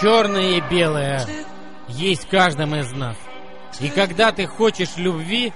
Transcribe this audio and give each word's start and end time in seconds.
Черное 0.00 0.58
и 0.58 0.60
белое 0.60 1.26
есть 1.88 2.24
в 2.24 2.28
каждом 2.28 2.74
из 2.74 2.92
нас. 2.92 3.16
И 3.80 3.88
когда 3.88 4.32
ты 4.32 4.46
хочешь 4.46 4.96
любви, 4.96 5.52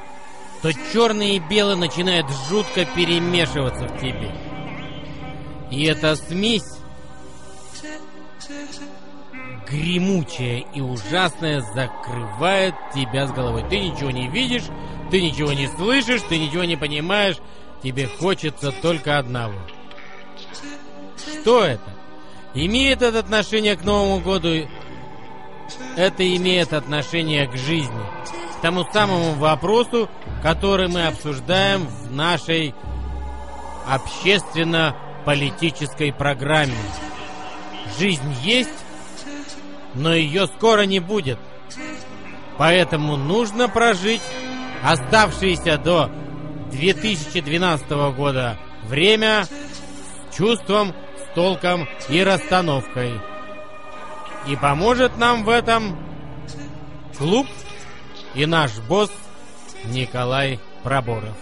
то 0.62 0.70
черное 0.92 1.32
и 1.32 1.38
белое 1.38 1.76
начинает 1.76 2.26
жутко 2.48 2.84
перемешиваться 2.84 3.86
в 3.86 4.00
тебе. 4.00 4.30
И 5.70 5.84
эта 5.84 6.16
смесь 6.16 6.78
гремучая 9.68 10.64
и 10.74 10.80
ужасная 10.80 11.60
закрывает 11.60 12.74
тебя 12.94 13.26
с 13.26 13.32
головой. 13.32 13.64
Ты 13.68 13.78
ничего 13.78 14.10
не 14.10 14.28
видишь, 14.28 14.64
ты 15.10 15.22
ничего 15.22 15.52
не 15.52 15.68
слышишь, 15.68 16.22
ты 16.28 16.38
ничего 16.38 16.64
не 16.64 16.76
понимаешь. 16.76 17.36
Тебе 17.82 18.06
хочется 18.06 18.70
только 18.70 19.18
одного. 19.18 19.54
Что 21.16 21.64
это? 21.64 21.91
Имеет 22.54 23.02
это 23.02 23.18
отношение 23.20 23.76
к 23.76 23.84
Новому 23.84 24.18
году? 24.20 24.68
Это 25.96 26.36
имеет 26.36 26.74
отношение 26.74 27.48
к 27.48 27.56
жизни. 27.56 28.04
К 28.58 28.62
тому 28.62 28.84
самому 28.92 29.34
вопросу, 29.34 30.10
который 30.42 30.88
мы 30.88 31.06
обсуждаем 31.06 31.86
в 31.86 32.12
нашей 32.12 32.74
общественно-политической 33.88 36.12
программе. 36.12 36.74
Жизнь 37.98 38.34
есть, 38.42 38.68
но 39.94 40.14
ее 40.14 40.46
скоро 40.46 40.82
не 40.82 41.00
будет. 41.00 41.38
Поэтому 42.58 43.16
нужно 43.16 43.68
прожить 43.68 44.20
оставшееся 44.84 45.78
до 45.78 46.10
2012 46.72 47.90
года 48.14 48.58
время 48.84 49.46
чувством, 50.36 50.92
толком 51.34 51.88
и 52.08 52.22
расстановкой. 52.22 53.12
И 54.46 54.56
поможет 54.56 55.16
нам 55.18 55.44
в 55.44 55.48
этом 55.48 55.96
клуб 57.16 57.46
и 58.34 58.46
наш 58.46 58.78
босс 58.88 59.10
Николай 59.84 60.58
Проборов. 60.82 61.36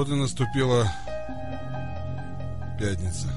Вот 0.00 0.08
и 0.08 0.14
наступила 0.14 0.90
пятница. 2.78 3.28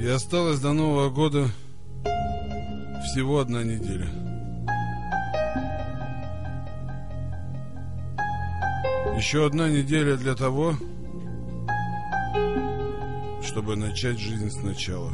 И 0.00 0.08
осталось 0.08 0.58
до 0.58 0.72
Нового 0.72 1.10
года 1.10 1.46
всего 3.04 3.38
одна 3.38 3.62
неделя. 3.62 4.08
Еще 9.16 9.46
одна 9.46 9.68
неделя 9.68 10.16
для 10.16 10.34
того, 10.34 10.74
чтобы 13.44 13.76
начать 13.76 14.18
жизнь 14.18 14.50
сначала. 14.50 15.12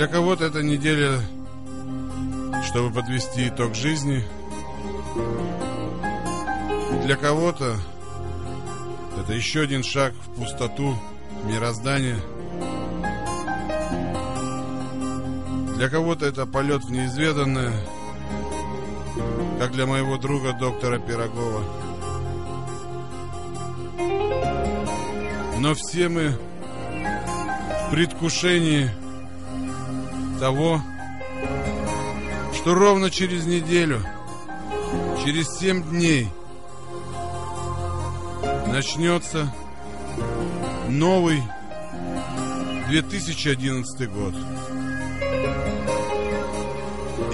Для 0.00 0.08
кого-то 0.08 0.46
эта 0.46 0.62
неделя, 0.62 1.20
чтобы 2.64 2.90
подвести 2.90 3.48
итог 3.48 3.74
жизни. 3.74 4.24
Для 7.04 7.16
кого-то 7.16 7.76
это 9.20 9.34
еще 9.34 9.60
один 9.60 9.82
шаг 9.82 10.14
в 10.14 10.40
пустоту 10.40 10.96
мироздания. 11.44 12.16
Для 15.76 15.90
кого-то 15.90 16.24
это 16.24 16.46
полет 16.46 16.82
в 16.82 16.90
неизведанное, 16.90 17.74
как 19.58 19.72
для 19.72 19.84
моего 19.84 20.16
друга 20.16 20.54
доктора 20.54 20.98
Пирогова. 20.98 21.62
Но 25.58 25.74
все 25.74 26.08
мы 26.08 26.38
в 27.86 27.90
предвкушении 27.90 28.90
того, 30.40 30.80
что 32.54 32.74
ровно 32.74 33.10
через 33.10 33.44
неделю, 33.44 34.02
через 35.22 35.58
семь 35.58 35.82
дней 35.82 36.30
начнется 38.66 39.54
новый 40.88 41.42
2011 42.88 44.10
год. 44.10 44.34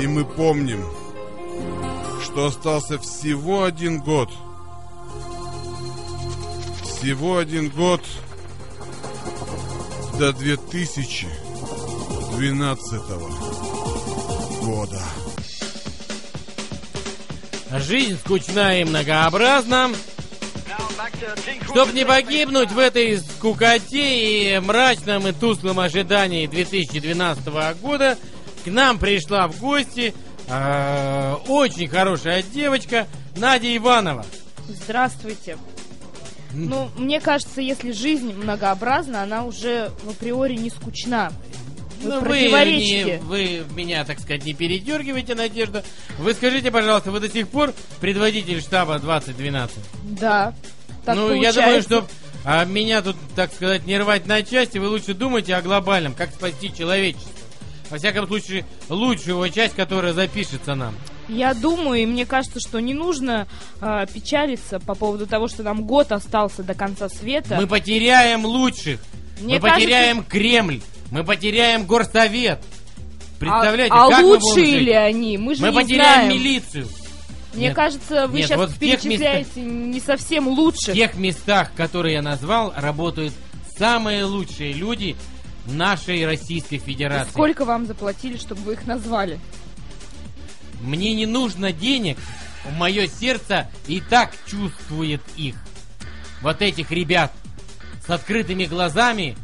И 0.01 0.07
мы 0.09 0.25
помним, 0.25 0.85
что 2.25 2.47
остался 2.47 2.99
всего 2.99 3.63
один 3.63 4.01
год. 4.01 4.31
Всего 6.83 7.39
один 7.39 7.71
год 7.71 8.03
до 10.19 10.33
2000 10.33 11.46
2012 12.37 13.01
года. 14.63 15.01
Жизнь 17.79 18.19
скучна 18.19 18.79
и 18.79 18.85
многообразна. 18.85 19.91
Чтоб 21.65 21.95
не 21.95 22.05
погибнуть 22.05 22.71
в 22.73 22.79
этой 22.79 23.19
скукоте 23.19 24.55
и 24.55 24.59
мрачном 24.59 25.27
и 25.27 25.33
тусклом 25.33 25.81
ожидании 25.81 26.47
2012 26.47 27.47
года, 27.81 28.19
к 28.65 28.69
нам 28.69 28.99
пришла 28.99 29.49
в 29.49 29.59
гости 29.59 30.13
э, 30.49 31.37
очень 31.49 31.89
хорошая 31.89 32.43
девочка 32.43 33.07
Надя 33.37 33.75
Иванова. 33.75 34.27
Здравствуйте. 34.69 35.57
Ну, 36.53 36.91
мне 36.97 37.21
кажется, 37.21 37.61
если 37.61 37.93
жизнь 37.93 38.33
многообразна, 38.33 39.23
она 39.23 39.45
уже 39.45 39.91
в 40.03 40.11
априори 40.11 40.55
не 40.57 40.71
скучна. 40.71 41.33
Вы 42.03 42.09
Ну, 42.09 42.21
вы, 42.21 42.41
не, 42.41 43.19
вы 43.23 43.65
меня, 43.75 44.05
так 44.05 44.19
сказать, 44.21 44.45
не 44.45 44.55
передергивайте, 44.55 45.35
Надежда. 45.35 45.85
Вы 46.19 46.35
скажите, 46.35 46.71
пожалуйста, 46.71 47.11
вы 47.11 47.21
до 47.21 47.29
сих 47.29 47.49
пор 47.49 47.73
предводитель 48.01 48.61
штаба 48.61 48.99
2012? 48.99 49.77
Да. 50.21 50.55
Так 51.05 51.17
ну, 51.17 51.29
получается. 51.29 51.61
я 51.61 51.67
думаю, 51.67 51.83
что 51.83 52.07
а, 52.45 52.65
меня 52.65 53.03
тут, 53.03 53.17
так 53.35 53.53
сказать, 53.53 53.87
не 53.87 53.99
рвать 53.99 54.27
на 54.27 54.43
части, 54.43 54.79
вы 54.79 54.89
лучше 54.89 55.15
думайте 55.15 55.55
о 55.55 55.63
глобальном, 55.63 56.15
как 56.15 56.31
спасти 56.31 56.73
человечество. 56.73 57.33
Во 57.91 57.99
всяком 57.99 58.27
случае, 58.27 58.65
лучшую 58.89 59.35
его 59.35 59.49
часть, 59.49 59.75
которая 59.75 60.13
запишется 60.13 60.75
нам. 60.75 60.95
Я 61.29 61.55
думаю, 61.55 62.03
и 62.03 62.07
мне 62.07 62.25
кажется, 62.25 62.61
что 62.61 62.79
не 62.81 62.95
нужно 62.95 63.49
э, 63.81 64.07
печалиться 64.13 64.79
по 64.79 64.95
поводу 64.95 65.27
того, 65.27 65.49
что 65.49 65.63
нам 65.63 65.85
год 65.85 66.13
остался 66.13 66.63
до 66.63 66.75
конца 66.75 67.09
света. 67.09 67.57
Мы 67.57 67.67
потеряем 67.67 68.45
лучших. 68.45 69.01
Мне 69.41 69.55
мы 69.55 69.61
кажется- 69.61 69.81
потеряем 69.81 70.25
Кремль. 70.25 70.81
Мы 71.11 71.25
потеряем 71.25 71.87
горсовет. 71.87 72.61
Представляете, 73.39 73.93
а, 73.95 74.07
а 74.07 74.11
как 74.11 74.21
мы 74.23 74.27
лучше 74.29 74.45
будем 74.55 74.65
жить? 74.65 74.83
ли 74.83 74.93
они? 74.93 75.39
Мы 75.39 75.55
же 75.55 75.63
Мы 75.63 75.69
не 75.71 75.75
потеряем 75.75 76.25
знаем. 76.25 76.29
милицию. 76.31 76.89
Мне 77.55 77.67
Нет. 77.69 77.77
кажется, 77.77 78.27
вы 78.27 78.39
Нет, 78.39 78.49
сейчас 78.49 78.59
вот 78.59 78.71
в 78.71 78.79
перечисляете 78.79 79.61
не 79.61 80.01
совсем 80.01 80.45
В 80.47 80.49
лучших. 80.49 80.95
тех 80.95 81.15
местах, 81.17 81.73
которые 81.75 82.15
я 82.15 82.23
назвал, 82.23 82.73
работают 82.77 83.33
самые 83.79 84.25
лучшие 84.25 84.73
люди 84.73 85.17
нашей 85.67 86.25
Российской 86.27 86.79
Федерации. 86.79 87.31
Сколько 87.31 87.65
вам 87.65 87.87
заплатили, 87.87 88.37
чтобы 88.37 88.63
вы 88.63 88.73
их 88.75 88.87
назвали? 88.87 89.39
Мне 90.81 91.15
не 91.15 91.27
нужно 91.27 91.73
денег, 91.73 92.19
мое 92.79 93.07
сердце 93.07 93.71
и 93.87 94.01
так 94.01 94.33
чувствует 94.47 95.23
их. 95.37 95.57
Вот 96.43 96.61
этих 96.63 96.91
ребят 96.91 97.33
с 98.07 98.11
открытыми 98.11 98.65
глазами, 98.67 99.37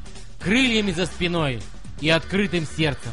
крыльями 0.42 0.92
за 0.92 1.06
спиной 1.06 1.62
и 2.00 2.08
открытым 2.10 2.66
сердцем. 2.66 3.12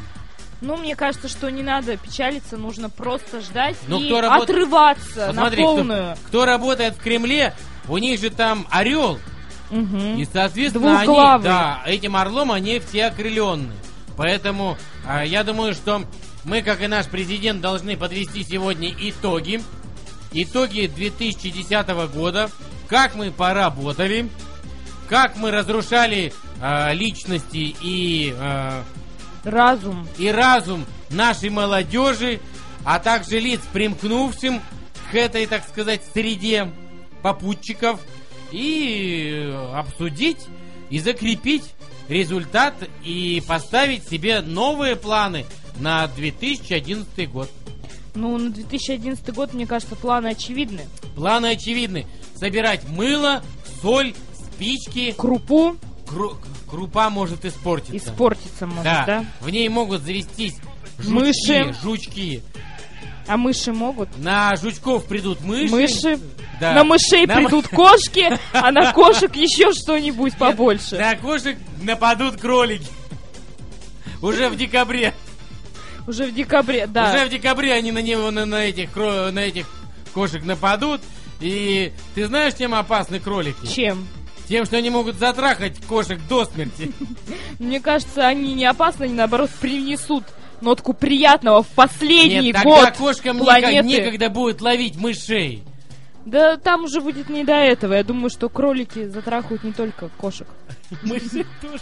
Ну, 0.62 0.76
мне 0.76 0.96
кажется, 0.96 1.30
что 1.30 1.50
не 1.50 1.64
надо 1.64 1.96
печалиться, 1.96 2.58
нужно 2.58 2.90
просто 2.90 3.40
ждать 3.40 3.78
Ну, 3.88 4.00
и 4.02 4.08
кто 4.08 4.20
работ- 4.22 4.44
отрываться 4.50 5.28
Вот 5.28 5.36
на 5.36 5.42
смотри, 5.44 5.64
кто- 5.64 5.76
полную. 5.76 6.18
Кто, 6.28 6.46
работает 6.46 6.96
в 6.96 7.00
Кремле, 7.02 7.54
у 7.88 7.98
них 7.98 8.20
же 8.20 8.30
там 8.30 8.68
орел. 8.70 9.20
Мгм. 9.70 10.18
И, 10.18 10.26
соответственно, 10.26 11.00
они, 11.00 11.44
да, 11.44 11.82
этим 11.86 12.16
орлом 12.16 12.52
они 12.52 12.80
все 12.80 13.06
окрыленные. 13.06 13.78
Поэтому 14.18 14.78
а, 15.08 15.24
я 15.24 15.44
думаю, 15.44 15.74
что 15.74 16.04
мы, 16.44 16.62
как 16.62 16.82
и 16.82 16.88
наш 16.88 17.06
президент, 17.06 17.62
должны 17.62 17.96
подвести 17.96 18.44
сегодня 18.44 18.90
итоги 19.00 19.62
итоги 20.32 20.88
2010 20.94 22.08
года, 22.14 22.50
как 22.88 23.16
мы 23.16 23.32
поработали, 23.32 24.30
как 25.08 25.38
мы 25.38 25.52
разрушали 25.52 26.34
э, 26.62 26.94
личности 26.94 27.76
и, 27.82 28.34
э, 28.38 28.84
Разум. 29.44 30.08
и 30.18 30.28
разум 30.30 30.86
нашей 31.10 31.50
молодежи, 31.50 32.40
а 32.84 33.00
также 33.00 33.40
лиц, 33.40 33.62
примкнувшим 33.74 34.62
к 35.12 35.16
этой, 35.16 35.46
так 35.46 35.68
сказать, 35.68 36.02
среде 36.14 36.72
попутчиков, 37.22 38.00
и 38.52 39.54
обсудить 39.74 40.48
и 40.90 41.00
закрепить 41.00 41.64
результат 42.08 42.74
и 43.04 43.44
поставить 43.48 44.08
себе 44.08 44.42
новые 44.42 44.96
планы 44.96 45.46
на 45.80 46.08
2011 46.08 47.32
год. 47.32 47.50
Ну, 48.16 48.38
на 48.38 48.50
2011 48.50 49.34
год, 49.34 49.54
мне 49.54 49.68
кажется, 49.68 49.96
планы 49.96 50.30
очевидны. 50.30 50.88
Планы 51.16 51.52
очевидны. 51.52 52.08
Собирать 52.36 52.88
мыло, 52.90 53.44
соль, 53.82 54.14
спички. 54.34 55.14
Крупу 55.16 55.78
Кру- 56.10 56.38
крупа 56.68 57.10
может 57.10 57.46
испортиться. 57.46 57.96
испортиться 57.98 58.66
может, 58.66 58.84
Да. 58.84 59.04
да? 59.06 59.26
В 59.42 59.50
ней 59.50 59.70
могут 59.70 60.02
завестись 60.02 60.56
жучки, 60.98 61.12
Мыши. 61.14 61.76
жучки. 61.84 62.44
А 63.28 63.38
мыши 63.38 63.72
могут? 63.72 64.10
На 64.18 64.56
жучков 64.56 65.06
придут 65.06 65.42
мыши. 65.42 65.72
Мыши. 65.72 66.20
Да. 66.60 66.74
На 66.74 66.84
мышей 66.84 67.26
На 67.28 67.34
м- 67.34 67.44
придут 67.46 67.68
кошки, 67.68 68.38
а 68.54 68.72
на 68.72 68.92
кошек 68.94 69.34
еще 69.36 69.72
что-нибудь 69.72 70.36
побольше. 70.38 70.98
На 70.98 71.16
кошек 71.16 71.58
нападут 71.84 72.38
кролики. 72.38 72.88
Уже 74.22 74.50
в 74.50 74.58
декабре. 74.58 75.14
Уже 76.08 76.26
в 76.26 76.34
декабре, 76.34 76.88
да. 76.88 77.12
Уже 77.14 77.26
в 77.26 77.30
декабре 77.30 77.74
они 77.74 77.92
на 77.92 78.02
него, 78.02 78.32
на, 78.32 78.46
на 78.46 78.66
этих, 78.66 78.96
на 78.96 79.40
этих 79.40 79.68
кошек 80.14 80.44
нападут. 80.44 81.02
И 81.40 81.94
ты 82.16 82.26
знаешь, 82.26 82.56
чем 82.56 82.74
опасны 82.74 83.20
кролики? 83.20 83.66
Чем? 83.68 84.08
Тем, 84.50 84.66
что 84.66 84.78
они 84.78 84.90
могут 84.90 85.18
затрахать 85.18 85.78
кошек 85.86 86.20
до 86.28 86.44
смерти. 86.44 86.92
Мне 87.60 87.80
кажется, 87.80 88.26
они 88.28 88.56
не 88.56 88.66
опасны, 88.66 89.04
они 89.04 89.14
наоборот 89.14 89.52
принесут 89.62 90.24
нотку 90.60 90.94
приятного 90.94 91.62
в 91.62 91.68
последний 91.68 92.48
Нет, 92.48 92.56
тогда 92.56 92.70
год 92.70 92.98
кошкам 92.98 93.38
никак- 93.38 93.62
планеты. 93.62 93.88
некогда 93.88 94.30
будет 94.30 94.60
ловить 94.62 94.96
мышей. 94.98 95.64
Да 96.26 96.58
там 96.58 96.84
уже 96.84 97.02
будет 97.02 97.30
не 97.30 97.44
до 97.44 97.54
этого. 97.54 97.94
Я 97.94 98.04
думаю, 98.04 98.30
что 98.30 98.50
кролики 98.50 99.08
затрахают 99.08 99.64
не 99.64 99.72
только 99.72 100.10
кошек. 100.18 100.48
Мыши 101.04 101.46
тоже. 101.62 101.82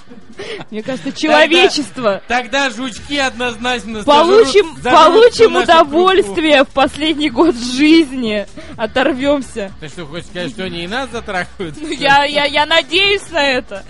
Мне 0.69 0.83
кажется, 0.83 1.11
человечество. 1.11 2.21
Тогда 2.27 2.69
жучки 2.69 3.17
однозначно 3.17 4.03
Получим, 4.03 4.77
зажрут 4.81 5.13
получим 5.13 5.53
нашу 5.53 5.63
удовольствие 5.65 6.63
в 6.63 6.69
последний 6.69 7.29
год 7.29 7.55
жизни. 7.55 8.45
Оторвемся. 8.75 9.71
Ты 9.79 9.87
что, 9.87 10.05
хочешь 10.05 10.27
сказать, 10.27 10.51
что 10.51 10.65
они 10.65 10.83
и 10.83 10.87
нас 10.87 11.09
затрахают? 11.09 11.75
Ну, 11.81 11.89
я, 11.89 12.23
я, 12.25 12.45
я 12.45 12.65
надеюсь 12.65 13.29
на 13.31 13.43
это. 13.43 13.83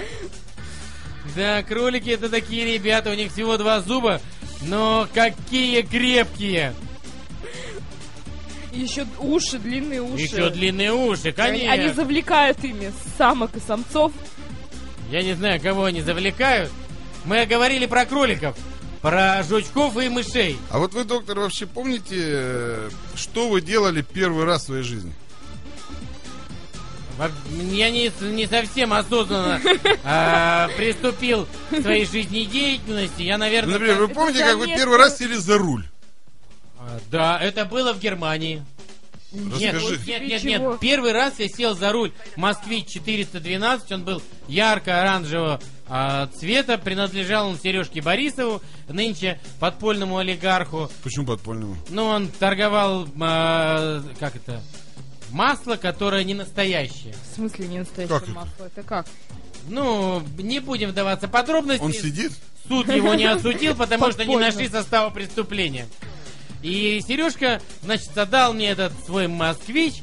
Да, 1.35 1.61
кролики 1.63 2.09
это 2.09 2.29
такие 2.29 2.73
ребята, 2.73 3.11
у 3.11 3.13
них 3.13 3.31
всего 3.31 3.57
два 3.57 3.81
зуба, 3.81 4.21
но 4.61 5.07
какие 5.13 5.81
крепкие! 5.81 6.73
Еще 8.77 9.07
уши, 9.19 9.57
длинные 9.57 10.01
уши. 10.01 10.23
Еще 10.23 10.49
длинные 10.49 10.93
уши, 10.93 11.29
Они, 11.29 11.31
конечно. 11.31 11.73
они 11.73 11.89
завлекают 11.89 12.63
ими 12.63 12.93
самок 13.17 13.55
и 13.55 13.59
самцов. 13.59 14.11
Я 15.09 15.23
не 15.23 15.33
знаю, 15.33 15.59
кого 15.59 15.85
они 15.85 16.01
завлекают. 16.01 16.71
Мы 17.25 17.45
говорили 17.45 17.87
про 17.87 18.05
кроликов, 18.05 18.55
про 19.01 19.41
жучков 19.43 19.97
и 19.97 20.09
мышей. 20.09 20.57
А 20.69 20.77
вот 20.77 20.93
вы, 20.93 21.05
доктор, 21.05 21.39
вообще 21.39 21.65
помните, 21.65 22.15
э, 22.17 22.89
что 23.15 23.49
вы 23.49 23.61
делали 23.61 24.01
первый 24.01 24.45
раз 24.45 24.63
в 24.63 24.65
своей 24.67 24.83
жизни? 24.83 25.13
Я 27.71 27.89
не, 27.89 28.11
не 28.21 28.45
совсем 28.45 28.93
осознанно 28.93 29.59
а, 30.03 30.69
приступил 30.77 31.47
к 31.71 31.81
своей 31.81 32.05
жизнедеятельности. 32.05 33.23
Я, 33.23 33.39
наверное... 33.39 33.73
Например, 33.73 33.95
вы 33.95 34.07
помните, 34.09 34.43
как 34.43 34.57
вы 34.57 34.67
первый 34.67 34.97
раз 34.97 35.17
сели 35.17 35.33
за 35.33 35.57
руль? 35.57 35.83
Да, 37.11 37.39
это 37.39 37.65
было 37.65 37.93
в 37.93 37.99
Германии. 37.99 38.63
Нет, 39.31 39.75
Расскажи. 39.75 39.99
нет, 40.07 40.21
нет, 40.21 40.41
чего? 40.41 40.71
нет. 40.71 40.79
Первый 40.79 41.11
раз 41.11 41.39
я 41.39 41.49
сел 41.49 41.75
за 41.75 41.91
руль 41.91 42.13
Москвич 42.37 42.87
412. 42.87 43.91
Он 43.91 44.03
был 44.03 44.21
ярко-оранжевого 44.47 45.59
а, 45.87 46.27
цвета. 46.27 46.77
Принадлежал 46.77 47.49
он 47.49 47.59
Сережке 47.59 48.01
Борисову, 48.01 48.61
нынче 48.87 49.39
подпольному 49.59 50.17
олигарху. 50.17 50.89
Почему 51.03 51.25
подпольному? 51.25 51.75
Ну, 51.89 52.05
он 52.05 52.29
торговал, 52.29 53.05
а, 53.19 54.01
как 54.17 54.37
это, 54.37 54.61
масло, 55.31 55.75
которое 55.75 56.23
не 56.23 56.33
настоящее. 56.33 57.13
В 57.31 57.35
смысле 57.35 57.67
не 57.67 57.79
настоящее 57.79 58.19
Как 58.19 58.23
это? 58.23 58.31
масло? 58.31 58.65
Это 58.65 58.83
как? 58.83 59.07
Ну, 59.67 60.23
не 60.37 60.59
будем 60.61 60.89
вдаваться 60.91 61.27
в 61.27 61.31
подробности. 61.31 61.83
Он 61.83 61.91
сидит? 61.91 62.31
Суд 62.69 62.87
его 62.87 63.13
не 63.13 63.25
осудил, 63.25 63.75
потому 63.75 64.11
что 64.11 64.23
не 64.23 64.33
Подпольно. 64.35 64.47
нашли 64.47 64.69
состава 64.69 65.09
преступления. 65.09 65.87
И 66.61 67.01
Сережка, 67.07 67.61
значит, 67.83 68.17
отдал 68.17 68.53
мне 68.53 68.69
этот 68.69 68.93
свой 69.05 69.27
москвич. 69.27 69.95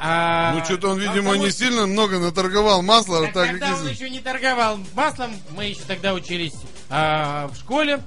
а 0.00 0.54
Ну, 0.54 0.64
что-то 0.64 0.88
он, 0.90 0.98
видимо, 0.98 1.30
потому 1.30 1.44
не 1.44 1.50
сильно 1.50 1.86
много 1.86 2.18
наторговал 2.18 2.82
масла. 2.82 3.22
Так 3.26 3.34
так 3.34 3.50
тогда 3.50 3.76
он 3.76 3.88
еще 3.88 4.10
не 4.10 4.20
торговал 4.20 4.78
маслом, 4.94 5.32
мы 5.50 5.66
еще 5.66 5.82
тогда 5.86 6.14
учились 6.14 6.54
а, 6.90 7.48
в 7.48 7.56
школе. 7.56 8.00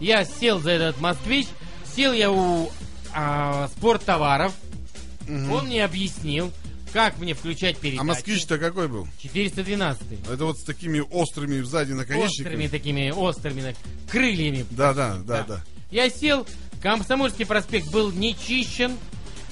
Я 0.00 0.24
сел 0.24 0.58
за 0.60 0.70
этот 0.70 1.00
москвич, 1.00 1.46
сел 1.94 2.12
я 2.12 2.30
у 2.30 2.70
а, 3.14 3.68
спорттоваров. 3.76 4.52
Он 5.28 5.66
мне 5.66 5.84
объяснил, 5.84 6.52
как 6.92 7.18
мне 7.18 7.34
включать 7.34 7.78
передачи. 7.78 8.00
А 8.00 8.04
москвич-то 8.04 8.58
какой 8.58 8.88
был? 8.88 9.08
412 9.20 10.02
Это 10.30 10.44
вот 10.44 10.58
с 10.58 10.64
такими 10.64 11.00
острыми 11.00 11.60
сзади 11.62 11.92
острыми 11.92 11.98
наконечниками? 11.98 12.66
такими 12.68 13.10
острыми 13.10 13.74
крыльями. 14.10 14.66
Да, 14.70 14.92
да, 14.92 15.16
да, 15.24 15.44
да. 15.44 15.60
Я 15.90 16.10
сел, 16.10 16.46
Комсомольский 16.82 17.46
проспект 17.46 17.90
был 17.90 18.10
не 18.10 18.36
чищен, 18.36 18.96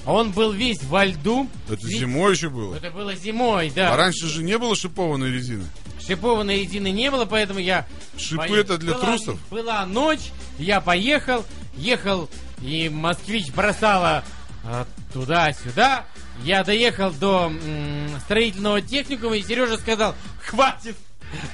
он 0.05 0.31
был 0.31 0.51
весь 0.51 0.83
во 0.83 1.05
льду. 1.05 1.47
Это 1.69 1.85
Ведь- 1.87 1.99
зимой 1.99 2.33
еще 2.33 2.49
было. 2.49 2.75
Это 2.75 2.91
было 2.91 3.15
зимой, 3.15 3.71
да. 3.73 3.93
А 3.93 3.97
раньше 3.97 4.27
же 4.27 4.43
не 4.43 4.57
было 4.57 4.75
шипованной 4.75 5.31
резины. 5.31 5.65
Шипованной 6.05 6.61
резины 6.63 6.89
не 6.91 7.09
было, 7.11 7.25
поэтому 7.25 7.59
я... 7.59 7.87
Шипы 8.17 8.45
пое- 8.47 8.61
это 8.61 8.77
для 8.77 8.93
была- 8.93 9.01
трусов? 9.01 9.39
Была 9.49 9.85
ночь, 9.85 10.31
я 10.57 10.81
поехал, 10.81 11.45
ехал, 11.75 12.29
и 12.61 12.89
москвич 12.89 13.51
бросала 13.51 14.23
а, 14.63 14.85
туда-сюда. 15.13 16.05
Я 16.43 16.63
доехал 16.63 17.11
до 17.11 17.51
м, 17.53 18.09
строительного 18.25 18.81
техникума, 18.81 19.37
и 19.37 19.43
Сережа 19.43 19.77
сказал, 19.77 20.15
хватит, 20.43 20.95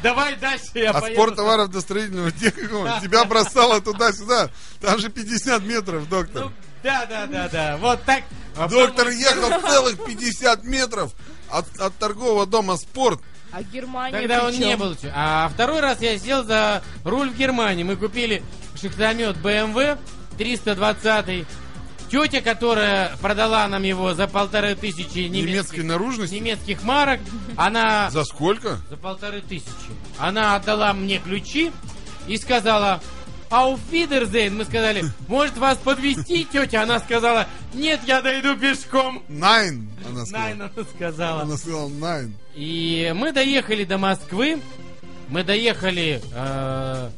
давай 0.03 0.35
дальше 0.35 0.65
я 0.75 0.91
От 0.91 1.01
поеду». 1.01 1.21
спорттоваров 1.21 1.69
до 1.71 1.81
строительного 1.81 2.31
техникума 2.31 2.99
тебя 3.03 3.25
бросало 3.25 3.81
туда-сюда. 3.81 4.49
Там 4.81 4.99
же 4.99 5.09
50 5.09 5.63
метров, 5.63 6.07
доктор. 6.09 6.45
Ну, 6.45 6.51
да, 6.83 7.05
да, 7.05 7.25
да, 7.27 7.49
да, 7.49 7.77
вот 7.77 8.03
так. 8.03 8.23
А 8.55 8.67
Доктор 8.67 9.05
потом- 9.05 9.19
ехал 9.19 9.61
целых 9.69 10.05
50 10.05 10.63
метров 10.63 11.13
от, 11.49 11.65
от 11.79 11.95
торгового 11.97 12.45
дома 12.45 12.77
«Спорт». 12.77 13.21
А 13.51 13.63
Германия 13.63 14.19
Тогда 14.19 14.45
он 14.45 14.51
не 14.53 14.75
был. 14.75 14.95
А 15.13 15.49
второй 15.53 15.79
раз 15.79 16.01
я 16.01 16.17
сел 16.19 16.43
за 16.43 16.83
руль 17.05 17.29
в 17.29 17.37
Германии. 17.37 17.83
Мы 17.83 17.95
купили 17.95 18.43
шахтомет 18.79 19.37
BMW 19.37 19.97
320. 20.37 21.47
Тетя, 22.09 22.41
которая 22.41 23.15
продала 23.21 23.67
нам 23.67 23.83
его 23.83 24.13
за 24.13 24.27
полторы 24.27 24.75
тысячи 24.75 25.19
Немецкой 25.27 25.51
немецких, 25.51 25.83
наружности. 25.83 26.35
немецких 26.35 26.83
марок, 26.83 27.19
она 27.55 28.09
За 28.11 28.23
сколько? 28.23 28.79
за 28.89 28.95
полторы 28.97 29.41
тысячи. 29.41 29.67
Она 30.17 30.55
отдала 30.55 30.93
мне 30.93 31.17
ключи 31.19 31.71
и 32.27 32.37
сказала, 32.37 33.01
Auf 33.49 33.79
Wiedersehen. 33.91 34.51
Мы 34.57 34.65
сказали, 34.65 35.05
может 35.27 35.57
вас 35.57 35.77
подвести, 35.77 36.45
тетя? 36.45 36.83
Она 36.83 36.99
сказала, 36.99 37.47
нет, 37.73 38.01
я 38.05 38.21
дойду 38.21 38.57
пешком. 38.57 39.23
Найн, 39.29 39.89
она 40.05 40.25
сказала. 40.25 40.43
Найн, 40.43 40.61
она 40.61 40.85
сказала. 40.95 41.41
Она 41.43 41.57
сказала 41.57 41.87
найн. 41.89 42.35
И 42.55 43.13
мы 43.15 43.31
доехали 43.31 43.83
до 43.85 43.97
Москвы. 43.97 44.61
Мы 45.29 45.43
доехали 45.43 46.21
э, 46.33 47.09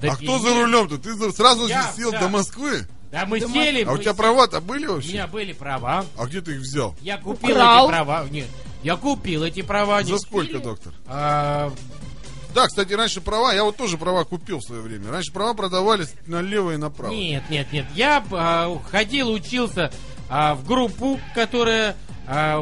до 0.00 0.12
А 0.12 0.16
кто 0.16 0.38
за 0.40 0.50
рулем-то? 0.54 0.98
Ты 0.98 1.14
сразу 1.32 1.66
Я, 1.68 1.82
же 1.82 1.88
сел 1.96 2.10
да. 2.12 2.20
до 2.20 2.28
Москвы? 2.28 2.86
Да 3.12 3.26
мы 3.26 3.38
сели. 3.40 3.82
А 3.84 3.90
у 3.90 3.92
мы 3.92 3.98
тебя 3.98 4.12
сели. 4.12 4.16
права-то 4.20 4.60
были 4.60 4.86
У 4.86 4.94
вообще? 4.94 5.12
меня 5.12 5.26
были 5.28 5.52
права. 5.52 6.04
А 6.16 6.24
где 6.26 6.40
ты 6.40 6.52
их 6.54 6.60
взял? 6.60 6.96
Я 7.02 7.18
купил 7.18 7.50
Украл. 7.50 7.84
эти 7.84 7.90
права. 7.92 8.26
Нет, 8.30 8.46
я 8.82 8.96
купил 8.96 9.44
эти 9.44 9.62
права. 9.62 10.02
За 10.02 10.18
сколько, 10.18 10.58
доктор? 10.58 10.92
А, 11.06 11.70
Да, 12.54 12.66
кстати, 12.66 12.92
раньше 12.94 13.20
права, 13.20 13.52
я 13.54 13.64
вот 13.64 13.76
тоже 13.76 13.96
права 13.98 14.24
купил 14.24 14.58
в 14.58 14.64
свое 14.64 14.80
время. 14.82 15.10
Раньше 15.10 15.30
права 15.32 15.52
продавались 15.54 16.12
налево 16.26 16.72
и 16.72 16.76
направо. 16.78 17.12
нет, 17.12 17.42
нет, 17.50 17.70
нет. 17.72 17.86
Я 17.94 18.24
а, 18.32 18.78
ходил, 18.90 19.30
учился 19.30 19.92
а, 20.28 20.54
в 20.54 20.66
группу, 20.66 21.20
которая 21.34 21.96
а, 22.26 22.60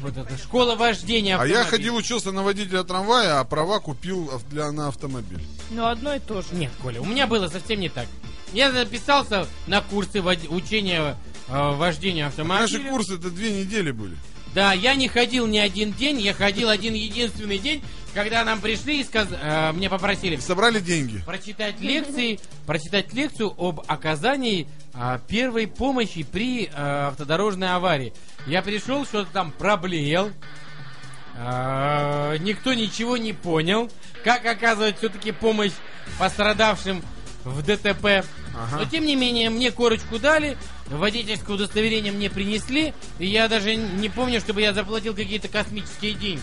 вот 0.00 0.16
это, 0.16 0.38
школа 0.38 0.76
вождения. 0.76 1.36
А 1.38 1.44
я 1.46 1.60
автомобиля. 1.62 1.64
ходил, 1.70 1.96
учился 1.96 2.30
на 2.30 2.42
водителя 2.44 2.84
трамвая, 2.84 3.40
а 3.40 3.44
права 3.44 3.80
купил 3.80 4.30
для, 4.50 4.70
на 4.70 4.88
автомобиль. 4.88 5.44
Ну, 5.70 5.86
одно 5.86 6.14
и 6.14 6.20
то 6.20 6.42
же. 6.42 6.48
Нет, 6.52 6.70
Коля, 6.82 7.00
у 7.00 7.04
меня 7.04 7.26
было 7.26 7.48
совсем 7.48 7.80
не 7.80 7.88
так. 7.88 8.06
Я 8.52 8.72
записался 8.72 9.46
на 9.66 9.80
курсы 9.80 10.22
учения 10.22 11.16
э, 11.48 11.70
вождению 11.74 12.28
автомобиля. 12.28 12.60
Наши 12.62 12.80
курсы 12.80 13.14
это 13.16 13.30
две 13.30 13.50
недели 13.52 13.90
были. 13.90 14.16
Да, 14.54 14.72
я 14.72 14.94
не 14.94 15.08
ходил 15.08 15.46
ни 15.46 15.58
один 15.58 15.92
день, 15.92 16.18
я 16.20 16.32
ходил 16.32 16.70
один 16.70 16.94
единственный 16.94 17.58
день, 17.58 17.82
когда 18.14 18.42
нам 18.42 18.62
пришли 18.62 19.00
и 19.00 19.04
сказ... 19.04 19.28
э, 19.30 19.72
мне 19.72 19.90
попросили 19.90 20.36
Собрали 20.36 20.80
деньги. 20.80 21.18
прочитать 21.26 21.78
лекции, 21.80 22.40
прочитать 22.66 23.12
лекцию 23.12 23.52
об 23.58 23.82
оказании 23.86 24.66
а, 24.94 25.18
первой 25.28 25.66
помощи 25.66 26.22
при 26.22 26.70
а, 26.72 27.08
автодорожной 27.08 27.68
аварии. 27.68 28.14
Я 28.46 28.62
пришел, 28.62 29.04
что-то 29.04 29.30
там 29.30 29.50
проблеял. 29.50 30.30
Никто 31.38 32.72
ничего 32.72 33.18
не 33.18 33.34
понял, 33.34 33.90
как 34.24 34.46
оказывать 34.46 34.96
все-таки 34.96 35.32
помощь 35.32 35.72
пострадавшим 36.18 37.02
в 37.46 37.62
ДТП. 37.62 38.24
Ага. 38.54 38.78
Но 38.78 38.84
тем 38.84 39.04
не 39.06 39.14
менее, 39.16 39.50
мне 39.50 39.70
корочку 39.70 40.18
дали, 40.18 40.56
водительское 40.88 41.54
удостоверение 41.54 42.12
мне 42.12 42.28
принесли, 42.28 42.92
и 43.18 43.26
я 43.26 43.48
даже 43.48 43.76
не 43.76 44.08
помню, 44.08 44.40
чтобы 44.40 44.60
я 44.60 44.72
заплатил 44.72 45.14
какие-то 45.14 45.48
космические 45.48 46.12
деньги. 46.14 46.42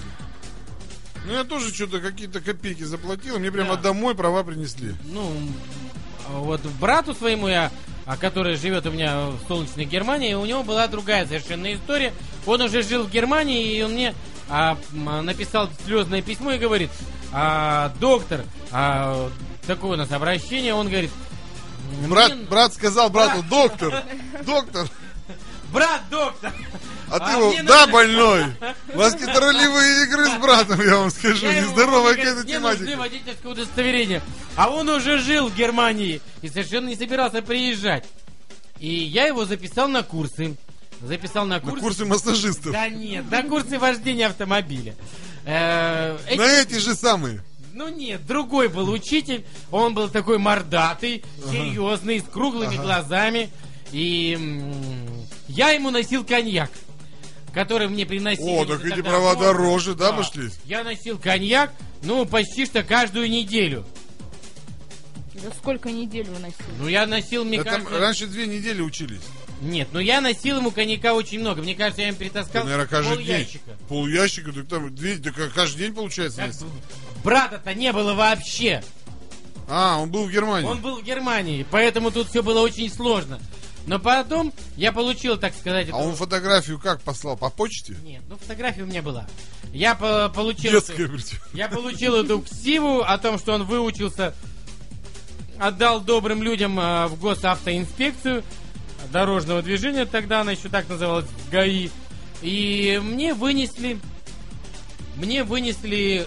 Ну, 1.25 1.33
я 1.33 1.43
тоже 1.43 1.73
что-то 1.73 1.99
какие-то 1.99 2.41
копейки 2.41 2.83
заплатил, 2.83 3.39
мне 3.39 3.51
прямо 3.51 3.75
Да. 3.75 3.83
домой 3.83 4.15
права 4.15 4.43
принесли. 4.43 4.93
Ну, 5.05 5.31
вот 6.29 6.61
брату 6.79 7.13
своему 7.13 7.47
я, 7.47 7.71
а, 8.05 8.17
который 8.17 8.55
живет 8.55 8.85
у 8.85 8.91
меня 8.91 9.27
в 9.27 9.39
солнечной 9.47 9.85
Германии, 9.85 10.33
у 10.33 10.45
него 10.45 10.63
была 10.63 10.87
другая 10.87 11.25
совершенно 11.25 11.73
история. 11.73 12.13
Он 12.45 12.61
уже 12.61 12.81
жил 12.81 13.03
в 13.03 13.11
Германии, 13.11 13.73
и 13.77 13.81
он 13.81 13.93
мне 13.93 14.13
а, 14.49 14.77
написал 14.91 15.69
слезное 15.85 16.21
письмо 16.21 16.51
и 16.51 16.57
говорит, 16.57 16.89
а, 17.31 17.93
доктор, 18.01 18.43
а, 18.71 19.29
такое 19.67 19.91
у 19.93 19.95
нас 19.95 20.11
обращение, 20.11 20.73
он 20.73 20.89
говорит, 20.89 21.11
Брат, 22.07 22.33
«Мне- 22.35 22.45
брат 22.45 22.73
сказал 22.73 23.09
брату, 23.09 23.43
доктор, 23.43 24.03
доктор, 24.45 24.87
брат 25.71 26.01
доктор, 26.09 26.51
а 27.09 27.19
ты 27.19 27.25
А 27.25 27.31
его, 27.37 27.49
мне 27.51 27.63
да, 27.63 27.81
надо- 27.81 27.91
больной. 27.91 28.45
У 28.93 28.97
вас 28.97 29.13
какие-то 29.13 29.39
ролевые 29.39 30.03
игры 30.05 30.25
с 30.27 30.33
братом, 30.39 30.81
я 30.81 30.97
вам 30.97 31.11
скажу, 31.11 31.45
Я 31.45 31.61
нездоровая 31.61 32.15
какая-то 32.15 32.43
мне 32.43 32.59
нужны 32.59 32.77
тематика. 32.87 32.97
водительское 32.99 33.51
удостоверение. 33.51 34.21
А 34.55 34.69
он 34.71 34.89
уже 34.89 35.19
жил 35.19 35.49
в 35.49 35.55
Германии 35.55 36.19
и 36.41 36.49
совершенно 36.49 36.87
не 36.87 36.95
собирался 36.95 37.41
приезжать. 37.41 38.05
И 38.79 38.87
я 38.91 39.27
его 39.27 39.45
записал 39.45 39.87
на 39.87 40.01
курсы. 40.03 40.55
Записал 41.01 41.45
на 41.45 41.55
На 41.55 41.61
курсы. 41.61 41.79
курсы 41.81 42.05
массажистов. 42.05 42.71
Да 42.71 42.87
нет, 42.89 43.29
на 43.29 43.43
курсы 43.43 43.77
вождения 43.77 44.27
автомобиля. 44.27 44.95
Э, 45.45 46.17
эти- 46.27 46.37
На 46.39 46.43
эти 46.61 46.75
же 46.79 46.95
самые. 46.95 47.43
Ну 47.73 47.89
нет, 47.89 48.25
другой 48.27 48.67
был 48.69 48.89
учитель. 48.91 49.43
Он 49.71 49.95
был 49.95 50.07
такой 50.07 50.37
мордатый, 50.37 51.23
серьезный, 51.51 52.19
с 52.19 52.23
круглыми 52.23 52.75
глазами. 52.75 53.49
И 53.91 54.33
м, 54.39 54.73
я 55.47 55.71
ему 55.71 55.89
носил 55.89 56.23
коньяк, 56.23 56.69
который 57.51 57.87
мне 57.89 58.05
приносили. 58.05 58.47
О, 58.47 58.65
так 58.65 58.85
эти 58.85 58.95
тогда 58.95 59.09
права 59.09 59.35
дороже, 59.35 59.95
да, 59.95 60.13
пошли? 60.13 60.49
Я 60.65 60.83
носил 60.83 61.17
коньяк, 61.17 61.73
ну, 62.03 62.25
почти 62.25 62.65
что 62.65 62.83
каждую 62.83 63.29
неделю. 63.29 63.85
За 65.33 65.51
сколько 65.51 65.91
недель 65.91 66.27
вы 66.29 66.39
носили? 66.39 66.63
Ну, 66.79 66.87
я 66.87 67.07
носил, 67.07 67.43
мне 67.43 67.63
кажется... 67.63 67.99
раньше 67.99 68.27
две 68.27 68.45
недели 68.45 68.81
учились. 68.81 69.21
Нет, 69.61 69.87
ну 69.93 69.99
я 69.99 70.19
носил 70.21 70.57
ему 70.57 70.71
коньяка 70.71 71.13
очень 71.13 71.39
много. 71.39 71.61
Мне 71.61 71.73
кажется, 71.73 72.01
я 72.01 72.09
им 72.09 72.15
Ты, 72.15 72.25
перетаскал 72.25 72.63
наверное, 72.65 72.85
каждый 72.85 73.15
пол 73.15 73.17
день. 73.17 73.39
ящика. 73.39 73.71
Пол 73.87 74.07
ящика, 74.07 74.51
так 74.51 74.67
там 74.67 74.93
две, 74.93 75.15
так 75.17 75.35
каждый 75.53 75.79
день 75.79 75.93
получается. 75.93 76.37
Так, 76.37 76.47
носить? 76.47 76.65
Брата-то 77.23 77.73
не 77.73 77.91
было 77.91 78.13
вообще. 78.13 78.83
А, 79.67 79.97
он 79.99 80.09
был 80.11 80.25
в 80.25 80.31
Германии. 80.31 80.67
Он 80.67 80.81
был 80.81 80.99
в 80.99 81.03
Германии, 81.03 81.65
поэтому 81.69 82.11
тут 82.11 82.29
все 82.29 82.43
было 82.43 82.59
очень 82.61 82.91
сложно. 82.91 83.39
Но 83.85 83.99
потом 83.99 84.53
я 84.77 84.91
получил, 84.93 85.37
так 85.37 85.53
сказать... 85.53 85.87
А 85.87 85.89
эту- 85.89 85.97
он 85.97 86.15
фотографию 86.15 86.79
как 86.79 87.01
послал? 87.01 87.35
По 87.35 87.49
почте? 87.49 87.95
Нет, 88.03 88.21
ну 88.29 88.37
фотография 88.37 88.83
у 88.83 88.85
меня 88.85 89.01
была. 89.01 89.27
Я 89.73 89.95
по- 89.95 90.29
получил... 90.29 90.71
Детская, 90.71 91.05
эту-. 91.05 91.35
Я 91.53 91.67
получил 91.67 92.15
эту 92.15 92.39
ксиву 92.41 93.01
о 93.01 93.17
том, 93.17 93.37
что 93.37 93.53
он 93.53 93.63
выучился, 93.63 94.33
отдал 95.59 95.99
добрым 95.99 96.41
людям 96.41 96.79
э, 96.79 97.07
в 97.07 97.19
госавтоинспекцию 97.19 98.43
дорожного 99.11 99.61
движения, 99.61 100.05
тогда 100.05 100.41
она 100.41 100.53
еще 100.53 100.69
так 100.69 100.87
называлась, 100.87 101.25
ГАИ. 101.51 101.89
И 102.41 103.01
мне 103.03 103.33
вынесли, 103.33 103.99
мне 105.15 105.43
вынесли 105.43 106.25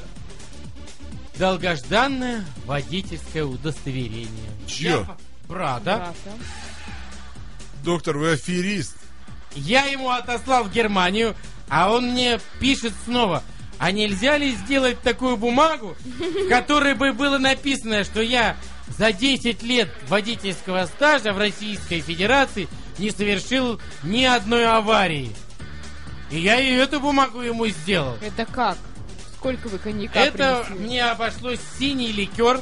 долгожданное 1.38 2.44
водительское 2.64 3.44
удостоверение. 3.44 4.50
Чье? 4.66 5.06
Я 5.06 5.16
Брата. 5.48 5.96
Брата. 5.96 6.14
Доктор, 7.84 8.18
вы 8.18 8.32
аферист. 8.32 8.96
Я 9.54 9.84
ему 9.84 10.10
отослал 10.10 10.64
в 10.64 10.72
Германию, 10.72 11.34
а 11.68 11.92
он 11.92 12.12
мне 12.12 12.40
пишет 12.60 12.92
снова. 13.04 13.42
А 13.78 13.92
нельзя 13.92 14.38
ли 14.38 14.52
сделать 14.52 15.00
такую 15.02 15.36
бумагу, 15.36 15.96
в 16.04 16.48
которой 16.48 16.94
бы 16.94 17.12
было 17.12 17.38
написано, 17.38 18.04
что 18.04 18.22
я 18.22 18.56
за 18.88 19.12
10 19.12 19.62
лет 19.62 19.90
водительского 20.08 20.86
стажа 20.86 21.32
в 21.32 21.38
Российской 21.38 22.00
Федерации 22.00 22.68
не 22.98 23.10
совершил 23.10 23.80
ни 24.02 24.24
одной 24.24 24.66
аварии. 24.66 25.34
И 26.30 26.40
я 26.40 26.58
и 26.58 26.72
эту 26.72 27.00
бумагу 27.00 27.40
ему 27.40 27.66
сделал. 27.68 28.16
Это 28.20 28.46
как? 28.46 28.78
Сколько 29.46 29.68
вы 29.68 29.78
коньяка 29.78 30.18
Это 30.18 30.64
принесли? 30.66 30.86
мне 30.86 31.04
обошлось 31.04 31.60
синий 31.78 32.10
ликер, 32.10 32.60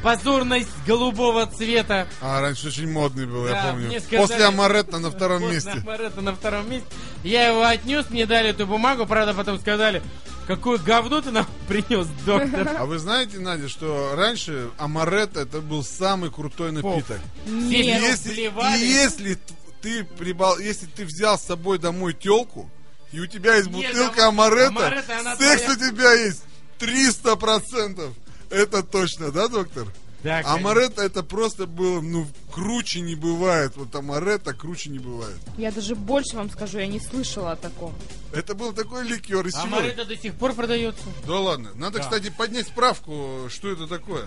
позорность 0.00 0.68
голубого 0.86 1.44
цвета. 1.46 2.06
А, 2.20 2.40
раньше 2.40 2.68
очень 2.68 2.88
модный 2.88 3.26
был, 3.26 3.44
Да, 3.44 3.50
я 3.66 3.72
помню. 3.72 4.00
сказали- 4.00 4.16
После 4.20 4.44
Амаретта 4.44 4.98
на 4.98 5.10
втором 5.10 5.42
Вот 5.42 5.50
месте. 5.52 5.72
это 5.84 6.20
на 6.20 6.34
втором 6.36 6.70
месте. 6.70 6.86
Я 7.24 7.48
его 7.48 7.64
отнес, 7.64 8.10
мне 8.10 8.26
дали 8.26 8.50
эту 8.50 8.64
бумагу, 8.64 9.06
правда, 9.06 9.34
потом 9.34 9.58
сказали, 9.58 10.02
какое 10.46 10.78
говно 10.78 11.20
ты 11.20 11.32
нам 11.32 11.46
принес, 11.68 12.06
доктор. 12.24 12.76
А 12.78 12.84
вы 12.84 12.98
знаете, 13.00 13.40
Надя, 13.40 13.68
что 13.68 14.12
раньше 14.14 14.70
Амаретто 14.78 15.40
это 15.40 15.60
был 15.60 15.82
самый 15.82 16.30
крутой 16.30 16.70
напиток. 16.70 17.18
Нет. 17.46 18.00
Если, 18.00 18.52
если 18.86 19.36
ты 19.82 20.04
прибал, 20.04 20.60
если 20.60 20.86
ты 20.86 21.04
взял 21.04 21.36
с 21.36 21.42
собой 21.42 21.80
домой 21.80 22.12
телку, 22.14 22.70
и 23.14 23.20
у 23.20 23.26
тебя 23.26 23.54
есть 23.56 23.70
Нет, 23.70 23.92
бутылка 23.92 24.26
ам- 24.26 24.40
Амаретто, 24.40 24.68
Амаретто, 24.86 25.20
она 25.20 25.36
секс 25.36 25.62
твоя. 25.62 25.76
у 25.76 25.90
тебя 25.90 26.12
есть 26.14 26.42
300%. 26.80 28.12
Это 28.50 28.82
точно, 28.82 29.30
да, 29.30 29.48
доктор? 29.48 29.86
Да. 30.22 30.40
Амаретто 30.46 31.02
это 31.02 31.22
просто 31.22 31.66
было, 31.66 32.00
ну, 32.00 32.26
круче 32.50 33.00
не 33.00 33.14
бывает. 33.14 33.72
Вот 33.76 33.94
Амаретто 33.94 34.54
круче 34.54 34.88
не 34.90 34.98
бывает. 34.98 35.36
Я 35.58 35.70
даже 35.70 35.94
больше 35.94 36.36
вам 36.36 36.48
скажу, 36.50 36.78
я 36.78 36.86
не 36.86 36.98
слышала 36.98 37.52
о 37.52 37.56
таком. 37.56 37.94
Это 38.32 38.54
был 38.54 38.72
такой 38.72 39.06
ликер. 39.06 39.46
Из 39.46 39.52
чего? 39.52 39.64
Амаретто 39.64 40.06
до 40.06 40.16
сих 40.16 40.34
пор 40.34 40.54
продается. 40.54 41.02
Да 41.26 41.38
ладно. 41.40 41.70
Надо, 41.74 41.98
Да. 41.98 42.04
кстати, 42.04 42.30
поднять 42.30 42.66
справку, 42.68 43.48
что 43.50 43.70
это 43.70 43.86
такое. 43.86 44.26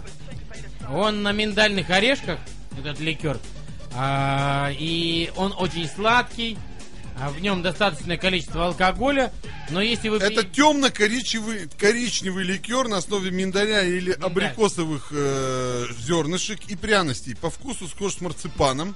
Он 0.89 1.23
на 1.23 1.31
миндальных 1.31 1.89
орешках, 1.89 2.39
этот 2.77 2.99
ликер. 2.99 3.39
А, 3.95 4.69
и 4.77 5.31
он 5.35 5.51
очень 5.57 5.89
сладкий. 5.89 6.59
А 7.19 7.29
в 7.29 7.41
нем 7.41 7.61
достаточное 7.61 8.17
количество 8.17 8.65
алкоголя. 8.65 9.33
Но 9.69 9.81
если 9.81 10.09
вы... 10.09 10.17
Это 10.17 10.43
темно-коричневый 10.43 11.67
коричневый 11.77 12.43
ликер 12.43 12.87
на 12.87 12.97
основе 12.97 13.31
миндаля 13.31 13.83
или 13.83 14.11
Миндаль. 14.11 14.25
абрикосовых 14.25 15.07
э, 15.11 15.85
зернышек 15.99 16.59
и 16.67 16.75
пряностей. 16.75 17.35
По 17.35 17.49
вкусу 17.49 17.87
схож 17.87 18.15
с 18.15 18.21
марципаном. 18.21 18.95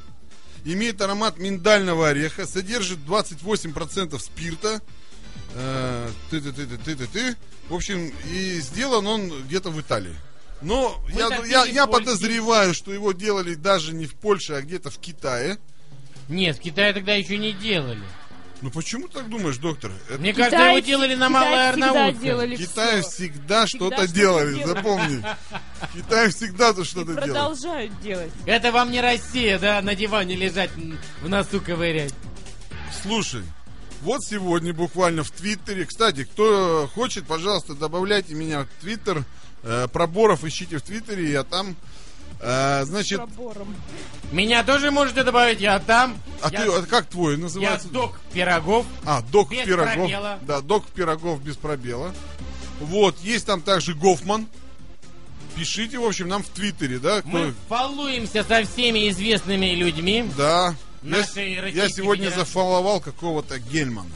Имеет 0.64 1.02
аромат 1.02 1.40
миндального 1.40 2.10
ореха. 2.10 2.46
Содержит 2.46 3.00
28% 3.00 4.20
спирта. 4.20 4.82
Э, 5.56 6.10
Ты-ты-ты-ты-ты-ты. 6.30 7.36
В 7.70 7.74
общем, 7.76 8.14
и 8.32 8.60
сделан 8.60 9.08
он 9.08 9.44
где-то 9.44 9.70
в 9.72 9.80
Италии. 9.82 10.16
Но 10.62 11.04
Мы 11.12 11.20
я, 11.20 11.46
я, 11.46 11.66
я 11.66 11.88
подозреваю, 11.88 12.76
что 12.76 12.94
его 12.94 13.14
делали 13.14 13.56
даже 13.56 13.94
не 13.94 14.06
в 14.06 14.14
Польше, 14.14 14.54
а 14.54 14.62
где-то 14.62 14.92
в 14.92 15.00
Китае. 15.00 15.58
Нет, 16.32 16.58
в 16.58 16.62
Китае 16.62 16.94
тогда 16.94 17.14
еще 17.14 17.38
не 17.38 17.52
делали. 17.52 18.00
Ну 18.62 18.70
почему 18.70 19.08
ты 19.08 19.16
так 19.16 19.30
думаешь, 19.30 19.58
доктор? 19.58 19.92
Это 20.08 20.20
Мне 20.20 20.34
Китай- 20.34 20.52
кажется, 20.52 20.70
его 20.70 20.80
делали 20.80 21.16
на 21.16 21.28
Китай 21.28 21.42
Малой 21.42 21.70
Арнаутке. 21.70 22.22
делали 22.22 22.56
В 22.56 22.60
Китае 22.60 23.02
всё. 23.02 23.10
всегда 23.10 23.68
что-то 23.68 24.08
делали, 24.08 24.64
запомни. 24.64 25.26
В 25.82 25.98
Китае 25.98 26.30
всегда 26.30 26.72
то 26.74 26.84
что-то 26.84 27.08
делали. 27.14 27.26
продолжают 27.26 28.02
делать. 28.02 28.32
Это 28.46 28.72
вам 28.72 28.92
не 28.92 29.02
Россия, 29.02 29.58
да, 29.58 29.82
на 29.82 29.96
диване 29.96 30.36
лежать, 30.36 30.70
в 31.22 31.28
носу 31.28 31.60
ковырять. 31.60 32.14
Слушай, 33.02 33.42
вот 34.02 34.22
сегодня 34.24 34.74
буквально 34.74 35.24
в 35.24 35.32
Твиттере. 35.32 35.86
Кстати, 35.86 36.24
кто 36.24 36.88
хочет, 36.94 37.26
пожалуйста, 37.26 37.74
добавляйте 37.74 38.36
меня 38.36 38.64
в 38.64 38.82
Твиттер. 38.82 39.24
Э, 39.64 39.88
Проборов 39.92 40.44
ищите 40.44 40.78
в 40.78 40.82
Твиттере, 40.84 41.32
я 41.32 41.44
там. 41.44 41.76
Э, 42.44 42.84
значит, 42.86 43.18
Пробором. 43.18 43.76
Меня 44.32 44.64
тоже 44.64 44.90
можете 44.92 45.24
добавить, 45.24 45.62
я 45.62 45.78
там. 45.80 46.18
а 46.42 46.50
я, 46.52 46.62
ты, 46.64 46.72
а 46.72 46.82
как 46.84 47.06
твой 47.08 47.34
я 47.36 47.40
называется? 47.40 47.88
док 47.90 48.20
Пирогов. 48.34 48.86
А, 49.06 49.22
Док 49.22 49.52
Без 49.52 49.66
Пирогов. 49.66 49.94
пробела. 49.94 50.40
Да, 50.42 50.62
Док 50.62 50.86
Пирогов 50.88 51.42
без 51.44 51.56
пробела. 51.56 52.14
Вот, 52.80 53.20
есть 53.20 53.46
там 53.46 53.62
также 53.62 53.94
Гофман. 53.94 54.48
Пишите, 55.56 56.00
в 56.00 56.06
общем, 56.06 56.30
нам 56.30 56.44
в 56.44 56.48
Твиттере, 56.50 56.98
да? 56.98 57.20
кто- 57.20 57.30
Мы 57.30 57.54
фоллуемся 57.70 58.44
со 58.44 58.64
всеми 58.64 59.10
известными 59.10 59.76
людьми. 59.76 60.26
Да. 60.38 60.74
Я, 61.04 61.18
нашей 61.18 61.54
я 61.56 61.62
Российской 61.62 61.94
сегодня 61.94 62.26
Федерации. 62.30 62.50
зафоловал 62.52 63.02
какого-то 63.02 63.60
Гельмана. 63.60 64.10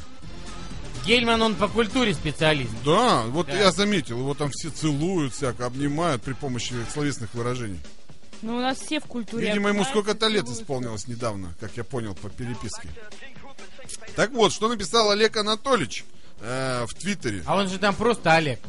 Гельман, 1.06 1.42
он 1.42 1.56
по 1.56 1.68
культуре 1.68 2.14
специалист. 2.16 2.72
Да, 2.84 3.24
вот 3.28 3.48
Да. 3.48 3.54
я 3.56 3.72
заметил, 3.72 4.20
его 4.20 4.34
там 4.34 4.50
все 4.52 4.70
целуют, 4.70 5.34
всяко 5.34 5.66
обнимают 5.68 6.24
при 6.24 6.34
помощи 6.34 6.74
словесных 6.92 7.34
выражений. 7.36 7.80
Ну, 8.42 8.58
у 8.58 8.62
нас 8.62 8.80
все 8.80 9.00
в 9.00 9.06
культуре. 9.06 9.48
Видимо, 9.48 9.70
ему 9.70 9.84
сколько-то 9.84 10.28
лет 10.28 10.48
исполнилось 10.48 11.08
недавно, 11.08 11.54
как 11.60 11.72
я 11.78 11.84
понял 11.84 12.14
по 12.16 12.30
переписке. 12.30 12.90
Так 14.16 14.32
вот, 14.32 14.52
что 14.54 14.68
написал 14.70 15.12
Олег 15.12 15.36
Анатольевич 15.38 16.06
э, 16.42 16.86
в 16.88 16.94
Твиттере. 16.94 17.44
А 17.46 17.56
он 17.58 17.68
же 17.70 17.78
там 17.80 17.96
просто 17.96 18.34
Олег. 18.34 18.60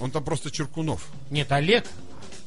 Он 0.00 0.10
там 0.10 0.24
просто 0.24 0.50
Черкунов. 0.50 1.06
Нет, 1.30 1.50
Олег. 1.52 1.86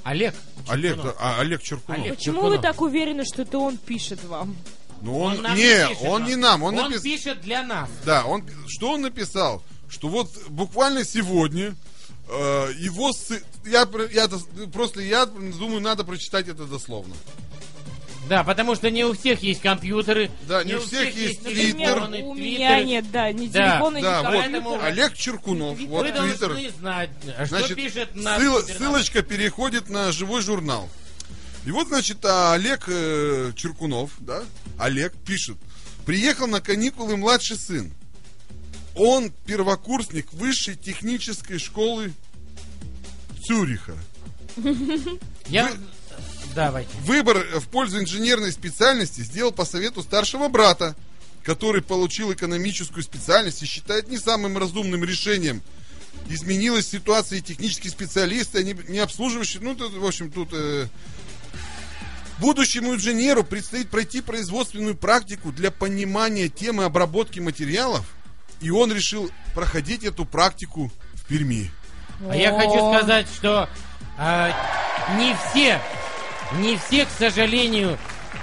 Олег. 0.04 0.36
Олег, 0.68 0.96
Черкунов. 0.96 1.16
да, 1.18 1.22
а, 1.38 1.39
Олег 1.42 1.62
Черкунов. 1.62 2.01
Олег. 2.01 2.16
Почему 2.18 2.36
Черкунов. 2.36 2.58
вы 2.58 2.62
так 2.62 2.82
уверены, 2.82 3.25
что 3.25 3.42
это 3.42 3.58
он 3.58 3.77
пишет 3.77 4.24
вам? 4.24 4.56
Ну 5.01 5.20
он, 5.20 5.42
нам 5.42 5.56
не, 5.56 5.88
пишет 5.88 5.98
он 6.01 6.22
нам. 6.22 6.30
не 6.30 6.36
нам, 6.36 6.63
он, 6.63 6.77
Он 6.80 6.92
напис- 6.92 7.01
пишет 7.01 7.42
для 7.42 7.63
нас. 7.63 7.89
Да, 8.06 8.25
он, 8.25 8.44
что 8.68 8.92
он 8.94 9.01
написал? 9.01 9.63
Что 9.89 10.08
вот 10.10 10.30
буквально 10.50 11.04
сегодня 11.06 11.75
э, 12.29 12.72
его 12.77 13.12
сы- 13.12 13.43
я, 13.65 13.88
я 14.12 14.27
просто 14.72 15.01
я 15.01 15.25
думаю, 15.25 15.81
надо 15.81 16.03
прочитать 16.03 16.48
это 16.48 16.65
дословно. 16.65 17.15
Да, 18.29 18.43
потому 18.43 18.75
что 18.75 18.91
не 18.91 19.05
у 19.05 19.13
всех 19.13 19.41
есть 19.41 19.62
компьютеры. 19.62 20.29
Да, 20.50 20.62
не 20.65 20.75
у 20.75 20.81
всех 20.81 21.15
есть 21.15 21.43
Например, 21.43 21.93
телефоны, 21.93 22.24
у 22.24 22.34
меня 22.34 22.84
нет, 22.84 23.10
да, 23.10 23.31
ни 23.31 23.48
Да, 23.48 23.72
телефона, 23.72 24.01
Да, 24.01 24.19
ни 24.22 24.25
вот 24.25 24.34
поэтому- 24.36 24.84
Олег 24.84 25.13
Черкунов, 25.13 25.79
вот 25.79 26.05
Вы 26.05 26.12
Твиттер. 26.12 26.50
должны 26.50 26.69
знать, 26.72 27.10
а 27.38 27.46
что 27.46 27.60
Значит, 27.60 27.75
пишет 27.77 28.15
наш 28.15 28.41
ссыл- 28.41 28.62
ссылочка 28.63 29.22
переходит 29.22 29.89
на 29.89 30.12
живой 30.12 30.41
журнал. 30.41 30.89
И 31.65 31.72
вот, 31.72 31.88
значит, 31.88 32.17
а, 32.25 32.53
Олег 32.53 32.84
э, 32.88 33.51
Черкунов, 33.55 34.12
да, 34.19 34.43
Олег 34.77 35.13
пишет. 35.25 35.55
Приехал 36.05 36.48
на 36.48 36.60
каникулы 36.60 37.15
младший 37.15 37.55
сын. 37.57 37.93
Он 38.98 39.32
первокурсник 39.46 40.34
высшей 40.34 40.75
технической 40.75 41.60
школы 41.60 42.13
Цюриха. 43.46 43.96
Я... 45.48 45.68
Вы- 45.68 45.77
Давайте. 46.56 46.89
Выбор 47.04 47.46
в 47.60 47.68
пользу 47.68 48.00
инженерной 48.00 48.51
специальности 48.51 49.22
сделал 49.22 49.51
по 49.51 49.66
совету 49.66 50.01
старшего 50.01 50.48
брата, 50.48 50.96
который 51.44 51.84
получил 51.84 52.34
экономическую 52.34 53.04
специальность 53.04 53.62
и 53.62 53.68
считает 53.68 54.08
не 54.08 54.18
самым 54.18 54.58
разумным 54.58 55.04
решением. 55.04 55.62
Изменилась 56.30 56.88
ситуация, 56.88 57.38
и 57.38 57.42
технические 57.44 57.92
специалисты, 57.92 58.60
они 58.60 58.75
не 58.88 58.98
обслуживающие, 58.98 59.62
ну, 59.62 59.75
тут, 59.75 59.94
в 59.94 60.06
общем, 60.06 60.32
тут... 60.32 60.50
э, 60.51 60.88
Будущему 62.39 62.94
инженеру 62.94 63.44
предстоит 63.44 63.89
пройти 63.89 64.22
производственную 64.22 64.96
практику 64.96 65.51
для 65.51 65.72
понимания 65.72 66.50
темы 66.50 66.84
обработки 66.84 67.39
материалов, 67.39 68.06
и 68.62 68.70
он 68.70 68.92
решил 68.92 69.32
проходить 69.54 70.04
эту 70.04 70.26
практику 70.26 70.92
в 71.14 71.26
Перми. 71.26 71.72
А 72.30 72.36
я 72.36 72.52
хочу 72.52 72.94
сказать, 72.94 73.28
что 73.34 73.70
а, 74.18 74.52
не 75.18 75.36
все, 75.36 75.80
не 76.60 76.78
все, 76.78 77.06
к 77.06 77.10
сожалению, 77.18 77.98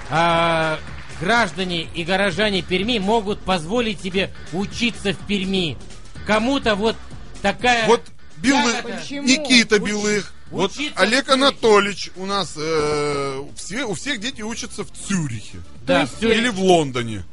а, 0.09 0.79
граждане 1.19 1.83
и 1.93 2.03
горожане 2.03 2.61
Перми 2.61 2.99
могут 2.99 3.41
позволить 3.41 4.01
себе 4.01 4.33
учиться 4.53 5.13
в 5.13 5.17
Перми. 5.27 5.77
Кому-то 6.25 6.75
вот 6.75 6.95
такая... 7.41 7.87
Вот 7.87 8.01
Белых? 8.37 8.83
Никита 9.09 9.77
Уч- 9.77 9.85
Белых, 9.87 10.33
вот 10.51 10.71
учиться 10.71 10.99
Олег 11.01 11.25
в 11.25 11.27
Цюрихе. 11.27 11.45
Анатольевич 11.45 12.11
у 12.15 12.25
нас, 12.25 12.53
э, 12.57 13.43
все, 13.55 13.85
у 13.85 13.93
всех 13.93 14.19
дети 14.19 14.41
учатся 14.41 14.83
в 14.83 14.91
Цюрихе 14.91 15.59
да, 15.85 16.01
есть 16.01 16.17
всё- 16.17 16.31
или 16.31 16.49
в 16.49 16.59
Лондоне. 16.59 17.23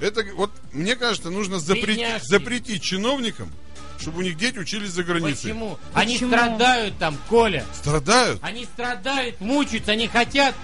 Это 0.00 0.24
вот 0.34 0.50
мне 0.72 0.94
кажется 0.96 1.30
нужно 1.30 1.58
запретить, 1.58 2.22
запретить 2.22 2.82
чиновникам, 2.82 3.50
чтобы 3.98 4.18
у 4.18 4.22
них 4.22 4.36
дети 4.36 4.58
учились 4.58 4.90
за 4.90 5.04
границей. 5.04 5.50
Почему? 5.50 5.78
Они 5.94 6.14
Почему? 6.14 6.30
страдают 6.30 6.98
там, 6.98 7.16
Коля. 7.28 7.64
Страдают. 7.74 8.38
Они 8.42 8.64
страдают, 8.64 9.40
мучаются, 9.40 9.92
они 9.92 10.06
хотят 10.08 10.54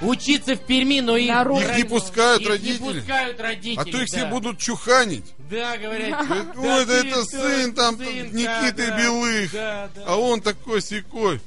учиться 0.00 0.54
в 0.54 0.60
Перми, 0.60 1.00
но 1.00 1.16
их, 1.16 1.28
Народ. 1.28 1.62
Их 1.62 1.76
не 1.76 1.84
пускают 1.84 2.42
их 2.42 2.48
родители. 2.48 2.94
не 2.94 3.00
пускают 3.00 3.40
родители. 3.40 3.80
А 3.80 3.84
то 3.84 4.00
их 4.00 4.06
все 4.06 4.20
да. 4.22 4.26
будут 4.30 4.58
чуханить. 4.58 5.24
Да, 5.50 5.76
говорят. 5.76 6.26
Говорят, 6.28 6.54
да 6.54 6.76
Ой, 6.76 6.86
да 6.86 6.94
это 6.94 7.24
сын 7.24 7.74
там 7.74 7.96
сын, 7.96 8.06
Никиты 8.32 8.86
да, 8.88 8.98
Белых. 8.98 9.52
да, 9.52 9.90
да. 9.94 10.02
А 10.06 10.16
он 10.16 10.40
такой 10.40 10.80
секой. 10.82 11.40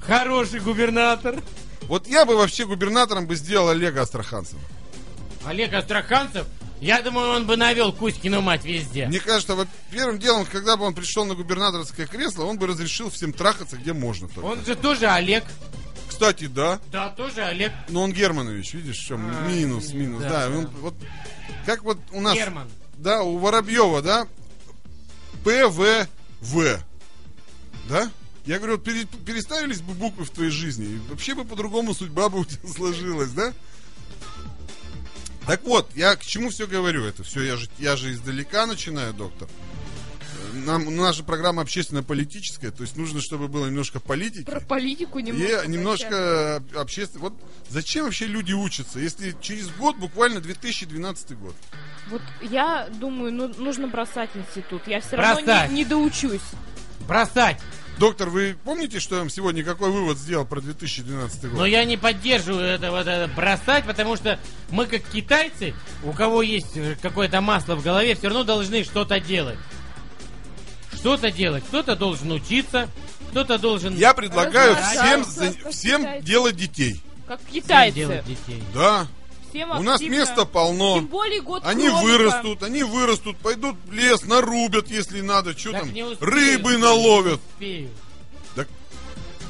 Хороший 0.00 0.60
губернатор. 0.60 1.40
Вот 1.82 2.06
я 2.08 2.24
бы 2.24 2.36
вообще 2.36 2.64
губернатором 2.64 3.26
бы 3.26 3.36
сделал 3.36 3.68
Олега 3.68 4.02
Астраханцева. 4.02 4.60
Олег 5.46 5.72
Астраханцев, 5.74 6.46
я 6.80 7.00
думаю, 7.02 7.30
он 7.30 7.46
бы 7.46 7.56
навел 7.56 7.92
Кузькину 7.92 8.40
мать 8.40 8.64
везде. 8.64 9.06
Мне 9.06 9.20
кажется, 9.20 9.54
вот 9.54 9.68
первым 9.90 10.18
делом, 10.18 10.44
когда 10.46 10.76
бы 10.76 10.84
он 10.84 10.94
пришел 10.94 11.24
на 11.24 11.34
губернаторское 11.34 12.06
кресло, 12.06 12.44
он 12.44 12.58
бы 12.58 12.66
разрешил 12.66 13.10
всем 13.10 13.32
трахаться, 13.32 13.76
где 13.76 13.92
можно. 13.92 14.28
только. 14.28 14.44
Он 14.46 14.64
же 14.64 14.74
тоже 14.74 15.06
Олег. 15.06 15.44
Кстати, 16.08 16.46
да. 16.46 16.78
Да, 16.90 17.08
тоже 17.10 17.42
Олег 17.42 17.72
Но 17.88 18.02
он 18.02 18.12
Германович, 18.12 18.74
видишь, 18.74 18.98
в 18.98 19.06
чем 19.06 19.26
А, 19.34 19.48
минус, 19.48 19.92
минус. 19.92 20.22
да, 20.22 20.28
Да, 20.28 20.48
да. 20.48 20.58
он 20.58 20.66
вот 20.80 20.94
как 21.66 21.82
вот 21.84 21.98
у 22.12 22.20
нас, 22.20 22.34
Герман. 22.34 22.68
да, 22.98 23.22
у 23.22 23.38
Воробьева, 23.38 24.02
да, 24.02 24.26
ПВВ, 25.44 26.80
да? 27.88 28.10
Я 28.44 28.58
говорю, 28.58 28.78
переставились 28.78 29.80
бы 29.80 29.94
буквы 29.94 30.24
в 30.24 30.30
твоей 30.30 30.50
жизни, 30.50 30.84
и 30.86 30.98
вообще 31.08 31.34
бы 31.34 31.44
по-другому 31.44 31.94
судьба 31.94 32.28
бы 32.28 32.40
у 32.40 32.44
тебя 32.44 32.68
сложилась, 32.74 33.30
да? 33.30 33.52
Так 35.46 35.64
вот, 35.64 35.90
я 35.94 36.14
к 36.16 36.24
чему 36.24 36.50
все 36.50 36.66
говорю 36.66 37.04
это? 37.04 37.24
Все, 37.24 37.42
я 37.42 37.56
же, 37.56 37.68
я 37.78 37.96
же 37.96 38.12
издалека 38.12 38.66
начинаю, 38.66 39.12
доктор. 39.12 39.48
Э, 39.48 40.56
Нам, 40.56 41.12
же 41.12 41.24
программа 41.24 41.62
общественно-политическая, 41.62 42.70
то 42.70 42.82
есть 42.82 42.96
нужно, 42.96 43.20
чтобы 43.20 43.48
было 43.48 43.66
немножко 43.66 43.98
политики. 43.98 44.44
Про 44.44 44.60
политику 44.60 45.18
немного. 45.18 45.62
И 45.62 45.68
немножко 45.68 46.62
общественно. 46.74 47.24
Вот 47.24 47.34
зачем 47.68 48.04
вообще 48.04 48.26
люди 48.26 48.52
учатся, 48.52 49.00
если 49.00 49.34
через 49.40 49.68
год, 49.70 49.96
буквально 49.96 50.40
2012 50.40 51.38
год? 51.38 51.54
Вот 52.08 52.22
я 52.40 52.88
думаю, 53.00 53.32
ну, 53.32 53.48
нужно 53.58 53.88
бросать 53.88 54.30
институт. 54.34 54.82
Я 54.86 55.00
все 55.00 55.16
равно 55.16 55.42
Бросать. 55.44 55.70
не, 55.70 55.76
не 55.76 55.84
доучусь. 55.84 56.40
Бросать. 57.06 57.58
Доктор, 57.98 58.30
вы 58.30 58.56
помните, 58.64 59.00
что 59.00 59.16
я 59.16 59.20
вам 59.20 59.30
сегодня 59.30 59.62
какой 59.62 59.90
вывод 59.90 60.18
сделал 60.18 60.44
про 60.44 60.60
2012 60.60 61.42
год? 61.50 61.52
Но 61.52 61.66
я 61.66 61.84
не 61.84 61.96
поддерживаю 61.96 62.66
это 62.66 62.90
вот 62.90 63.06
это 63.06 63.30
бросать, 63.34 63.84
потому 63.84 64.16
что 64.16 64.38
мы 64.70 64.86
как 64.86 65.02
китайцы, 65.02 65.74
у 66.02 66.12
кого 66.12 66.42
есть 66.42 66.76
э, 66.76 66.96
какое-то 67.00 67.40
масло 67.40 67.76
в 67.76 67.82
голове, 67.82 68.14
все 68.14 68.28
равно 68.28 68.44
должны 68.44 68.82
что-то 68.84 69.20
делать. 69.20 69.58
Что-то 70.94 71.30
делать. 71.30 71.64
Кто-то 71.68 71.96
должен 71.96 72.32
учиться, 72.32 72.88
кто-то 73.30 73.58
должен 73.58 73.96
Я 73.96 74.14
предлагаю 74.14 74.76
всем, 74.76 75.24
всем 75.70 76.22
делать 76.22 76.56
детей. 76.56 77.00
Как 77.26 77.40
всем 77.40 77.62
китайцы. 77.62 77.94
делать 77.96 78.24
детей. 78.24 78.62
Да, 78.74 79.06
Всем 79.52 79.70
у 79.70 79.82
нас 79.82 79.96
активно. 80.00 80.14
места 80.16 80.44
полно. 80.44 80.94
Тем 80.96 81.06
более 81.06 81.42
год 81.42 81.62
Они 81.64 81.88
кролика. 81.88 82.04
вырастут, 82.04 82.62
они 82.62 82.82
вырастут, 82.82 83.36
пойдут 83.38 83.76
в 83.86 83.92
лес, 83.92 84.24
нарубят, 84.24 84.88
если 84.90 85.20
надо, 85.20 85.56
что 85.56 85.72
Так 85.72 85.80
там, 85.82 85.92
не 85.92 86.02
успею, 86.04 86.30
рыбы 86.32 86.70
не 86.72 86.76
наловят. 86.78 87.40
успею. 87.54 87.90
Так 88.54 88.68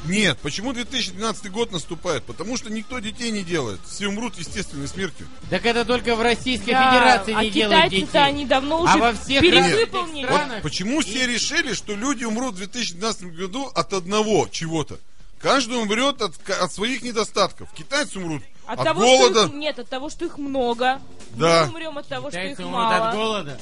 нет, 0.06 0.36
почему 0.42 0.72
2012 0.72 1.50
год 1.52 1.70
наступает? 1.70 2.24
Потому 2.24 2.56
что 2.56 2.70
никто 2.70 2.98
детей 2.98 3.30
не 3.30 3.44
делает. 3.44 3.78
Все 3.88 4.08
умрут 4.08 4.36
естественной 4.36 4.88
смертью. 4.88 5.28
Так 5.48 5.64
это 5.64 5.84
только 5.84 6.16
в 6.16 6.20
Российской 6.22 6.72
Да, 6.72 6.90
Федерации 6.90 7.34
а 7.34 7.42
не 7.44 7.50
делают 7.50 7.84
детей. 7.84 7.96
китайцы-то 8.06 8.24
они 8.24 8.44
давно 8.46 8.78
А 8.78 8.82
уже 8.82 8.98
во 8.98 9.12
всех 9.12 9.40
перевыполнили. 9.40 10.26
Вот 10.26 10.62
почему 10.62 11.00
все 11.02 11.26
решили, 11.28 11.74
что 11.74 11.94
люди 11.94 12.24
умрут 12.24 12.54
в 12.54 12.58
2012 12.58 13.34
году 13.36 13.66
от 13.72 13.92
одного 13.92 14.48
чего-то? 14.50 14.98
Каждый 15.40 15.78
умрет 15.80 16.20
от, 16.22 16.34
от 16.48 16.72
своих 16.72 17.02
недостатков. 17.02 17.68
Китайцы 17.72 18.18
умрут 18.18 18.42
От, 18.66 18.78
от, 18.78 18.84
того, 18.84 19.00
голода. 19.00 19.46
что 19.46 19.48
их, 19.48 19.54
нет, 19.54 19.78
от 19.78 19.88
того, 19.88 20.08
что 20.10 20.24
их 20.24 20.38
много. 20.38 21.00
Да. 21.34 21.64
Мы 21.64 21.70
умрем 21.70 21.98
от 21.98 22.06
того, 22.06 22.30
что 22.30 22.38
их 22.40 22.52
Китайцы 22.56 22.70
мало. 22.70 23.08
от 23.08 23.14
голода. 23.14 23.60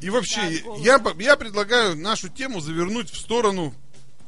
И 0.00 0.10
вообще, 0.10 0.40
Да, 0.64 0.76
я, 0.78 1.00
я 1.18 1.36
предлагаю 1.36 1.96
нашу 1.96 2.28
тему 2.28 2.60
завернуть 2.60 3.10
в 3.10 3.16
сторону 3.18 3.74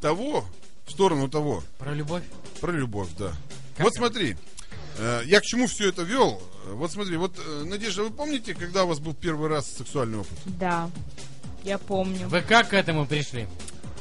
того, 0.01 0.45
в 0.87 0.91
сторону 0.91 1.29
того, 1.29 1.63
Про 1.79 1.93
любовь. 1.93 2.23
про 2.61 2.73
любовь, 2.73 3.09
да. 3.19 3.33
Как 3.77 3.85
вот 3.85 3.93
это? 3.93 3.99
смотри, 3.99 4.37
э, 4.99 5.23
я 5.27 5.41
к 5.41 5.45
чему 5.45 5.67
все 5.67 5.91
это 5.91 6.03
вел? 6.03 6.41
Вот 6.73 6.91
смотри, 6.91 7.17
вот, 7.17 7.33
э, 7.39 7.65
Надежда, 7.65 8.05
вы 8.05 8.11
помните, 8.11 8.55
когда 8.55 8.85
у 8.85 8.89
вас 8.89 8.99
был 8.99 9.15
первый 9.15 9.49
раз 9.49 9.67
сексуальный 9.71 10.19
опыт? 10.19 10.39
Да, 10.47 10.91
я 11.65 11.79
помню. 11.79 12.29
Вы 12.29 12.41
как 12.41 12.71
к 12.71 12.73
этому 12.75 13.07
пришли? 13.07 13.47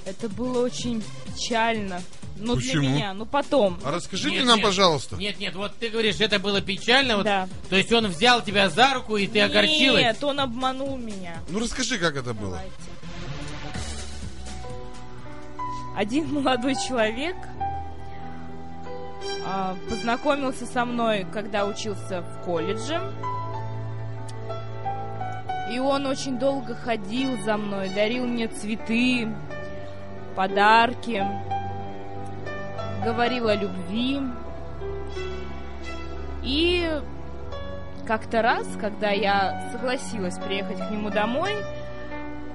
Это 0.06 0.30
было 0.30 0.64
очень 0.64 1.04
печально. 1.26 2.02
Ну, 2.40 2.56
Почему? 2.56 2.82
для 2.82 2.90
меня. 2.92 3.14
Ну, 3.14 3.26
потом. 3.26 3.80
А 3.84 3.92
расскажите 3.92 4.38
Нет, 4.38 4.46
нам, 4.46 4.58
нет. 4.58 4.66
пожалуйста. 4.66 5.16
Нет, 5.16 5.40
нет, 5.40 5.56
вот 5.56 5.74
ты 5.80 5.90
говоришь, 5.90 6.20
это 6.20 6.40
было 6.40 6.62
печально. 6.62 7.18
Вот, 7.18 7.26
Да. 7.26 7.48
То 7.70 7.76
есть 7.76 7.92
он 7.92 8.08
взял 8.08 8.42
тебя 8.44 8.70
за 8.70 8.94
руку, 8.94 9.18
и 9.18 9.28
ты 9.28 9.42
огорчилась? 9.42 10.02
Нет, 10.04 10.24
он 10.24 10.40
обманул 10.40 10.98
меня. 10.98 11.38
Ну 11.50 11.60
расскажи, 11.60 11.98
как 11.98 12.16
это 12.16 12.34
было. 12.34 12.52
Давайте. 12.52 12.74
Один 15.96 16.32
молодой 16.32 16.76
человек 16.76 17.36
а, 19.46 19.76
познакомился 19.90 20.66
со 20.66 20.86
мной, 20.86 21.26
когда 21.34 21.66
учился 21.66 22.22
в 22.22 22.44
колледже. 22.46 23.02
И 25.72 25.80
он 25.80 26.06
очень 26.06 26.38
долго 26.38 26.76
ходил 26.76 27.38
за 27.44 27.58
мной, 27.58 27.90
дарил 27.90 28.26
мне 28.26 28.48
цветы, 28.48 29.28
подарки, 30.36 31.26
говорил 33.04 33.48
о 33.48 33.56
любви. 33.56 34.22
И 36.44 36.90
как-то 38.06 38.42
раз, 38.42 38.68
когда 38.80 39.12
я 39.12 39.70
согласилась 39.72 40.38
приехать 40.38 40.78
к 40.78 40.92
нему 40.92 41.10
домой, 41.10 41.54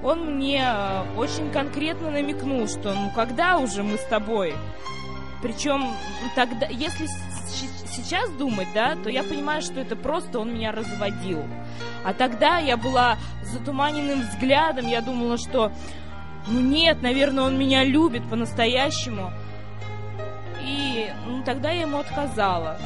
он 0.03 0.35
мне 0.35 0.63
э, 0.65 1.03
очень 1.17 1.49
конкретно 1.51 2.11
намекнул, 2.11 2.67
что 2.67 2.93
ну 2.93 3.11
когда 3.15 3.57
уже 3.57 3.83
мы 3.83 3.97
с 3.97 4.03
тобой? 4.05 4.53
Причем 5.41 5.93
тогда, 6.35 6.67
если 6.67 7.07
сейчас 7.87 8.29
думать, 8.31 8.67
да, 8.73 8.95
то 8.95 9.09
я 9.09 9.23
понимаю, 9.23 9.61
что 9.61 9.79
это 9.79 9.95
просто 9.95 10.39
он 10.39 10.53
меня 10.53 10.71
разводил. 10.71 11.43
А 12.03 12.13
тогда 12.13 12.57
я 12.57 12.75
была 12.75 13.17
затуманенным 13.43 14.21
взглядом, 14.21 14.87
я 14.87 15.01
думала, 15.01 15.37
что 15.37 15.71
ну 16.47 16.59
нет, 16.59 17.01
наверное, 17.01 17.45
он 17.45 17.57
меня 17.57 17.83
любит 17.83 18.27
по-настоящему. 18.29 19.31
И 20.63 21.11
ну, 21.27 21.43
тогда 21.43 21.71
я 21.71 21.81
ему 21.81 21.99
отказала. 21.99 22.77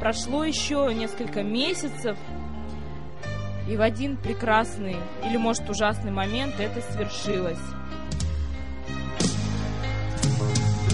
Прошло 0.00 0.44
еще 0.44 0.90
несколько 0.94 1.42
месяцев, 1.42 2.16
и 3.68 3.76
в 3.76 3.80
один 3.80 4.16
прекрасный 4.16 4.96
или, 5.24 5.36
может, 5.36 5.68
ужасный 5.70 6.10
момент 6.10 6.54
это 6.58 6.80
свершилось. 6.92 7.58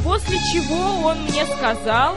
После 0.05 0.39
чего 0.53 1.07
он 1.07 1.23
мне 1.23 1.45
сказал, 1.47 2.15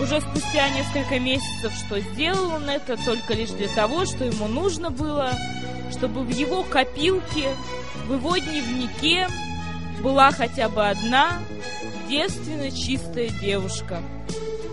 уже 0.00 0.20
спустя 0.20 0.68
несколько 0.70 1.18
месяцев, 1.18 1.72
что 1.74 2.00
сделал 2.00 2.54
он 2.54 2.68
это 2.68 2.96
только 3.04 3.34
лишь 3.34 3.50
для 3.50 3.68
того, 3.68 4.04
что 4.04 4.24
ему 4.24 4.46
нужно 4.46 4.90
было, 4.90 5.32
чтобы 5.90 6.22
в 6.22 6.30
его 6.30 6.62
копилке, 6.62 7.48
в 8.06 8.14
его 8.14 8.36
дневнике 8.36 9.28
была 10.02 10.30
хотя 10.30 10.68
бы 10.68 10.86
одна 10.86 11.38
девственно 12.08 12.70
чистая 12.70 13.28
девушка. 13.28 14.00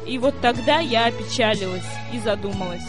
И 0.07 0.17
вот 0.17 0.39
тогда 0.41 0.79
я 0.79 1.07
опечалилась 1.07 1.83
и 2.13 2.19
задумалась. 2.19 2.85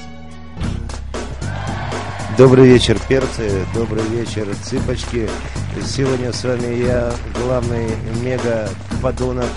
Добрый 2.38 2.68
вечер, 2.68 2.98
перцы, 3.08 3.64
добрый 3.74 4.04
вечер, 4.04 4.46
цыпочки. 4.62 5.28
Сегодня 5.84 6.32
с 6.32 6.44
вами 6.44 6.84
я, 6.84 7.12
главный 7.34 7.88
мега-подонок 8.22 9.50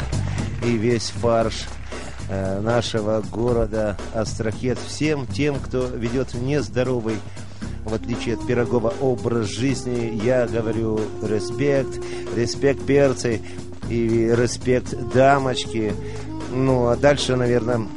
и 0.64 0.78
весь 0.78 1.10
фарш 1.10 1.66
э, 2.30 2.62
нашего 2.62 3.22
города 3.22 3.98
Астрахет. 4.14 4.80
Всем 4.88 5.28
тем, 5.28 5.60
кто 5.60 5.88
ведет 5.88 6.34
нездоровый, 6.34 7.18
в 7.86 7.94
отличие 7.94 8.36
от 8.36 8.46
Пирогова, 8.46 8.94
образ 9.02 9.48
жизни, 9.48 10.20
я 10.24 10.48
говорю 10.48 11.00
респект, 11.22 12.00
респект 12.36 12.86
перцы 12.86 13.42
и 13.90 14.32
респект 14.36 14.94
дамочки. 15.14 15.94
Ну, 16.52 16.88
а 16.88 16.96
дальше, 16.96 17.36
наверное, 17.36 17.88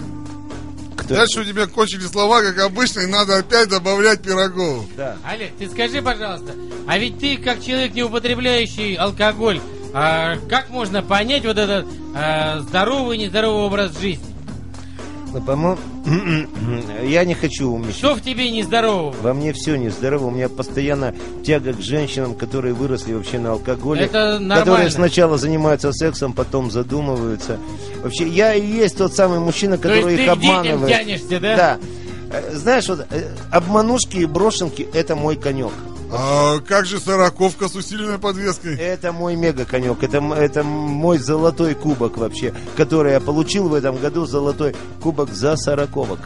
кто... 0.97 1.14
Дальше 1.14 1.40
у 1.40 1.45
тебя 1.45 1.66
кончились 1.66 2.11
слова, 2.11 2.42
как 2.42 2.59
обычно, 2.59 3.01
и 3.01 3.07
надо 3.07 3.38
опять 3.38 3.68
добавлять 3.68 4.23
пирогов. 4.23 4.85
Да. 4.97 5.16
Олег, 5.25 5.53
ты 5.59 5.68
скажи, 5.68 6.01
пожалуйста, 6.03 6.55
а 6.87 6.99
ведь 6.99 7.18
ты, 7.18 7.37
как 7.37 7.62
человек, 7.62 7.95
не 7.95 8.03
употребляющий 8.03 8.95
алкоголь, 8.95 9.61
а 9.92 10.37
как 10.49 10.71
можно 10.71 11.03
понять 11.03 11.45
вот 11.45 11.59
этот 11.59 11.87
а, 12.14 12.61
здоровый 12.61 13.16
и 13.16 13.21
нездоровый 13.21 13.66
образ 13.66 13.99
жизни? 13.99 14.25
Ну, 15.33 15.40
по-моему, 15.40 15.79
я 16.05 17.25
не 17.25 17.35
хочу 17.35 17.71
умничать. 17.71 17.97
Что 17.97 18.15
в 18.15 18.23
тебе 18.23 18.51
нездорово? 18.51 19.15
Во 19.23 19.35
мне 19.35 19.53
все 19.53 19.77
нездорово. 19.77 20.27
У 20.27 20.31
меня 20.31 20.49
постоянно 20.49 21.15
тяга 21.45 21.73
к 21.73 21.81
женщинам, 21.81 22.35
которые 22.35 22.75
выросли 22.75 23.12
вообще 23.12 23.38
на 23.38 23.53
алкоголе. 23.53 24.07
Это 24.07 24.38
нормально. 24.38 24.57
Которые 24.57 24.91
сначала 24.91 25.38
занимаются 25.38 25.93
сексом, 25.93 26.33
потом 26.33 26.71
задумываются. 26.71 27.59
Вообще, 28.03 28.27
я 28.27 28.55
и 28.55 28.67
есть 28.67 28.99
тот 28.99 29.15
самый 29.15 29.38
мужчина, 29.38 29.77
который 29.77 30.03
То 30.03 30.09
есть 30.09 30.21
их 30.21 30.27
ты 30.27 30.31
обманывает. 30.31 30.97
Тянешься, 30.97 31.41
да? 31.41 31.57
Да. 31.57 31.79
Э, 32.33 32.57
знаешь, 32.57 32.88
вот 32.88 33.07
э, 33.11 33.29
обманушки 33.51 34.17
и 34.19 34.27
брошенки– 34.27 34.88
это 34.95 35.15
мой 35.15 35.37
конек. 35.37 35.73
А 36.14 36.59
как 36.61 36.85
же 36.85 37.01
сороковка 37.01 37.68
с 37.68 37.75
усиленной 37.75 38.18
подвеской? 38.18 38.77
Это 38.77 39.12
мой 39.12 39.35
мега 39.35 39.64
конек, 39.64 40.03
это, 40.03 40.18
это 40.35 40.62
мой 40.62 41.16
золотой 41.16 41.75
кубок 41.75 42.18
вообще, 42.18 42.53
который 42.77 43.12
я 43.12 43.20
получил 43.20 43.68
в 43.68 43.75
этом 43.75 43.96
году, 43.96 44.27
золотой 44.27 44.77
кубок 45.03 45.31
за 45.33 45.57
сороковок. 45.57 46.18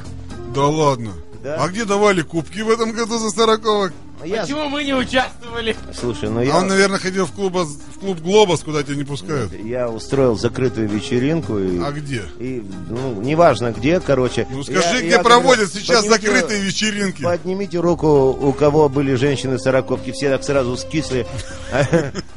Да 0.53 0.67
ладно? 0.67 1.13
Да. 1.47 1.63
А 1.63 1.69
где 1.69 1.85
давали 1.85 2.23
кубки 2.23 2.59
в 2.59 2.69
этом 2.69 2.91
году 2.91 3.21
за 3.21 3.31
сороковок? 3.31 3.93
Я... 4.25 4.43
Почему 4.43 4.69
мы 4.69 4.83
не 4.83 4.95
участвовали? 4.95 5.77
Слушай, 5.95 6.29
ну 6.29 6.41
а 6.41 6.45
я... 6.45 6.57
он, 6.57 6.67
наверное, 6.67 6.99
ходил 6.99 7.25
в, 7.25 7.31
клуб, 7.31 7.55
в 7.55 8.01
клуб 8.01 8.19
Глобус, 8.19 8.65
куда 8.65 8.83
тебя 8.83 8.97
не 8.97 9.05
пускают. 9.05 9.53
Я 9.53 9.89
устроил 9.89 10.37
закрытую 10.37 10.89
вечеринку. 10.89 11.57
И, 11.57 11.79
а 11.79 11.93
где? 11.93 12.25
И, 12.41 12.65
ну, 12.89 13.23
неважно 13.23 13.71
где, 13.71 14.01
короче. 14.01 14.49
Ну 14.51 14.65
скажи, 14.65 14.81
я, 14.81 14.99
где 14.99 15.09
я 15.11 15.23
проводят 15.23 15.69
говорю, 15.69 15.81
сейчас 15.81 16.05
поднимите, 16.05 16.27
закрытые 16.27 16.63
вечеринки. 16.63 17.23
Поднимите 17.23 17.79
руку, 17.79 18.31
у 18.31 18.53
кого 18.53 18.89
были 18.89 19.15
женщины 19.15 19.57
сороковки, 19.61 20.11
все 20.11 20.31
так 20.31 20.43
сразу 20.43 20.77
скисли. 20.77 21.29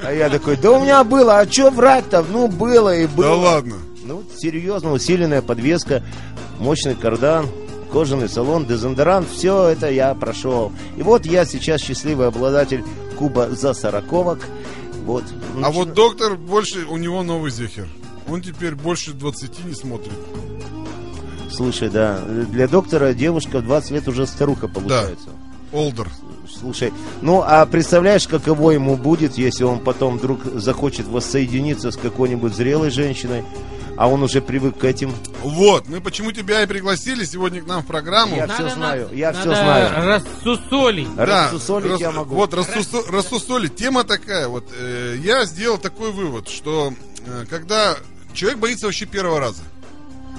А 0.03 0.13
я 0.13 0.29
такой, 0.29 0.55
да 0.55 0.69
у 0.69 0.83
меня 0.83 1.03
было, 1.03 1.39
а 1.39 1.51
что 1.51 1.71
врать-то? 1.71 2.23
Ну, 2.29 2.47
было 2.47 2.95
и 2.95 3.07
было. 3.07 3.25
Да 3.25 3.33
ладно. 3.33 3.75
Ну, 4.03 4.23
серьезно, 4.37 4.91
усиленная 4.91 5.41
подвеска, 5.41 6.03
мощный 6.59 6.93
кардан, 6.93 7.47
кожаный 7.91 8.29
салон, 8.29 8.65
дезодорант, 8.65 9.29
все 9.29 9.67
это 9.67 9.89
я 9.89 10.13
прошел. 10.13 10.71
И 10.97 11.03
вот 11.03 11.25
я 11.25 11.45
сейчас 11.45 11.81
счастливый 11.81 12.27
обладатель 12.27 12.83
куба 13.17 13.49
за 13.49 13.73
сороковок. 13.73 14.39
Вот. 15.05 15.23
Ну, 15.55 15.65
а 15.65 15.71
вот 15.71 15.93
доктор 15.93 16.35
больше, 16.35 16.85
у 16.85 16.97
него 16.97 17.23
новый 17.23 17.51
зехер. 17.51 17.87
Он 18.29 18.41
теперь 18.41 18.75
больше 18.75 19.13
20 19.13 19.65
не 19.65 19.73
смотрит. 19.73 20.13
Слушай, 21.51 21.89
да, 21.89 22.19
для 22.19 22.67
доктора 22.67 23.13
девушка 23.13 23.59
в 23.59 23.63
20 23.63 23.91
лет 23.91 24.07
уже 24.07 24.27
старуха 24.27 24.67
получается. 24.67 25.29
Да, 25.71 25.77
олдер. 25.77 26.07
Слушай, 26.47 26.93
ну 27.21 27.43
а 27.45 27.65
представляешь, 27.65 28.27
каково 28.27 28.71
ему 28.71 28.95
будет, 28.97 29.37
если 29.37 29.63
он 29.63 29.79
потом 29.79 30.17
вдруг 30.17 30.39
захочет 30.55 31.07
воссоединиться 31.07 31.91
с 31.91 31.97
какой-нибудь 31.97 32.55
зрелой 32.55 32.89
женщиной, 32.89 33.43
а 33.99 34.07
он 34.07 34.23
уже 34.23 34.41
привык 34.41 34.77
к 34.77 34.85
этим. 34.85 35.13
Вот, 35.41 35.89
мы 35.89 35.99
почему 35.99 36.31
тебя 36.31 36.63
и 36.63 36.65
пригласили 36.65 37.25
сегодня 37.25 37.61
к 37.61 37.67
нам 37.67 37.83
в 37.83 37.85
программу. 37.85 38.33
Я 38.33 38.47
надо, 38.47 38.53
все 38.53 38.73
знаю, 38.73 39.09
я 39.11 39.33
надо 39.33 39.39
все 39.41 39.49
знаю. 39.49 40.05
Рассусолить. 40.05 41.15
Да, 41.15 41.25
рассусолить 41.25 41.91
рас, 41.91 41.99
я 41.99 42.11
могу. 42.11 42.33
Вот, 42.33 42.53
рассусо, 42.53 43.01
рассусолить. 43.11 43.75
Тема 43.75 44.05
такая, 44.05 44.47
вот, 44.47 44.63
э, 44.73 45.17
я 45.21 45.43
сделал 45.43 45.77
такой 45.77 46.13
вывод, 46.13 46.47
что 46.47 46.93
э, 47.25 47.45
когда 47.49 47.97
человек 48.33 48.59
боится 48.59 48.85
вообще 48.85 49.05
первого 49.05 49.41
раза. 49.41 49.63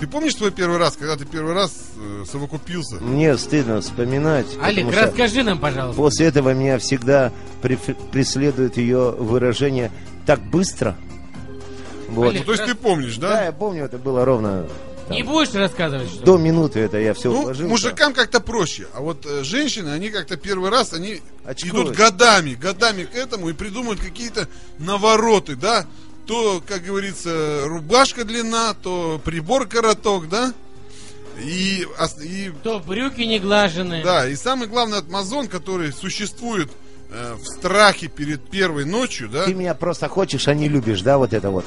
Ты 0.01 0.07
помнишь 0.07 0.37
свой 0.37 0.53
первый 0.53 0.79
раз, 0.79 0.97
когда 0.97 1.19
ты 1.19 1.27
первый 1.27 1.53
раз 1.53 1.71
э, 1.99 2.25
совокупился? 2.33 2.97
Мне 2.97 3.37
стыдно 3.37 3.83
вспоминать. 3.83 4.47
Олег, 4.63 4.87
расскажи 4.91 5.43
нам, 5.43 5.59
пожалуйста. 5.59 6.01
После 6.01 6.29
этого 6.29 6.55
меня 6.55 6.79
всегда 6.79 7.31
преследует 7.61 8.79
ее 8.79 9.11
выражение 9.11 9.93
так 10.25 10.41
быстро. 10.41 10.97
Вот. 12.11 12.35
Ну, 12.35 12.45
то 12.45 12.53
есть 12.53 12.65
ты 12.65 12.75
помнишь, 12.75 13.17
да? 13.17 13.31
Да, 13.31 13.45
я 13.45 13.53
помню, 13.53 13.85
это 13.85 13.99
было 13.99 14.25
ровно 14.25 14.67
там, 15.11 15.17
не 15.17 15.25
будешь 15.25 15.53
рассказывать, 15.55 16.09
что 16.09 16.25
До 16.25 16.39
минуты 16.39 16.79
это 16.79 16.99
я 16.99 17.15
все 17.15 17.33
ну, 17.33 17.41
уложил. 17.41 17.69
Мужикам 17.69 18.15
как-то 18.15 18.39
проще. 18.39 18.87
А 18.95 19.01
вот 19.01 19.27
э, 19.27 19.43
женщины, 19.43 19.89
они 19.89 20.11
как-то 20.11 20.37
первый 20.37 20.71
раз, 20.71 20.93
они 20.93 21.21
Очкуют. 21.45 21.75
идут 21.75 21.97
годами, 21.97 22.55
годами 22.55 23.05
к 23.05 23.17
этому 23.17 23.49
и 23.49 23.53
придумывают 23.53 24.01
какие-то 24.01 24.49
навороты, 24.79 25.57
да? 25.57 25.85
То, 26.27 26.63
как 26.65 26.85
говорится, 26.85 27.63
рубашка 27.65 28.25
длина, 28.25 28.73
то 28.75 29.21
прибор 29.25 29.67
короток, 29.67 30.29
да? 30.29 30.55
И, 31.43 31.87
и... 32.23 32.53
То 32.63 32.79
брюки 32.79 33.23
не 33.23 33.41
глажены. 33.41 34.05
Да, 34.05 34.29
и 34.29 34.37
самый 34.37 34.69
главный 34.69 34.99
атмазон, 34.99 35.49
который 35.49 35.93
существует 35.93 36.71
э, 37.11 37.35
в 37.35 37.45
страхе 37.47 38.07
перед 38.07 38.49
первой 38.49 38.85
ночью, 38.85 39.29
да? 39.29 39.45
Ты 39.47 39.55
меня 39.55 39.75
просто 39.75 40.07
хочешь, 40.07 40.47
а 40.47 40.55
не 40.55 40.69
любишь, 40.69 41.03
да, 41.03 41.19
вот 41.19 41.33
это 41.33 41.51
вот? 41.51 41.65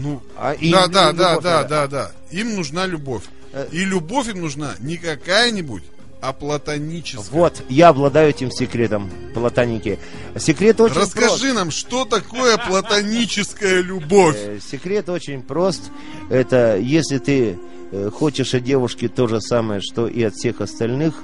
Ну, 0.00 0.22
а 0.36 0.52
им, 0.54 0.72
да, 0.72 0.88
да, 0.88 1.12
да, 1.12 1.40
да, 1.40 1.64
да, 1.64 1.86
да. 1.86 2.12
Им 2.30 2.56
нужна 2.56 2.86
любовь. 2.86 3.24
Э. 3.52 3.66
И 3.72 3.84
любовь 3.84 4.28
им 4.28 4.40
нужна 4.40 4.74
не 4.78 4.96
какая-нибудь, 4.96 5.82
а 6.20 6.32
платоническая. 6.32 7.24
Вот, 7.30 7.62
я 7.68 7.88
обладаю 7.88 8.30
этим 8.30 8.50
секретом, 8.50 9.10
платоники. 9.34 9.98
Секрет 10.38 10.80
очень 10.80 10.96
Расскажи 10.96 11.28
прост. 11.28 11.54
нам, 11.54 11.70
что 11.70 12.04
такое 12.04 12.56
платоническая 12.58 13.80
любовь? 13.80 14.36
Э, 14.38 14.58
секрет 14.60 15.08
очень 15.08 15.42
прост. 15.42 15.90
Это 16.28 16.76
если 16.78 17.18
ты 17.18 17.58
э, 17.90 18.10
хочешь 18.10 18.54
от 18.54 18.64
девушки 18.64 19.08
то 19.08 19.26
же 19.26 19.40
самое, 19.40 19.80
что 19.80 20.06
и 20.06 20.22
от 20.22 20.34
всех 20.34 20.60
остальных, 20.60 21.14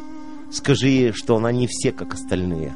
скажи 0.52 0.88
ей, 0.88 1.12
что 1.12 1.36
она 1.36 1.52
не 1.52 1.66
все 1.66 1.92
как 1.92 2.14
остальные. 2.14 2.74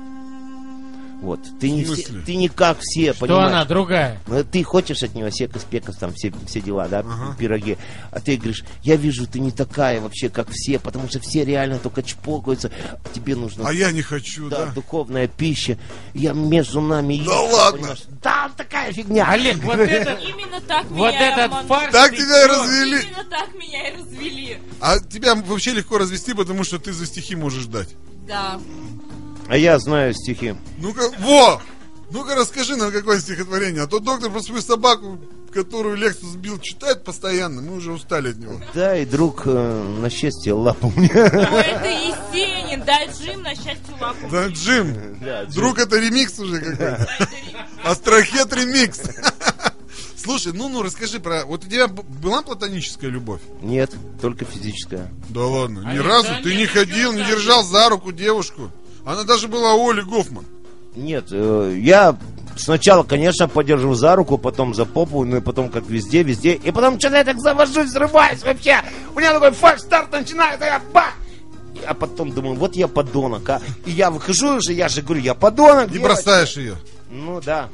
Вот. 1.21 1.41
Ты 1.61 1.71
не, 1.71 1.85
все- 1.85 2.13
ты 2.25 2.35
не 2.35 2.49
как 2.49 2.79
все, 2.81 3.13
Что 3.13 3.21
понимаешь? 3.27 3.49
она 3.53 3.65
другая? 3.67 4.19
Ну, 4.27 4.43
ты 4.43 4.63
хочешь 4.65 5.03
от 5.03 5.15
него 5.15 5.29
секас, 5.29 5.65
пекас, 5.65 5.97
там 5.97 6.15
все, 6.15 6.33
все 6.47 6.61
дела, 6.63 6.89
да, 6.89 7.01
Ага. 7.01 7.37
пироги. 7.39 7.77
А 8.11 8.21
ты 8.21 8.37
говоришь, 8.37 8.65
я 8.83 8.97
вижу, 8.97 9.27
ты 9.27 9.39
не 9.39 9.51
такая 9.51 10.01
вообще, 10.01 10.31
как 10.31 10.49
все, 10.51 10.79
потому 10.79 11.09
что 11.11 11.21
все 11.21 11.45
реально 11.45 11.79
только 11.79 12.03
чпокаются. 12.03 12.71
А 13.05 13.09
тебе 13.13 13.37
нужно 13.37 13.69
А 13.69 13.73
я 13.75 13.93
не 13.93 14.01
хочу, 14.01 14.49
да, 14.49 14.65
да. 14.67 14.73
духовная 14.73 15.29
пища. 15.29 15.77
Я 16.15 16.33
между 16.33 16.81
нами 16.81 17.15
езжу, 17.15 17.31
ладно? 17.53 17.79
понимаешь? 17.81 18.03
Да, 18.23 18.51
такая 18.57 18.91
фигня. 18.93 19.27
Олег, 19.31 19.59
вот 19.63 19.79
этот, 19.79 20.19
Именно 20.23 20.61
так 20.63 20.87
вот 20.91 21.09
меня 21.13 21.29
и 21.29 21.33
этот 21.45 21.67
фарш... 21.67 21.93
Так 21.93 22.17
тебя 22.17 22.45
и 22.45 22.49
развели. 22.49 23.03
Именно 23.03 23.25
так 23.29 23.55
меня 23.55 23.89
и 23.89 23.97
развели. 23.97 24.59
А 24.81 24.99
тебя 24.99 25.35
вообще 25.35 25.73
легко 25.73 25.99
развести, 25.99 26.33
потому 26.33 26.65
что 26.65 26.79
ты 26.79 26.95
за 26.95 27.05
стихи 27.05 27.37
можешь 27.37 27.67
дать. 27.67 27.91
Да. 28.27 28.59
А 29.51 29.57
я 29.57 29.81
знаю 29.81 30.15
стихи. 30.15 30.55
Ну-ка, 30.79 31.11
во! 31.19 31.61
Ну-ка 32.13 32.37
расскажи 32.37 32.77
нам 32.77 32.93
какое 32.93 33.19
стихотворение. 33.19 33.83
А 33.83 33.89
то 33.89 33.99
доктор 33.99 34.31
про 34.31 34.41
свою 34.43 34.63
собаку, 34.63 35.19
которую 35.53 35.97
Лексус 35.97 36.31
сбил, 36.31 36.61
читает 36.61 37.03
постоянно. 37.03 37.61
Мы 37.61 37.75
уже 37.75 37.91
устали 37.91 38.31
от 38.31 38.37
него. 38.37 38.61
Да, 38.75 38.97
и 38.97 39.05
друг 39.05 39.43
э, 39.47 39.97
на 40.01 40.09
счастье 40.09 40.53
лапу 40.53 40.93
мне. 40.95 41.11
Ой, 41.13 41.63
это 41.63 41.85
Есенин. 41.89 42.85
Дай 42.85 43.09
Джим 43.09 43.43
на 43.43 43.57
счастье 43.57 43.93
лапу. 44.01 44.29
Да, 44.31 44.47
Джим, 44.47 45.19
Да, 45.21 45.43
Джим. 45.43 45.53
друг, 45.53 45.81
это 45.81 45.99
ремикс 45.99 46.39
уже 46.39 46.61
какой-то. 46.61 47.09
Астрохет 47.83 48.53
ремикс. 48.53 49.01
Слушай, 50.17 50.53
ну, 50.53 50.69
ну, 50.69 50.85
расскажи 50.85 51.19
про... 51.19 51.45
Вот 51.45 51.65
у 51.65 51.69
тебя 51.69 51.89
была 51.89 52.43
платоническая 52.43 53.11
любовь? 53.11 53.41
Нет, 53.63 53.91
только 54.23 54.45
физическая. 54.45 55.11
Да 55.29 55.45
ладно, 55.45 55.93
ни 55.93 55.99
разу 55.99 56.29
да 56.29 56.41
ты 56.41 56.51
нет, 56.51 56.59
не 56.59 56.67
ну 56.67 56.73
ходил, 56.73 57.13
не 57.15 57.25
держал 57.25 57.65
за 57.65 57.89
руку 57.89 58.13
девушку. 58.13 58.71
Она 59.05 59.25
даже 59.25 59.49
была 59.49 59.75
Оли 59.75 60.03
Гофман. 60.03 60.45
Нет, 60.95 61.27
э, 61.31 61.77
я 61.79 62.17
сначала, 62.57 63.03
конечно, 63.03 63.49
подержу 63.49 63.95
за 63.95 64.17
руку, 64.17 64.39
потом 64.39 64.75
за 64.75 64.85
попу, 64.85 65.25
ну 65.25 65.37
и 65.37 65.41
потом 65.41 65.71
как 65.71 65.87
везде, 65.87 66.23
везде. 66.23 66.55
И 66.55 66.71
потом 66.71 66.99
что-то 66.99 67.17
я 67.17 67.25
так 67.25 67.41
завожусь, 67.41 67.89
взрываюсь 67.89 68.43
вообще. 68.43 68.83
У 69.15 69.19
меня 69.19 69.33
такой 69.33 69.53
фальш-старт 69.53 70.13
начинается, 70.13 70.67
я 70.67 70.81
бах! 70.93 71.15
А 71.87 71.95
потом 71.95 72.33
думаю, 72.33 72.57
вот 72.57 72.77
я 72.77 72.89
подонок, 72.89 73.49
а. 73.49 73.61
И 73.87 73.91
я 73.91 74.11
выхожу 74.11 74.57
уже, 74.57 74.73
я 74.73 74.89
же 74.89 75.03
говорю, 75.03 75.23
я 75.23 75.35
подонок. 75.35 75.89
И 75.89 75.93
девочка. 75.93 76.15
бросаешь 76.15 76.57
ее. 76.57 76.77
Ну 77.11 77.41
да. 77.41 77.69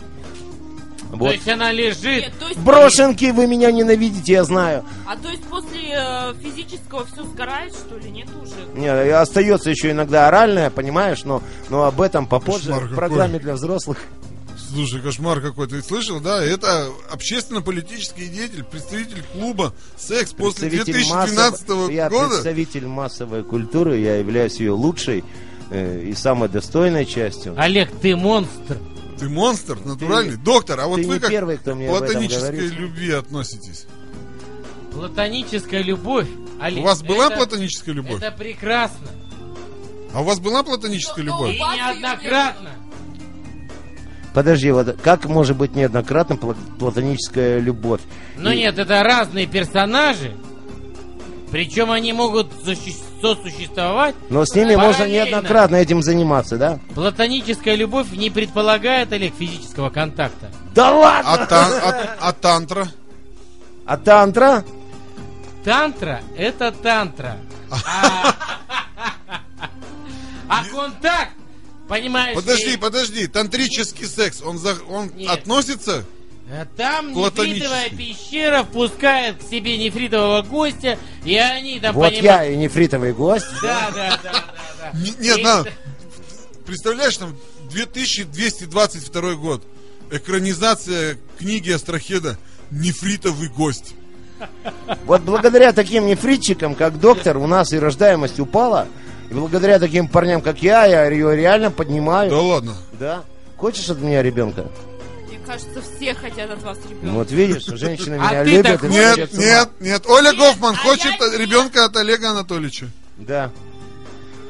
То 1.10 1.16
Вот. 1.16 1.32
есть 1.32 1.48
она 1.48 1.72
лежит. 1.72 2.02
Нет, 2.04 2.32
то 2.38 2.48
есть, 2.48 2.58
Брошенки, 2.60 3.30
вы 3.30 3.46
меня 3.46 3.70
ненавидите, 3.70 4.32
я 4.32 4.44
знаю. 4.44 4.84
А 5.06 5.16
то 5.16 5.28
есть 5.30 5.44
после 5.44 5.80
э, 5.96 6.34
физического 6.42 7.06
все 7.06 7.22
сгорает, 7.24 7.72
что 7.74 7.96
ли? 7.98 8.10
Нет 8.10 8.28
уже? 8.42 8.54
Не, 8.78 8.88
остается 8.88 9.70
еще 9.70 9.92
иногда 9.92 10.28
оральное, 10.28 10.68
понимаешь, 10.70 11.24
но, 11.24 11.42
но 11.70 11.84
об 11.84 12.00
этом 12.00 12.26
попозже 12.26 12.70
Кошмар 12.70 12.78
в 12.80 12.82
какой. 12.90 12.96
программе 12.96 13.38
для 13.38 13.54
взрослых. 13.54 13.98
Слушай, 14.68 15.00
кошмар 15.00 15.40
какой. 15.40 15.68
Ты 15.68 15.80
слышал, 15.80 16.18
да? 16.20 16.42
Это 16.44 16.88
общественно-политический 17.10 18.26
деятель, 18.26 18.64
представитель 18.64 19.22
клуба 19.32 19.72
«Секс» 19.96 20.32
после 20.32 20.68
Представитель 20.68 21.04
2012 21.04 21.36
массов- 21.68 21.90
Я 21.92 22.10
года. 22.10 22.28
представитель 22.30 22.86
массовой 22.86 23.44
культуры, 23.44 23.98
я 23.98 24.16
являюсь 24.16 24.56
ее 24.58 24.72
лучшей 24.72 25.24
э, 25.70 26.02
и 26.08 26.14
самой 26.14 26.48
достойной 26.48 27.06
частью. 27.06 27.54
Олег, 27.56 27.90
ты 28.02 28.16
монстр. 28.16 28.76
Ты 29.18 29.28
монстр, 29.28 29.78
натуральный. 29.84 30.36
Доктор, 30.36 30.80
а 30.80 30.86
вот 30.86 31.00
ты 31.00 31.06
вы 31.06 31.20
как 31.20 31.30
первый, 31.30 31.56
кто 31.58 31.74
мне 31.74 31.88
платонической 31.88 32.68
любви 32.68 33.12
относитесь? 33.12 33.86
Платоническая 34.92 35.82
любовь. 35.82 36.28
Олег, 36.60 36.80
У 36.82 36.86
вас 36.86 37.02
была 37.02 37.26
это- 37.26 37.36
платоническая 37.36 37.94
любовь? 37.94 38.22
Это 38.22 38.30
прекрасно. 38.32 39.08
А 40.14 40.20
у 40.20 40.24
вас 40.24 40.40
была 40.40 40.62
платоническая 40.62 41.24
Ну, 41.24 41.32
любовь? 41.32 41.54
И 41.56 41.58
вас 41.58 41.74
её 41.76 41.84
неоднократно. 41.92 42.70
Подожди, 44.34 44.70
вот 44.70 44.96
как 45.02 45.24
может 45.26 45.56
быть 45.56 45.74
неоднократно 45.74 46.34
пла- 46.34 46.56
платоническая 46.78 47.58
любовь? 47.58 48.00
Но 48.36 48.52
И- 48.52 48.58
нет, 48.58 48.78
это 48.78 49.02
разные 49.02 49.46
персонажи. 49.46 50.34
Причем 51.50 51.90
они 51.92 52.12
могут 52.12 52.50
сосу- 52.64 52.94
сосуществовать. 53.22 54.14
Но 54.30 54.44
с 54.44 54.54
ними 54.54 54.74
можно 54.74 55.04
Параллельно. 55.04 55.30
неоднократно 55.30 55.76
этим 55.76 56.02
заниматься, 56.02 56.56
да? 56.58 56.80
Платоническая 56.94 57.74
любовь 57.76 58.10
не 58.12 58.30
предполагает, 58.30 59.12
Олег, 59.12 59.32
физического 59.38 59.90
контакта. 59.90 60.50
Да 60.74 60.92
ладно! 60.92 61.32
А, 61.32 61.46
тан- 61.46 61.72
а- 61.82 62.16
а 62.20 62.32
тантра? 62.32 62.88
А 63.86 63.96
тантра? 63.96 64.64
Тантра— 65.64 66.20
это 66.36 66.72
тантра. 66.72 67.38
А, 67.70 68.34
а 70.48 70.64
контакт, 70.64 71.32
понимаешь 71.88 72.36
Подожди, 72.36 72.76
подожди. 72.76 73.26
Тантрический 73.26 74.06
секс, 74.06 74.42
он, 74.42 74.58
за- 74.58 74.76
он 74.88 75.10
Нет. 75.16 75.30
относится? 75.30 76.04
Э, 76.50 76.64
там 76.76 77.12
нефритовая 77.12 77.90
пещера 77.90 78.62
впускает 78.62 79.36
к 79.42 79.48
себе 79.48 79.76
нефритового 79.78 80.42
гостя, 80.42 80.98
и 81.24 81.36
они 81.36 81.80
там 81.80 81.94
Вот 81.94 82.10
понимают... 82.14 82.24
я 82.24 82.44
и 82.46 82.56
нефритовый 82.56 83.12
гость. 83.12 83.46
Да, 83.62 83.90
да, 83.94 84.18
да, 84.22 84.32
да, 84.32 84.44
да. 84.92 84.98
Не- 84.98 85.26
Нет, 85.26 85.38
И- 85.38 85.42
на, 85.42 85.64
представляешь, 86.66 87.16
там 87.16 87.36
2222 87.70 89.34
год. 89.34 89.62
Экранизация 90.10 91.18
книги 91.38 91.70
Астрахеда 91.72 92.38
«Нефритовый 92.70 93.48
гость». 93.48 93.94
Вот 95.06 95.22
благодаря 95.22 95.72
таким 95.72 96.06
нефритчикам, 96.06 96.74
как 96.74 97.00
доктор, 97.00 97.38
у 97.38 97.46
нас 97.46 97.72
и 97.72 97.78
рождаемость 97.78 98.38
упала. 98.38 98.86
И 99.30 99.34
благодаря 99.34 99.78
таким 99.78 100.06
парням, 100.08 100.42
как 100.42 100.62
я, 100.62 100.84
я 100.84 101.06
ее 101.10 101.34
реально 101.34 101.70
поднимаю. 101.70 102.30
Да 102.30 102.40
ладно. 102.40 102.76
Да. 103.00 103.24
Хочешь 103.56 103.88
от 103.90 103.98
меня 104.00 104.22
ребенка? 104.22 104.66
Кажется, 105.46 105.80
все 105.96 106.14
хотят 106.14 106.50
от 106.50 106.62
вас 106.62 106.78
ребенка. 106.88 107.06
Вот 107.14 107.30
видишь, 107.30 107.64
женщины 107.66 108.14
А 108.20 108.30
меня 108.30 108.44
ты 108.44 108.50
любят. 108.50 108.80
хочешь? 108.80 108.94
Нет, 108.94 109.32
нет, 109.34 109.68
нет. 109.80 110.06
Оля 110.06 110.30
Нет, 110.32 110.36
Гофман 110.38 110.74
а 110.74 110.76
хочет 110.76 111.04
я 111.04 111.28
нет. 111.28 111.38
ребенка 111.38 111.84
от 111.84 111.96
Олега 111.96 112.30
Анатольевича. 112.30 112.88
Да. 113.16 113.50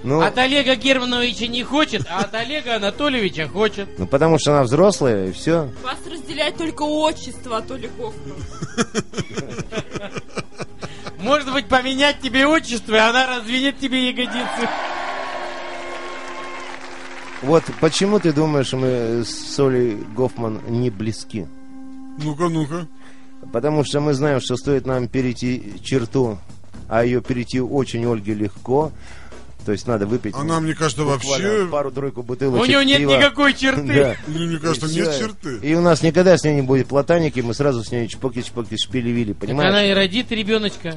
Ну, 0.03 0.21
От 0.21 0.39
Олега 0.39 0.77
Германовича 0.77 1.49
не 1.49 1.65
хочет, 1.65 2.07
а 2.09 2.21
от 2.21 2.35
Олега 2.35 2.77
Анатольевича 2.77 3.49
хочет. 3.49 3.89
ну, 3.99 4.07
потому 4.07 4.39
что 4.39 4.53
она 4.53 4.63
взрослая, 4.63 5.29
и 5.29 5.33
все. 5.33 5.69
Вас 5.83 5.99
разделяет 6.11 6.57
только 6.57 6.83
отчество 6.83 7.57
от 7.59 7.71
Оли 7.71 7.91
Гофмана. 7.99 8.35
Может 11.19 11.53
быть, 11.53 11.67
поменять 11.69 12.21
тебе 12.21 12.47
отчество, 12.47 12.95
и 12.95 12.99
она 12.99 13.27
развинет 13.27 13.79
тебе 13.81 14.09
ягодицы. 14.11 14.69
Вот 17.47 17.63
почему 17.81 18.19
ты 18.19 18.33
думаешь, 18.33 18.73
мы 18.73 19.23
с 19.25 19.59
Олей 19.61 19.97
Гофман 20.17 20.61
не 20.69 20.91
близки? 20.91 21.47
Ну-ка, 22.19 22.49
ну-ка. 22.49 22.89
Потому 23.53 23.85
что 23.85 24.01
мы 24.01 24.15
знаем, 24.15 24.41
что 24.41 24.57
стоит 24.57 24.85
нам 24.85 25.07
перейти 25.07 25.75
черту, 25.81 26.39
а 26.89 27.05
ее 27.05 27.21
перейти 27.21 27.61
очень 27.61 28.05
Ольге 28.05 28.35
легко. 28.35 28.91
То 29.65 29.71
есть 29.73 29.87
надо 29.87 30.07
выпить 30.07 30.35
Она, 30.37 30.61
мне 30.61 30.75
кажется, 30.75 31.05
вообще... 31.05 31.67
пару-тройку 31.71 32.23
бутылочек 32.25 32.65
У 32.69 32.71
него 32.71 32.83
нет 32.83 32.99
пива. 32.99 33.17
никакой 33.17 33.55
черты. 33.55 33.83
Да. 33.95 34.17
Ну, 34.27 34.39
мне 34.47 34.59
кажется, 34.59 34.89
нет 34.89 35.17
черты. 35.17 35.59
И 35.63 35.75
у 35.75 35.81
нас 35.81 36.03
никогда 36.03 36.37
с 36.37 36.43
ней 36.43 36.57
не 36.57 36.63
будет 36.63 36.89
платаники, 36.89 37.41
мы 37.41 37.55
сразу 37.55 37.83
с 37.85 37.93
ней 37.93 38.09
чпоки-чпоки 38.09 38.77
шпили-вили, 38.77 39.33
Так 39.35 39.43
понимаешь? 39.43 39.71
она 39.71 39.85
и 39.87 39.93
родит 39.93 40.33
ребеночка. 40.33 40.97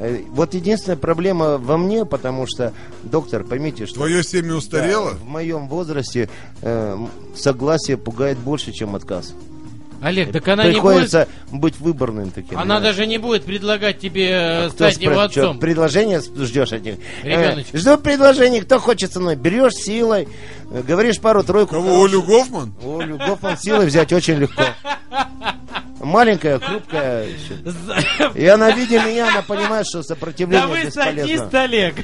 Э, 0.00 0.22
Вот 0.30 0.54
единственная 0.54 0.96
проблема 0.96 1.58
во 1.58 1.76
мне, 1.76 2.04
потому 2.06 2.46
что, 2.48 2.72
доктор, 3.02 3.44
поймите, 3.44 3.84
что 3.86 3.96
Твое 3.96 4.24
семя 4.24 4.54
устарело? 4.54 5.10
да, 5.12 5.16
в 5.18 5.28
моем 5.28 5.68
возрасте 5.68 6.28
э, 6.62 6.96
согласие 7.36 7.98
пугает 7.98 8.38
больше, 8.38 8.72
чем 8.72 8.96
отказ. 8.96 9.34
Олег, 10.02 10.32
так 10.32 10.48
она 10.48 10.64
не 10.64 10.70
будет... 10.70 10.80
Приходится 10.82 11.28
быть 11.52 11.78
выборным 11.78 12.30
таким. 12.30 12.56
Она 12.56 12.76
понимаешь? 12.76 12.82
даже 12.84 13.06
не 13.06 13.18
будет 13.18 13.44
предлагать 13.44 13.98
тебе 13.98 14.28
э, 14.30 14.66
А 14.66 14.70
стать 14.70 14.98
его 14.98 15.12
спрашивает, 15.12 15.36
отцом. 15.36 15.52
что, 15.54 15.60
предложение 15.60 16.20
ждешь 16.20 16.72
от 16.72 16.82
них? 16.82 16.96
Ребеночек. 17.22 17.74
Э, 17.74 17.78
жду 17.78 17.98
предложение, 17.98 18.62
кто 18.62 18.78
хочет 18.78 19.12
со 19.12 19.20
мной. 19.20 19.36
Берешь 19.36 19.74
силой, 19.74 20.26
э, 20.70 20.82
говоришь 20.82 21.20
пару-тройку. 21.20 21.74
Кого, 21.74 22.04
Олю 22.04 22.22
Гофман? 22.22 22.74
Олю 22.82 23.18
Гофман 23.18 23.58
силой 23.58 23.86
взять 23.86 24.12
очень 24.12 24.36
легко. 24.38 24.62
Маленькая, 26.00 26.58
хрупкая. 26.58 27.26
И 28.34 28.46
она, 28.46 28.70
видя 28.70 29.04
меня, 29.04 29.28
она 29.28 29.42
понимает, 29.42 29.86
что 29.86 29.98
Да 29.98 30.04
сопротивление 30.04 30.66
вы 30.66 30.84
бесполезно. 30.84 31.22
садист, 31.36 31.54
Олег. 31.54 31.94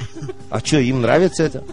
А 0.51 0.59
что, 0.59 0.77
им 0.77 1.01
нравится 1.01 1.43
это? 1.43 1.63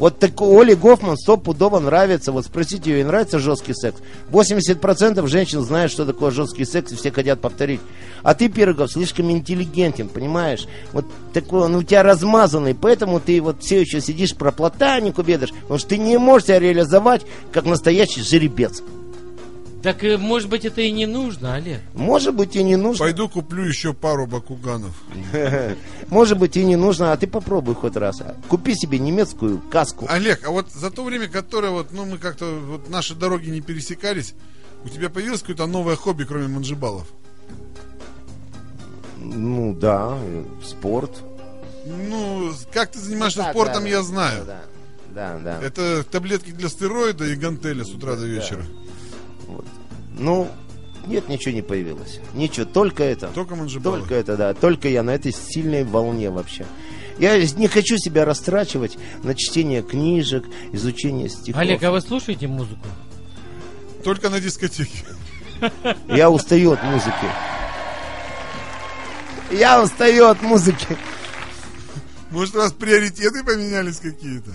Вот 0.00 0.18
так 0.18 0.40
Оле 0.40 0.74
Гофман 0.74 1.18
стопудово 1.18 1.78
нравится. 1.78 2.32
Вот 2.32 2.46
спросите 2.46 2.90
ее, 2.90 2.96
ей 2.98 3.04
нравится 3.04 3.38
жесткий 3.38 3.74
секс? 3.74 4.00
80% 4.32 5.26
женщин 5.28 5.60
знают, 5.60 5.92
что 5.92 6.06
такое 6.06 6.30
жесткий 6.30 6.64
секс, 6.64 6.90
и 6.90 6.96
все 6.96 7.12
хотят 7.12 7.40
повторить. 7.40 7.80
А 8.22 8.34
ты, 8.34 8.48
Пирогов, 8.48 8.90
слишком 8.90 9.30
интеллигентен, 9.30 10.08
понимаешь? 10.08 10.66
Вот 10.92 11.04
такой 11.34 11.64
он 11.64 11.74
у 11.74 11.82
тебя 11.82 12.02
размазанный, 12.02 12.74
поэтому 12.74 13.20
ты 13.20 13.42
вот 13.42 13.62
все 13.62 13.82
еще 13.82 14.00
сидишь 14.00 14.34
про 14.34 14.52
платанику 14.52 15.22
бедаешь, 15.22 15.52
потому 15.52 15.78
что 15.78 15.90
ты 15.90 15.98
не 15.98 16.18
можешь 16.18 16.46
себя 16.46 16.58
реализовать 16.58 17.26
как 17.52 17.66
настоящий 17.66 18.22
жеребец. 18.22 18.82
Так, 19.82 20.04
э, 20.04 20.18
может 20.18 20.50
быть, 20.50 20.64
это 20.64 20.82
и 20.82 20.90
не 20.90 21.06
нужно, 21.06 21.54
Олег. 21.54 21.80
Может 21.94 22.34
быть 22.34 22.54
и 22.54 22.62
не 22.62 22.76
нужно. 22.76 23.04
Пойду 23.04 23.28
куплю 23.28 23.64
еще 23.64 23.94
пару 23.94 24.26
бакуганов. 24.26 24.94
Может 26.08 26.38
быть 26.38 26.56
и 26.56 26.64
не 26.64 26.76
нужно, 26.76 27.12
а 27.12 27.16
ты 27.16 27.26
попробуй 27.26 27.74
хоть 27.74 27.96
раз. 27.96 28.22
Купи 28.48 28.74
себе 28.74 28.98
немецкую 28.98 29.60
каску. 29.60 30.06
Олег, 30.08 30.46
а 30.46 30.50
вот 30.50 30.70
за 30.70 30.90
то 30.90 31.02
время, 31.02 31.28
которое 31.28 31.70
вот, 31.70 31.92
ну, 31.92 32.04
мы 32.04 32.18
как-то, 32.18 32.44
вот 32.44 32.90
наши 32.90 33.14
дороги 33.14 33.48
не 33.48 33.62
пересекались, 33.62 34.34
у 34.84 34.88
тебя 34.88 35.08
появилось 35.08 35.40
какое-то 35.40 35.66
новое 35.66 35.96
хобби, 35.96 36.24
кроме 36.24 36.48
манжибалов? 36.48 37.06
Ну 39.18 39.74
да, 39.74 40.18
э, 40.20 40.44
спорт. 40.62 41.22
Ну, 41.86 42.52
как 42.72 42.92
ты 42.92 42.98
занимаешься 42.98 43.40
да, 43.40 43.50
спортом, 43.50 43.84
да, 43.84 43.88
я 43.88 43.96
да, 43.96 44.02
знаю. 44.02 44.44
Да, 44.44 44.60
да, 45.14 45.38
да. 45.38 45.66
Это 45.66 46.04
таблетки 46.04 46.50
для 46.50 46.68
стероида 46.68 47.24
и 47.24 47.34
гантели 47.34 47.82
с 47.82 47.90
утра 47.90 48.16
до 48.16 48.26
вечера. 48.26 48.62
Вот. 48.62 48.89
Ну, 50.20 50.48
нет, 51.06 51.28
ничего 51.28 51.54
не 51.54 51.62
появилось. 51.62 52.20
Ничего, 52.34 52.66
только 52.66 53.02
это. 53.02 53.28
Только 53.28 53.56
манжибалы. 53.56 54.00
Только 54.00 54.14
это, 54.14 54.36
да. 54.36 54.54
Только 54.54 54.88
я 54.88 55.02
на 55.02 55.10
этой 55.10 55.32
сильной 55.32 55.82
волне 55.82 56.30
вообще. 56.30 56.66
Я 57.18 57.38
не 57.38 57.68
хочу 57.68 57.96
себя 57.96 58.24
растрачивать 58.24 58.98
на 59.22 59.34
чтение 59.34 59.82
книжек, 59.82 60.44
изучение 60.72 61.28
стихов. 61.28 61.60
Олег, 61.60 61.82
а 61.82 61.90
вы 61.90 62.00
слушаете 62.00 62.46
музыку? 62.48 62.86
Только 64.04 64.30
на 64.30 64.40
дискотеке. 64.40 65.04
Я 66.08 66.30
устаю 66.30 66.72
от 66.72 66.82
музыки. 66.82 67.26
Я 69.50 69.82
устаю 69.82 70.26
от 70.26 70.42
музыки. 70.42 70.86
Может, 72.30 72.54
у 72.54 72.58
вас 72.58 72.72
приоритеты 72.72 73.42
поменялись 73.42 73.98
какие-то? 73.98 74.52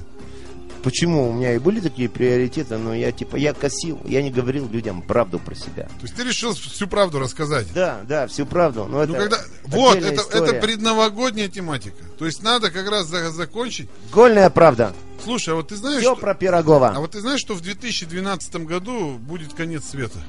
Почему? 0.86 1.30
У 1.32 1.34
меня 1.34 1.56
и 1.56 1.58
были 1.58 1.80
такие 1.80 2.08
приоритеты, 2.08 2.78
но 2.78 2.94
я 2.94 3.12
типа, 3.12 3.38
я 3.38 3.54
косил, 3.54 4.00
я 4.06 4.22
не 4.22 4.30
говорил 4.30 4.70
людям 4.70 5.02
правду 5.02 5.40
про 5.40 5.56
себя. 5.56 5.86
То 5.86 6.04
есть 6.04 6.16
ты 6.16 6.24
решил 6.24 6.54
всю 6.54 6.88
правду 6.88 7.18
рассказать? 7.20 7.66
Да, 7.74 8.02
да, 8.08 8.28
всю 8.28 8.46
правду. 8.46 8.86
Но 8.86 9.02
это 9.02 9.14
Ну, 9.14 9.18
когда... 9.18 9.38
Вот, 9.64 9.98
это, 9.98 10.14
история. 10.22 10.44
это 10.52 10.62
предновогодняя 10.62 11.48
тематика. 11.48 11.98
То 12.20 12.28
есть 12.28 12.44
надо 12.44 12.70
как 12.70 12.88
раз 12.88 13.08
за- 13.08 13.32
закончить. 13.32 13.90
Гольная 14.14 14.52
правда. 14.52 14.94
Слушай, 15.24 15.56
а 15.56 15.58
вот 15.58 15.70
ты 15.70 15.76
знаешь, 15.76 16.02
Все 16.02 16.12
что... 16.14 16.22
про 16.22 16.36
Пирогова. 16.36 16.90
А 16.96 17.00
вот 17.00 17.12
ты 17.14 17.20
знаешь, 17.20 17.40
что 17.40 17.56
в 17.56 17.62
2012 17.62 18.56
году 18.58 19.18
будет 19.18 19.56
конец 19.56 19.86
света? 19.90 20.20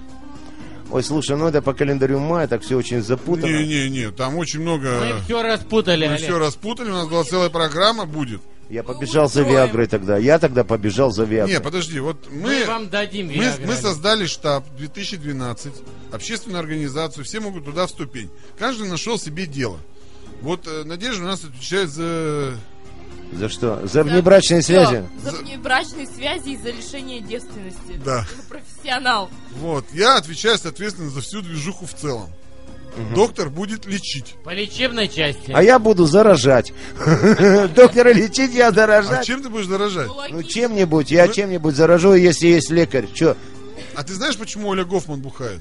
Ой, 0.90 1.03
слушай, 1.03 1.37
ну 1.37 1.49
это 1.49 1.61
по 1.61 1.75
календарю 1.75 2.19
мая, 2.19 2.49
так 2.49 2.62
все 2.62 2.77
очень 2.79 3.03
запутано. 3.03 3.47
Не-не-не, 3.47 4.11
там 4.11 4.37
очень 4.37 4.61
много... 4.61 5.01
Мы 5.01 5.21
все 5.25 5.42
распутали, 5.42 6.07
Мы 6.07 6.14
Олег. 6.14 6.25
все 6.25 6.38
распутали, 6.38 6.88
у 6.90 6.95
нас 6.95 7.09
была 7.09 7.25
целая 7.25 7.51
программа 7.51 8.07
будет. 8.07 8.40
Я 8.69 8.83
побежал 8.83 9.29
за. 9.29 9.43
Виагрой 9.43 9.87
тогда. 9.87 10.17
Я 10.17 10.39
тогда 10.39 10.65
побежал 10.65 11.11
за 11.13 11.25
Виагрой. 11.25 11.55
Не, 11.55 11.61
подожди, 11.61 12.01
вот 12.01 12.27
Мы 12.31 12.41
мы... 12.41 12.65
вам 12.65 12.89
дадим 12.89 13.29
Мы, 13.29 13.53
мы 13.65 13.75
создали 13.75 14.27
штаб 14.27 14.65
2012, 14.77 15.73
общественную 16.13 16.61
организацию, 16.61 17.25
все 17.25 17.41
могут 17.41 17.65
туда 17.65 17.87
вступить. 17.87 18.29
Каждый 18.59 18.89
нашел 18.89 19.19
себе 19.19 19.47
дело. 19.47 19.79
Вот 20.43 20.67
э, 20.67 20.85
Надежда 20.85 21.23
у 21.23 21.27
нас 21.27 21.45
отвечает 21.45 21.91
за... 21.91 22.55
За 23.33 23.49
что? 23.49 23.87
За 23.87 24.05
внебрачные 24.05 24.61
Всё, 24.61 24.85
связи? 24.85 25.05
За 25.23 25.33
внебрачные 25.33 26.07
связи 26.07 26.51
и 26.51 26.57
за 26.57 26.71
лишение 26.71 27.21
девственности. 27.21 28.01
Да. 28.05 28.27
Я 28.37 28.43
профессионал. 28.49 29.31
Вот, 29.59 29.85
я 29.93 30.17
отвечаю, 30.17 30.59
соответственно, 30.59 31.11
за 31.11 31.21
всю 31.21 31.43
движуху 31.43 31.87
в 31.87 31.95
целом. 31.95 32.31
Доктор 33.15 33.51
будет 33.51 33.87
лечить. 33.87 34.35
По 34.45 34.51
лечебной 34.55 35.09
части. 35.09 35.53
А 35.53 35.63
я 35.63 35.79
буду 35.79 36.07
заражать. 36.07 36.73
Доктора 37.75 38.13
лечить, 38.13 38.55
я 38.55 38.69
А 38.69 38.73
заражать. 38.73 39.25
чем 39.27 39.43
ты 39.43 39.49
будешь 39.49 39.67
заражать? 39.67 40.09
Ну 40.31 40.43
чем-нибудь, 40.43 41.11
я 41.11 41.29
чем-нибудь 41.29 41.75
заражу, 41.75 42.15
если 42.15 42.47
есть 42.49 42.71
лекарь. 42.71 43.07
Че? 43.13 43.37
А 43.95 44.03
ты 44.03 44.15
знаешь, 44.15 44.37
почему 44.37 44.69
Оля 44.69 44.85
Гофман 44.85 45.21
бухает? 45.21 45.61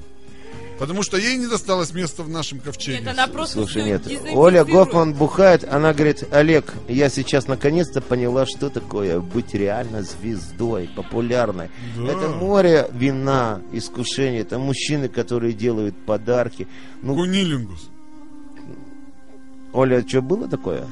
Потому 0.78 1.02
что 1.02 1.16
ей 1.16 1.36
не 1.38 1.46
досталось 1.46 1.92
места 1.92 2.22
в 2.22 2.28
нашем 2.28 2.60
ковчеге. 2.60 2.98
Нет, 2.98 3.08
она 3.08 3.26
просто 3.28 3.54
Слушай, 3.54 3.84
нет. 3.84 4.02
Оля 4.34 4.64
Гофман 4.64 5.14
бухает, 5.14 5.64
она 5.64 5.94
говорит, 5.94 6.24
Олег, 6.30 6.74
я 6.88 7.08
сейчас 7.08 7.48
наконец-то 7.48 8.00
поняла, 8.00 8.46
что 8.46 8.68
такое 8.68 9.20
быть 9.20 9.54
реально 9.54 10.02
звездой, 10.02 10.90
популярной. 10.94 11.70
Да. 11.96 12.12
Это 12.12 12.28
море 12.28 12.88
вина, 12.92 13.62
искушений, 13.72 14.40
это 14.40 14.58
мужчины, 14.58 15.08
которые 15.08 15.54
делают 15.54 15.96
подарки. 16.04 16.68
Ну, 17.02 17.14
Кунилингус. 17.14 17.88
Оля, 19.72 20.06
что 20.06 20.22
было 20.22 20.48
такое? 20.48 20.86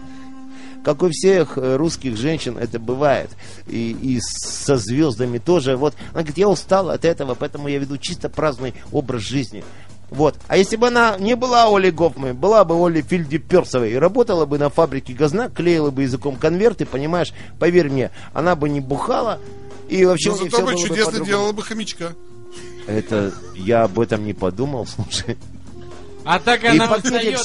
Как 0.84 1.02
у 1.02 1.08
всех 1.08 1.56
э, 1.56 1.76
русских 1.76 2.16
женщин 2.16 2.58
это 2.58 2.78
бывает. 2.78 3.30
И, 3.66 3.96
и 4.00 4.20
со 4.20 4.76
звездами 4.76 5.38
тоже. 5.38 5.76
Вот 5.76 5.94
она 6.12 6.20
говорит, 6.20 6.38
я 6.38 6.48
устала 6.48 6.92
от 6.92 7.04
этого, 7.04 7.34
поэтому 7.34 7.68
я 7.68 7.78
веду 7.78 7.96
чисто 7.96 8.28
праздный 8.28 8.74
образ 8.92 9.22
жизни. 9.22 9.64
Вот. 10.10 10.36
А 10.46 10.56
если 10.56 10.76
бы 10.76 10.88
она 10.88 11.16
не 11.18 11.34
была 11.34 11.74
Олей 11.74 11.90
Гофман, 11.90 12.36
была 12.36 12.64
бы 12.64 12.74
Олей 12.74 13.02
Фильдеперсовой 13.02 13.92
и 13.92 13.96
работала 13.96 14.44
бы 14.44 14.58
на 14.58 14.68
фабрике 14.68 15.14
газна, 15.14 15.48
клеила 15.48 15.90
бы 15.90 16.02
языком 16.02 16.36
конверты, 16.36 16.84
понимаешь, 16.84 17.32
поверь 17.58 17.88
мне, 17.88 18.10
она 18.32 18.54
бы 18.54 18.68
не 18.68 18.80
бухала, 18.80 19.40
и 19.88 20.04
вообще 20.04 20.30
Но 20.30 20.36
зато 20.36 20.62
бы 20.64 20.76
чудесно 20.76 21.04
по-другому. 21.06 21.24
делала 21.24 21.52
бы 21.52 21.62
хомячка. 21.62 22.12
Это 22.86 23.32
я 23.54 23.84
об 23.84 23.98
этом 23.98 24.24
не 24.24 24.34
подумал, 24.34 24.86
слушай. 24.86 25.38
А 26.24 26.38
так 26.38 26.64
И 26.64 26.66
она 26.68 26.86
пакетик 26.88 27.38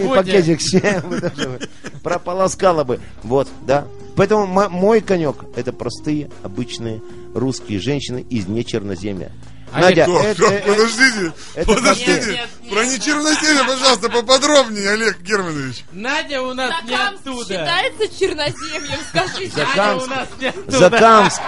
и 0.00 0.08
пакетик 0.08 0.60
с 0.60 0.70
чаем 0.70 1.08
бы 1.08 1.20
даже 1.20 1.48
бы 1.48 1.60
прополоскала 2.02 2.84
бы. 2.84 3.00
Вот, 3.22 3.48
да. 3.62 3.86
Поэтому 4.16 4.46
мо- 4.46 4.68
мой 4.68 5.00
конек 5.00 5.36
это 5.56 5.72
простые, 5.72 6.30
обычные 6.42 7.02
русские 7.34 7.80
женщины 7.80 8.20
из 8.28 8.46
нечерноземья. 8.46 9.32
Олег, 9.72 10.06
Надя, 10.06 10.06
Так, 10.06 10.24
это- 10.24 10.42
так, 10.42 10.52
э, 10.52 10.62
подождите, 10.66 11.32
это 11.54 11.72
подождите. 11.74 12.10
Нет, 12.12 12.26
нет, 12.26 12.48
нет. 12.62 12.70
Про 12.72 12.84
нечерноземье, 12.86 13.64
пожалуйста, 13.66 14.08
поподробнее, 14.08 14.90
Олег 14.90 15.20
Германович. 15.22 15.84
Надя 15.92 16.40
у 16.42 16.54
нас 16.54 16.72
не 16.84 16.90
Закамск 16.90 17.20
оттуда. 17.26 17.44
считается 17.54 18.18
черноземьем, 18.20 18.98
скажите. 19.10 19.50
За- 19.50 19.58
Надя 19.64 19.70
Закамск. 19.74 20.06
у 20.06 20.10
нас 20.10 20.28
не 20.40 20.46
оттуда. 20.46 20.78
Закамск, 20.78 21.40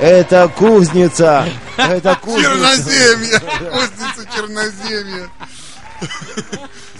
это 0.00 0.48
кузница, 0.58 1.48
это 1.78 2.14
кузница. 2.16 2.50
Черноземье, 2.50 3.40
кузница 3.70 4.36
черноземья. 4.36 5.28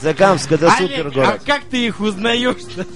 Закамск, 0.00 0.50
это 0.52 0.70
супер 0.78 1.06
а 1.08 1.10
город. 1.10 1.40
как 1.46 1.62
ты 1.64 1.86
их 1.86 2.00
узнаешь-то? 2.00 2.86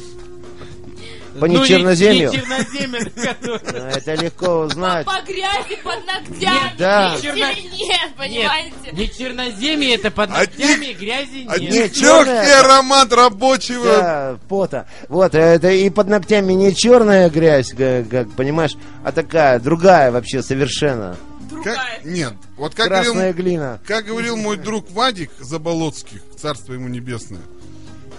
По 1.39 1.47
Ну, 1.47 1.53
не- 1.53 1.59
нечерноземью. 1.61 2.33
которые- 2.33 3.61
А, 3.93 3.99
Это 3.99 4.15
легко 4.15 4.61
узнать. 4.61 5.05
По 5.05 5.21
грязи 5.21 5.77
под 5.85 6.07
ногтями. 6.07 6.73
Да. 6.79 7.15
Нет, 7.23 7.35
Нет, 7.37 8.01
понимаете? 8.17 8.73
не 8.93 9.07
черноземье, 9.11 9.95
это 9.97 10.11
под 10.11 10.31
ногтями 10.31 10.95
грязи 10.95 11.45
нет. 11.47 11.61
Нет, 11.61 11.71
них 11.71 11.93
черная- 11.95 12.41
легкий 12.43 12.53
аромат 12.59 13.13
рабочего. 13.13 13.85
Да, 13.85 14.39
пота. 14.49 14.89
Вот, 15.11 15.35
это 15.35 15.69
и 15.71 15.91
под 15.91 16.09
ногтями 16.09 16.55
не 16.55 16.75
черная 16.75 17.29
грязь, 17.29 17.73
как, 17.77 18.09
как, 18.09 18.33
понимаешь, 18.33 18.73
а 19.05 19.13
такая, 19.13 19.61
другая 19.61 20.11
вообще 20.11 20.43
совершенно. 20.43 21.19
Как- 21.65 22.05
Нет, 22.05 22.35
вот 22.57 22.75
как 22.75 22.87
Красная 22.89 23.13
говорил, 23.33 23.35
глина. 23.35 23.81
как 23.87 24.07
говорил 24.07 24.37
мой 24.37 24.57
друг 24.57 24.91
Вадик 24.91 25.31
Заболоцких, 25.39 26.23
царство 26.39 26.73
ему 26.73 26.89
небесное, 26.89 27.41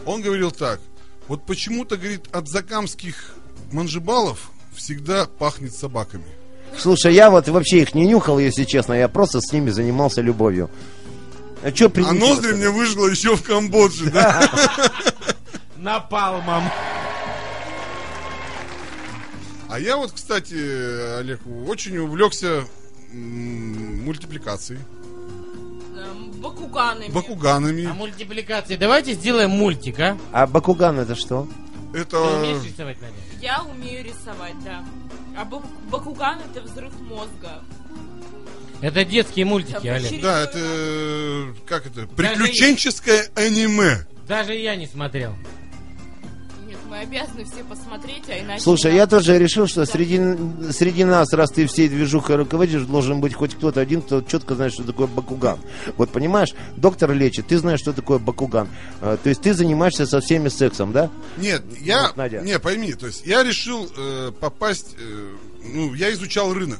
он 0.06 0.22
говорил 0.22 0.52
так, 0.52 0.80
вот 1.28 1.46
почему-то, 1.46 1.98
говорит, 1.98 2.26
от 2.32 2.48
закамских 2.48 3.36
манжибалов 3.72 4.52
всегда 4.76 5.26
пахнет 5.26 5.74
собаками. 5.74 6.26
Слушай, 6.78 7.14
я 7.14 7.30
вот 7.30 7.48
вообще 7.48 7.82
их 7.82 7.96
не 7.96 8.06
нюхал, 8.06 8.40
если 8.40 8.64
честно, 8.64 8.94
я 8.94 9.08
просто 9.08 9.42
с 9.42 9.52
ними 9.52 9.70
занимался 9.70 10.22
любовью. 10.22 10.70
А 11.64 11.72
чё 11.72 11.92
А 11.96 12.14
ноздри 12.14 12.54
мне 12.54 12.70
выжило 12.70 13.08
еще 13.08 13.36
в 13.36 13.42
Камбодже, 13.44 14.12
да? 14.12 14.48
Напалмом. 15.78 16.64
А 19.70 19.80
я 19.80 19.98
вот, 19.98 20.12
кстати, 20.14 21.18
Олег, 21.20 21.42
очень 21.68 21.98
увлекся 21.98 22.64
мультипликацией, 23.14 24.80
Эм, 25.98 26.32
Бакуганами. 26.42 27.12
бакуганами. 27.12 27.86
А 27.86 27.94
мультипликации. 27.94 28.76
Давайте 28.76 29.14
сделаем 29.14 29.50
мультик, 29.52 30.00
а? 30.00 30.18
А 30.32 30.46
Бакуган 30.46 31.00
это 31.00 31.16
что? 31.16 31.48
Ты 31.94 32.00
Это... 32.00 32.20
умеешь 32.20 32.64
рисовать, 32.64 32.98
Надя? 33.02 33.14
Я 33.42 33.64
умею 33.64 34.04
рисовать, 34.06 34.54
да. 34.64 34.86
А 35.36 35.44
Бак- 35.46 35.66
Бакуган 35.90 36.40
это 36.40 36.62
взрыв 36.62 36.92
мозга. 37.02 37.64
Это 38.82 39.04
детские 39.06 39.46
мультики, 39.46 39.88
Олег. 39.88 40.22
Да, 40.22 40.42
это... 40.44 41.54
Как 41.66 41.88
это? 41.88 42.06
Приключенческое 42.08 43.30
аниме. 43.36 44.06
Даже 44.28 44.54
я 44.54 44.76
не 44.76 44.86
смотрел. 44.86 45.34
Мы 46.98 47.04
обязаны 47.04 47.46
все 47.46 47.64
посмотреть, 47.64 48.24
а 48.28 48.40
иначе... 48.40 48.64
Слушай, 48.64 48.88
нам- 48.88 48.96
я 48.96 49.08
тоже 49.08 49.38
решил, 49.38 49.68
что 49.68 49.86
среди, 49.86 50.20
среди 50.72 51.04
нас, 51.04 51.32
раз 51.32 51.52
ты 51.52 51.68
всей 51.68 51.90
движухой 51.90 52.38
руководишь, 52.38 52.82
должен 52.84 53.22
быть 53.22 53.36
хоть 53.36 53.54
кто-то 53.54 53.80
один, 53.80 54.02
кто 54.02 54.22
четко 54.24 54.56
знает, 54.56 54.74
что 54.74 54.84
такое 54.84 55.06
Бакуган. 55.06 55.60
Вот 55.98 56.12
понимаешь, 56.12 56.50
доктор 56.76 57.12
лечит, 57.14 57.48
ты 57.48 57.60
знаешь, 57.60 57.82
что 57.82 57.94
такое 57.94 58.18
Бакуган. 58.18 58.68
А, 59.00 59.18
то 59.18 59.30
есть 59.30 59.42
ты 59.42 59.54
занимаешься 59.54 60.08
со 60.08 60.22
всеми 60.22 60.50
сексом, 60.50 60.92
да? 60.92 61.12
Нет, 61.38 61.62
я... 61.82 62.08
Вот, 62.08 62.18
Надя. 62.18 62.42
Не, 62.42 62.58
пойми, 62.58 62.94
то 62.94 63.06
есть 63.06 63.26
я 63.28 63.44
решил 63.44 63.88
э, 63.96 64.32
попасть... 64.40 64.96
э, 64.98 65.36
ну, 65.66 65.94
я 65.94 66.12
изучал 66.14 66.52
рынок. 66.52 66.80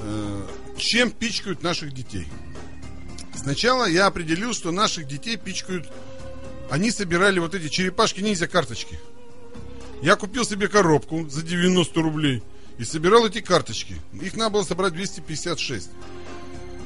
Э, 0.00 0.42
чем 0.76 1.10
пичкают 1.10 1.62
наших 1.62 1.94
детей. 1.94 2.28
Сначала 3.34 3.88
я 3.88 4.06
определил, 4.06 4.52
что 4.52 4.70
наших 4.70 5.06
детей 5.06 5.38
пичкают... 5.38 5.90
Они 6.70 6.90
собирали 6.90 7.38
вот 7.38 7.54
эти 7.54 7.68
черепашки-ниндзя 7.68 8.46
карточки. 8.48 8.98
Я 10.02 10.16
купил 10.16 10.44
себе 10.44 10.68
коробку 10.68 11.28
за 11.28 11.42
90 11.42 12.00
рублей 12.00 12.42
и 12.78 12.84
собирал 12.84 13.26
эти 13.26 13.40
карточки. 13.40 13.96
Их 14.20 14.36
надо 14.36 14.50
было 14.50 14.62
собрать 14.64 14.92
256. 14.92 15.90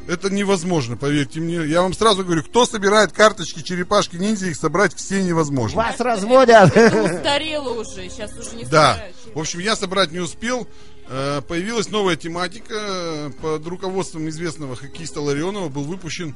Это 0.06 0.30
невозможно, 0.30 0.96
поверьте 0.96 1.38
мне. 1.40 1.66
Я 1.66 1.82
вам 1.82 1.92
сразу 1.92 2.24
говорю, 2.24 2.42
кто 2.42 2.64
собирает 2.64 3.12
карточки 3.12 3.60
черепашки 3.62 4.16
ниндзя, 4.16 4.46
их 4.46 4.56
собрать 4.56 4.94
все 4.94 5.22
невозможно. 5.22 5.76
Вас 5.82 6.00
разводят. 6.00 6.70
Устарело 6.70 7.80
уже, 7.80 8.08
сейчас 8.08 8.32
уже 8.38 8.56
не 8.56 8.64
Да. 8.64 8.92
собирают. 8.94 9.16
В 9.34 9.38
общем, 9.38 9.58
я 9.60 9.76
собрать 9.76 10.10
не 10.10 10.18
успел. 10.20 10.66
Э, 11.10 11.42
Появилась 11.46 11.90
новая 11.90 12.16
тематика. 12.16 13.32
Под 13.42 13.66
руководством 13.66 14.28
известного 14.30 14.76
хоккеиста 14.76 15.20
Ларионова 15.20 15.68
был 15.68 15.82
выпущен 15.84 16.34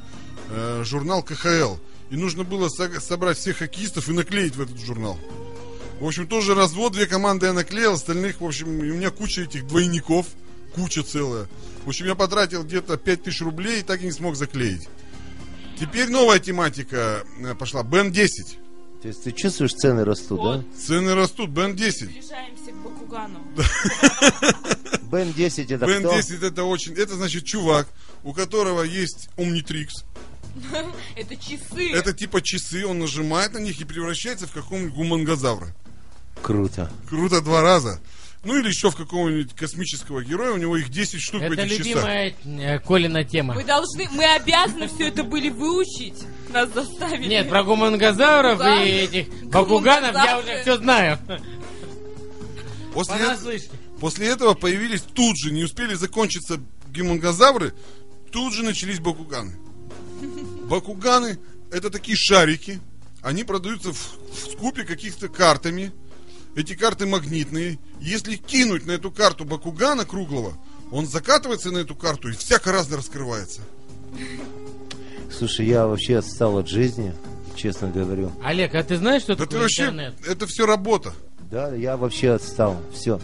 э, 0.50 0.82
журнал 0.84 1.22
КХЛ. 1.22 1.76
И 2.10 2.16
нужно 2.16 2.44
было 2.44 2.68
со- 2.68 3.00
собрать 3.00 3.38
всех 3.38 3.58
хоккеистов 3.58 4.08
и 4.08 4.12
наклеить 4.12 4.56
в 4.56 4.60
этот 4.60 4.78
журнал. 4.78 5.18
В 6.00 6.06
общем, 6.06 6.26
тоже 6.26 6.54
развод, 6.54 6.92
две 6.94 7.06
команды 7.06 7.46
я 7.46 7.52
наклеил, 7.52 7.92
остальных, 7.92 8.40
в 8.40 8.44
общем, 8.44 8.68
у 8.68 8.82
меня 8.82 9.10
куча 9.10 9.42
этих 9.42 9.66
двойников, 9.66 10.26
куча 10.74 11.02
целая. 11.02 11.46
В 11.84 11.88
общем, 11.88 12.06
я 12.06 12.14
потратил 12.14 12.64
где-то 12.64 12.96
5000 12.96 13.40
рублей 13.42 13.80
и 13.80 13.82
так 13.82 14.02
и 14.02 14.04
не 14.04 14.12
смог 14.12 14.36
заклеить. 14.36 14.88
Теперь 15.78 16.08
новая 16.10 16.38
тематика 16.38 17.24
э, 17.40 17.54
пошла. 17.54 17.82
Бен 17.82 18.12
10. 18.12 18.58
То 19.02 19.08
есть 19.08 19.24
ты 19.24 19.32
чувствуешь, 19.32 19.74
цены 19.74 20.04
растут, 20.04 20.40
да? 20.42 20.64
Цены 20.78 21.14
растут. 21.14 21.50
Бен 21.50 21.74
10. 21.74 21.98
Приближаемся 22.08 22.70
к 22.70 22.76
Бакугану. 22.84 23.40
Бен 25.10 25.32
10 25.32 25.70
это 25.70 25.86
Бен 25.86 26.00
кто? 26.00 26.14
10 26.14 26.42
это 26.42 26.64
очень... 26.64 26.94
Это 26.94 27.14
значит 27.16 27.44
чувак, 27.44 27.88
у 28.22 28.32
которого 28.32 28.82
есть 28.82 29.28
Omnitrix. 29.36 29.88
Это 31.16 31.36
часы. 31.36 31.90
Это 31.92 32.12
типа 32.12 32.42
часы, 32.42 32.86
он 32.86 32.98
нажимает 32.98 33.52
на 33.52 33.58
них 33.58 33.80
и 33.80 33.84
превращается 33.84 34.46
в 34.46 34.52
какого-нибудь 34.52 34.94
гумангозавра. 34.94 35.74
Круто. 36.42 36.90
Круто 37.08 37.40
два 37.40 37.62
раза. 37.62 38.00
Ну 38.44 38.58
или 38.58 38.68
еще 38.68 38.90
в 38.90 38.96
какого-нибудь 38.96 39.54
космического 39.54 40.22
героя, 40.24 40.52
у 40.52 40.56
него 40.56 40.76
их 40.76 40.88
10 40.90 41.20
штук 41.20 41.40
в 41.42 41.44
Это 41.44 41.62
этих 41.62 41.78
часах. 41.78 41.86
любимая 41.86 42.34
э, 42.44 42.78
Колина 42.80 43.22
тема. 43.22 43.54
Мы 43.54 43.62
должны, 43.62 44.08
мы 44.10 44.24
обязаны 44.24 44.88
все 44.88 45.08
это 45.08 45.22
были 45.22 45.48
выучить. 45.48 46.24
Нас 46.52 46.68
заставили. 46.74 47.28
Нет, 47.28 47.48
про 47.48 47.62
гумангозавров 47.62 48.60
и 48.60 48.90
этих 48.90 49.28
бакуганов 49.44 50.14
я 50.14 50.40
уже 50.40 50.62
все 50.62 50.76
знаю. 50.76 51.18
После, 52.92 53.14
Понаслышке. 53.14 53.70
после 54.00 54.28
этого 54.28 54.54
появились 54.54 55.02
тут 55.02 55.38
же, 55.38 55.52
не 55.52 55.62
успели 55.62 55.94
закончиться 55.94 56.60
гумангозавры, 56.94 57.72
тут 58.32 58.52
же 58.54 58.64
начались 58.64 58.98
бакуганы. 58.98 59.56
Бакуганы 60.68 61.38
это 61.70 61.90
такие 61.90 62.16
шарики, 62.16 62.80
они 63.22 63.44
продаются 63.44 63.92
в, 63.92 63.96
в 63.96 64.50
скупе 64.52 64.84
каких-то 64.84 65.28
картами. 65.28 65.92
Эти 66.54 66.74
карты 66.74 67.06
магнитные. 67.06 67.78
Если 68.00 68.36
кинуть 68.36 68.84
на 68.84 68.92
эту 68.92 69.10
карту 69.10 69.44
Бакугана 69.44 70.04
круглого, 70.04 70.52
он 70.90 71.06
закатывается 71.06 71.70
на 71.70 71.78
эту 71.78 71.94
карту 71.94 72.28
и 72.28 72.32
всяко 72.32 72.72
разно 72.72 72.98
раскрывается. 72.98 73.62
Слушай, 75.30 75.66
я 75.66 75.86
вообще 75.86 76.18
отстал 76.18 76.58
от 76.58 76.68
жизни, 76.68 77.14
честно 77.56 77.88
говорю. 77.88 78.32
Олег, 78.44 78.74
а 78.74 78.82
ты 78.82 78.98
знаешь, 78.98 79.22
что 79.22 79.34
Да 79.34 79.44
ты 79.44 79.46
такое 79.46 79.60
вообще, 79.62 79.84
интернет? 79.84 80.14
это 80.26 80.46
все 80.46 80.66
работа. 80.66 81.14
Да, 81.52 81.74
я 81.74 81.96
вообще 81.96 82.30
отстал. 82.32 82.78
Все. 82.92 83.20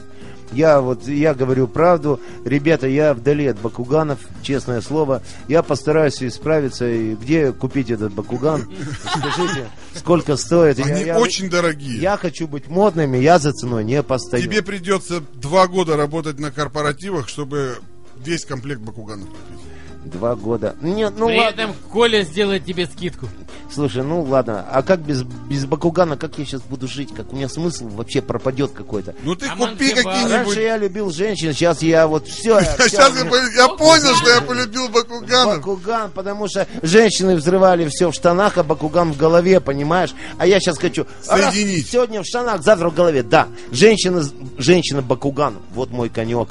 Я 0.53 0.81
вот, 0.81 1.07
я 1.09 1.35
говорю 1.35 1.67
правду. 1.67 2.21
Ребята, 2.45 2.87
я 2.87 3.13
вдали 3.15 3.47
от 3.47 3.59
бакуганов, 3.59 4.19
честное 4.43 4.81
слово. 4.83 5.23
Я 5.49 5.63
постараюсь 5.63 6.23
исправиться. 6.23 6.89
И 6.89 7.15
где 7.17 7.53
купить 7.53 7.91
этот 7.91 8.13
бакуган? 8.13 8.67
Скажите, 9.03 9.67
сколько 9.95 10.37
стоит? 10.37 10.79
Я- 10.79 10.85
Они 10.95 11.05
я, 11.05 11.19
очень 11.19 11.51
дорогие. 11.51 12.01
я 12.01 12.17
хочу 12.17 12.47
быть 12.47 12.69
модными, 12.69 13.17
я 13.19 13.39
за 13.39 13.53
ценой 13.53 13.83
не 13.85 14.03
постою. 14.03 14.43
Тебе 14.43 14.63
придется 14.63 15.21
два 15.35 15.67
года 15.67 15.97
работать 15.97 16.39
на 16.39 16.51
корпоративах, 16.51 17.29
чтобы 17.29 17.79
весь 18.23 18.45
комплект 18.45 18.81
бакуганов 18.81 19.29
купить. 19.29 19.65
Два 20.11 20.35
года. 20.37 20.75
Нет, 20.81 21.15
ну 21.17 21.27
При 21.27 21.39
ладно. 21.39 21.61
этом 21.63 21.75
Коля 21.93 22.23
сделает 22.23 22.65
тебе 22.65 22.87
скидку. 22.87 23.29
Слушай, 23.71 24.03
ну 24.03 24.23
ладно. 24.23 24.65
А 24.71 24.83
как 24.83 25.01
без, 25.01 25.23
без 25.23 25.67
бакугана, 25.67 26.17
как 26.17 26.39
я 26.39 26.45
сейчас 26.47 26.63
буду 26.63 26.89
жить? 26.89 27.15
Как 27.15 27.33
у 27.33 27.37
меня 27.37 27.49
смысл 27.49 27.89
вообще 27.89 28.23
пропадет 28.23 28.73
какой-то? 28.73 29.15
Ну 29.23 29.35
ты 29.35 29.47
А 29.47 29.51
купи 29.57 29.63
Мансебар? 29.93 30.05
Раньше 30.05 30.25
какие-нибудь... 30.25 30.57
я 30.57 30.77
любил 30.79 31.11
женщин, 31.11 31.53
сейчас 31.53 31.83
я 31.83 32.07
вот 32.07 32.27
все. 32.27 32.61
Сейчас 32.61 33.15
я, 33.19 33.25
по- 33.27 33.37
я 33.37 33.69
понял, 33.69 34.15
что 34.17 34.31
я 34.31 34.41
полюбил 34.41 34.89
бакуганов. 34.89 35.57
Бакуган, 35.59 36.11
потому 36.13 36.49
что 36.49 36.67
женщины 36.83 37.37
взрывали 37.37 37.87
все 37.89 38.11
в 38.11 38.15
штанах, 38.15 38.57
а 38.57 38.63
Бакуган 38.63 39.13
в 39.13 39.17
голове, 39.19 39.61
понимаешь? 39.61 40.15
А 40.39 40.47
я 40.47 40.61
сейчас 40.61 40.79
хочу 40.79 41.07
Соединить. 41.23 41.89
сегодня 41.91 42.23
в 42.23 42.27
штанах, 42.27 42.63
завтра 42.63 42.89
в 42.89 42.95
голове. 42.95 43.23
Да, 43.23 43.49
женщина, 43.71 44.25
женщина 44.57 45.03
Бакуган, 45.03 45.57
вот 45.75 45.91
мой 45.91 46.09
конек. 46.09 46.49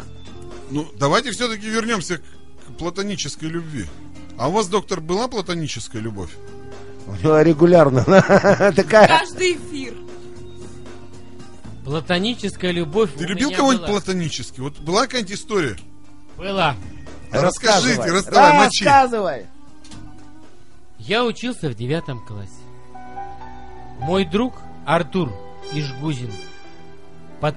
Ну, 0.70 0.86
давайте 1.00 1.32
все-таки 1.32 1.66
вернемся 1.68 2.18
к 2.18 2.22
платонической 2.78 3.50
любви. 3.50 3.86
А 4.38 4.50
у 4.50 4.52
вас, 4.52 4.68
доктор, 4.68 5.02
была 5.02 5.28
платоническая 5.28 6.02
любовь? 6.02 6.30
Регулярно 7.24 8.04
такая. 8.76 9.08
Каждый 9.08 9.54
эфир. 9.54 9.94
Платоническая 11.86 12.72
любовь 12.72 13.12
Ты 13.18 13.26
любил 13.26 13.52
кого-нибудь 13.52 13.88
платонически? 13.88 14.60
Вот 14.60 14.78
была 14.80 15.04
какая-нибудь 15.04 15.34
история? 15.34 15.78
Была. 16.38 16.76
Расскажите, 17.32 17.98
Рассказывай. 17.98 18.12
рас- 18.12 18.26
давай, 18.26 18.54
мочи. 18.66 18.84
Рассказывай. 18.84 19.46
Я 21.00 21.24
учился 21.24 21.70
в 21.70 21.76
девятом 21.76 22.20
классе. 22.26 22.52
Мой 24.00 24.26
друг 24.26 24.56
Артур 24.86 25.34
Ишгузин. 25.72 26.32
Под... 27.40 27.56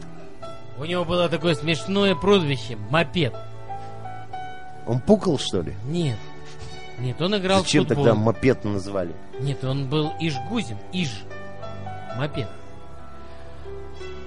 У 0.79 0.85
него 0.85 1.05
было 1.05 1.29
такое 1.29 1.55
смешное 1.55 2.14
прозвище 2.14 2.77
Мопед. 2.91 3.35
Он 4.87 5.01
пукал, 5.01 5.39
что 5.39 5.61
ли? 5.62 5.74
Нет. 5.87 6.16
Нет, 6.99 7.20
он 7.22 7.37
играл 7.37 7.61
Зачем 7.62 7.85
в 7.85 7.89
футбол. 7.89 8.05
тогда 8.07 8.20
мопед 8.20 8.64
назвали? 8.64 9.14
Нет, 9.41 9.64
он 9.64 9.89
был 9.89 10.12
Ишгузин. 10.20 10.76
Иж. 10.93 11.22
Мопед. 12.18 12.49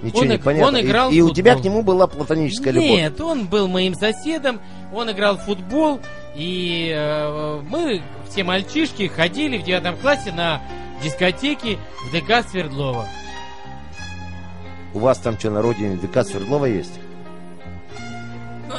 Ничего 0.02 0.20
Он 0.20 0.28
не 0.28 0.38
понятно. 0.38 0.68
он 0.68 0.76
И- 0.76 0.80
играл 0.82 1.10
и, 1.10 1.20
в 1.22 1.26
у 1.26 1.30
тебя 1.32 1.54
к 1.54 1.62
нему 1.64 1.82
была 1.82 2.06
платоническая 2.06 2.72
любовь. 2.72 2.90
Нет, 2.90 3.20
он 3.20 3.46
был 3.46 3.68
моим 3.68 3.94
соседом, 3.94 4.60
он 4.92 5.10
играл 5.10 5.36
в 5.38 5.42
футбол, 5.42 6.00
и 6.34 6.92
э, 6.94 7.60
мы, 7.68 8.02
все 8.28 8.44
мальчишки, 8.44 9.06
ходили 9.06 9.56
в 9.56 9.62
девятом 9.62 9.96
классе 9.96 10.32
на 10.32 10.60
дискотеки 11.02 11.78
в 12.08 12.12
ДК 12.12 12.46
Свердлова. 12.48 13.06
У 14.92 14.98
вас 14.98 15.18
там 15.18 15.38
что, 15.38 15.50
на 15.50 15.62
родине 15.62 15.96
ДК 15.96 16.22
Свердлова 16.26 16.66
есть? 16.66 16.92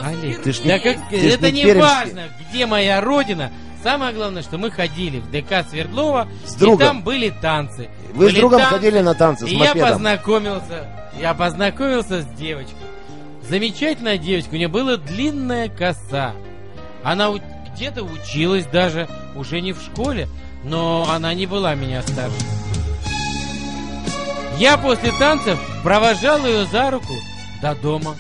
Олег, 0.02 0.42
ты 0.44 0.52
ж 0.54 0.60
Да 0.60 0.74
не- 0.74 0.80
как, 0.80 1.10
ты 1.10 1.20
ж 1.20 1.34
это 1.34 1.52
не 1.52 1.58
не 1.60 1.64
пермский. 1.64 1.82
важно, 1.96 2.22
где 2.50 2.66
моя 2.66 3.02
родина. 3.02 3.52
Самое 3.84 4.14
главное, 4.14 4.42
что 4.42 4.58
мы 4.58 4.72
ходили 4.72 5.20
в 5.20 5.30
ДК 5.32 5.64
Свердлова, 5.70 6.28
С 6.46 6.56
и 6.56 6.60
другом. 6.60 6.80
там 6.80 7.04
были 7.04 7.30
танцы. 7.30 7.90
Вы 8.14 8.26
с 8.26 8.32
Были 8.32 8.40
другом 8.40 8.60
танцы, 8.62 8.76
ходили 8.76 9.00
на 9.00 9.14
танцы 9.14 9.46
с 9.46 9.50
И 9.50 9.54
я 9.56 9.60
мопедом? 9.70 9.90
познакомился, 9.90 10.88
я 11.20 11.34
познакомился 11.36 12.22
с 12.22 12.26
девочкой. 12.38 12.76
Замечательная 13.48 14.18
девочка, 14.18 14.54
у 14.54 14.58
нее 14.58 14.68
была 14.70 14.98
длинная 14.98 15.70
коса. 15.70 16.34
Она 17.04 17.30
у- 17.30 17.40
где-то 17.76 18.04
училась 18.04 18.66
даже, 18.66 19.08
уже 19.36 19.62
не 19.62 19.72
в 19.74 19.80
школе, 19.82 20.28
но 20.64 21.08
она 21.12 21.34
не 21.36 21.46
была 21.46 21.76
меня 21.76 22.02
старше. 22.02 22.34
Я 24.58 24.78
после 24.78 25.12
танцев 25.20 25.60
провожал 25.84 26.46
ее 26.46 26.66
за 26.66 26.90
руку 26.90 27.14
до 27.62 27.76
дома. 27.76 28.16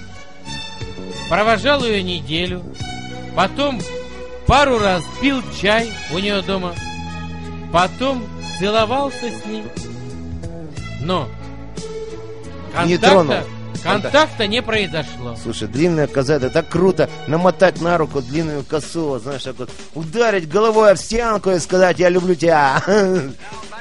Провожал 1.29 1.83
ее 1.83 2.03
неделю. 2.03 2.63
Потом 3.35 3.81
пару 4.45 4.79
раз 4.79 5.03
пил 5.21 5.41
чай 5.59 5.91
у 6.13 6.19
нее 6.19 6.41
дома. 6.41 6.73
Потом 7.73 8.23
целовался 8.59 9.29
с 9.31 9.45
ней. 9.45 9.63
Но 11.01 11.27
Не 12.85 12.97
контакта, 12.97 13.09
тронул. 13.09 13.35
контакта 13.83 14.47
не 14.47 14.61
произошло. 14.61 15.35
Слушай, 15.41 15.67
длинная 15.67 16.07
коза, 16.07 16.35
это 16.35 16.49
так 16.49 16.69
круто 16.69 17.09
намотать 17.27 17.81
на 17.81 17.97
руку 17.97 18.21
длинную 18.21 18.63
косу, 18.63 19.19
знаешь, 19.19 19.43
так 19.43 19.57
вот 19.57 19.69
ударить 19.93 20.47
головой 20.47 20.91
об 20.91 20.97
стенку 20.97 21.51
и 21.51 21.59
сказать 21.59 21.99
«я 21.99 22.09
люблю 22.09 22.35
тебя». 22.35 22.81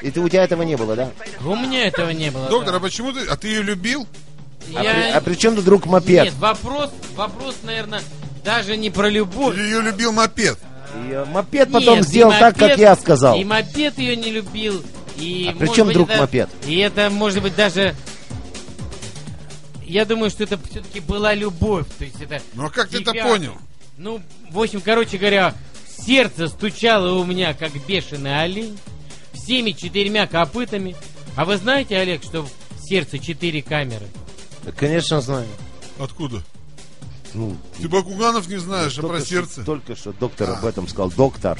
И 0.01 0.11
ты, 0.11 0.19
у 0.19 0.29
тебя 0.29 0.43
этого 0.43 0.61
не 0.63 0.75
было, 0.75 0.95
да? 0.95 1.09
У 1.43 1.55
меня 1.55 1.87
этого 1.87 2.09
не 2.09 2.29
было. 2.29 2.47
Доктор, 2.47 2.73
да. 2.73 2.77
а 2.77 2.79
почему 2.81 3.11
ты... 3.11 3.25
А 3.27 3.35
ты 3.37 3.47
ее 3.47 3.63
любил? 3.63 4.05
А, 4.75 4.83
Я- 4.83 4.93
при, 4.93 5.01
а 5.11 5.21
при 5.21 5.35
чем 5.35 5.55
тут 5.55 5.65
друг 5.65 5.85
мопед? 5.85 6.25
Нет, 6.25 6.33
вопрос, 6.39 6.91
вопрос, 7.15 7.55
наверное, 7.63 8.01
даже 8.43 8.77
не 8.77 8.89
про 8.89 9.09
любовь. 9.09 9.57
Ее 9.57 9.81
любил 9.81 10.11
мопед? 10.11 10.57
Э, 10.93 11.25
мопед 11.25 11.71
потом 11.71 11.97
Нет, 11.97 12.07
сделал 12.07 12.31
и 12.31 12.39
так, 12.39 12.55
как 12.57 12.71
мопед- 12.71 12.79
я 12.79 12.95
сказал. 12.95 13.37
И 13.39 13.43
мопед 13.43 13.97
ее 13.97 14.15
не 14.15 14.31
любил. 14.31 14.81
И, 15.17 15.49
А 15.53 15.57
при 15.57 15.67
чем 15.67 15.87
быть, 15.87 15.95
друг 15.95 16.09
это- 16.09 16.21
мопед? 16.21 16.49
И 16.65 16.77
это, 16.77 17.09
может 17.09 17.41
быть, 17.43 17.55
даже... 17.55 17.95
Я 19.85 20.05
думаю, 20.05 20.29
что 20.31 20.43
это 20.43 20.57
все-таки 20.69 20.99
была 20.99 21.33
любовь. 21.33 21.85
То 21.97 22.05
есть 22.05 22.21
это... 22.21 22.41
Ну 22.53 22.65
а 22.65 22.69
как 22.69 22.89
ты 22.89 23.01
это 23.01 23.11
тебя- 23.11 23.23
понял? 23.27 23.53
Ну, 23.97 24.19
в 24.51 24.59
общем, 24.59 24.81
короче 24.81 25.17
говоря, 25.17 25.53
сердце 26.05 26.47
стучало 26.47 27.13
у 27.19 27.23
меня, 27.23 27.53
как 27.53 27.71
бешеный 27.87 28.41
олень, 28.41 28.77
всеми 29.33 29.71
четырьмя 29.71 30.27
копытами. 30.27 30.95
А 31.35 31.45
вы 31.45 31.57
знаете, 31.57 31.97
Олег, 31.97 32.23
что 32.23 32.41
в 32.43 32.49
сердце 32.81 33.19
четыре 33.19 33.61
камеры? 33.61 34.05
Конечно, 34.77 35.21
знаю. 35.21 35.47
Откуда? 35.99 36.41
Ну, 37.33 37.55
Ты 37.81 37.89
Бакуганов 37.89 38.47
не 38.47 38.57
знаешь, 38.57 38.97
а 38.97 39.01
только 39.01 39.15
про 39.15 39.19
что- 39.19 39.29
сердце? 39.29 39.63
Только 39.63 39.95
что 39.95 40.13
доктор 40.13 40.51
об 40.51 40.65
этом 40.65 40.87
сказал. 40.87 41.11
Доктор. 41.11 41.59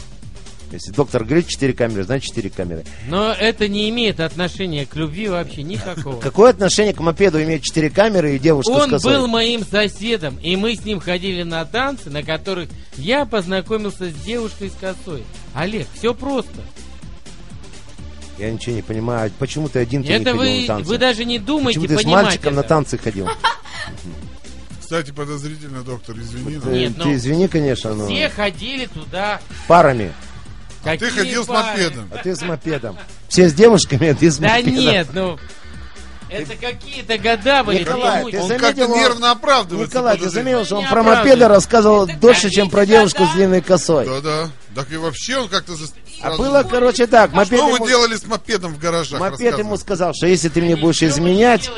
Если 0.71 0.91
доктор 0.91 1.23
говорит 1.23 1.47
4 1.47 1.73
камеры, 1.73 2.03
значит 2.03 2.27
4 2.29 2.49
камеры. 2.49 2.85
Но 3.07 3.31
это 3.31 3.67
не 3.67 3.89
имеет 3.89 4.19
отношения 4.19 4.85
к 4.85 4.95
любви 4.95 5.27
вообще 5.27 5.63
никакого. 5.63 6.19
Какое 6.19 6.49
отношение 6.49 6.93
к 6.93 6.99
мопеду 6.99 7.41
имеет 7.43 7.61
4 7.63 7.89
камеры 7.89 8.35
и 8.35 8.39
девушка 8.39 8.71
с 8.71 9.05
Он 9.05 9.13
был 9.13 9.27
моим 9.27 9.63
соседом, 9.65 10.37
и 10.41 10.55
мы 10.55 10.75
с 10.75 10.83
ним 10.83 10.99
ходили 10.99 11.43
на 11.43 11.63
танцы, 11.65 12.09
на 12.09 12.23
которых 12.23 12.69
я 12.97 13.25
познакомился 13.25 14.09
с 14.09 14.13
девушкой 14.25 14.69
с 14.69 14.73
косой. 14.73 15.23
Олег, 15.53 15.87
все 15.93 16.13
просто. 16.13 16.61
Я 18.37 18.51
ничего 18.51 18.75
не 18.75 18.81
понимаю. 18.81 19.31
Почему 19.39 19.69
ты 19.69 19.79
один 19.79 20.03
ты 20.03 20.09
не 20.09 20.15
Это 20.15 20.31
ходил 20.31 20.41
вы, 20.41 20.61
на 20.61 20.67
танцы? 20.67 20.89
вы 20.89 20.97
даже 20.97 21.25
не 21.25 21.39
думаете 21.39 21.79
Почему 21.79 21.97
ты 21.97 22.03
с 22.03 22.05
мальчиком 22.05 22.55
на 22.55 22.59
это. 22.61 22.69
танцы 22.69 22.97
ходил? 22.97 23.29
Кстати, 24.79 25.11
подозрительно, 25.11 25.81
доктор, 25.83 26.15
извини. 26.19 26.55
Нет, 26.67 26.91
Э, 26.91 26.93
ну, 26.97 27.03
Ты 27.05 27.13
извини, 27.15 27.47
конечно, 27.47 27.95
но 27.95 28.05
Все 28.07 28.29
ходили 28.29 28.85
туда. 28.85 29.39
парами. 29.67 30.13
Ты 30.83 30.89
Какие 30.91 31.09
ходил 31.09 31.43
с 31.43 31.47
пары? 31.47 31.67
мопедом. 31.71 32.09
А 32.13 32.17
ты 32.17 32.35
с 32.35 32.41
мопедом. 32.43 32.97
Все 33.27 33.49
с 33.49 33.53
девушками, 33.53 34.09
а 34.09 34.13
ты 34.15 34.29
с 34.29 34.37
Да 34.37 34.49
мопедом. 34.49 34.73
нет, 34.75 35.07
ну... 35.13 35.39
Это 36.27 36.55
какие-то 36.55 37.17
года 37.19 37.63
были. 37.63 37.79
Николай, 37.79 38.25
ты 38.25 38.31
ты 38.31 38.39
Он 38.41 38.47
заметил, 38.47 38.67
как-то 38.67 38.87
он- 38.87 38.99
нервно 38.99 39.31
оправдывается. 39.31 39.95
Николай, 39.97 40.17
ты 40.17 40.29
заметил, 40.29 40.65
что 40.65 40.77
он 40.77 40.83
Не 40.83 40.89
про 40.89 41.03
мопеда 41.03 41.47
рассказывал 41.47 42.05
Это 42.07 42.17
дольше, 42.17 42.49
чем 42.49 42.69
про 42.69 42.81
года? 42.81 42.91
девушку 42.91 43.25
с 43.25 43.31
длинной 43.33 43.61
косой. 43.61 44.05
Да-да. 44.07 44.49
Так 44.75 44.91
и 44.91 44.97
вообще 44.97 45.37
он 45.37 45.47
как-то... 45.49 45.75
за- 45.75 45.85
А 46.21 46.35
было, 46.37 46.63
короче, 46.63 47.07
так. 47.07 47.33
Мопед 47.33 47.59
Что 47.59 47.67
вы 47.69 47.75
ему, 47.77 47.87
делали 47.87 48.15
с 48.15 48.25
мопедом 48.25 48.73
в 48.73 48.79
гаражах? 48.79 49.19
мопед 49.19 49.57
ему 49.59 49.77
сказал, 49.77 50.13
что 50.13 50.27
если 50.27 50.49
ты 50.49 50.61
мне 50.61 50.75
будешь 50.75 51.03
изменять 51.03 51.69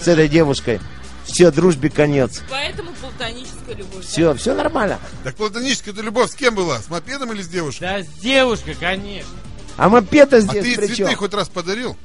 с 0.00 0.08
этой 0.08 0.28
девушкой, 0.28 0.80
все, 1.24 1.50
дружбе 1.50 1.88
конец. 1.90 2.42
Поэтому 2.50 2.90
платоническая 3.00 3.74
любовь. 3.76 4.04
Все, 4.04 4.34
все 4.34 4.54
нормально. 4.54 4.98
Так 5.22 5.34
платоническая 5.36 5.94
ты 5.94 6.02
любовь 6.02 6.30
с 6.30 6.34
кем 6.34 6.54
была? 6.54 6.80
С 6.80 6.88
мопедом 6.90 7.32
или 7.32 7.40
с 7.42 7.48
девушкой? 7.48 7.80
Да, 7.80 8.02
с 8.02 8.08
девушкой, 8.20 8.76
конечно. 8.78 9.30
А 9.76 9.88
мопеда 9.88 10.36
А 10.36 10.40
здесь 10.40 10.62
ты 10.62 10.76
при 10.76 10.86
цветы 10.86 10.94
чем? 11.10 11.16
хоть 11.16 11.32
раз 11.34 11.48
подарил? 11.48 11.96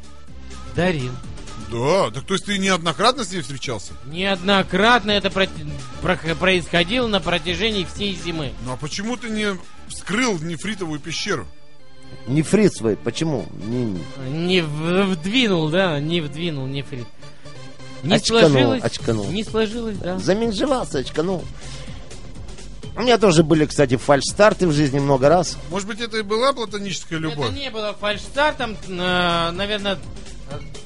Дарил. 0.75 1.11
Да, 1.71 2.09
так 2.11 2.23
то 2.25 2.33
есть 2.33 2.45
ты 2.45 2.57
неоднократно 2.57 3.23
с 3.23 3.31
ней 3.31 3.41
встречался? 3.41 3.91
Неоднократно 4.05 5.11
это 5.11 5.29
про- 5.29 5.47
про- 6.01 6.35
происходило 6.35 7.05
на 7.07 7.19
протяжении 7.19 7.85
всей 7.93 8.15
зимы. 8.15 8.53
Ну 8.65 8.73
а 8.73 8.77
почему 8.77 9.17
ты 9.17 9.29
не 9.29 9.55
вскрыл 9.89 10.39
нефритовую 10.39 10.99
пещеру? 10.99 11.45
Нефрит 12.27 12.73
свой, 12.75 12.95
почему? 12.95 13.45
Не- 13.63 13.85
не. 13.85 14.01
Не 14.29 14.61
вдвинул, 14.61 15.69
да, 15.69 15.99
не 15.99 16.21
вдвинул 16.21 16.67
нефрит. 16.67 17.07
Не 18.03 18.15
Очканул, 18.15 18.49
сложилось. 18.49 18.83
очканул. 18.83 19.25
Не 19.31 19.43
сложилось, 19.43 19.97
да. 19.97 20.19
Заменжевался, 20.19 20.99
очканул. 20.99 21.43
У 22.95 23.01
меня 23.01 23.17
тоже 23.17 23.43
были, 23.43 23.65
кстати, 23.65 23.95
фальш-старты 23.97 24.67
в 24.67 24.73
жизни 24.73 24.99
много 24.99 25.29
раз. 25.29 25.57
Может 25.69 25.87
быть, 25.87 26.01
это 26.01 26.17
и 26.17 26.21
была 26.21 26.53
платоническая 26.53 27.17
любовь? 27.19 27.47
Это 27.49 27.57
не 27.57 27.69
было 27.69 27.95
фальшстартом, 27.99 28.75
э, 28.87 29.51
наверное, 29.51 29.97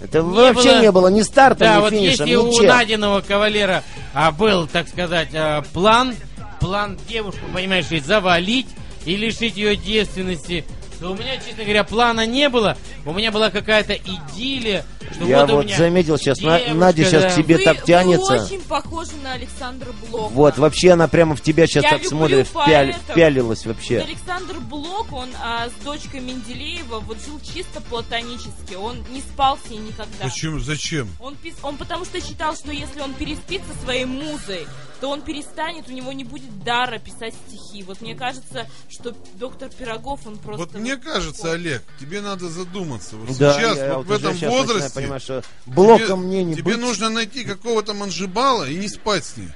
Это 0.02 0.20
Не 0.20 0.24
вообще 0.24 0.72
было- 0.74 0.82
не 0.82 0.92
было 0.92 1.08
ни 1.08 1.22
старта, 1.22 1.60
Да, 1.64 1.76
ни 1.78 1.80
вот 1.82 1.90
финиша, 1.92 2.24
если 2.26 2.36
у 2.36 2.48
ничем. 2.50 2.68
Надиного 2.68 3.22
кавалера 3.22 3.82
а, 4.14 4.32
был, 4.34 4.68
так 4.68 4.90
сказать, 4.90 5.30
а, 5.34 5.62
план, 5.74 6.16
план 6.60 7.00
девушку, 7.08 7.40
понимаешь, 7.54 7.86
и 7.90 8.00
завалить 8.02 8.68
и 9.06 9.16
лишить 9.16 9.56
ее 9.56 9.78
девственности, 9.78 10.66
то 11.00 11.12
у 11.12 11.16
меня, 11.16 11.38
честно 11.38 11.64
говоря, 11.64 11.84
плана 11.84 12.26
не 12.26 12.50
было. 12.50 12.78
У 13.06 13.14
меня 13.14 13.32
была 13.32 13.50
какая-то 13.50 13.94
идиллия, 13.96 14.86
что 15.12 15.26
Я 15.26 15.42
вот 15.42 15.52
вот 15.52 15.66
меня 15.66 15.78
заметил 15.78 16.18
сейчас, 16.18 16.40
девушка, 16.40 16.74
Надя 16.74 17.04
сейчас 17.06 17.24
да. 17.24 17.30
к 17.32 17.36
тебе 17.36 17.58
Вы- 17.58 17.64
так 17.64 17.84
тянется. 17.84 18.34
Вы 18.34 18.40
очень 18.46 18.62
похожи 18.62 19.12
на 19.24 19.34
Александра 19.34 19.92
Блока. 20.10 20.34
Вот, 20.34 20.58
вообще 20.58 20.92
она 20.92 21.08
прямо 21.08 21.36
в 21.36 21.42
тебя 21.42 21.68
сейчас 21.68 21.84
Я 21.84 21.90
так 21.92 22.06
смотрит, 22.06 22.48
впяли- 22.48 22.92
поэтов. 22.94 23.02
впялилась 23.12 23.66
вообще. 23.66 24.00
Александр 24.00 24.60
Блок, 24.60 25.12
он 25.12 25.30
а, 25.44 25.68
с 25.70 25.84
дочкой 25.84 26.22
Менделеева 26.22 27.00
вот 27.00 27.18
жил 27.26 27.40
чисто 27.42 27.82
платонически. 27.82 28.76
Он 28.76 28.98
не 29.12 29.22
спал 29.22 29.58
с 29.66 29.70
ней 29.70 29.80
никогда. 29.80 30.24
Почему? 30.24 30.60
Зачем? 30.60 31.10
Он, 31.20 31.36
пис- 31.44 31.58
он 31.64 31.78
потому 31.78 32.06
что 32.06 32.22
считал, 32.22 32.56
что 32.56 32.72
если 32.72 33.02
он 33.02 33.14
переспит 33.14 33.62
со 33.72 33.84
своей 33.84 34.06
музой, 34.06 34.66
то 35.00 35.10
он 35.10 35.22
перестанет, 35.22 35.88
у 35.90 35.92
него 35.92 36.12
не 36.14 36.24
будет 36.24 36.64
дара 36.64 36.98
писать 37.00 37.34
стихи. 37.48 37.84
Вот 37.84 38.02
мне 38.02 38.16
кажется, 38.16 38.68
что 38.90 39.16
доктор 39.36 39.70
Пирогов, 39.70 40.26
он 40.26 40.38
просто... 40.38 40.66
Вот 40.66 40.74
мне 40.76 40.98
кажется. 40.98 41.52
Олег, 41.52 41.84
тебе 42.00 42.22
надо 42.22 42.50
задуматься. 42.50 43.16
Вот 43.18 43.38
Да, 43.38 43.54
сейчас, 43.54 43.78
я 43.78 43.98
вот 43.98 44.06
в 44.06 44.10
вот 44.10 44.24
уже 44.24 44.30
этом 44.30 44.50
возрасте, 44.50 44.94
понимать, 44.96 45.22
что 45.22 45.44
блоком 45.66 46.06
тебе, 46.06 46.16
мне 46.16 46.44
не 46.44 46.56
тебе 46.56 46.74
быть. 46.76 46.82
нужно 46.82 47.10
найти 47.10 47.44
какого-то 47.44 47.94
манжибала 47.94 48.70
и 48.70 48.76
не 48.76 48.88
спать 48.88 49.26
с 49.26 49.38
ней. 49.38 49.50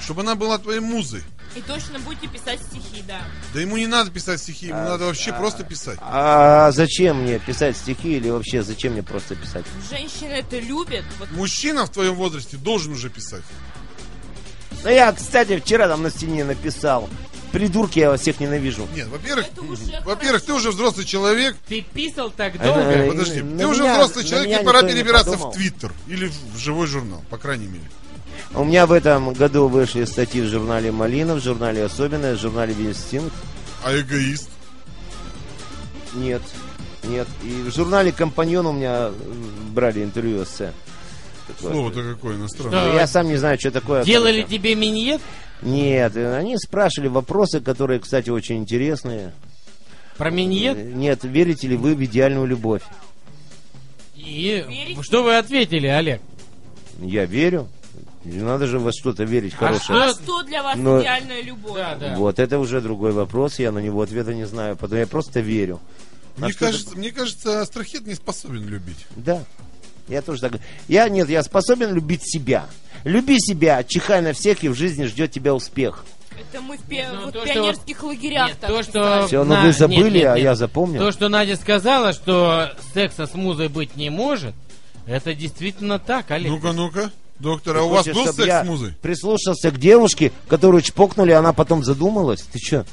Чтобы 0.00 0.22
она 0.22 0.34
была 0.34 0.58
твоей 0.58 0.80
музой. 0.80 1.22
И 1.54 1.60
точно 1.60 1.98
будете 1.98 2.28
писать 2.28 2.60
стихи, 2.60 3.04
да. 3.06 3.20
Да 3.52 3.60
ему 3.60 3.76
не 3.76 3.86
надо 3.86 4.10
писать 4.10 4.40
стихи, 4.40 4.68
ему 4.68 4.78
надо 4.78 5.04
вообще 5.04 5.32
просто 5.32 5.64
писать. 5.64 5.98
А 6.00 6.72
зачем 6.72 7.22
мне 7.22 7.38
писать 7.38 7.76
стихи 7.76 8.16
или 8.16 8.30
вообще 8.30 8.62
зачем 8.62 8.94
мне 8.94 9.02
просто 9.02 9.36
писать? 9.36 9.66
Женщины 9.90 10.30
это 10.32 10.58
любят. 10.58 11.04
Вот 11.18 11.30
Мужчина 11.32 11.84
в 11.84 11.90
твоем 11.90 12.14
возрасте 12.14 12.56
должен 12.56 12.94
уже 12.94 13.10
писать. 13.10 13.44
Ну 14.84 14.90
я, 14.90 15.12
кстати, 15.12 15.58
вчера 15.60 15.88
там 15.88 16.02
на 16.02 16.10
стене 16.10 16.44
написал. 16.44 17.08
Придурки, 17.52 17.98
я 17.98 18.08
вас 18.10 18.22
всех 18.22 18.40
ненавижу. 18.40 18.88
Нет, 18.94 19.08
во-первых, 19.08 19.46
уже 19.68 19.82
во-первых, 20.04 20.42
ты 20.42 20.52
уже 20.54 20.70
взрослый 20.70 21.04
человек. 21.04 21.54
Ты 21.68 21.82
писал 21.82 22.30
так 22.30 22.54
Это- 22.54 22.64
долго? 22.64 22.80
э, 22.80 23.08
Подожди, 23.10 23.42
на 23.42 23.58
ты 23.58 23.66
уже 23.66 23.82
меня- 23.82 23.94
взрослый 23.94 24.24
на 24.24 24.30
человек, 24.30 24.60
и 24.60 24.64
пора 24.64 24.82
перебираться 24.82 25.36
в 25.36 25.52
Твиттер 25.52 25.92
или 26.08 26.30
в 26.54 26.58
живой 26.58 26.86
журнал, 26.86 27.22
по 27.28 27.36
крайней 27.36 27.66
мере. 27.66 27.84
У 28.54 28.64
меня 28.64 28.86
в 28.86 28.92
этом 28.92 29.34
году 29.34 29.68
вышли 29.68 30.04
статьи 30.04 30.40
в 30.40 30.46
журнале 30.48 30.90
«Малина», 30.92 31.34
в 31.34 31.40
журнале 31.42 31.84
«Особенное», 31.84 32.36
в 32.36 32.40
журнале 32.40 32.72
«Инстинкт». 32.74 33.34
А 33.84 33.94
эгоист? 33.94 34.48
Нет, 36.14 36.42
нет. 37.04 37.26
И 37.42 37.62
в 37.68 37.74
журнале 37.74 38.12
«Компаньон» 38.12 38.66
у 38.66 38.72
меня 38.72 39.10
брали 39.72 40.02
интервью 40.02 40.42
эссе. 40.44 40.72
Слово-то 41.60 42.02
какое 42.14 42.36
иностранное. 42.36 42.88
Что? 42.88 42.94
Я 42.98 43.06
сам 43.06 43.26
не 43.28 43.36
знаю, 43.36 43.58
что 43.58 43.70
такое. 43.70 44.04
Делали 44.04 44.42
короче. 44.42 44.56
тебе 44.58 44.74
миньет? 44.74 45.20
Нет, 45.62 46.16
они 46.16 46.56
спрашивали 46.58 47.08
вопросы, 47.08 47.60
которые, 47.60 48.00
кстати, 48.00 48.30
очень 48.30 48.56
интересные. 48.58 49.32
Про 50.16 50.30
миньет? 50.30 50.76
Э, 50.76 50.92
Нет, 50.92 51.20
верите 51.24 51.68
ли 51.68 51.76
вы 51.76 51.94
в 51.94 52.04
идеальную 52.04 52.46
любовь? 52.46 52.82
И 54.14 54.64
Верите? 54.68 55.02
что 55.02 55.22
вы 55.22 55.36
ответили, 55.36 55.86
Олег? 55.86 56.20
Я 57.00 57.24
верю. 57.24 57.68
Не 58.24 58.40
надо 58.42 58.66
же 58.68 58.78
во 58.78 58.92
что-то 58.92 59.24
верить 59.24 59.54
А 59.54 59.56
хорошее. 59.56 59.98
А 60.02 60.10
что- 60.12 60.42
для 60.44 60.62
вас 60.62 60.76
Но- 60.76 61.00
идеальная 61.00 61.42
любовь? 61.42 61.74
Да, 61.76 61.96
да. 61.96 62.14
Вот 62.16 62.38
это 62.38 62.58
уже 62.60 62.80
другой 62.80 63.10
вопрос, 63.12 63.58
я 63.58 63.72
на 63.72 63.78
него 63.80 64.00
ответа 64.00 64.32
не 64.32 64.46
знаю, 64.46 64.76
потому 64.76 65.00
я 65.00 65.06
просто 65.08 65.40
верю. 65.40 65.80
Мне 66.36 66.52
кажется, 66.52 66.96
мне 66.96 67.10
кажется, 67.10 67.60
Астрахет 67.60 68.06
не 68.06 68.14
способен 68.14 68.66
любить. 68.68 69.06
Да. 69.16 69.42
Я 70.12 70.22
тоже 70.22 70.40
так. 70.40 70.52
Я 70.88 71.08
нет, 71.08 71.28
я 71.28 71.42
способен 71.42 71.92
любить 71.94 72.22
себя. 72.24 72.66
Люби 73.04 73.38
себя, 73.40 73.82
чихай 73.82 74.20
на 74.22 74.32
всех, 74.32 74.62
и 74.62 74.68
в 74.68 74.74
жизни 74.74 75.04
ждет 75.04 75.32
тебя 75.32 75.54
успех. 75.54 76.04
Это 76.38 76.62
мы 76.62 76.76
в, 76.78 76.82
пе- 76.82 77.08
Ну, 77.12 77.24
вот 77.26 77.34
то, 77.34 77.40
в 77.40 77.44
что 77.44 77.54
пионерских 77.54 78.02
лагерях 78.02 78.48
Нет, 78.48 78.58
так 78.60 78.70
то, 78.70 78.82
что-. 78.82 79.26
Все, 79.26 79.44
ну 79.44 79.54
На, 79.54 79.62
вы 79.62 79.72
забыли, 79.72 80.02
нет, 80.04 80.12
нет, 80.14 80.26
а 80.26 80.34
нет. 80.36 80.44
я 80.44 80.54
запомнил. 80.54 81.00
То, 81.00 81.12
что 81.12 81.28
Надя 81.28 81.56
сказала, 81.56 82.12
что 82.12 82.72
секса 82.94 83.26
с 83.26 83.34
музой 83.34 83.68
быть 83.68 83.96
не 83.96 84.10
может, 84.10 84.54
это 85.06 85.34
действительно 85.34 85.98
так, 85.98 86.30
Олег. 86.30 86.50
Ну-ка, 86.50 86.72
ну-ка. 86.72 87.10
Доктор, 87.38 87.74
Ты 87.74 87.80
а 87.80 87.82
у 87.82 87.88
вас 87.88 88.00
хочешь, 88.06 88.14
был 88.14 88.22
чтоб 88.24 88.36
секс 88.36 88.54
с 88.54 88.64
музой? 88.64 88.94
Прислушался 89.02 89.70
к 89.72 89.78
девушке, 89.78 90.30
которую 90.46 90.80
чпокнули, 90.80 91.32
она 91.32 91.52
потом 91.52 91.82
задумалась. 91.82 92.42
Ты 92.42 92.58
что? 92.58 92.86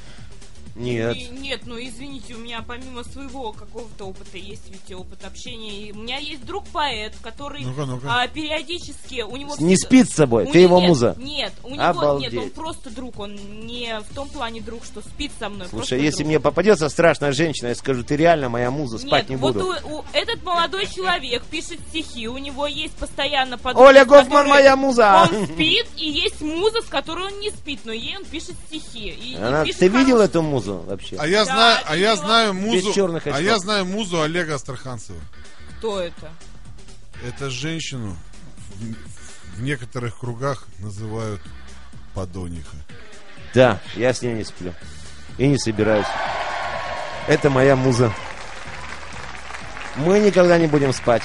Нет. 0.80 1.16
И- 1.16 1.28
нет, 1.30 1.62
ну 1.66 1.78
извините, 1.80 2.36
у 2.36 2.40
меня 2.40 2.64
помимо 2.66 3.04
своего 3.04 3.52
какого-то 3.52 4.06
опыта 4.06 4.38
есть 4.38 4.64
ведь 4.70 4.98
опыт 4.98 5.24
общения. 5.26 5.72
И 5.90 5.92
у 5.92 5.98
меня 5.98 6.18
есть 6.18 6.46
друг 6.46 6.66
поэт, 6.70 7.14
который 7.22 7.64
Ну-ка, 7.64 7.86
ну-ка. 7.86 8.08
а, 8.22 8.28
периодически 8.28 9.22
у 9.22 9.36
него 9.36 9.56
Не 9.60 9.76
спит 9.78 10.10
с 10.10 10.14
собой, 10.16 10.44
у 10.46 10.52
ты 10.52 10.60
него- 10.64 10.78
его 10.78 10.80
нет, 10.80 10.90
муза. 10.90 11.16
Нет, 11.20 11.54
у 11.64 11.70
него 11.72 11.84
Обалдеть. 11.84 12.34
нет, 12.34 12.44
он 12.44 12.50
просто 12.52 12.90
друг, 12.90 13.20
он 13.20 13.36
не 13.66 14.00
в 14.10 14.14
том 14.16 14.30
плане 14.30 14.62
друг, 14.62 14.84
что 14.86 15.02
спит 15.02 15.32
со 15.40 15.50
мной. 15.50 15.68
Слушай, 15.70 16.02
если 16.02 16.20
друг. 16.24 16.28
мне 16.28 16.40
попадется 16.40 16.90
страшная 16.90 17.32
женщина, 17.32 17.68
я 17.70 17.76
скажу, 17.76 18.04
ты 18.04 18.16
реально 18.16 18.50
моя 18.50 18.72
муза, 18.72 18.98
спать 18.98 19.24
Нет, 19.24 19.30
не 19.30 19.36
вот 19.36 19.54
буду. 19.56 19.66
у, 19.86 20.00
у- 20.00 20.04
этот 20.14 20.44
молодой 20.44 20.86
человек 20.88 21.44
пишет 21.46 21.80
стихи, 21.90 22.28
у 22.28 22.38
него 22.38 22.68
есть 22.68 22.94
постоянно 22.96 23.58
подруга, 23.58 23.88
Оля 23.88 24.06
Гофман 24.06 24.48
моя 24.48 24.76
муза! 24.76 25.28
Он 25.32 25.46
спит, 25.48 25.88
и 25.98 26.10
есть 26.10 26.42
муза, 26.42 26.82
с 26.82 26.86
которой 26.86 27.28
он 27.34 27.40
не 27.40 27.50
спит, 27.52 27.82
но 27.84 27.92
ей 27.92 28.18
он 28.18 28.26
пишет 28.26 28.56
стихи. 28.68 29.10
И, 29.10 29.34
и 29.34 29.36
Она- 29.36 29.64
пишет 29.66 29.80
ты 29.80 29.88
видел 29.88 30.20
эту 30.22 30.42
музу 30.42 30.68
вообще? 30.78 31.15
А 31.17 31.28
я 31.28 31.45
знаю, 31.45 31.80
а 31.86 31.95
я 31.95 32.15
знаю 32.15 32.53
музу, 32.53 32.88
Без 32.88 32.95
черных 32.95 33.28
а 33.28 33.41
я 33.41 33.57
знаю 33.59 33.86
музу 33.86 34.22
Олега 34.22 34.55
Астраханцева. 34.55 35.20
Кто 35.78 36.01
это? 36.01 36.32
Это 37.26 37.49
женщину 37.49 38.15
в, 38.76 39.57
в 39.57 39.61
некоторых 39.61 40.20
кругах 40.20 40.67
называют 40.80 41.41
подониха. 42.13 42.78
Да, 43.53 43.82
я 43.95 44.13
с 44.13 44.22
ней 44.22 44.34
не 44.34 44.43
сплю. 44.43 44.74
и 45.38 45.47
не 45.47 45.57
собираюсь. 45.57 46.07
Это 47.28 47.49
моя 47.49 47.76
муза. 47.76 48.13
Мы 49.95 50.20
никогда 50.20 50.57
не 50.57 50.67
будем 50.67 50.93
спать. 50.93 51.24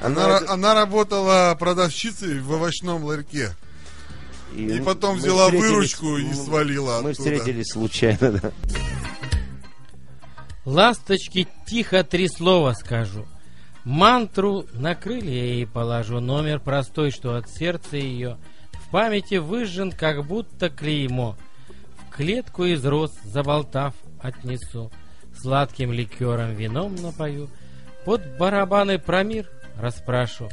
Она, 0.00 0.40
она 0.48 0.74
работала 0.74 1.56
продавщицей 1.58 2.40
в 2.40 2.52
овощном 2.52 3.04
ларьке. 3.04 3.56
И 4.54 4.80
потом 4.84 5.14
мы 5.14 5.20
взяла 5.20 5.48
выручку 5.50 6.16
и 6.16 6.32
свалила 6.32 7.00
Мы 7.02 7.10
оттуда. 7.10 7.30
встретились 7.30 7.72
случайно, 7.72 8.32
да. 8.32 8.52
Ласточки 10.64 11.48
тихо 11.66 12.04
три 12.04 12.28
слова 12.28 12.72
скажу. 12.74 13.26
Мантру 13.84 14.66
на 14.74 14.94
крылья 14.94 15.44
ей 15.44 15.66
положу. 15.66 16.20
Номер 16.20 16.60
простой, 16.60 17.10
что 17.10 17.36
от 17.36 17.48
сердца 17.48 17.96
ее 17.96 18.36
в 18.72 18.90
памяти 18.90 19.36
выжжен, 19.36 19.92
как 19.92 20.26
будто 20.26 20.68
клеймо. 20.68 21.36
В 22.06 22.14
клетку 22.14 22.64
из 22.64 22.84
роз, 22.84 23.12
заболтав, 23.24 23.94
отнесу. 24.20 24.90
Сладким 25.40 25.92
ликером 25.92 26.54
вином 26.54 26.96
напою. 26.96 27.48
Под 28.04 28.36
барабаны 28.38 28.98
про 28.98 29.22
мир 29.22 29.48
расспрошу. 29.76 30.48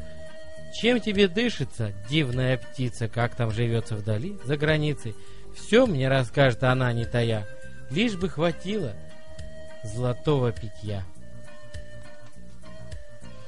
Чем 0.75 0.99
тебе 0.99 1.29
дышится, 1.29 1.93
дивная 2.09 2.57
птица, 2.57 3.07
как 3.07 3.35
там 3.35 3.49
живется 3.51 3.95
вдали, 3.95 4.37
за 4.43 4.57
границей? 4.57 5.15
Все 5.55 5.85
мне 5.85 6.09
расскажет 6.09 6.63
она, 6.63 6.91
не 6.91 7.05
тая, 7.05 7.47
лишь 7.89 8.15
бы 8.15 8.27
хватило 8.27 8.93
золотого 9.83 10.51
питья. 10.51 11.05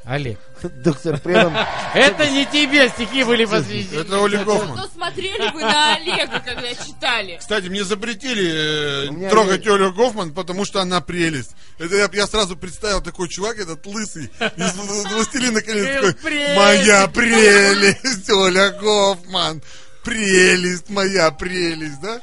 Олег, 0.08 0.40
Доктор 0.84 1.20
Преном 1.20 1.54
это 1.94 2.30
не 2.30 2.46
тебе 2.46 2.88
стихи 2.90 3.24
были 3.24 3.44
посвящены. 3.44 4.00
Это 4.02 4.20
Оля 4.20 4.44
Гофман. 4.44 4.78
Что 4.78 4.88
смотрели 4.90 5.52
вы 5.52 5.62
на 5.62 5.96
Олега, 5.96 6.42
когда 6.46 6.74
читали? 6.74 7.38
Кстати, 7.40 7.66
мне 7.68 7.84
запретили 7.84 9.26
э, 9.26 9.30
трогать 9.30 9.68
Олю 9.68 9.92
Гофман, 9.92 10.34
потому 10.34 10.64
что 10.64 10.80
она 10.80 11.02
прелесть. 11.02 11.52
Это 11.78 12.10
я, 12.14 12.28
сразу 12.28 12.56
представил 12.56 13.02
такой 13.02 13.28
чувак, 13.28 13.60
этот 13.60 13.86
лысый, 13.86 14.32
из 14.56 14.74
«В- 14.76 15.14
«Властелина 15.14 15.62
колец», 15.62 16.16
моя 16.56 17.08
прелесть, 17.08 18.30
Оля 18.30 18.72
Гофман, 18.72 19.62
прелесть, 20.04 20.90
моя 20.90 21.32
прелесть, 21.32 22.00
да? 22.02 22.22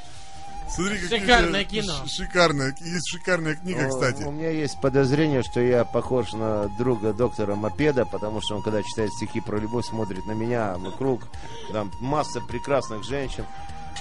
Смотри, 0.74 0.98
Шикарное 0.98 1.64
кино. 1.64 1.92
ш- 1.92 2.06
Шикарная, 2.08 2.74
есть 2.80 3.08
шикарная 3.08 3.54
книга, 3.54 3.86
О, 3.86 3.88
кстати. 3.90 4.22
У 4.24 4.30
меня 4.32 4.50
есть 4.50 4.80
подозрение, 4.80 5.42
что 5.42 5.60
я 5.60 5.84
похож 5.84 6.32
на 6.32 6.68
друга 6.78 7.12
доктора 7.12 7.54
Мопеда, 7.54 8.04
потому 8.04 8.40
что 8.40 8.56
он, 8.56 8.62
когда 8.62 8.82
читает 8.82 9.12
стихи 9.12 9.40
про 9.40 9.58
любовь, 9.58 9.86
смотрит 9.86 10.26
на 10.26 10.32
меня, 10.32 10.74
вокруг, 10.78 11.22
там 11.72 11.92
масса 12.00 12.40
прекрасных 12.40 13.04
женщин. 13.04 13.44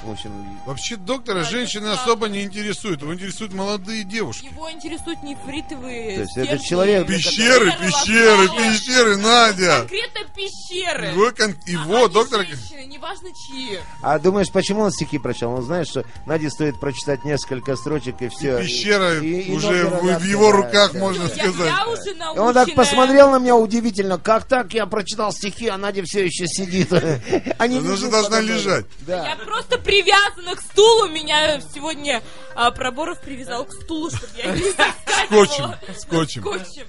В 0.05 0.11
общем, 0.11 0.59
Вообще 0.65 0.95
доктора 0.97 1.39
Да, 1.39 1.49
женщины 1.49 1.87
это 1.87 2.01
особо 2.01 2.27
не 2.27 2.43
интересуют, 2.43 3.01
его 3.01 3.13
интересуют 3.13 3.53
молодые 3.53 4.03
девушки. 4.03 4.45
Его 4.45 4.69
интересуют 4.71 5.23
нефритовые 5.23 6.15
То 6.15 6.21
есть 6.21 6.37
это 6.37 6.59
человек, 6.59 7.07
Пещеры, 7.07 7.71
Пещеры, 7.71 7.87
пещеры, 7.87 8.37
локалы. 8.47 8.63
пещеры, 8.73 9.17
Надя. 9.17 9.77
Конкретно 9.79 10.19
пещеры. 10.35 11.07
Его, 11.07 11.31
кон- 11.31 11.55
А 11.65 11.69
его 11.69 11.97
они 12.05 12.13
доктора... 12.13 12.43
женщины, 12.45 12.85
неважно 12.85 13.29
чьи. 13.47 13.79
А 14.01 14.19
думаешь, 14.19 14.51
почему 14.51 14.81
он 14.81 14.91
стихи 14.91 15.17
прочел? 15.19 15.51
Он 15.51 15.61
знает, 15.63 15.87
что 15.87 16.03
Наде 16.25 16.49
стоит 16.49 16.79
прочитать 16.79 17.23
несколько 17.25 17.75
строчек 17.75 18.21
и 18.21 18.27
все. 18.29 18.59
Пещера 18.61 19.19
уже 19.53 19.85
в, 19.85 20.19
в 20.19 20.23
его 20.23 20.51
руках, 20.51 20.93
можно 20.93 21.23
Я, 21.23 21.29
сказать. 21.29 21.71
я 21.77 21.87
уже 21.87 22.11
И 22.11 22.13
наученная. 22.15 22.47
он 22.47 22.53
так 22.53 22.73
посмотрел 22.75 23.31
на 23.31 23.39
меня 23.39 23.55
удивительно. 23.55 24.17
Как 24.17 24.45
так? 24.45 24.73
Я 24.73 24.85
прочитал 24.85 25.31
стихи, 25.31 25.67
а 25.67 25.77
Надя 25.77 26.03
все 26.03 26.25
еще 26.25 26.45
сидит. 26.47 26.91
Они 27.57 27.77
Она 27.77 27.95
же 27.95 28.09
должна 28.09 28.39
лежать. 28.41 28.85
Я 29.07 29.35
Да. 29.37 29.37
просто 29.45 29.77
привязана 29.93 30.55
к 30.55 30.61
стулу. 30.61 31.07
Меня 31.09 31.61
сегодня 31.73 32.21
а, 32.55 32.71
Проборов 32.71 33.19
привязал 33.21 33.65
к 33.65 33.73
стулу, 33.73 34.09
чтобы 34.09 34.31
я 34.37 34.51
не 34.51 34.61
Скотчем, 35.25 35.71
скотчем. 35.97 36.41
Скотчем. 36.41 36.85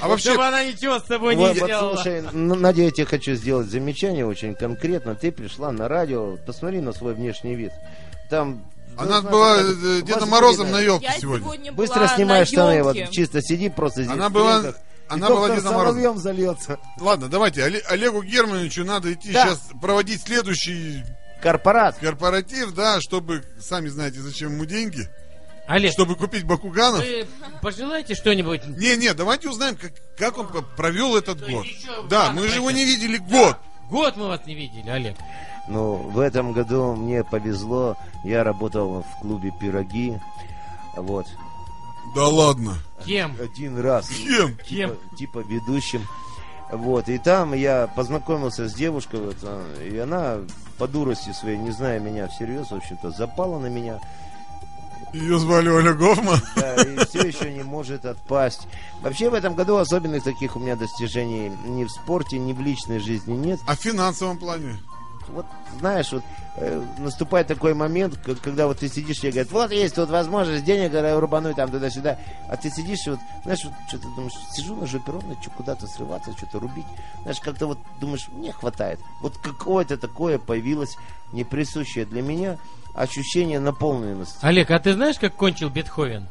А 0.00 0.08
вообще, 0.08 0.30
Чтобы 0.30 0.46
она 0.46 0.64
ничего 0.64 0.98
с 0.98 1.02
тобой 1.04 1.36
не 1.36 1.46
вот 1.46 1.56
сделала. 1.56 1.94
слушай, 1.94 2.22
Надя, 2.32 2.82
я 2.82 2.90
тебе 2.90 3.06
хочу 3.06 3.34
сделать 3.34 3.68
замечание 3.68 4.26
очень 4.26 4.54
конкретно. 4.54 5.14
Ты 5.14 5.30
пришла 5.30 5.70
на 5.70 5.86
радио, 5.88 6.36
посмотри 6.44 6.80
на 6.80 6.92
свой 6.92 7.14
внешний 7.14 7.54
вид. 7.54 7.72
Там... 8.30 8.64
она 8.96 9.22
ну, 9.22 9.30
была 9.30 9.56
как- 9.58 9.66
э, 9.66 9.70
Дедом 9.70 10.00
возбудина. 10.06 10.26
Морозом 10.26 10.70
на 10.72 10.80
елке 10.80 11.14
сегодня. 11.20 11.44
сегодня 11.44 11.72
Быстро 11.72 12.08
снимай 12.08 12.44
штаны, 12.46 12.82
вот 12.82 12.96
чисто 13.10 13.40
сиди 13.42 13.68
просто 13.68 14.02
здесь. 14.02 14.14
Она 14.14 14.28
была- 14.28 14.74
она 15.08 15.28
была 15.28 15.54
Дедом 15.54 15.74
Морозом. 15.74 16.18
Зальется. 16.18 16.78
Ладно, 16.98 17.28
давайте, 17.28 17.60
Оле- 17.62 17.82
Олегу 17.88 18.22
Германовичу 18.22 18.84
надо 18.84 19.12
идти 19.12 19.32
Да. 19.32 19.44
сейчас 19.46 19.60
проводить 19.80 20.22
следующий 20.22 21.04
Корпорат. 21.42 21.96
корпоратив, 21.98 22.74
да, 22.74 23.00
чтобы, 23.00 23.44
сами 23.60 23.88
знаете, 23.88 24.20
зачем 24.20 24.52
ему 24.54 24.64
деньги, 24.64 25.08
Олег, 25.66 25.92
чтобы 25.92 26.16
купить 26.16 26.44
Бакуганов. 26.44 27.00
вы 27.00 27.26
пожелайте 27.60 28.14
что-нибудь. 28.14 28.66
Не-не, 28.66 29.12
давайте 29.12 29.50
узнаем, 29.50 29.76
как, 29.76 29.92
как 30.16 30.38
он 30.38 30.48
провел 30.76 31.16
этот 31.16 31.46
год. 31.46 31.66
Да, 32.08 32.32
мы 32.32 32.48
же 32.48 32.56
его 32.56 32.70
не 32.70 32.84
видели 32.84 33.18
год. 33.18 33.56
Год 33.90 34.16
мы 34.16 34.28
вас 34.28 34.44
не 34.46 34.54
видели, 34.54 34.88
Олег. 34.88 35.16
Ну, 35.68 35.96
в 35.96 36.18
этом 36.20 36.52
году 36.52 36.94
мне 36.94 37.22
повезло. 37.22 37.96
Я 38.24 38.44
работал 38.44 39.02
в 39.02 39.20
клубе 39.20 39.52
«Пироги». 39.60 40.18
Вот. 40.96 41.26
Да 42.14 42.26
ладно. 42.26 42.78
Кем? 43.04 43.36
Один 43.38 43.78
раз. 43.78 44.08
Кем? 44.08 44.56
Кем? 44.56 44.90
Типа, 44.90 45.42
типа 45.42 45.44
ведущим. 45.46 46.06
Вот, 46.70 47.08
и 47.08 47.18
там 47.18 47.54
я 47.54 47.86
познакомился 47.86 48.68
с 48.68 48.74
девушкой, 48.74 49.20
вот, 49.20 49.36
а, 49.42 49.82
и 49.82 49.96
она 49.96 50.38
по 50.78 50.86
дурости 50.88 51.32
своей, 51.32 51.58
не 51.58 51.70
зная 51.70 51.98
меня 51.98 52.28
всерьез, 52.28 52.70
в 52.70 52.74
общем-то, 52.74 53.10
запала 53.10 53.58
на 53.58 53.66
меня, 53.66 53.98
Ее 55.12 55.38
звали 55.38 55.68
Оля 55.68 55.92
Гофман. 55.94 56.40
да, 56.56 56.74
и 56.82 56.96
все 57.06 57.22
еще 57.26 57.50
не 57.52 57.62
может 57.62 58.04
отпасть. 58.04 58.66
Вообще 59.00 59.30
в 59.30 59.34
этом 59.34 59.54
году 59.54 59.76
особенных 59.76 60.22
таких 60.22 60.56
у 60.56 60.60
меня 60.60 60.76
достижений 60.76 61.50
ни 61.66 61.84
в 61.84 61.90
спорте, 61.90 62.38
ни 62.38 62.52
в 62.52 62.60
личной 62.60 62.98
жизни 62.98 63.34
нет. 63.34 63.58
А 63.66 63.74
в 63.74 63.80
финансовом 63.80 64.38
плане? 64.38 64.76
Вот, 65.28 65.46
знаешь, 65.78 66.12
вот 66.12 66.22
э, 66.56 66.82
наступает 66.98 67.46
такой 67.46 67.74
момент, 67.74 68.18
когда 68.42 68.66
вот 68.66 68.78
ты 68.78 68.88
сидишь 68.88 69.22
и 69.22 69.30
говорят, 69.30 69.52
вот 69.52 69.72
есть 69.72 69.94
тут 69.94 70.10
возможность 70.10 70.64
денег 70.64 70.92
рубануть 71.20 71.56
там 71.56 71.70
туда-сюда, 71.70 72.18
а 72.48 72.56
ты 72.56 72.70
сидишь 72.70 73.06
и 73.06 73.10
вот, 73.10 73.20
знаешь, 73.44 73.64
вот 73.64 73.74
что-то 73.88 74.08
думаешь, 74.14 74.32
сижу 74.52 74.76
на 74.76 74.86
жопе 74.86 75.12
ровно, 75.12 75.36
что 75.40 75.50
куда-то 75.50 75.86
срываться, 75.86 76.32
что-то 76.36 76.60
рубить, 76.60 76.86
знаешь, 77.22 77.40
как-то 77.40 77.66
вот 77.66 77.78
думаешь, 78.00 78.28
мне 78.28 78.52
хватает. 78.52 78.98
Вот 79.20 79.36
какое-то 79.38 79.96
такое 79.96 80.38
появилось 80.38 80.96
неприсущее 81.32 82.04
для 82.06 82.22
меня 82.22 82.58
ощущение 82.94 83.60
наполненности. 83.60 84.38
Олег, 84.42 84.70
а 84.70 84.78
ты 84.78 84.94
знаешь, 84.94 85.18
как 85.18 85.34
кончил 85.34 85.70
Бетховен? 85.70 86.26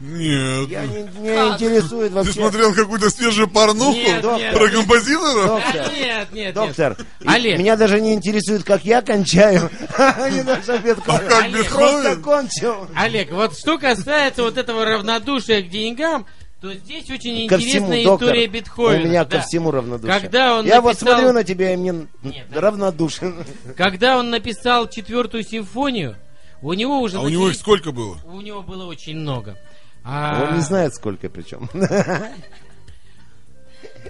Нет. 0.00 0.68
Я 0.68 0.86
не, 0.86 1.02
меня 1.20 1.48
интересует 1.54 2.10
Ты 2.10 2.14
вообще... 2.16 2.32
смотрел 2.32 2.74
какую-то 2.74 3.08
свежую 3.10 3.48
порнуху 3.48 3.92
Нет, 3.96 4.22
нет. 4.22 4.54
про 4.54 4.68
композитора? 4.68 5.46
Доктор, 5.46 5.92
Нет, 5.96 6.32
нет, 6.32 6.54
доктор, 6.54 6.96
и 7.20 7.26
Олег. 7.26 7.58
меня 7.58 7.76
даже 7.76 8.00
не 8.00 8.12
интересует, 8.14 8.62
как 8.64 8.84
я 8.84 9.00
кончаю, 9.02 9.70
а 9.98 10.28
не 10.28 10.42
на 10.42 10.60
жопе 10.62 10.92
А 11.06 11.18
как 11.18 11.44
Олег, 11.44 11.66
Просто 11.68 12.00
Бетховен? 12.16 12.22
кончил. 12.22 12.86
Олег, 12.94 13.32
вот 13.32 13.56
что 13.58 13.78
касается 13.78 14.42
вот 14.42 14.58
этого 14.58 14.84
равнодушия 14.84 15.62
к 15.62 15.68
деньгам, 15.68 16.26
то 16.60 16.72
здесь 16.74 17.08
очень 17.10 17.48
Ко 17.48 17.56
интересная 17.56 17.98
всему, 17.98 18.04
доктор, 18.04 18.28
история 18.28 18.46
Бетховена. 18.48 19.02
У 19.02 19.06
меня 19.06 19.24
да. 19.24 19.38
ко 19.38 19.46
всему 19.46 19.70
равнодушие. 19.70 20.20
Когда 20.20 20.58
он 20.58 20.66
Я 20.66 20.80
вот 20.80 20.94
написал- 20.94 21.08
смотрю 21.14 21.32
на 21.32 21.44
тебя, 21.44 21.72
и 21.74 21.76
мне 21.76 22.06
Нет, 22.22 22.46
да. 22.50 22.60
равнодушен. 22.60 23.34
Когда 23.76 24.18
он 24.18 24.30
написал 24.30 24.88
четвертую 24.88 25.42
симфонию, 25.44 26.16
у 26.62 26.72
него 26.72 27.00
уже 27.00 27.18
А 27.18 27.20
у 27.20 27.28
него 27.28 27.42
их 27.44 27.48
начались- 27.48 27.60
сколько 27.60 27.92
было? 27.92 28.16
у 28.24 28.40
него 28.40 28.62
было 28.62 28.86
очень 28.86 29.16
много. 29.16 29.56
А, 30.08 30.44
Он 30.48 30.54
не 30.56 30.60
знает, 30.60 30.94
сколько 30.94 31.28
причем. 31.28 31.68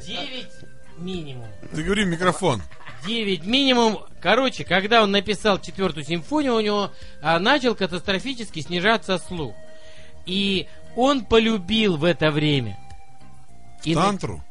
Девять 0.04 0.52
минимум. 0.98 1.48
Ты 1.74 1.82
говори 1.82 2.04
в 2.04 2.08
микрофон. 2.08 2.62
9 3.06 3.44
минимум. 3.44 4.04
Короче, 4.20 4.64
когда 4.64 5.02
он 5.02 5.10
написал 5.12 5.60
четвертую 5.60 6.04
симфонию, 6.04 6.54
у 6.54 6.60
него 6.60 6.90
а, 7.22 7.38
начал 7.38 7.74
катастрофически 7.74 8.60
снижаться 8.60 9.18
слух. 9.18 9.54
И 10.26 10.66
он 10.96 11.24
полюбил 11.24 11.96
в 11.96 12.04
это 12.04 12.30
время. 12.30 12.76
И 13.84 13.94
на- 13.94 14.02
Тантру? 14.02 14.42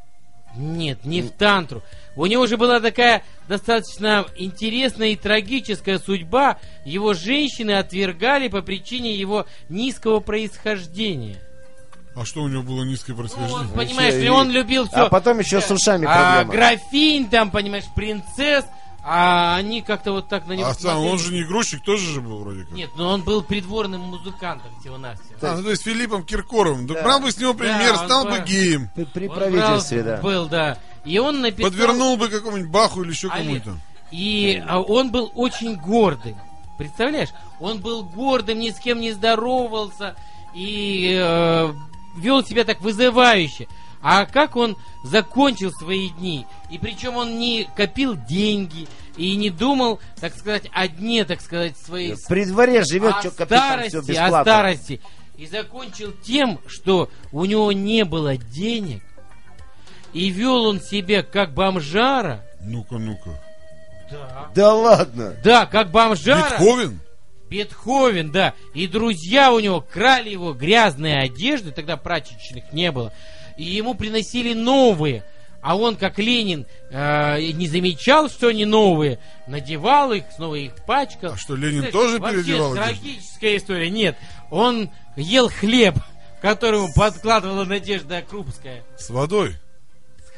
Нет, 0.56 1.04
не 1.04 1.22
в 1.22 1.32
тантру. 1.32 1.84
У 2.16 2.26
него 2.28 2.48
же 2.48 2.58
была 2.58 2.80
такая 2.80 3.24
достаточно 3.50 4.26
интересная 4.38 5.10
и 5.10 5.16
трагическая 5.16 6.00
судьба. 6.00 6.58
Его 6.86 7.14
женщины 7.14 7.72
отвергали 7.72 8.48
по 8.48 8.62
причине 8.62 9.14
его 9.16 9.46
низкого 9.70 10.20
происхождения. 10.22 11.42
А 12.16 12.24
что 12.24 12.44
у 12.44 12.48
него 12.48 12.64
было 12.64 12.84
низкое 12.86 13.14
Ну, 13.16 13.22
происхождение? 13.24 13.66
вот, 13.68 13.74
понимаешь 13.76 14.14
Еще 14.14 14.22
ли, 14.22 14.28
и- 14.28 14.30
он 14.30 14.50
любил 14.50 14.88
все. 14.88 15.06
А 15.06 15.10
потом 15.10 15.40
еще 15.40 15.60
с 15.60 15.70
ушами 15.70 16.06
А, 16.10 16.44
проблема. 16.44 16.52
графинь 16.54 17.30
там, 17.30 17.52
понимаешь, 17.52 17.84
принцесс, 17.94 18.64
а 19.04 19.58
они 19.58 19.82
как-то 19.82 20.14
вот 20.14 20.30
так 20.30 20.48
на 20.48 20.54
него 20.54 20.70
А 20.70 20.74
сам, 20.74 20.98
он 21.00 21.20
же 21.20 21.34
не 21.34 21.44
грузчик, 21.44 21.84
тоже 21.84 22.08
же 22.14 22.22
был 22.22 22.40
вроде 22.40 22.62
как. 22.64 22.72
Нет, 22.72 22.90
но 22.96 23.10
он 23.10 23.22
был 23.24 23.44
придворным 23.44 24.00
музыкантом 24.02 24.72
всего-навсего. 24.80 25.26
А, 25.42 25.58
ну 25.58 25.64
то 25.64 25.70
есть 25.72 25.84
Филиппом 25.84 26.24
Киркоровым. 26.24 26.88
Да, 26.88 26.94
Да. 26.94 27.04
брал 27.04 27.20
бы 27.20 27.32
с 27.32 27.38
него 27.38 27.54
пример, 27.54 27.94
Да, 27.94 28.00
он 28.02 28.06
стал 28.08 28.24
бы- 28.24 28.32
бы 28.32 28.46
геем. 28.46 28.90
При, 28.96 29.04
при 29.04 29.28
Он 29.28 29.36
правительстве, 29.36 30.02
брал- 30.02 30.16
да. 30.16 30.22
Был, 30.22 30.46
да. 30.48 30.78
И 31.06 31.20
он 31.20 31.42
написал... 31.42 31.72
Подвернул 31.72 32.18
бы 32.18 32.30
какому-нибудь 32.30 32.72
Баху 32.72 33.04
или 33.04 33.12
еще 33.12 33.30
кому-то. 33.30 33.78
И 34.12 34.62
а, 34.68 34.82
он 34.82 35.12
был 35.12 35.32
очень 35.36 35.76
гордым. 35.76 36.36
Представляешь? 36.78 37.30
Он 37.60 37.80
был 37.80 38.04
гордым, 38.04 38.60
ни 38.60 38.70
с 38.70 38.80
кем 38.80 39.00
не 39.00 39.12
здоровался 39.12 40.16
и 40.54 41.16
э, 41.18 41.74
вел 42.18 42.44
себя 42.44 42.64
так 42.64 42.82
вызывающе. 42.82 43.68
А 44.02 44.26
как 44.26 44.56
он 44.56 44.78
закончил 45.04 45.72
свои 45.72 46.10
дни? 46.10 46.46
И 46.70 46.78
причем 46.78 47.16
он 47.16 47.40
не 47.40 47.68
копил 47.76 48.16
деньги 48.16 48.88
и 49.18 49.36
не 49.36 49.50
думал, 49.50 50.00
так 50.20 50.36
сказать, 50.36 50.70
о 50.74 50.88
дне, 50.88 51.26
так 51.26 51.42
сказать, 51.42 51.78
своей... 51.78 52.14
В 52.14 52.28
при 52.28 52.46
дворе 52.46 52.84
живет, 52.84 53.16
о 53.16 53.20
что 53.22 53.32
копить 53.32 53.50
там 53.50 53.68
старости, 53.68 53.90
все 53.90 53.98
о 53.98 54.26
бесплатно. 54.26 54.42
старости. 54.42 55.02
И 55.38 55.48
закончил 55.48 56.14
тем, 56.24 56.60
что 56.68 57.10
у 57.32 57.46
него 57.46 57.72
не 57.72 58.06
было 58.06 58.38
денег, 58.38 59.02
и 60.16 60.30
вел 60.30 60.66
он 60.66 60.80
себя 60.80 61.24
как 61.24 61.54
бомжара. 61.54 62.46
Ну-ка, 62.62 62.98
ну-ка. 62.98 63.38
Да. 64.10 64.50
Да 64.56 64.74
ладно. 64.74 65.36
Да, 65.44 65.66
как 65.66 65.92
бомжара. 65.92 66.52
Бетховен? 66.52 67.00
Бетховен, 67.50 68.32
да. 68.32 68.54
И 68.74 68.88
друзья 68.88 69.52
у 69.52 69.60
него 69.60 69.82
крали 69.82 70.30
его 70.30 70.54
грязные 70.54 71.20
одежды, 71.20 71.72
тогда 71.72 71.98
прачечных 71.98 72.72
не 72.72 72.94
было. 72.94 73.12
И 73.58 73.64
ему 73.64 73.94
приносили 73.94 74.54
новые. 74.54 75.26
А 75.62 75.76
он, 75.76 75.98
как 75.98 76.18
Ленин, 76.18 76.66
э, 76.92 77.52
не 77.52 77.68
замечал, 77.68 78.30
что 78.30 78.48
они 78.48 78.64
новые, 78.66 79.20
надевал 79.48 80.14
их, 80.14 80.24
снова 80.34 80.56
их 80.56 80.76
пачкал. 80.86 81.34
А 81.34 81.38
что, 81.38 81.56
Ленин 81.56 81.80
Знаешь, 81.80 81.92
тоже 81.94 82.20
вообще 82.20 82.44
переодевал 82.44 82.72
одежду? 82.72 82.86
трагическая 82.86 83.58
история. 83.58 83.90
Нет, 83.90 84.16
он 84.50 84.92
ел 85.18 85.50
хлеб, 85.50 85.96
ему 86.42 86.88
подкладывала 86.96 87.66
Надежда 87.66 88.22
Крупская. 88.22 88.84
С 88.98 89.10
водой? 89.10 89.58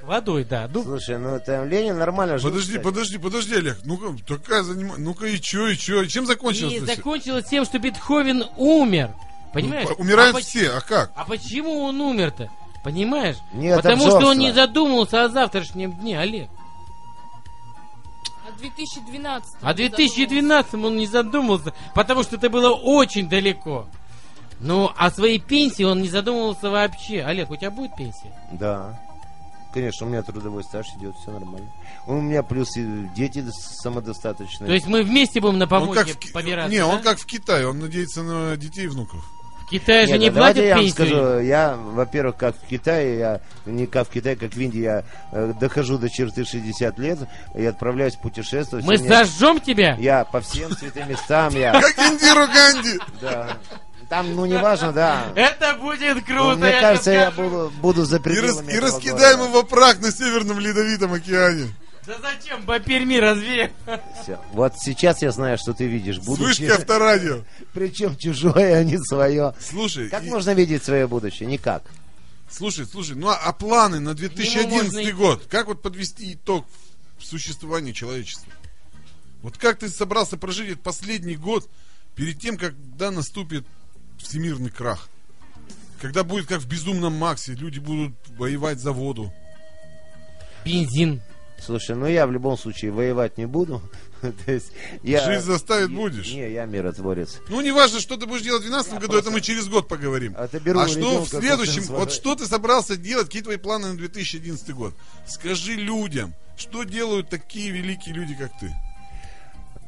Водой, 0.08 0.46
да. 0.46 0.70
Ну, 0.74 0.84
Слушай, 0.84 1.18
ну 1.20 1.38
там 1.46 1.68
Ленин 1.68 1.98
нормально 1.98 2.38
жил. 2.38 2.50
Подожди, 2.50 2.78
кстати. 2.78 2.84
подожди, 2.84 3.18
подожди, 3.18 3.56
Олег. 3.56 3.78
Ну-ка, 3.84 4.16
такая 4.26 4.64
занима... 4.64 4.96
Ну-ка, 4.98 5.28
и 5.28 5.38
чё, 5.38 5.68
и 5.68 5.76
чё? 5.76 6.06
Чем 6.06 6.26
закончилось 6.26 6.76
и 6.76 6.80
закончилось 6.80 7.46
тем, 7.50 7.66
что 7.66 7.78
Бетховен 7.78 8.46
умер. 8.56 9.12
Понимаешь? 9.52 9.90
Ну, 9.90 9.96
Умирают 9.96 10.38
А 10.38 10.40
все, 10.40 10.70
а 10.70 10.80
как? 10.80 11.12
А 11.14 11.26
почему 11.26 11.82
он 11.82 12.00
умер-то? 12.00 12.50
Понимаешь? 12.86 13.36
Нет, 13.52 13.76
Потому 13.76 14.08
что 14.08 14.28
он 14.28 14.38
не 14.38 14.54
задумывался 14.54 15.26
о 15.26 15.30
завтрашнем 15.30 16.00
дне, 16.00 16.18
Олег. 16.18 16.50
А 18.48 18.58
2012 18.58 19.56
А 19.62 19.74
2012 19.74 20.74
он 20.76 20.96
не 20.96 21.08
задумывался, 21.08 21.74
потому 21.94 22.24
что 22.24 22.38
это 22.38 22.50
было 22.50 22.74
очень 22.74 23.28
далеко. 23.28 23.90
Ну, 24.62 24.90
о 24.96 25.12
своей 25.12 25.40
пенсии 25.40 25.84
он 25.84 26.02
не 26.02 26.08
задумывался 26.08 26.70
вообще. 26.70 27.24
Олег, 27.24 27.52
у 27.52 27.58
тебя 27.58 27.72
будет 27.72 27.94
пенсия? 27.98 28.34
Да. 28.54 28.98
Конечно, 29.78 30.08
у 30.08 30.10
меня 30.10 30.24
трудовой 30.24 30.64
стаж 30.64 30.88
идет, 30.98 31.16
все 31.22 31.30
нормально. 31.30 31.70
У 32.08 32.14
меня 32.20 32.42
плюс 32.42 32.76
и 32.78 32.84
дети 33.16 33.46
самодостаточные. 33.84 34.66
То 34.68 34.74
есть 34.74 34.88
мы 34.88 35.04
вместе 35.04 35.40
будем 35.40 35.60
на 35.60 35.68
помойке 35.68 36.04
как 36.04 36.14
в 36.16 36.18
Ки- 36.18 36.32
побираться, 36.32 36.72
Не, 36.72 36.80
да? 36.80 36.88
он 36.88 37.04
как 37.04 37.20
в 37.20 37.26
Китае, 37.28 37.68
он 37.68 37.78
надеется 37.80 38.24
на 38.24 38.58
детей 38.58 38.86
и 38.86 38.88
внуков. 38.88 39.24
В 39.68 39.70
Китае 39.70 40.08
же 40.08 40.18
не 40.18 40.32
да 40.32 40.38
платят 40.40 40.64
я 40.64 40.76
вам 40.78 40.84
пенсию. 40.86 41.08
скажу, 41.08 41.40
я, 41.42 41.76
во-первых, 41.76 42.38
как 42.38 42.56
в 42.56 42.66
Китае, 42.68 43.20
я 43.20 43.42
не 43.68 43.86
как 43.86 44.08
в 44.08 44.12
Китае, 44.12 44.36
как 44.36 44.54
в 44.54 44.60
Индии, 44.60 44.80
я 44.80 45.04
э, 45.32 45.54
дохожу 45.60 46.00
до 46.00 46.10
черты 46.10 46.44
60 46.44 46.98
лет 46.98 47.20
и 47.54 47.64
отправляюсь 47.64 48.16
путешествовать. 48.16 48.84
Мы 48.84 48.98
зажжем 48.98 49.60
тебя? 49.60 49.96
Я 50.00 50.24
по 50.26 50.42
всем 50.42 50.72
святым 50.72 51.08
местам, 51.10 51.54
я, 51.54 51.74
Как 51.80 52.00
Индиру 52.00 52.48
Ганди! 52.48 52.98
да. 53.22 53.58
Там, 54.10 54.36
ну, 54.36 54.46
неважно, 54.46 54.94
да. 54.94 55.32
Это 55.36 55.74
будет 55.76 56.16
Ну, 56.16 56.22
круто, 56.24 56.56
мне 56.56 56.70
я 56.70 56.82
кажется, 56.82 57.12
я 57.12 57.32
буду, 57.32 57.72
буду 57.82 58.06
за 58.06 58.18
И, 58.18 58.20
пределами 58.20 58.68
рас- 58.72 58.76
и 58.76 58.80
раскидаем 58.80 59.44
его 59.44 59.64
прах 59.64 60.00
на 60.00 60.12
Северном 60.12 60.60
Ледовитом 60.60 61.12
океане. 61.14 61.70
Да 62.06 62.16
зачем 62.22 62.64
по 62.64 62.80
Перми 62.80 63.16
развеем? 63.18 63.70
Всё. 64.24 64.40
Вот 64.54 64.76
сейчас 64.80 65.22
я 65.22 65.32
знаю, 65.32 65.58
что 65.58 65.74
ты 65.74 65.88
видишь 65.88 66.20
будущее. 66.20 66.70
вышки 66.70 66.80
авторадио. 66.82 67.44
Причем 67.74 68.16
чужое, 68.16 68.78
а 68.80 68.84
не 68.86 68.98
свое. 68.98 69.54
Слушай, 69.60 70.08
Как 70.10 70.24
и- 70.24 70.30
можно 70.30 70.54
видеть 70.54 70.86
свое 70.86 71.06
будущее? 71.06 71.50
Никак. 71.50 71.84
слушай, 72.50 72.86
слушай, 72.86 73.14
ну 73.18 73.28
а, 73.28 73.36
а 73.36 73.52
планы 73.52 74.00
на 74.00 74.14
2011 74.14 74.94
можно 74.94 75.12
год? 75.12 75.44
Как 75.50 75.68
вот 75.68 75.82
подвести 75.82 76.32
итог 76.34 76.66
в 77.20 77.26
существовании 77.26 77.92
человечества? 77.92 78.54
Вот 79.42 79.58
как 79.58 79.80
ты 79.80 79.90
собрался 79.90 80.38
прожить 80.38 80.70
этот 80.70 80.84
последний 80.84 81.36
год 81.36 81.70
перед 82.16 82.40
тем, 82.40 82.58
когда 82.58 83.12
наступит 83.12 83.66
всемирный 84.28 84.70
крах? 84.70 85.10
Когда 86.02 86.24
будет 86.24 86.48
как 86.48 86.62
в 86.62 86.68
безумном 86.68 87.14
Максе, 87.14 87.54
люди 87.54 87.80
будут 87.80 88.14
воевать 88.38 88.80
за 88.80 88.92
воду. 88.92 89.34
Бензин. 90.64 91.22
Слушай, 91.60 91.96
ну 91.96 92.06
я 92.06 92.28
в 92.28 92.32
любом 92.32 92.58
случае 92.58 92.92
воевать 92.92 93.38
не 93.38 93.48
буду. 93.48 93.82
То 94.22 94.52
есть 94.52 94.72
я... 95.02 95.26
Жизнь 95.26 95.46
заставит 95.46 95.92
будешь. 95.92 96.32
Не, 96.32 96.52
я 96.52 96.66
миротворец. 96.66 97.40
Ну, 97.50 97.62
не 97.62 97.72
важно, 97.72 98.00
что 98.00 98.18
ты 98.18 98.26
будешь 98.26 98.44
делать 98.44 98.64
в 98.64 98.68
2012 98.68 99.02
году, 99.02 99.18
это 99.18 99.32
мы 99.32 99.42
через 99.42 99.68
год 99.68 99.88
поговорим. 99.88 100.36
Отоберу 100.38 100.80
а 100.80 100.88
что 100.88 101.24
в 101.24 101.30
следующем, 101.30 101.84
вот 101.84 102.12
что 102.12 102.36
ты 102.36 102.46
собрался 102.46 102.96
делать, 102.96 103.28
какие 103.28 103.42
твои 103.42 103.58
планы 103.58 103.90
на 103.90 103.98
2011 103.98 104.70
год? 104.72 104.94
Скажи 105.28 105.74
людям, 105.74 106.34
что 106.58 106.84
делают 106.84 107.30
такие 107.30 107.72
великие 107.72 108.14
люди, 108.14 108.36
как 108.36 108.52
ты? 108.60 108.74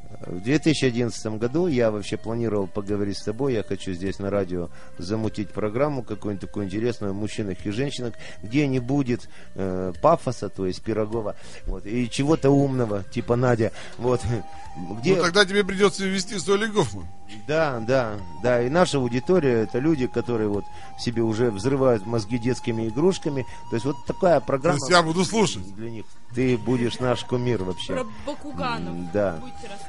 В 0.10 0.42
2011 0.42 1.38
году 1.38 1.68
я 1.68 1.92
вообще 1.92 2.18
планировал 2.18 2.68
поговорить 2.68 3.18
с 3.18 3.24
тобой. 3.24 3.54
Я 3.54 3.64
хочу 3.64 3.94
здесь 3.94 4.18
на 4.18 4.32
радио 4.32 4.70
замутить 4.98 5.50
программу 5.50 6.02
какую-нибудь 6.02 6.48
такую 6.48 6.66
интересную 6.66 7.12
о 7.12 7.14
мужчинах 7.14 7.64
и 7.66 7.72
женщинах, 7.72 8.16
где 8.42 8.68
не 8.68 8.80
будет 8.80 9.30
э, 9.56 9.94
пафоса, 10.02 10.50
то 10.50 10.66
есть 10.66 10.82
пирогова, 10.82 11.36
вот, 11.66 11.86
и 11.86 12.10
чего-то 12.10 12.50
умного, 12.50 13.04
типа 13.04 13.36
Надя. 13.36 13.72
Вот, 13.98 14.22
где... 15.00 15.16
Ну, 15.16 15.22
тогда 15.22 15.46
тебе 15.46 15.64
придется 15.64 16.06
ввести 16.06 16.40
Соли 16.40 16.66
Гофман. 16.66 17.06
Да, 17.48 17.80
да, 17.88 18.18
да. 18.42 18.64
И 18.64 18.70
наша 18.70 18.98
аудитория 18.98 19.64
это 19.64 19.78
люди, 19.78 20.08
которые 20.08 20.50
вот 20.50 20.66
себе 21.00 21.22
уже 21.24 21.50
взрывают 21.52 22.06
мозги 22.06 22.38
детскими 22.38 22.88
игрушками. 22.88 23.46
То 23.70 23.76
есть 23.76 23.86
вот 23.86 23.96
такая 24.06 24.40
То 24.40 24.46
программа 24.46 24.76
есть 24.76 24.90
я 24.90 25.02
буду 25.02 25.24
слушать. 25.26 25.74
для 25.76 25.90
них. 25.90 26.06
Ты 26.36 26.58
будешь 26.58 27.00
наш 27.00 27.24
кумир 27.24 27.64
вообще. 27.64 27.94
Про 27.96 28.06
Бакуганов 28.26 29.12
Да. 29.12 29.40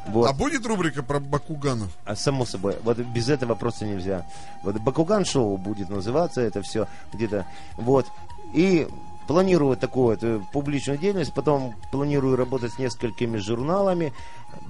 Вот. 0.09 0.29
А 0.29 0.33
будет 0.33 0.65
рубрика 0.67 1.03
про 1.03 1.21
Бакуганов? 1.21 1.91
А 2.05 2.17
само 2.17 2.45
собой, 2.47 2.77
вот 2.83 2.99
без 2.99 3.29
этого 3.29 3.55
просто 3.55 3.85
нельзя. 3.87 4.27
Вот 4.63 4.77
Бакуган 4.77 5.25
шоу 5.25 5.57
будет 5.57 5.91
называться 5.91 6.41
это 6.41 6.63
все 6.63 6.87
где-то. 7.13 7.47
Вот. 7.77 8.07
И 8.55 8.89
планирую 9.29 9.77
такую 9.77 10.07
вот, 10.07 10.25
э, 10.25 10.41
публичную 10.53 10.99
деятельность, 10.99 11.33
потом 11.35 11.75
планирую 11.93 12.37
работать 12.37 12.73
с 12.73 12.79
несколькими 12.79 13.37
журналами, 13.37 14.13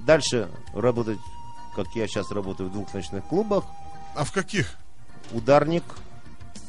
дальше 0.05 0.49
работать, 0.73 1.17
как 1.75 1.87
я 1.95 2.07
сейчас 2.07 2.31
работаю 2.31 2.69
в 2.69 2.73
двух 2.73 2.93
ночных 2.93 3.23
клубах, 3.25 3.63
А 4.13 4.23
в 4.23 4.31
каких? 4.31 4.75
ударник. 5.31 5.83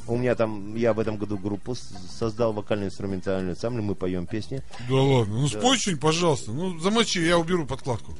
У 0.09 0.17
меня 0.17 0.35
там, 0.35 0.75
я 0.75 0.93
в 0.95 0.99
этом 1.01 1.17
году 1.17 1.39
группу 1.39 1.75
создал 1.75 2.53
вокально-инструментальный 2.53 3.53
ансамбль, 3.53 3.83
мы 3.83 3.95
поем 3.95 4.27
песни. 4.27 4.63
Да 4.89 4.97
ладно, 4.97 5.35
ну 5.41 5.49
спой 5.49 5.79
что-нибудь, 5.79 6.03
пожалуйста. 6.03 6.51
Ну, 6.51 6.79
замочи, 6.81 7.19
я 7.19 7.39
уберу 7.39 7.67
подкладку. 7.67 8.17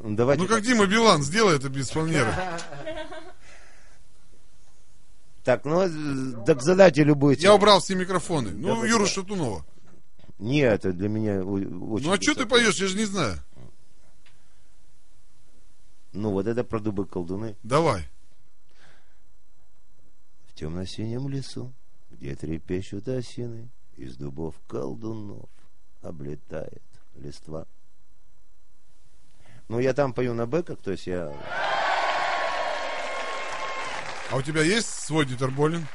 Давайте 0.00 0.42
Ну, 0.42 0.48
как. 0.48 0.62
Дима 0.62 0.86
Билан, 0.86 1.22
сделай 1.22 1.56
это 1.56 1.68
без 1.68 1.90
фанеры. 1.90 2.32
Так, 5.44 5.64
ну, 5.64 6.44
так 6.44 6.62
задайте 6.62 7.02
любую 7.04 7.34
Я 7.34 7.40
тему. 7.40 7.54
убрал 7.54 7.80
все 7.80 7.94
микрофоны. 7.94 8.50
Ну, 8.50 8.68
Давай, 8.68 8.88
Юру 8.88 9.00
давай. 9.00 9.12
Шатунова. 9.12 9.64
Нет, 10.38 10.84
это 10.84 10.92
для 10.92 11.08
меня 11.08 11.42
очень... 11.44 11.68
Ну, 12.06 12.12
а 12.12 12.20
что 12.20 12.34
ты 12.34 12.46
поешь, 12.46 12.76
я 12.76 12.86
же 12.88 12.96
не 12.96 13.04
знаю. 13.04 13.38
Ну, 16.12 16.30
вот 16.32 16.46
это 16.46 16.64
про 16.64 16.80
дубы 16.80 17.06
колдуны. 17.06 17.56
Давай. 17.62 18.06
В 20.60 20.62
темно-синем 20.62 21.26
лесу, 21.30 21.72
где 22.10 22.34
трепещут 22.34 23.08
осины, 23.08 23.70
из 23.96 24.18
дубов 24.18 24.54
колдунов 24.68 25.48
облетает 26.02 26.82
листва. 27.14 27.64
Ну, 29.68 29.78
я 29.78 29.94
там 29.94 30.12
пою 30.12 30.34
на 30.34 30.46
бэках, 30.46 30.82
то 30.82 30.90
есть 30.90 31.06
я... 31.06 31.32
А 34.30 34.36
у 34.36 34.42
тебя 34.42 34.60
есть 34.60 34.86
свой 34.86 35.24
Дитерболин? 35.24 35.86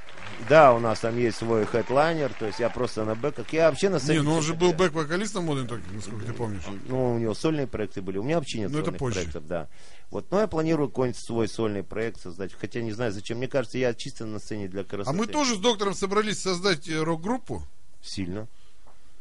Да, 0.49 0.73
у 0.73 0.79
нас 0.79 0.99
там 0.99 1.15
есть 1.15 1.37
свой 1.37 1.65
хедлайнер, 1.65 2.33
то 2.33 2.47
есть 2.47 2.59
я 2.59 2.71
просто 2.71 3.05
на 3.05 3.13
бэках. 3.13 3.53
Я 3.53 3.69
вообще 3.69 3.89
на 3.89 3.99
сцене... 3.99 4.19
Не, 4.19 4.25
ну 4.25 4.33
он 4.33 4.41
же 4.41 4.55
был 4.55 4.73
бэк-вокалистом 4.73 5.47
Modern 5.47 5.67
Talking, 5.67 5.93
насколько 5.93 6.25
ты 6.25 6.33
помнишь. 6.33 6.63
Ну, 6.87 7.13
у 7.13 7.17
него 7.19 7.35
сольные 7.35 7.67
проекты 7.67 8.01
были. 8.01 8.17
У 8.17 8.23
меня 8.23 8.37
вообще 8.37 8.61
нет 8.61 8.71
Ну, 8.71 8.79
это 8.79 8.85
сольных 8.85 8.99
позже. 8.99 9.13
проектов, 9.15 9.45
да. 9.45 9.67
Вот, 10.11 10.29
но 10.31 10.39
я 10.41 10.47
планирую 10.47 10.89
какой-нибудь 10.89 11.19
свой 11.21 11.47
сольный 11.47 11.83
проект 11.83 12.21
создать. 12.21 12.53
Хотя 12.53 12.81
не 12.81 12.91
знаю, 12.93 13.11
зачем. 13.11 13.37
Мне 13.39 13.47
кажется, 13.47 13.77
я 13.77 13.93
чисто 13.93 14.25
на 14.25 14.39
сцене 14.39 14.67
для 14.67 14.81
А 14.81 14.83
красоты. 14.85 15.17
мы 15.17 15.25
тоже 15.27 15.55
с 15.55 15.57
доктором 15.59 15.93
собрались 15.93 16.39
создать 16.39 16.87
э, 16.87 17.01
рок-группу. 17.01 17.63
Сильно. 18.01 18.47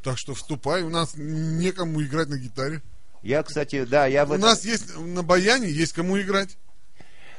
Так 0.03 0.19
что 0.19 0.35
вступай, 0.35 0.83
у 0.83 0.91
нас 0.91 1.15
некому 1.17 2.03
играть 2.03 2.29
на 2.29 2.37
гитаре. 2.39 2.83
Я, 3.23 3.43
кстати, 3.43 3.85
да, 3.85 4.07
я 4.07 4.27
в 4.27 4.31
У 4.31 4.35
этом- 4.35 4.49
нас 4.51 4.65
есть 4.67 4.97
на 4.99 5.23
баяне, 5.23 5.71
есть 5.71 5.95
кому 5.95 6.21
играть. 6.21 6.59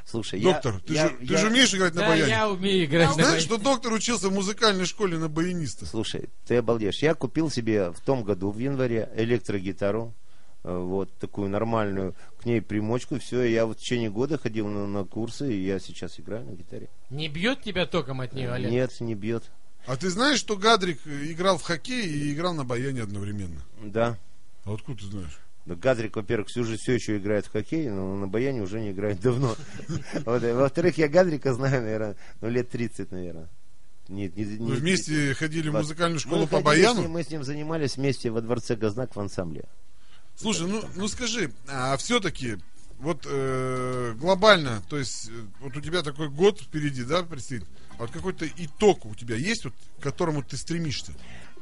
Слушай, 0.08 0.40
я- 0.40 0.54
Доктор, 0.54 0.80
ты, 0.82 0.94
я- 0.94 1.10
же, 1.10 1.16
ты 1.18 1.26
я- 1.26 1.38
же 1.38 1.48
умеешь 1.48 1.74
играть 1.74 1.94
на 1.96 2.02
Да, 2.02 2.08
баяне? 2.10 2.30
я 2.30 2.50
умею 2.50 2.86
играть 2.86 3.08
на 3.10 3.14
Знаешь, 3.14 3.30
баяне. 3.30 3.46
что 3.46 3.58
доктор 3.58 3.94
учился 3.94 4.30
в 4.30 4.34
музыкальной 4.34 4.86
школе 4.86 5.18
на 5.18 5.30
баяниста? 5.30 5.86
Слушай, 5.86 6.30
ты 6.48 6.58
обалдеешь. 6.58 7.02
Я 7.04 7.14
купил 7.16 7.50
себе 7.50 7.92
в 7.92 8.00
том 8.02 8.24
году, 8.24 8.52
в 8.52 8.58
январе, 8.60 9.10
электрогитару 9.16 10.14
вот 10.66 11.14
такую 11.20 11.50
нормальную 11.50 12.16
к 12.42 12.46
ней 12.46 12.62
примочку. 12.62 13.20
Все, 13.20 13.44
я 13.44 13.66
вот 13.66 13.78
в 13.78 13.82
течение 13.82 14.10
года 14.10 14.38
ходил 14.38 14.68
на, 14.68 14.88
на 14.88 15.04
курсы, 15.06 15.54
и 15.54 15.66
я 15.66 15.80
сейчас 15.80 16.20
играю 16.20 16.46
на 16.46 16.52
гитаре. 16.52 16.90
Не 17.10 17.30
бьет 17.30 17.62
тебя 17.62 17.86
током 17.86 18.22
от 18.22 18.34
нее, 18.34 18.52
Олег? 18.52 18.72
Нет, 18.72 19.00
не 19.00 19.16
бьет. 19.16 19.44
А 19.86 19.96
ты 19.96 20.10
знаешь, 20.10 20.40
что 20.40 20.58
Гадрик 20.58 21.00
играл 21.06 21.58
в 21.58 21.62
хоккей 21.62 22.08
и 22.08 22.34
играл 22.34 22.54
на 22.56 22.66
баяне 22.66 23.04
одновременно? 23.04 23.62
Да. 23.84 24.18
А 24.64 24.74
откуда 24.74 25.00
ты 25.00 25.06
знаешь? 25.06 25.40
Да, 25.66 25.76
Гадрик, 25.76 26.16
во-первых, 26.16 26.48
всю 26.48 26.64
жизнь 26.64 26.82
все 26.82 26.94
еще 26.94 27.18
играет 27.18 27.46
в 27.46 27.52
хоккей, 27.52 27.90
но 27.90 28.16
на 28.16 28.28
баяне 28.28 28.62
уже 28.62 28.80
не 28.80 28.92
играет 28.92 29.20
давно. 29.20 29.56
Во-вторых, 30.26 30.98
я 30.98 31.08
Гадрика 31.08 31.54
знаю, 31.54 31.82
наверное, 31.82 32.16
ну, 32.42 32.50
лет 32.50 32.70
30, 32.70 33.12
наверное. 33.12 33.50
Нет, 34.08 34.36
не, 34.36 34.44
не 34.46 34.72
Вы 34.72 34.76
вместе 34.76 35.34
ходили 35.34 35.70
в 35.70 35.74
музыкальную 35.74 36.20
школу 36.20 36.42
Мы 36.42 36.48
по 36.48 36.62
баяну? 36.62 37.08
мы 37.08 37.24
с 37.24 37.32
ним 37.32 37.44
занимались 37.44 37.98
вместе 37.98 38.30
во 38.30 38.42
дворце 38.42 38.76
Газнак 38.76 39.16
в 39.16 39.20
ансамбле. 39.20 39.66
Слушай, 40.36 40.68
ну, 40.68 40.84
ну 40.96 41.08
скажи, 41.08 41.52
а 41.68 41.96
все-таки 41.98 42.58
вот 43.00 43.26
э, 43.26 44.14
глобально, 44.18 44.82
то 44.90 44.98
есть 44.98 45.30
э, 45.30 45.32
вот 45.60 45.76
у 45.76 45.82
тебя 45.82 46.02
такой 46.02 46.30
год 46.30 46.62
впереди, 46.62 47.04
да, 47.04 47.24
предстоит. 47.24 47.64
А 47.98 48.04
вот 48.04 48.12
какой-то 48.12 48.46
итог 48.58 49.06
у 49.06 49.16
тебя 49.16 49.36
есть, 49.36 49.66
вот, 49.66 49.74
к 50.00 50.04
которому 50.04 50.44
ты 50.44 50.58
стремишься? 50.58 51.14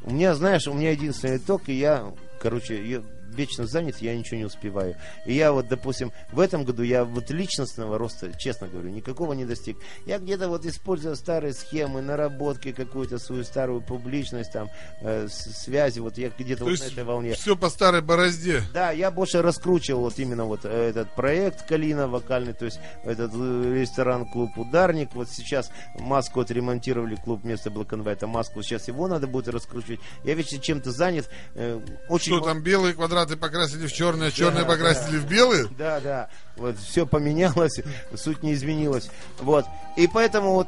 У 0.04 0.12
меня, 0.12 0.36
знаешь, 0.36 0.68
у 0.68 0.74
меня 0.74 0.92
единственный 0.92 1.38
итог, 1.38 1.70
и 1.70 1.74
я, 1.74 2.14
короче, 2.42 2.88
я 2.88 3.04
вечно 3.34 3.66
занят, 3.66 3.98
я 4.02 4.16
ничего 4.16 4.38
не 4.38 4.46
успеваю. 4.46 4.96
И 5.26 5.34
я 5.34 5.52
вот, 5.52 5.68
допустим, 5.68 6.12
в 6.32 6.40
этом 6.40 6.64
году 6.64 6.84
я 6.84 7.04
вот 7.06 7.30
личностного 7.30 7.98
роста, 7.98 8.32
честно 8.38 8.68
говорю, 8.68 8.90
никакого 8.90 9.34
не 9.34 9.46
достиг. 9.46 9.78
Я 10.06 10.20
где-то 10.20 10.50
вот 10.50 10.66
используя 10.66 11.16
старые 11.16 11.54
схемы, 11.54 12.02
наработки, 12.02 12.72
какую-то 12.72 13.20
свою 13.20 13.44
старую 13.44 13.82
публичность, 13.82 14.52
там, 14.52 14.70
э, 15.02 15.28
связи, 15.30 16.00
вот 16.00 16.18
я 16.18 16.30
где-то 16.30 16.66
То 16.66 16.70
вот 16.70 16.80
на 16.80 16.84
этой 16.84 17.04
волне. 17.04 17.34
все 17.34 17.56
по 17.56 17.70
старой 17.70 18.02
борозде. 18.02 18.62
Да, 18.74 18.92
я 18.92 19.12
больше 19.12 19.42
раскручивал 19.42 20.02
вот 20.02 20.20
именно 20.20 20.46
вот 20.46 20.62
э, 20.66 20.90
этот 20.90 21.14
проект 21.16 21.66
Калина 21.68 22.08
вокальный, 22.08 22.54
то 22.54 22.66
есть 22.66 22.80
этот 23.04 23.32
э, 23.34 23.74
ресторан-клуб 23.80 24.58
Ударник. 24.58 25.14
Вот 25.14 25.30
сейчас 25.30 25.72
маску 26.00 26.42
отремонтировали, 26.42 27.16
клуб 27.16 27.42
вместо 27.44 27.70
Black 27.70 27.90
and 27.90 28.04
White, 28.04 28.20
а 28.24 28.28
маску 28.28 28.62
сейчас 28.62 28.88
его 28.88 29.08
надо 29.08 29.28
будет 29.28 29.48
раскручивать. 29.48 30.00
Я 30.24 30.34
вечно 30.34 30.60
чем-то 30.60 30.92
занят. 30.92 31.30
э, 31.56 31.80
очень 32.10 32.36
Что 32.36 32.46
там 32.46 32.62
белые 32.62 32.94
квадраты 32.94 33.23
покрасили 33.38 33.88
в 33.88 33.94
черные, 33.94 34.30
а 34.30 34.32
черные 34.32 34.64
Да, 34.64 34.70
покрасили 34.70 35.18
в 35.18 35.26
белые? 35.28 35.68
Да, 35.78 36.00
да. 36.00 36.30
Вот 36.58 36.78
все 36.80 37.06
поменялось, 37.06 37.82
суть 38.16 38.44
не 38.44 38.54
изменилась. 38.54 39.10
Вот. 39.40 39.66
И 39.98 40.08
поэтому 40.08 40.54
вот 40.54 40.68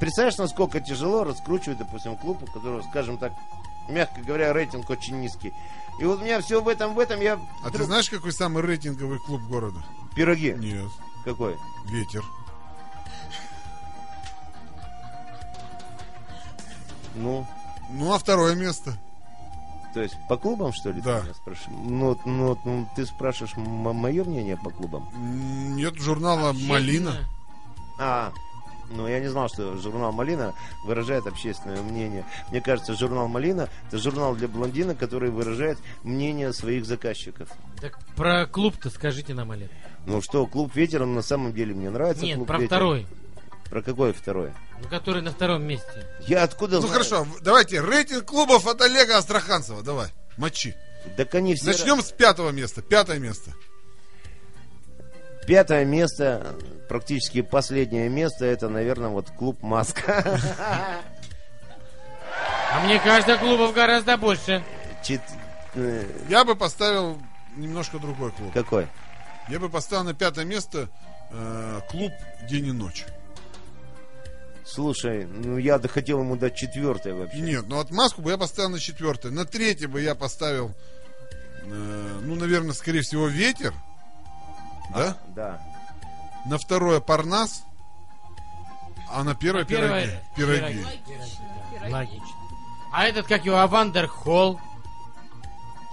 представляешь, 0.00 0.38
насколько 0.38 0.80
тяжело 0.80 1.24
раскручивать, 1.24 1.78
допустим, 1.78 2.16
клуб, 2.16 2.42
у 2.42 2.46
которого, 2.46 2.82
скажем 2.90 3.18
так, 3.18 3.32
мягко 3.88 4.20
говоря, 4.22 4.52
рейтинг 4.52 4.88
очень 4.90 5.20
низкий. 5.20 5.52
И 6.00 6.04
вот 6.04 6.20
у 6.20 6.24
меня 6.24 6.40
все 6.40 6.60
в 6.60 6.68
этом, 6.68 6.94
в 6.94 6.98
этом 6.98 7.20
я 7.20 7.38
А 7.64 7.70
ты 7.70 7.82
знаешь, 7.84 8.10
какой 8.10 8.32
самый 8.32 8.62
рейтинговый 8.62 9.18
клуб 9.18 9.42
города? 9.48 9.84
пироги. 10.14 10.54
Нет. 10.58 10.90
Какой? 11.24 11.56
Ветер. 11.86 12.22
Ну, 17.14 17.46
Ну, 17.90 18.12
а 18.12 18.18
второе 18.18 18.54
место? 18.54 18.92
То 19.96 20.02
есть 20.02 20.14
по 20.28 20.36
клубам, 20.36 20.74
что 20.74 20.90
ли, 20.90 21.00
Да. 21.00 21.20
ты 21.20 21.24
меня 21.24 21.34
спрашиваешь? 21.34 21.80
Ну, 21.86 22.20
ну, 22.26 22.58
ну, 22.66 22.86
ты 22.94 23.06
спрашиваешь 23.06 23.56
мое 23.56 24.24
мнение 24.24 24.58
по 24.58 24.68
клубам? 24.68 25.08
Нет 25.74 25.94
журнала 25.96 26.52
«Малина». 26.52 27.14
А, 27.98 28.30
ну 28.90 29.08
я 29.08 29.20
не 29.20 29.28
знал, 29.28 29.48
что 29.48 29.74
журнал 29.78 30.12
«Малина» 30.12 30.52
выражает 30.84 31.26
общественное 31.26 31.80
мнение. 31.80 32.26
Мне 32.50 32.60
кажется, 32.60 32.92
журнал 32.94 33.26
«Малина»— 33.26 33.70
это 33.88 33.96
журнал 33.96 34.34
для 34.36 34.48
блондинок, 34.48 34.98
который 34.98 35.30
выражает 35.30 35.78
мнение 36.02 36.52
своих 36.52 36.84
заказчиков. 36.84 37.48
Так 37.80 37.98
про 38.16 38.44
клуб-то 38.44 38.90
скажите 38.90 39.32
нам, 39.32 39.50
Олег. 39.52 39.70
Ну 40.04 40.20
что, 40.20 40.46
клуб 40.46 40.76
«Ветер», 40.76 41.04
он 41.04 41.14
на 41.14 41.22
самом 41.22 41.54
деле 41.54 41.74
мне 41.74 41.88
нравится. 41.88 42.22
Нет, 42.26 42.36
клуб 42.36 42.48
про 42.48 42.58
«Ветер». 42.58 42.66
второй. 42.76 43.06
Про 43.70 43.82
какой 43.82 44.12
второй? 44.12 44.52
Ну, 44.80 44.88
который 44.88 45.22
на 45.22 45.30
втором 45.32 45.64
месте. 45.64 46.06
Я 46.20 46.44
откуда 46.44 46.76
Ну 46.76 46.82
знаю? 46.86 46.92
хорошо, 46.94 47.26
давайте 47.40 47.80
рейтинг 47.80 48.24
клубов 48.24 48.66
от 48.66 48.80
Олега 48.80 49.18
Астраханцева. 49.18 49.82
Давай, 49.82 50.08
мочи. 50.36 50.74
Так 51.16 51.34
они 51.34 51.54
все... 51.54 51.66
Начнем 51.66 52.00
с 52.02 52.12
пятого 52.12 52.50
места. 52.50 52.82
Пятое 52.82 53.18
место. 53.18 53.52
Пятое 55.46 55.84
место, 55.84 56.56
практически 56.88 57.40
последнее 57.40 58.08
место, 58.08 58.44
это, 58.44 58.68
наверное, 58.68 59.10
вот 59.10 59.30
клуб 59.30 59.62
«Маска». 59.62 60.40
А 62.72 62.80
мне 62.84 62.98
кажется, 63.00 63.38
клубов 63.38 63.72
гораздо 63.72 64.16
больше. 64.16 64.62
Чет- 65.02 65.20
э, 65.74 66.04
Я 66.28 66.44
бы 66.44 66.56
поставил 66.56 67.18
немножко 67.56 67.98
другой 67.98 68.32
клуб. 68.32 68.52
Какой? 68.52 68.88
Я 69.48 69.60
бы 69.60 69.70
поставил 69.70 70.04
на 70.04 70.14
пятое 70.14 70.44
место 70.44 70.88
э, 71.30 71.80
клуб 71.88 72.12
«День 72.50 72.66
и 72.66 72.72
ночь». 72.72 73.04
Слушай, 74.66 75.26
ну 75.26 75.58
я 75.58 75.78
да 75.78 75.88
хотел 75.88 76.20
ему 76.20 76.36
дать 76.36 76.56
четвертое 76.56 77.14
вообще. 77.14 77.40
Нет, 77.40 77.66
ну 77.68 77.78
от 77.78 77.90
маску 77.90 78.20
бы 78.22 78.30
я 78.32 78.36
поставил 78.38 78.70
на 78.70 78.80
четвертое. 78.80 79.30
На 79.30 79.44
третье 79.44 79.86
бы 79.86 80.00
я 80.02 80.14
поставил, 80.16 80.74
э, 81.62 82.20
ну, 82.22 82.34
наверное, 82.34 82.72
скорее 82.72 83.02
всего, 83.02 83.28
ветер. 83.28 83.72
Да? 84.92 85.16
Да. 85.34 85.62
На 86.46 86.58
второе 86.58 87.00
Парнас. 87.00 87.62
А 89.08 89.22
на 89.22 89.34
первое 89.36 89.62
А 89.62 89.64
первое- 89.66 90.22
пироги. 90.34 90.58
пироги. 90.58 90.82
пироги. 91.06 91.38
Пироги. 91.72 91.92
Логично. 91.92 92.26
А 92.92 93.04
этот, 93.06 93.26
как 93.28 93.44
его, 93.44 93.58
а 93.58 93.65
Wonder 93.65 94.08
Hall. 94.08 94.60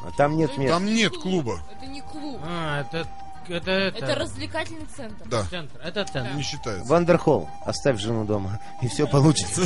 А 0.04 0.12
там 0.18 0.36
нет 0.36 0.58
места. 0.58 0.74
Там 0.74 0.86
нет 0.86 1.16
клуба. 1.18 1.62
Это 1.72 1.86
не 1.86 2.02
клуб. 2.02 2.40
А, 2.44 2.82
это... 2.82 3.08
Это, 3.50 3.72
это, 3.72 3.98
Это 4.06 4.16
развлекательный 4.16 4.88
центр. 4.96 5.26
Да, 5.28 5.44
центр. 5.50 5.80
Это 5.84 6.06
центр. 6.06 6.34
не 6.36 6.44
считается. 6.44 6.88
Wonder 6.90 7.22
Hall, 7.22 7.50
оставь 7.66 8.00
жену 8.00 8.26
дома, 8.26 8.60
и 8.82 8.88
все 8.88 9.08
получится. 9.08 9.62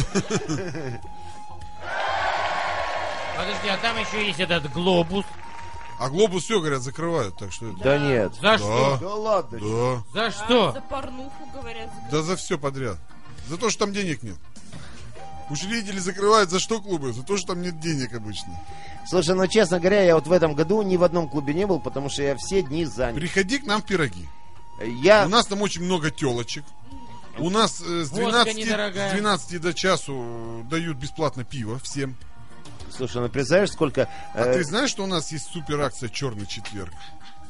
Подожди, 3.38 3.68
а 3.70 3.78
там 3.82 3.98
еще 4.00 4.26
есть 4.26 4.40
этот 4.40 4.72
глобус. 4.72 5.26
А 6.00 6.10
глобус 6.10 6.44
все, 6.44 6.60
говорят, 6.60 6.82
закрывают, 6.82 7.38
так 7.38 7.52
что... 7.52 7.68
это- 7.72 7.84
Да 7.84 7.98
нет. 7.98 8.34
За 8.42 8.58
что? 8.58 8.98
Да 9.02 9.14
ладно. 9.16 9.60
Да. 9.60 10.04
За 10.14 10.26
А, 10.28 10.32
что? 10.32 10.72
за 10.72 10.82
порнуху, 10.82 11.46
говорят. 11.54 11.90
за- 12.10 12.18
Да 12.18 12.22
за 12.24 12.36
все 12.36 12.58
подряд. 12.58 12.98
За 13.48 13.58
то, 13.58 13.70
что 13.70 13.86
там 13.86 13.94
денег 13.94 14.22
нет. 14.24 14.36
Учредители 15.50 16.00
закрывают 16.00 16.50
за 16.50 16.60
что 16.60 16.82
клубы? 16.82 17.14
За 17.14 17.24
то, 17.24 17.38
что 17.38 17.48
там 17.48 17.62
нет 17.62 17.80
денег 17.80 18.14
обычно. 18.14 18.54
Слушай, 19.08 19.36
ну 19.36 19.48
честно 19.48 19.80
говоря, 19.80 20.04
я 20.04 20.16
вот 20.16 20.28
в 20.28 20.32
этом 20.32 20.54
году 20.54 20.82
ни 20.82 20.98
в 20.98 21.04
одном 21.04 21.30
клубе 21.30 21.54
не 21.54 21.66
был, 21.66 21.80
потому 21.80 22.10
что 22.10 22.24
я 22.24 22.36
все 22.36 22.62
дни 22.62 22.86
занят. 22.86 23.16
Приходи 23.16 23.60
к 23.60 23.66
нам 23.66 23.82
в 23.82 23.86
пироги. 23.86 24.28
Я... 24.82 25.26
У 25.26 25.30
нас 25.30 25.46
там 25.48 25.62
очень 25.62 25.84
много 25.84 26.12
телочек. 26.12 26.66
У 27.40 27.50
нас 27.50 27.82
э, 27.82 28.04
с, 28.04 28.10
Водка 28.10 28.44
12, 28.44 28.56
недорогая. 28.58 29.10
с 29.10 29.14
12 29.14 29.62
до 29.62 29.74
часу 29.74 30.14
э, 30.18 30.64
дают 30.70 30.98
бесплатно 30.98 31.44
пиво 31.44 31.80
всем. 31.80 32.16
Слушай, 32.96 33.22
ну 33.22 33.30
представляешь, 33.30 33.72
сколько... 33.72 34.10
А 34.34 34.46
э, 34.46 34.54
ты 34.54 34.64
знаешь, 34.64 34.90
что 34.90 35.04
у 35.04 35.08
нас 35.08 35.32
есть 35.32 35.46
супер 35.52 35.80
акция 35.82 36.10
Черный 36.10 36.48
четверг? 36.48 36.94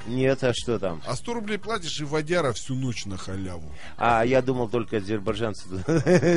Нет, 0.07 0.43
а 0.43 0.53
что 0.53 0.79
там? 0.79 1.01
А 1.05 1.15
100 1.15 1.33
рублей 1.33 1.57
платишь 1.57 1.99
и 1.99 2.03
водяра 2.05 2.53
всю 2.53 2.75
ночь 2.75 3.05
на 3.05 3.17
халяву. 3.17 3.71
А 3.97 4.23
я 4.25 4.41
думал 4.41 4.69
только 4.69 4.97
азербайджанцы. 4.97 5.63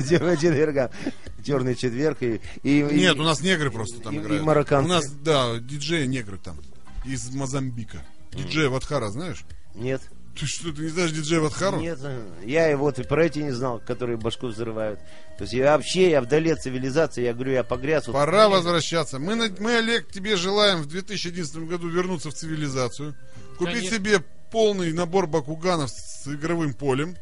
Четверга. 0.09 0.91
Черный 1.45 1.75
четверг 1.75 2.19
и... 2.23 2.41
Нет, 2.65 3.19
у 3.19 3.23
нас 3.23 3.41
негры 3.41 3.71
просто 3.71 4.01
там 4.01 4.13
и- 4.15 4.17
и 4.17 4.21
играют. 4.21 4.45
марокканцы. 4.45 4.87
У 4.87 4.93
нас, 4.93 5.07
да, 5.11 5.59
диджеи 5.59 6.07
негры 6.07 6.39
там. 6.39 6.59
Из 7.05 7.33
Мозамбика. 7.35 8.03
Диджея 8.33 8.69
Ватхара, 8.69 9.09
знаешь? 9.09 9.45
Нет. 9.75 10.03
Ты 10.39 10.47
что, 10.47 10.73
ты 10.73 10.83
не 10.83 10.89
знаешь 10.89 11.11
диджея 11.11 11.41
Ватхару? 11.41 11.81
Нет, 11.81 11.99
э, 12.03 12.23
я 12.45 12.77
вот 12.77 12.99
и 12.99 13.03
про 13.03 13.27
эти 13.27 13.41
не 13.41 13.51
знал, 13.51 13.81
которые 13.85 14.17
башку 14.17 14.47
взрывают. 14.47 15.01
То 15.39 15.43
есть 15.45 15.53
я 15.55 15.77
вообще, 15.77 16.11
я 16.11 16.21
вдали 16.21 16.51
от 16.51 16.61
цивилизации, 16.63 17.23
я 17.25 17.35
говорю, 17.35 17.53
я 17.53 17.65
погряз. 17.65 18.07
вот- 18.07 18.13
Пора 18.13 18.49
возвращаться. 18.49 19.19
Мы, 19.19 19.35
мы, 19.59 19.77
Олег, 19.79 20.09
тебе 20.13 20.37
желаем 20.37 20.83
в 20.83 20.87
2011 20.87 21.57
году 21.67 21.89
вернуться 21.89 22.31
в 22.31 22.35
цивилизацию. 22.35 23.15
Купить 23.61 23.75
Конечно. 23.91 23.97
себе 23.99 24.25
полный 24.51 24.91
набор 24.95 25.27
бакуганов 25.27 25.91
с 25.91 26.27
игровым 26.27 26.73
полем, 26.73 27.15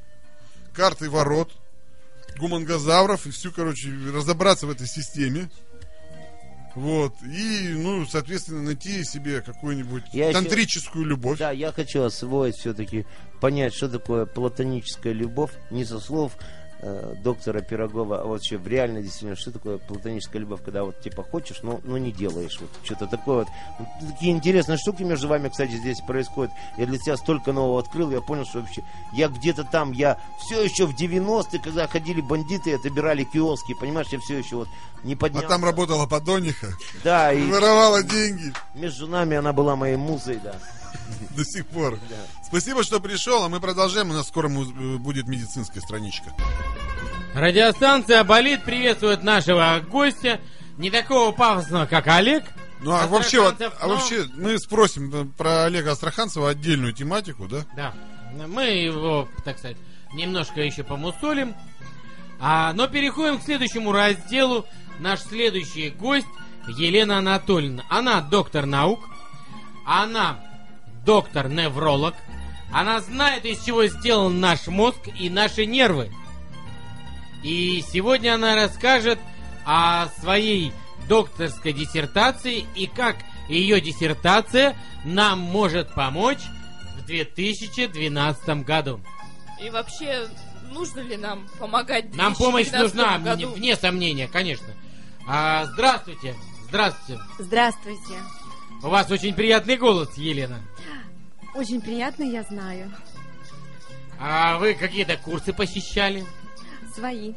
картой 0.72 1.08
ворот, 1.08 1.50
гумангозавров 2.38 3.26
и 3.26 3.30
всю, 3.32 3.50
короче, 3.50 3.90
разобраться 4.14 4.68
в 4.68 4.70
этой 4.70 4.86
системе. 4.86 5.50
Вот. 6.76 7.12
И, 7.24 7.70
ну, 7.76 8.06
соответственно, 8.06 8.62
найти 8.62 9.02
себе 9.02 9.40
какую-нибудь 9.40 10.04
Я 10.12 10.28
еще- 10.28 10.38
тантрическую 10.38 11.04
любовь. 11.04 11.40
Да, 11.40 11.50
я 11.50 11.72
хочу 11.72 12.02
освоить 12.04 12.54
все-таки, 12.54 13.04
понять, 13.40 13.74
что 13.74 13.88
такое 13.88 14.24
платоническая 14.24 15.12
любовь, 15.12 15.50
не 15.72 15.84
со 15.84 15.98
слов 15.98 16.34
э, 16.80 17.14
доктора 17.22 17.60
Пирогова, 17.60 18.22
а 18.22 18.24
вообще 18.26 18.56
в 18.58 18.66
реально 18.66 19.02
действительно, 19.02 19.36
что 19.36 19.50
такое 19.52 19.78
платоническая 19.78 20.40
любовь, 20.40 20.60
когда 20.64 20.84
вот 20.84 21.00
типа 21.00 21.22
хочешь, 21.22 21.60
но, 21.62 21.80
но 21.84 21.98
не 21.98 22.12
делаешь. 22.12 22.58
Вот 22.60 22.70
что-то 22.84 23.06
такое 23.06 23.38
вот. 23.38 23.48
Вот 23.78 23.88
Такие 24.12 24.32
интересные 24.32 24.78
штуки 24.78 25.02
между 25.02 25.28
вами, 25.28 25.48
кстати, 25.48 25.72
здесь 25.72 26.00
происходят. 26.06 26.52
Я 26.76 26.86
для 26.86 26.98
себя 26.98 27.16
столько 27.16 27.52
нового 27.52 27.80
открыл, 27.80 28.10
я 28.10 28.20
понял, 28.20 28.44
что 28.44 28.60
вообще 28.60 28.82
я 29.12 29.28
где-то 29.28 29.64
там, 29.64 29.92
я 29.92 30.18
все 30.40 30.62
еще 30.62 30.86
в 30.86 30.94
90-е, 30.94 31.60
когда 31.60 31.86
ходили 31.88 32.20
бандиты 32.20 32.70
и 32.70 32.74
отобирали 32.74 33.24
киоски, 33.24 33.74
понимаешь, 33.74 34.08
я 34.10 34.18
все 34.20 34.38
еще 34.38 34.56
вот 34.56 34.68
не 35.04 35.14
А 35.14 35.16
поднялся. 35.16 35.48
там 35.48 35.64
работала 35.64 36.06
подониха, 36.06 36.68
Да, 37.04 37.32
и 37.32 37.50
воровала 37.50 38.02
деньги. 38.02 38.52
между 38.74 39.06
нами 39.06 39.36
она 39.36 39.52
была 39.52 39.76
моей 39.76 39.96
музой, 39.96 40.40
да. 40.42 40.56
до 41.36 41.44
сих 41.44 41.66
пор. 41.66 41.98
Спасибо, 42.46 42.82
что 42.82 43.00
пришел, 43.00 43.44
а 43.44 43.48
мы 43.48 43.60
продолжаем. 43.60 44.10
У 44.10 44.14
нас 44.14 44.28
скоро 44.28 44.48
э, 44.48 44.96
будет 44.96 45.26
медицинская 45.28 45.82
страничка. 45.82 46.32
Радиостанция 47.34 48.24
«Болит» 48.24 48.64
приветствует 48.64 49.22
нашего 49.22 49.80
гостя, 49.88 50.40
не 50.76 50.90
такого 50.90 51.32
пафосного, 51.32 51.86
как 51.86 52.06
Олег. 52.08 52.44
Ну 52.80 52.92
а 52.92 53.06
вообще, 53.06 53.40
вот, 53.40 53.60
а 53.60 53.86
но- 53.86 53.94
вообще 53.94 54.26
мы 54.34 54.58
спросим 54.58 55.14
э, 55.14 55.24
про 55.36 55.64
Олега 55.64 55.92
Астраханцева 55.92 56.50
отдельную 56.50 56.92
тематику, 56.92 57.46
да? 57.46 57.64
Да, 57.76 57.94
мы 58.46 58.64
его, 58.64 59.28
так 59.44 59.58
сказать, 59.58 59.76
немножко 60.14 60.60
еще 60.60 60.84
помусолим. 60.84 61.54
А, 62.40 62.72
но 62.72 62.86
переходим 62.86 63.38
к 63.38 63.42
следующему 63.42 63.92
разделу. 63.92 64.64
Наш 65.00 65.20
следующий 65.20 65.90
гость 65.90 66.26
Елена 66.68 67.18
Анатольевна. 67.18 67.84
Она 67.88 68.20
доктор 68.20 68.66
наук, 68.66 69.00
она 69.86 70.47
доктор-невролог, 71.08 72.14
она 72.70 73.00
знает, 73.00 73.46
из 73.46 73.64
чего 73.64 73.86
сделан 73.86 74.40
наш 74.40 74.66
мозг 74.66 74.98
и 75.18 75.30
наши 75.30 75.64
нервы. 75.64 76.12
И 77.42 77.82
сегодня 77.90 78.34
она 78.34 78.54
расскажет 78.54 79.18
о 79.64 80.08
своей 80.20 80.70
докторской 81.08 81.72
диссертации 81.72 82.66
и 82.74 82.86
как 82.86 83.16
ее 83.48 83.80
диссертация 83.80 84.76
нам 85.02 85.38
может 85.38 85.94
помочь 85.94 86.42
в 86.98 87.06
2012 87.06 88.48
году. 88.66 89.00
И 89.64 89.70
вообще, 89.70 90.28
нужно 90.70 91.00
ли 91.00 91.16
нам 91.16 91.48
помогать 91.58 92.14
Нам 92.16 92.34
помощь 92.34 92.68
2012 92.68 92.94
нужна, 92.94 93.18
году? 93.18 93.54
вне 93.54 93.76
сомнения, 93.76 94.28
конечно. 94.28 94.68
А, 95.26 95.64
здравствуйте, 95.72 96.34
здравствуйте. 96.68 97.22
Здравствуйте. 97.38 98.14
У 98.82 98.88
вас 98.88 99.10
очень 99.10 99.32
приятный 99.32 99.78
голос, 99.78 100.14
Елена. 100.18 100.60
Очень 101.54 101.80
приятно, 101.80 102.24
я 102.24 102.42
знаю. 102.44 102.92
А 104.20 104.58
вы 104.58 104.74
какие-то 104.74 105.16
курсы 105.16 105.52
посещали? 105.52 106.24
Свои. 106.94 107.32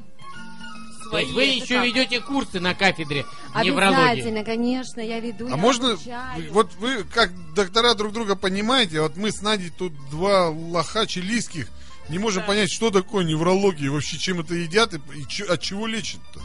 То 1.03 1.09
Свои, 1.17 1.23
есть 1.25 1.35
вы 1.35 1.43
еще 1.43 1.75
как? 1.75 1.85
ведете 1.85 2.21
курсы 2.21 2.59
на 2.59 2.73
кафедре 2.73 3.25
неврологии? 3.63 4.11
Обязательно, 4.11 4.43
конечно, 4.45 5.01
я 5.01 5.19
веду. 5.19 5.47
А 5.47 5.51
я 5.51 5.57
можно, 5.57 5.93
обучаю. 5.93 6.53
вот 6.53 6.73
вы 6.75 7.03
как 7.03 7.31
доктора 7.53 7.93
друг 7.95 8.13
друга 8.13 8.35
понимаете, 8.35 9.01
вот 9.01 9.17
мы 9.17 9.31
с 9.31 9.41
Надей 9.41 9.71
тут 9.77 9.93
два 10.09 10.49
лоха 10.49 11.05
чилийских, 11.05 11.67
не 12.09 12.17
можем 12.17 12.43
Да. 12.43 12.47
понять, 12.47 12.71
что 12.71 12.91
такое 12.91 13.25
неврология, 13.25 13.91
вообще 13.91 14.17
чем 14.17 14.39
это 14.39 14.53
едят 14.55 14.93
и, 14.93 14.97
и 14.97 15.43
от 15.43 15.61
чего 15.61 15.85
лечат-то. 15.85 16.39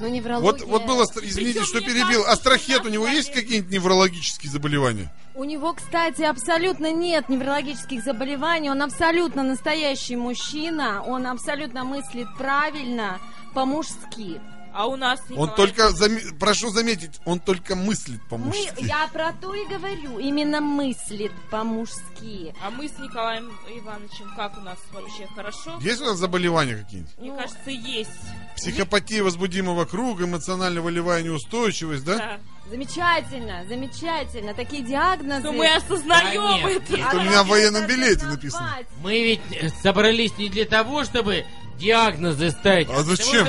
Ну, 0.00 0.08
неврология... 0.08 0.66
Вот, 0.66 0.68
вот 0.68 0.86
было, 0.86 1.04
извините, 1.22 1.60
Причем, 1.60 1.64
что 1.64 1.80
перебил, 1.80 2.22
кажется, 2.24 2.30
астрахет 2.32 2.84
у 2.84 2.88
него 2.88 3.06
есть 3.06 3.32
какие-нибудь 3.32 3.70
неврологические 3.70 4.50
заболевания? 4.50 5.12
У 5.34 5.44
него, 5.44 5.72
кстати, 5.72 6.22
абсолютно 6.22 6.92
нет 6.92 7.28
неврологических 7.28 8.02
заболеваний. 8.02 8.70
Он 8.70 8.82
абсолютно 8.82 9.42
настоящий 9.42 10.16
мужчина. 10.16 11.02
Он 11.02 11.26
абсолютно 11.26 11.84
мыслит 11.84 12.28
правильно, 12.36 13.18
по-мужски. 13.54 14.40
А 14.74 14.86
у 14.86 14.96
нас 14.96 15.20
Он 15.30 15.48
Николай, 15.48 15.56
только, 15.56 15.88
заме- 15.88 16.38
прошу 16.38 16.70
заметить, 16.70 17.20
он 17.24 17.40
только 17.40 17.76
мыслит 17.76 18.20
Мы, 18.22 18.28
по-мужски. 18.28 18.84
я 18.84 19.06
про 19.12 19.32
то 19.32 19.54
и 19.54 19.66
говорю. 19.66 20.18
Именно 20.18 20.60
мыслит 20.60 21.32
по-мужски. 21.50 22.54
А 22.62 22.70
мы 22.70 22.88
с 22.88 22.98
Николаем 22.98 23.52
Ивановичем 23.68 24.32
как 24.36 24.56
у 24.56 24.60
нас 24.60 24.78
вообще 24.92 25.26
хорошо? 25.34 25.78
Есть 25.80 26.00
у 26.00 26.06
нас 26.06 26.16
заболевания 26.18 26.76
какие-нибудь? 26.76 27.12
Мне 27.18 27.30
Ну, 27.32 27.36
кажется, 27.38 27.70
есть. 27.70 28.10
Психопатия 28.56 29.22
возбудимого 29.22 29.84
круга, 29.84 30.24
эмоционально-волевая 30.24 31.22
неустойчивость, 31.22 32.04
да? 32.04 32.16
Да. 32.18 32.40
Замечательно, 32.70 33.64
замечательно. 33.68 34.54
Такие 34.54 34.82
диагнозы. 34.82 35.42
Но 35.42 35.52
мы 35.52 35.66
осознаем 35.74 36.42
Да 36.42 36.56
нет, 36.58 36.82
это. 36.82 36.92
нет. 36.96 37.06
Это 37.06 37.16
у 37.16 37.20
А 37.20 37.24
меня 37.24 37.42
в 37.42 37.48
военном 37.48 37.86
билете 37.86 38.24
написано. 38.24 38.78
Мы 39.02 39.22
ведь 39.22 39.40
э, 39.50 39.68
собрались 39.82 40.36
не 40.38 40.48
для 40.48 40.64
того, 40.64 41.04
чтобы 41.04 41.44
диагнозы 41.78 42.50
ставить, 42.50 42.88
А 42.90 43.02
зачем? 43.02 43.46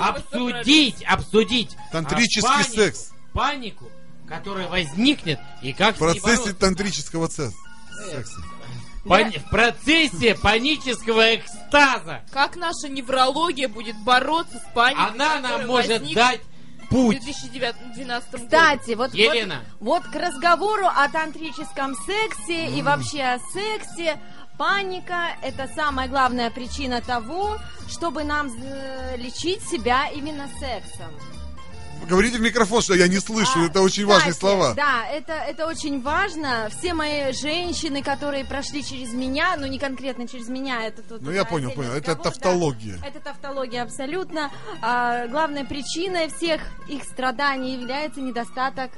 обсудить, 0.00 1.02
обсудить 1.04 1.76
Тантрический 1.92 2.48
а, 2.48 2.54
панику, 2.58 2.74
секс. 2.74 3.10
панику, 3.32 3.90
которая 4.28 4.68
возникнет 4.68 5.38
и 5.62 5.72
как 5.72 5.96
В 5.96 5.98
процессе 5.98 6.52
тантрического 6.52 7.28
секса. 7.28 7.54
Пани- 9.04 9.38
в 9.38 9.48
процессе 9.48 10.34
панического 10.34 11.34
экстаза. 11.36 12.20
Как 12.30 12.56
наша 12.56 12.88
неврология 12.88 13.68
будет 13.68 13.96
бороться 14.04 14.58
с 14.58 14.74
паникой, 14.74 15.06
Она 15.14 15.40
нам 15.40 15.66
может 15.66 16.12
дать 16.12 16.40
в 16.84 16.88
путь. 16.88 17.18
2012 17.20 18.30
году? 18.32 18.44
Кстати, 18.44 18.94
вот, 18.94 19.14
Елена. 19.14 19.62
вот, 19.80 20.02
вот 20.02 20.12
к 20.12 20.14
разговору 20.14 20.86
о 20.86 21.08
тантрическом 21.08 21.94
сексе 22.06 22.66
и 22.70 22.82
вообще 22.82 23.22
о 23.22 23.38
сексе. 23.52 24.20
Паника– 24.58 25.36
это 25.42 25.68
самая 25.74 26.08
главная 26.08 26.50
причина 26.50 27.00
того, 27.00 27.56
чтобы 27.88 28.24
нам 28.24 28.48
э, 28.60 29.16
лечить 29.16 29.62
себя 29.62 30.08
именно 30.08 30.48
сексом. 30.58 31.12
Говорите 32.08 32.38
в 32.38 32.40
микрофон, 32.40 32.80
что 32.82 32.94
я 32.94 33.06
не 33.08 33.18
слышу, 33.18 33.60
А, 33.60 33.66
это 33.66 33.82
очень 33.82 34.04
важные 34.06 34.32
кстати, 34.32 34.38
слова. 34.40 34.74
Да, 34.74 35.06
это, 35.06 35.32
это 35.32 35.66
очень 35.66 36.00
важно. 36.02 36.68
Все 36.76 36.94
мои 36.94 37.32
женщины, 37.32 38.02
которые 38.02 38.44
прошли 38.44 38.84
через 38.84 39.12
меня, 39.12 39.56
ну 39.56 39.66
не 39.66 39.78
конкретно 39.78 40.26
через 40.26 40.48
меня, 40.48 40.82
это 40.86 41.02
тут 41.02 41.22
Ну, 41.22 41.30
я 41.30 41.42
уже 41.42 41.50
понял, 41.50 41.70
понял. 41.72 41.90
Это 41.92 42.10
разговор, 42.12 42.24
да. 42.24 42.30
тавтология. 42.30 42.98
Это 43.04 43.20
тавтология 43.20 43.82
абсолютно. 43.82 44.50
А, 44.82 45.26
главной 45.28 45.64
причиной 45.64 46.28
всех 46.28 46.60
их 46.88 47.04
страданий 47.04 47.74
является 47.74 48.20
недостаток, 48.20 48.90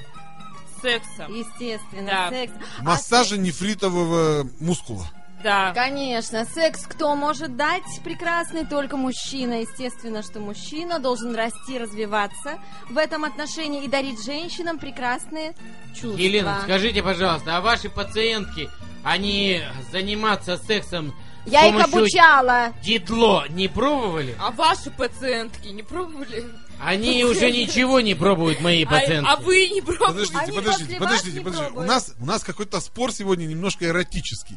Сексом. 0.82 1.34
естественно, 1.34 2.06
Да. 2.06 2.30
секса. 2.30 2.56
А 2.78 2.82
Массажа 2.82 3.36
нефритового 3.36 4.46
мускула. 4.60 5.06
Да. 5.42 5.72
Конечно, 5.74 6.44
секс 6.44 6.86
кто 6.86 7.14
может 7.16 7.56
дать 7.56 7.82
прекрасный? 8.04 8.66
Только 8.66 8.96
мужчина. 8.96 9.60
Естественно, 9.62 10.22
что 10.22 10.38
мужчина 10.40 10.98
должен 10.98 11.34
расти, 11.34 11.78
развиваться 11.78 12.58
в 12.88 12.98
этом 12.98 13.24
отношении 13.24 13.84
и 13.84 13.88
дарить 13.88 14.22
женщинам 14.24 14.78
прекрасные 14.78 15.54
чувства. 15.94 16.18
Елена, 16.18 16.60
скажите, 16.64 17.02
пожалуйста, 17.02 17.56
а 17.56 17.60
ваши 17.60 17.88
пациентки, 17.88 18.68
они 19.02 19.62
заниматься 19.90 20.58
сексом 20.58 21.14
Я 21.46 21.66
их 21.66 21.82
обучала. 21.82 22.72
дидло 22.82 23.46
не 23.48 23.68
пробовали? 23.68 24.36
А 24.38 24.50
ваши 24.50 24.90
пациентки 24.90 25.68
не 25.68 25.82
пробовали? 25.82 26.44
Они 26.82 27.24
уже 27.24 27.50
ничего 27.50 28.00
не 28.00 28.14
пробуют, 28.14 28.60
мои 28.62 28.84
А, 28.84 28.88
пациентки. 28.90 29.30
а 29.30 29.36
вы 29.36 29.68
не 29.68 29.82
пробовали? 29.82 30.12
Подождите, 30.12 30.38
Они 30.40 30.52
подождите, 30.52 30.96
подождите, 30.98 31.40
подождите. 31.42 31.78
У 31.78 31.82
нас, 31.82 32.14
у 32.18 32.24
нас 32.24 32.42
какой-то 32.42 32.80
спор 32.80 33.12
сегодня 33.12 33.44
немножко 33.46 33.86
эротический. 33.86 34.56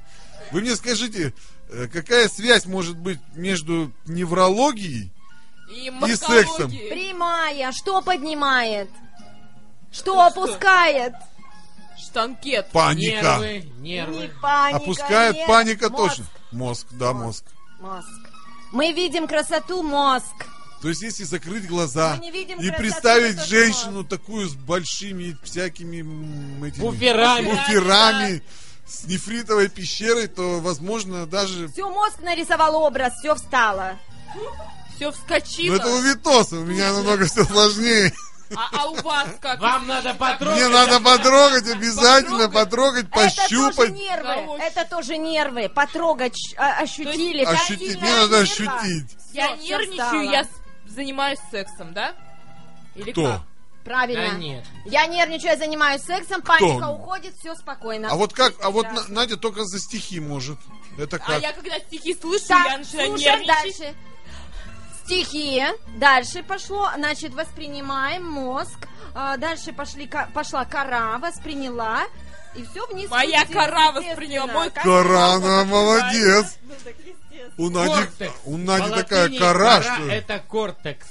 Вы 0.54 0.62
мне 0.62 0.76
скажите, 0.76 1.34
э, 1.70 1.88
какая 1.92 2.30
связь 2.30 2.66
может 2.66 2.96
быть 2.98 3.20
между 3.36 3.92
неврологией? 4.06 5.12
И, 5.70 5.90
сексом. 6.16 6.70
морфологии. 6.70 6.90
Прямая. 6.90 7.72
Что 7.72 8.02
поднимает? 8.04 8.90
Что 9.92 10.14
Ну 10.16 10.22
опускает? 10.22 11.14
Штанкет. 11.98 12.70
Паника. 12.72 13.38
Нервы, 13.40 13.72
нервы. 13.80 14.22
Не 14.22 14.28
паника. 14.42 14.78
Опускает 14.78 15.36
нет. 15.36 15.48
паника 15.48 15.90
Мозг. 15.90 16.04
точно. 16.10 16.26
Мозг, 16.52 16.88
да, 16.92 17.14
мозг. 17.14 17.46
Мозг. 17.80 18.08
Мы 18.72 18.92
видим 18.92 19.28
красоту 19.28 19.82
мозг. 19.82 20.26
То 20.82 20.90
есть, 20.90 21.02
если 21.02 21.24
закрыть 21.24 21.66
глаза 21.68 22.20
и 22.22 22.30
красоту, 22.30 22.78
представить 22.78 23.42
женщину 23.46 24.04
такую 24.04 24.50
с 24.50 24.54
большими 24.54 25.38
всякими 25.42 26.00
этими 26.68 26.82
Буферами. 26.82 27.46
буферами, 27.50 28.44
с 28.94 29.06
нефритовой 29.06 29.70
пещерой, 29.70 30.28
то, 30.28 30.60
возможно, 30.60 31.26
даже... 31.26 31.68
Все, 31.70 31.90
мозг 31.90 32.20
нарисовал 32.22 32.76
образ, 32.76 33.14
все 33.20 33.36
встало. 33.36 33.98
Все 34.96 35.08
Ну, 35.08 35.12
вскочило. 35.12 35.76
это 35.76 35.88
у 35.90 36.00
Витоса, 36.02 36.58
у 36.58 36.64
меня 36.66 36.94
намного 36.94 37.26
все 37.26 37.44
сложнее. 37.44 38.14
А, 38.56 38.70
а 38.72 38.86
у 38.90 38.96
вас 39.02 39.28
как? 39.42 39.60
Вам 39.60 39.88
надо 39.88 40.14
потрогать. 40.14 40.60
Мне 40.60 40.68
надо 40.68 41.00
потрогать, 41.00 41.68
обязательно 41.68 42.50
потрогать, 42.50 43.06
Это 43.10 43.16
тоже 43.16 43.32
пощупать, 43.36 43.90
нервы. 43.94 44.58
Это 44.62 44.86
тоже 44.88 45.18
нервы. 45.18 45.70
Потрогать, 45.70 46.38
а- 46.58 46.82
ощутили. 46.84 47.44
ощутить. 47.44 48.00
Мне 48.00 48.12
надо 48.16 48.40
ощутить. 48.40 49.18
Я 49.34 49.56
нервничаю, 49.56 50.30
я 50.30 50.46
занимаюсь 50.86 51.40
сексом, 51.50 51.94
да? 51.94 52.14
Или 52.96 53.12
Кто? 53.12 53.24
как? 53.24 53.42
Правильно. 53.84 54.30
Да 54.32 54.38
нет. 54.38 54.66
Я 54.86 55.06
нервничаю, 55.08 55.52
я 55.52 55.58
занимаюсь 55.58 56.02
сексом, 56.04 56.42
паника 56.42 56.88
уходит, 56.90 57.36
все 57.40 57.54
спокойно. 57.56 58.10
А 58.10 58.16
вот 58.16 58.34
как, 58.34 58.54
а 58.62 58.70
вот 58.70 58.88
Надя 59.10 59.38
только 59.38 59.66
за 59.66 59.80
стихи 59.80 60.20
может. 60.20 60.58
Это 60.98 61.18
А 61.18 61.20
как? 61.20 61.42
я 61.42 61.52
когда 61.54 61.80
стихи 61.80 62.16
слышу, 62.16 62.46
Так, 62.48 62.66
я 62.68 62.78
начинаю 62.78 63.08
слушаем 63.10 63.40
нервничать. 63.42 63.78
дальше. 63.80 63.96
Стихи. 65.06 65.64
Дальше 65.98 66.44
пошло. 66.44 66.90
Значит, 66.96 67.34
воспринимаем 67.34 68.26
мозг. 68.26 68.88
А, 69.14 69.38
Дальше 69.38 69.74
пошли, 69.74 70.10
пошла 70.34 70.66
кора, 70.66 71.18
восприняла. 71.18 72.04
И 72.56 72.64
все 72.66 72.86
вниз. 72.88 73.10
Моя 73.10 73.46
кора 73.46 73.92
восприняла, 73.92 74.48
мой 74.48 74.70
Кора, 74.70 75.34
она 75.34 75.64
молодец. 75.66 76.58
Ну. 77.58 77.66
У 77.66 77.70
Нади, 77.70 78.08
у 78.46 78.58
Нади 78.58 78.90
такая 78.92 79.38
кора 79.38 79.82
что... 79.82 80.04
Это 80.10 80.40
кортекс. 80.40 81.08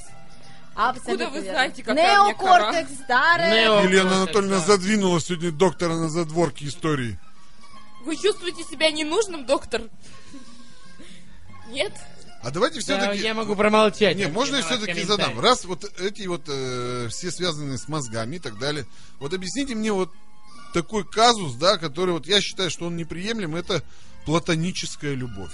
Абсолютно 0.75 1.31
вы 1.31 1.37
верно. 1.41 1.51
знаете, 1.51 1.83
какая? 1.83 2.29
Неокортекс, 2.29 2.95
старая. 3.05 3.67
Нео- 3.67 3.85
Елена 3.85 4.17
Анатольевна 4.17 4.59
да. 4.59 4.65
задвинула 4.67 5.21
сегодня 5.21 5.53
доктора 5.53 5.97
на 5.97 6.09
задворке 6.09 6.67
истории. 6.67 7.19
Вы 8.05 8.17
чувствуете 8.17 8.65
себя 8.65 8.91
ненужным, 8.91 9.47
доктор? 9.47 9.83
Нет? 11.69 11.93
А 12.43 12.51
давайте 12.51 12.81
Да, 12.81 12.83
все-таки... 12.83 13.23
я 13.23 13.35
могу 13.35 13.55
промолчать. 13.55 14.17
Не, 14.17 14.27
можно 14.27 14.57
я 14.57 14.63
все-таки 14.63 15.05
задам? 15.05 15.39
Раз 15.39 15.65
вот 15.65 15.85
эти 16.01 16.27
вот 16.27 16.43
э, 16.49 17.07
все 17.09 17.31
связаны 17.31 17.79
с 17.79 17.87
мозгами 17.87 18.37
и 18.37 18.39
так 18.41 18.59
далее, 18.59 18.87
вот 19.21 19.33
объясните 19.33 19.77
мне 19.77 19.93
вот 19.93 20.11
такой 20.75 21.05
казус, 21.05 21.55
да, 21.55 21.79
который 21.79 22.13
вот 22.15 22.27
я 22.27 22.41
считаю, 22.41 22.71
что 22.71 22.87
он 22.87 22.97
неприемлем, 22.97 23.55
это 23.55 23.83
платоническая 24.25 25.15
любовь. 25.15 25.53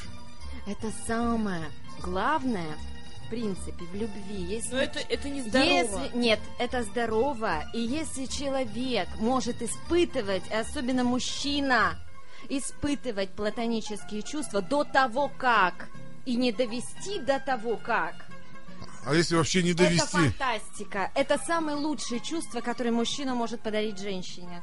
Это 0.66 0.90
самое 1.06 1.70
главное, 2.02 2.78
в 3.28 3.30
принципе, 3.30 3.84
в 3.84 3.94
любви. 3.94 4.42
Если 4.54 4.74
Но 4.74 4.80
это, 4.80 5.00
это 5.00 5.28
не 5.28 5.42
здорово. 5.42 5.66
Если, 5.66 6.16
нет, 6.16 6.40
это 6.58 6.82
здорово. 6.82 7.62
И 7.74 7.80
если 7.80 8.24
человек 8.24 9.08
может 9.16 9.60
испытывать, 9.60 10.42
особенно 10.50 11.04
мужчина, 11.04 11.98
испытывать 12.48 13.28
платонические 13.30 14.22
чувства 14.22 14.62
до 14.62 14.84
того, 14.84 15.30
как, 15.36 15.88
и 16.24 16.36
не 16.36 16.52
довести 16.52 17.18
до 17.18 17.38
того, 17.38 17.76
как, 17.76 18.14
А 19.04 19.14
если 19.14 19.36
вообще 19.36 19.62
не 19.62 19.72
это 19.72 19.84
довести? 19.84 20.06
фантастика. 20.06 21.10
Это 21.14 21.38
самое 21.38 21.76
лучшее 21.76 22.20
чувство, 22.20 22.60
которое 22.62 22.92
мужчина 22.92 23.34
может 23.34 23.60
подарить 23.60 23.98
женщине. 23.98 24.62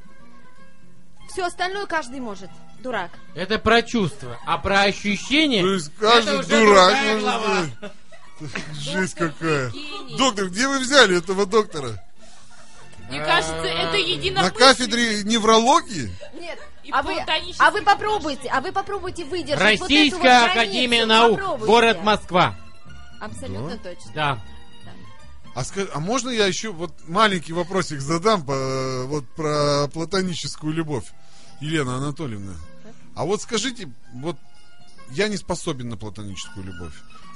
Все 1.29 1.45
остальное 1.45 1.85
каждый 1.85 2.19
может. 2.19 2.49
Дурак. 2.79 3.11
Это 3.35 3.57
про 3.57 3.81
чувства. 3.81 4.37
А 4.45 4.57
про 4.57 4.81
ощущения... 4.81 5.61
То 5.61 5.73
есть 5.73 5.91
каждый 5.97 6.39
это 6.39 6.39
уже 6.39 6.65
дурак, 6.65 7.19
глава. 7.19 7.65
Жесть 8.73 9.15
какая. 9.15 9.71
Доктор, 10.17 10.49
где 10.49 10.67
вы 10.67 10.79
взяли 10.79 11.17
этого 11.17 11.45
доктора? 11.45 12.01
Мне 13.09 13.23
кажется, 13.23 13.53
это 13.55 13.91
На 13.91 13.95
единомыслие. 13.95 14.51
кафедре 14.59 15.23
неврологии? 15.23 16.11
Нет. 16.39 16.59
А 16.91 17.01
вы, 17.01 17.15
а 17.59 17.71
вы 17.71 17.81
попробуйте, 17.81 18.47
а 18.49 18.61
вы 18.61 18.71
попробуйте 18.71 19.25
выдержать 19.25 19.79
вот 19.79 19.89
Российская 19.89 20.17
вот 20.17 20.21
границу. 20.21 20.51
Академия 20.59 21.05
Наук. 21.05 21.39
Попробуйте. 21.39 21.65
Город 21.65 22.03
Москва. 22.03 22.55
Абсолютно 23.19 23.77
точно. 23.77 24.11
Да. 24.13 24.43
А, 25.55 25.61
ска- 25.61 25.89
а 25.93 25.99
можно 25.99 26.29
я 26.29 26.45
еще 26.47 26.71
вот 26.71 26.91
маленький 27.07 27.53
вопросик 27.53 28.01
задам 28.01 28.45
по, 28.45 29.05
вот 29.07 29.25
про 29.35 29.87
платоническую 29.93 30.73
любовь, 30.73 31.05
Елена 31.61 31.95
Анатольевна? 31.95 32.53
А 33.15 33.23
вот 33.23 33.41
скажите, 33.41 33.89
вот 34.13 34.35
я 35.11 35.27
не 35.29 35.37
способен 35.37 35.89
на 35.89 35.97
платоническую 35.97 36.65
любовь. 36.65 36.93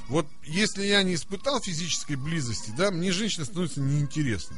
Вот 0.09 0.25
если 0.43 0.83
я 0.85 1.03
не 1.03 1.15
испытал 1.15 1.61
физической 1.61 2.15
близости, 2.15 2.71
да, 2.75 2.89
мне 2.91 3.11
женщина 3.11 3.45
становится 3.45 3.79
неинтересна. 3.79 4.57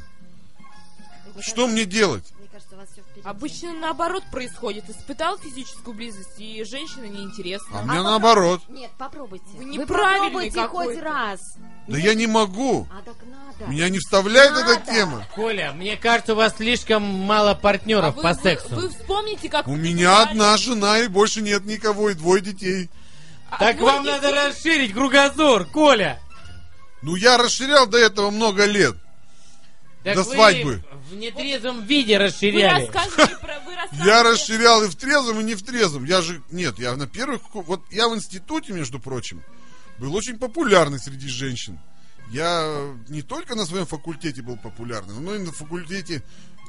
Мне 1.34 1.42
Что 1.42 1.54
кажется- 1.62 1.66
мне 1.72 1.84
делать? 1.84 2.24
Мне 2.38 2.48
кажется, 2.52 2.74
у 2.74 2.78
вас 2.78 2.88
все 2.92 3.00
впереди. 3.02 3.26
Обычно 3.26 3.72
наоборот 3.74 4.22
происходит. 4.30 4.88
Испытал 4.90 5.38
физическую 5.38 5.94
близость, 5.94 6.38
и 6.38 6.62
женщина 6.64 7.04
неинтересна. 7.04 7.80
А 7.80 7.82
мне 7.84 7.98
попро- 7.98 8.02
наоборот. 8.02 8.62
Нет, 8.68 8.90
попробуйте. 8.98 9.44
Вы 9.54 9.64
Вы 9.78 9.86
попробуйте 9.86 10.50
хоть 10.50 10.54
какой-то. 10.68 11.00
раз. 11.02 11.40
Да 11.88 11.98
я 11.98 12.14
не 12.14 12.26
могу. 12.26 12.86
А 12.90 13.02
так 13.02 13.16
надо. 13.26 13.70
Меня 13.70 13.88
не 13.88 13.98
вставляет 13.98 14.52
эта 14.52 14.74
Надо. 14.80 14.84
тема. 14.92 15.26
Коля, 15.34 15.72
мне 15.72 15.96
кажется, 15.96 16.34
у 16.34 16.36
вас 16.36 16.56
слишком 16.56 17.02
мало 17.02 17.54
партнеров 17.54 18.04
А 18.04 18.10
вы, 18.12 18.22
по 18.22 18.32
вы- 18.34 18.42
сексу. 18.42 18.74
Вы, 18.74 18.88
вспомните, 18.90 19.48
как... 19.48 19.66
У 19.68 19.72
вы 19.72 19.78
меня 19.78 20.22
одна 20.22 20.56
жена 20.58 20.98
и 21.00 21.08
больше 21.08 21.40
нет 21.40 21.64
никого, 21.64 22.10
и 22.10 22.14
двое 22.14 22.42
детей. 22.42 22.90
Так 23.58 23.76
двое 23.76 23.94
вам 23.96 24.04
надо 24.06 24.30
расширить 24.32 24.92
кругозор, 24.92 25.66
Коля. 25.66 26.20
Ну 27.02 27.16
я 27.16 27.36
расширял 27.36 27.86
до 27.86 27.98
этого 27.98 28.30
много 28.30 28.64
лет. 28.64 28.96
Так 30.04 30.16
До 30.16 30.22
вы 30.24 30.34
свадьбы. 30.34 30.84
в 31.10 31.14
нетрезвом 31.14 31.84
виде 31.84 32.18
Вы 32.18 32.24
расширяли. 32.24 32.86
рассказывали 32.86 33.34
про... 33.40 33.60
Вы. 33.60 34.06
Я 34.06 34.22
расширял 34.24 34.82
и 34.82 34.88
в 34.88 34.96
трезвом, 34.96 35.40
и 35.40 35.44
не 35.44 35.54
в 35.54 35.62
трезвом. 35.62 36.04
Я 36.04 36.22
же, 36.22 36.42
нет, 36.50 36.78
я 36.78 36.96
на 36.96 37.06
первых, 37.06 37.42
вот 37.52 37.82
я 37.90 38.08
в 38.08 38.16
институте, 38.16 38.72
между 38.72 38.98
прочим, 38.98 39.42
был 39.98 40.14
очень 40.14 40.38
популярный 40.38 40.98
среди 40.98 41.28
женщин. 41.28 41.78
Я 42.30 42.94
не 43.08 43.22
только 43.22 43.54
на 43.54 43.64
своем 43.66 43.86
факультете 43.86 44.42
был 44.42 44.56
популярный, 44.56 45.14
но 45.20 45.34
и 45.34 45.38
на 45.38 45.52
факультете 45.52 46.22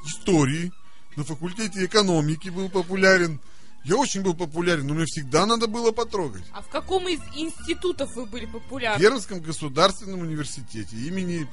истории, 0.06 0.70
на 1.16 1.24
факультете 1.24 1.84
экономики 1.84 2.50
был 2.50 2.68
популярен. 2.68 3.40
Я 3.84 3.96
очень 3.96 4.22
был 4.22 4.34
популярен, 4.34 4.86
но 4.86 4.94
мне 4.94 5.04
всегда 5.04 5.44
надо 5.46 5.66
было 5.66 5.90
потрогать. 5.92 6.42
А 6.52 6.62
в 6.62 6.68
каком 6.68 7.06
из 7.08 7.20
институтов 7.36 8.14
вы 8.16 8.24
были 8.26 8.46
В 8.46 8.52
популярны? 8.52 8.98
Пермском 9.00 9.40
государственном 9.40 10.20
университете 10.20 10.96
имени 10.96 11.46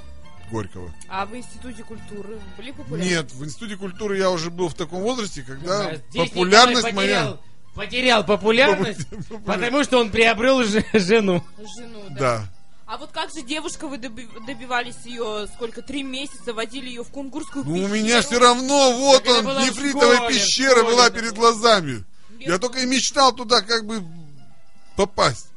Горького. 0.49 0.93
А 1.09 1.25
в 1.25 1.36
институте 1.36 1.84
культуры 1.84 2.39
были 2.57 2.71
популярны? 2.71 3.09
Нет, 3.09 3.32
в 3.34 3.43
институте 3.43 3.75
культуры 3.77 4.17
я 4.17 4.29
уже 4.32 4.49
был 4.49 4.69
в 4.69 4.73
таком 4.73 5.01
возрасте, 5.01 5.43
когда 5.43 5.88
А 5.88 5.95
здесь 6.09 6.29
популярность 6.29 6.93
моя... 6.93 7.38
потерял, 7.75 8.25
популярность, 8.25 9.07
потому 9.45 9.84
что 9.84 9.99
он 9.99 10.09
приобрел 10.09 10.63
же- 10.63 10.86
жену. 10.93 11.43
Жену, 11.77 12.03
да. 12.11 12.15
Да. 12.19 12.53
А 12.86 12.97
вот 12.97 13.11
как 13.11 13.29
же 13.34 13.41
девушка 13.41 13.88
вы 13.88 13.95
доби- 13.97 14.27
добивались 14.45 14.97
ее, 15.05 15.47
сколько, 15.55 15.82
три 15.82 16.03
месяца 16.03 16.53
водили 16.53 16.89
ее 16.89 17.05
в 17.05 17.09
кунгурскую 17.09 17.63
Ну, 17.63 17.71
у 17.71 17.75
пещеру? 17.75 17.93
меня 17.93 18.21
все 18.21 18.38
равно, 18.38 18.91
вот 18.97 19.23
Так 19.23 19.45
он, 19.45 19.55
в 19.55 19.59
нефритовая 19.65 20.15
школе, 20.17 20.29
в 20.29 20.34
пещера 20.34 20.71
школе 20.79 20.95
была 20.95 21.09
перед 21.09 21.29
было. 21.34 21.51
глазами. 21.53 22.03
Я 22.47 22.57
только 22.59 22.79
и 22.79 22.85
мечтал 22.85 23.33
туда 23.33 23.61
как 23.61 23.85
бы 23.85 24.03
попасть. 24.95 25.47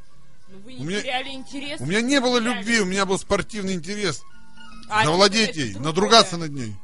Ну, 0.49 0.59
вы 0.61 0.75
у 0.75 0.79
не 0.79 0.85
меня- 0.87 1.01
теряли 1.03 1.29
интерес. 1.31 1.81
У 1.81 1.87
меня 1.87 2.01
не 2.01 2.21
было 2.21 2.41
Теряли. 2.41 2.59
любви, 2.59 2.81
у 2.81 2.85
меня 2.85 3.07
был 3.07 3.19
спортивный 3.19 3.75
интерес. 3.75 4.23
А, 4.89 5.05
Завладеть 5.05 5.51
это 5.51 5.61
ей, 5.61 5.73
другое. 5.73 5.87
надругаться 5.93 6.37
над 6.37 6.53
ней. 6.53 6.75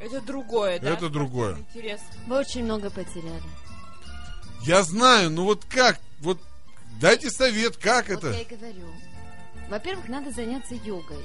Это 0.00 0.20
другое, 0.20 0.78
да? 0.78 0.90
Это 0.90 1.08
другое. 1.08 1.56
Интерес. 1.56 2.00
Вы 2.26 2.36
очень 2.38 2.64
много 2.64 2.88
потеряли. 2.90 3.42
Я 4.62 4.82
знаю, 4.84 5.30
ну 5.30 5.44
вот 5.44 5.64
как, 5.64 6.00
вот 6.20 6.40
дайте 7.00 7.30
совет, 7.30 7.76
как 7.76 8.08
Вот 8.08 8.18
это? 8.24 8.30
я 8.32 8.42
и 8.42 8.44
говорю. 8.44 8.86
Во-первых, 9.68 10.08
надо 10.08 10.30
заняться 10.30 10.74
йогой. 10.74 11.24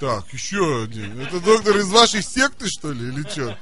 Так, 0.00 0.32
еще 0.32 0.82
один. 0.84 1.20
Это 1.20 1.40
доктор 1.40 1.76
из 1.76 1.90
вашей 1.90 2.22
секты, 2.22 2.66
что 2.68 2.92
ли, 2.92 3.08
или 3.08 3.22
что? 3.28 3.56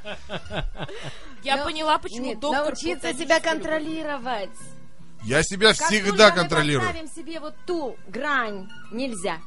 Я 1.42 1.56
Ну, 1.58 1.64
поняла, 1.64 1.98
почему 1.98 2.26
Нет, 2.26 2.40
доктор... 2.40 2.66
научиться 2.66 3.12
себя 3.14 3.40
контролировать. 3.40 4.50
Я 5.24 5.42
себя 5.42 5.74
Как 5.74 5.86
всегда 5.88 6.30
контролирую. 6.30 6.88
Мы 6.88 6.92
поставим 6.94 7.14
себе 7.14 7.40
вот 7.40 7.54
ту 7.66 7.96
грань, 8.08 8.68
нельзя. 8.90 9.38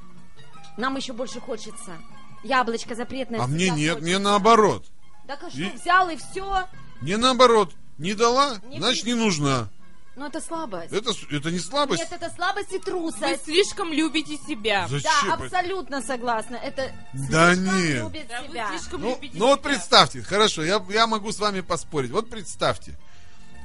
Нам 0.78 0.96
еще 0.98 1.14
больше 1.14 1.40
хочется. 1.40 1.98
Яблочко 2.44 2.96
запретное. 2.96 3.42
А 3.42 3.48
мне 3.48 3.70
нет, 3.70 3.96
хочется. 3.96 4.02
мне 4.04 4.18
наоборот. 4.20 4.86
Так 5.28 5.44
а 5.44 5.50
что, 5.50 5.60
И- 5.60 5.70
взял 5.72 6.10
и 6.10 6.18
все? 6.18 6.68
Мне 7.02 7.18
наоборот. 7.18 7.74
Не 7.98 8.14
дала, 8.14 8.58
Не 8.66 8.78
значит 8.80 9.06
не 9.06 9.14
нужна. 9.14 9.70
Ну 10.16 10.26
это 10.26 10.40
слабость. 10.40 10.94
Это, 10.94 11.12
это 11.32 11.52
не 11.52 11.60
слабость. 11.60 12.02
Нет, 12.04 12.12
это 12.22 12.34
слабость 12.34 12.72
и 12.72 12.78
Вы 12.78 12.84
трусость. 12.86 13.44
слишком 13.44 13.92
любите 13.92 14.38
себя. 14.38 14.88
Зачем? 14.88 15.12
Да, 15.28 15.34
абсолютно 15.34 16.02
согласна. 16.02 16.56
Это 16.56 16.92
Да 17.14 17.54
нет. 17.56 18.04
любит 18.04 18.28
Да, 18.30 18.42
вы 18.42 18.48
себя. 18.48 18.70
слишком 18.70 19.02
Ну, 19.02 19.10
любите 19.12 19.38
ну 19.38 19.48
вот 19.48 19.60
себя. 19.60 19.70
представьте, 19.70 20.22
хорошо, 20.22 20.64
я, 20.64 20.84
я 20.90 21.06
могу 21.08 21.32
с 21.32 21.40
вами 21.40 21.60
поспорить. 21.62 22.12
Вот 22.12 22.30
представьте. 22.30 22.98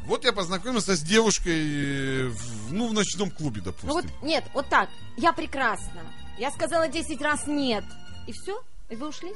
Вот 0.06 0.24
я 0.24 0.32
познакомился 0.32 0.96
с 0.96 1.00
девушкой, 1.02 2.24
э, 2.24 2.28
в, 2.28 2.72
ну, 2.72 2.88
в 2.88 2.94
ночном 2.94 3.30
клубе, 3.30 3.60
допустим. 3.60 3.88
Ну 3.88 3.94
вот, 3.94 4.04
нет, 4.22 4.44
вот 4.54 4.68
так. 4.68 4.88
Я 5.18 5.32
прекрасна. 5.32 6.02
Я 6.38 6.50
сказала 6.50 6.88
10 6.88 7.20
раз 7.20 7.46
нет. 7.46 7.84
И 8.26 8.32
все? 8.32 8.60
И 8.90 8.96
вы 8.96 9.08
ушли? 9.08 9.32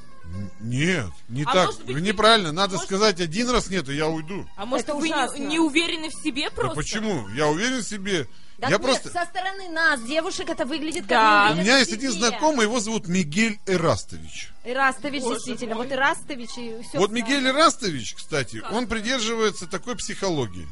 Нет, 0.60 1.10
не 1.28 1.44
А 1.44 1.52
так. 1.52 1.66
может 1.66 1.84
быть, 1.84 2.02
неправильно. 2.02 2.50
Надо 2.50 2.74
может- 2.74 2.88
сказать 2.88 3.20
один 3.20 3.48
раз 3.50 3.70
нет, 3.70 3.88
и 3.88 3.94
я 3.94 4.08
уйду. 4.08 4.48
А 4.56 4.66
может, 4.66 4.88
Это 4.88 4.96
вы 4.96 5.08
не, 5.08 5.14
ужасно. 5.14 5.36
не 5.38 5.58
уверены 5.60 6.08
в 6.10 6.14
себе 6.14 6.50
Да 6.50 6.56
просто? 6.56 6.74
почему? 6.76 7.28
Я 7.30 7.46
уверен 7.46 7.78
в 7.78 7.84
себе. 7.84 8.26
Так 8.58 8.70
я 8.70 8.76
нет, 8.76 8.82
просто... 8.82 9.10
со 9.10 9.24
стороны 9.26 9.68
нас, 9.68 10.02
девушек, 10.02 10.48
это 10.48 10.64
выглядит 10.64 11.06
Да. 11.06 11.48
как 11.48 11.56
У 11.58 11.60
меня 11.60 11.78
есть 11.78 11.92
один 11.92 12.10
знакомый, 12.12 12.64
его 12.66 12.80
зовут 12.80 13.06
Мигель 13.08 13.58
Эрастович. 13.66 14.50
Ирастович, 14.64 15.22
Боже 15.22 15.34
действительно. 15.36 15.74
мой. 15.76 15.84
Вот 15.86 15.92
Ирастович 15.92 16.50
и 16.58 16.82
все. 16.88 16.98
Вот 16.98 17.10
Мигель 17.12 17.46
Эрастович, 17.46 18.14
кстати, 18.14 18.60
Как? 18.60 18.72
он 18.72 18.86
придерживается 18.88 19.66
такой 19.68 19.96
психологии. 19.96 20.66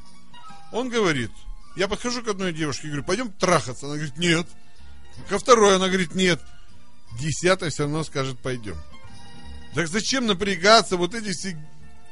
Он 0.72 0.88
говорит, 0.88 1.30
я 1.76 1.86
подхожу 1.86 2.22
к 2.22 2.28
одной 2.28 2.52
девушке 2.52 2.86
и 2.86 2.90
говорю, 2.90 3.04
пойдем 3.04 3.30
трахаться. 3.32 3.86
Она 3.86 3.94
говорит, 3.96 4.16
нет. 4.16 4.46
Ко 5.28 5.38
второй 5.38 5.76
она 5.76 5.88
говорит, 5.88 6.14
нет. 6.14 6.40
Десятая 7.18 7.70
все 7.70 7.84
равно 7.84 8.04
скажет, 8.04 8.38
пойдем. 8.38 8.76
Так 9.74 9.88
зачем 9.88 10.26
напрягаться, 10.26 10.96
вот 10.96 11.14
эти 11.14 11.32
все, 11.32 11.56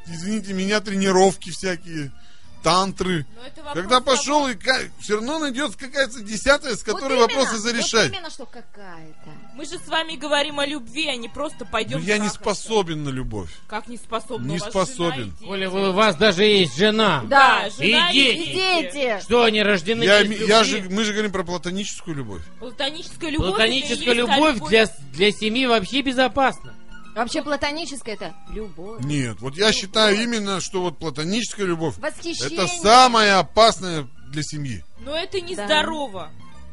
извините 0.07 0.53
меня, 0.53 0.81
тренировки 0.81 1.51
всякие, 1.51 2.13
тантры. 2.63 3.27
Когда 3.75 4.01
того- 4.01 4.17
пошел, 4.17 4.49
и 4.49 4.57
все 5.01 5.15
равно 5.17 5.39
найдется 5.39 5.79
какая-то 5.79 6.21
десятая, 6.21 6.77
с 6.77 6.83
которой 6.83 7.17
вот 7.19 7.29
вопросы 7.29 7.53
именно, 7.53 7.63
зарешать. 7.63 8.11
Вот 8.11 8.17
именно, 8.17 8.31
что 8.31 8.47
какая-то. 8.47 9.31
Мы 9.55 9.65
же 9.65 9.79
с 9.79 9.89
вами 9.89 10.17
говорим 10.17 10.61
о 10.61 10.67
любви, 10.67 11.09
а 11.09 11.17
не 11.17 11.29
просто 11.29 11.65
пойдем 11.65 11.99
Но 11.99 12.05
я 12.05 12.19
не 12.19 12.29
способен 12.29 13.05
на 13.05 13.11
любовь. 13.11 13.51
Как 13.67 13.89
не 13.89 13.97
способен? 13.97 14.47
Не 14.47 14.57
У 14.57 14.59
вас 14.61 14.71
способен. 14.71 15.37
Коля, 15.43 15.71
вы- 15.71 15.91
у 15.91 15.93
вас 15.93 16.17
даже 16.17 16.45
есть 16.45 16.77
жена. 16.77 17.23
Да, 17.27 17.69
жена 17.71 18.11
и 18.11 18.15
дети. 18.15 18.51
И 18.51 18.53
дети. 18.53 19.21
Что 19.23 19.45
они 19.45 19.63
рождены 19.63 20.05
Я, 20.05 20.25
без 20.25 20.49
я 20.49 20.65
же, 20.65 20.87
мы 20.91 21.05
же 21.05 21.13
говорим 21.13 21.33
про 21.33 21.45
платоническую 21.45 22.17
любовь. 22.17 22.43
Платоническая 22.59 23.31
любовь. 23.31 23.49
Платоническая 23.51 24.15
та 24.27 24.37
любовь 24.37 24.69
для, 24.69 24.87
для 25.13 25.33
семьи 25.33 25.67
вообще 25.67 26.03
безопасна. 26.03 26.75
Вообще 27.15 27.43
платоническое 27.43 28.15
это 28.15 28.35
любовь. 28.51 29.03
Нет, 29.05 29.41
вот 29.41 29.57
я 29.57 29.73
считаю 29.73 30.23
именно, 30.23 30.61
что 30.61 30.83
вот 30.83 30.99
платоническая 30.99 31.67
любовь 31.67 31.97
Восхищение. 31.99 32.65
это 32.65 32.69
самое 32.69 33.35
опасное 33.35 34.09
для 34.31 34.43
семьи. 34.43 34.85
Но 35.01 35.17
это 35.17 35.41
Да. 35.41 36.31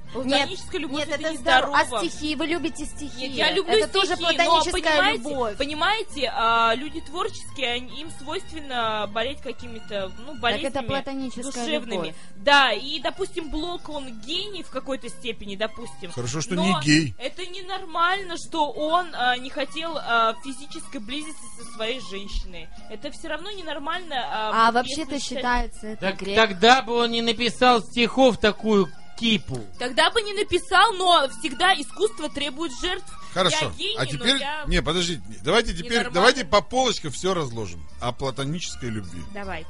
Нет, 0.07 0.13
Платоническая 0.13 0.79
любовь 0.81 1.05
нет, 1.05 1.19
это, 1.19 1.27
это 1.29 1.37
здорово. 1.37 1.77
А 1.77 1.85
стихи? 1.99 2.35
Вы 2.35 2.47
любите 2.47 2.85
стихи? 2.85 3.27
Нет, 3.27 3.31
я 3.33 3.51
люблю 3.51 3.73
Это 3.73 3.87
стихи, 3.89 3.99
тоже 3.99 4.11
но 4.21 4.27
платоническая 4.29 4.71
понимаете, 4.81 5.17
любовь. 5.29 5.57
понимаете, 5.57 6.31
а, 6.33 6.73
люди 6.75 7.01
творческие, 7.01 7.71
они- 7.73 8.01
им 8.01 8.09
свойственно 8.11 9.09
болеть 9.13 9.41
какими-то, 9.41 10.11
ну, 10.25 10.31
Так 10.33 10.39
болезнями 10.41 10.67
это 10.69 10.83
платоническая 10.83 11.43
душевными. 11.65 11.93
любовь. 12.07 12.15
Да, 12.37 12.71
и, 12.71 12.99
допустим, 12.99 13.49
Блок, 13.51 13.89
он 13.89 14.19
гений 14.21 14.63
в 14.63 14.69
какой-то 14.69 15.09
степени, 15.09 15.55
допустим. 15.55 16.11
Хорошо, 16.11 16.41
что 16.41 16.55
Но 16.55 16.63
не 16.63 16.81
гей. 16.85 17.15
Это 17.19 17.45
ненормально, 17.45 18.37
что 18.37 18.71
он 18.71 19.07
а, 19.13 19.37
не 19.37 19.49
хотел 19.49 19.97
а, 19.97 20.33
физической 20.43 20.99
близости 20.99 21.43
со 21.57 21.65
своей 21.75 21.99
женщиной. 21.99 22.69
Это 22.89 23.11
все 23.11 23.27
равно 23.27 23.51
ненормально. 23.51 24.15
А 24.29 24.65
если 24.67 24.73
вообще-то 24.73 25.19
считать- 25.19 25.23
считается 25.37 25.87
это 25.87 26.01
Так, 26.01 26.17
грех. 26.17 26.35
тогда 26.35 26.81
бы 26.81 26.93
он 26.93 27.11
не 27.11 27.21
написал 27.21 27.81
стихов 27.81 28.37
такую 28.37 28.87
кипу. 29.19 29.63
Тогда 29.79 30.09
бы 30.11 30.21
не 30.21 30.33
написал, 30.33 30.93
но 30.93 31.27
всегда 31.39 31.73
искусство 31.73 32.29
требует 32.29 32.71
жертв. 32.79 33.05
Хорошо. 33.33 33.57
Я 33.65 33.69
гений, 33.77 33.95
а 33.97 34.03
но 34.03 34.05
теперь, 34.05 34.37
я- 34.39 34.63
не, 34.67 34.81
подождите, 34.81 35.21
давайте 35.43 35.73
теперь, 35.73 35.91
Ненормально. 35.91 36.13
давайте 36.13 36.45
по 36.45 36.61
полочкам 36.61 37.11
все 37.11 37.33
разложим 37.33 37.85
о 37.99 38.11
платонической 38.11 38.89
любви. 38.89 39.21
Давайте. 39.33 39.69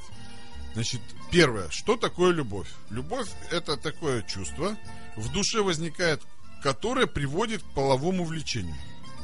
Значит, 0.73 1.01
первое, 1.31 1.69
что 1.69 1.97
такое 1.97 2.31
любовь? 2.31 2.67
Любовь 2.89 3.27
это 3.51 3.77
такое 3.77 4.21
чувство, 4.21 4.77
в 5.15 5.31
душе 5.31 5.61
возникает, 5.61 6.21
которое 6.61 7.07
приводит 7.07 7.63
к 7.63 7.65
половому 7.73 8.23
влечению. 8.25 8.75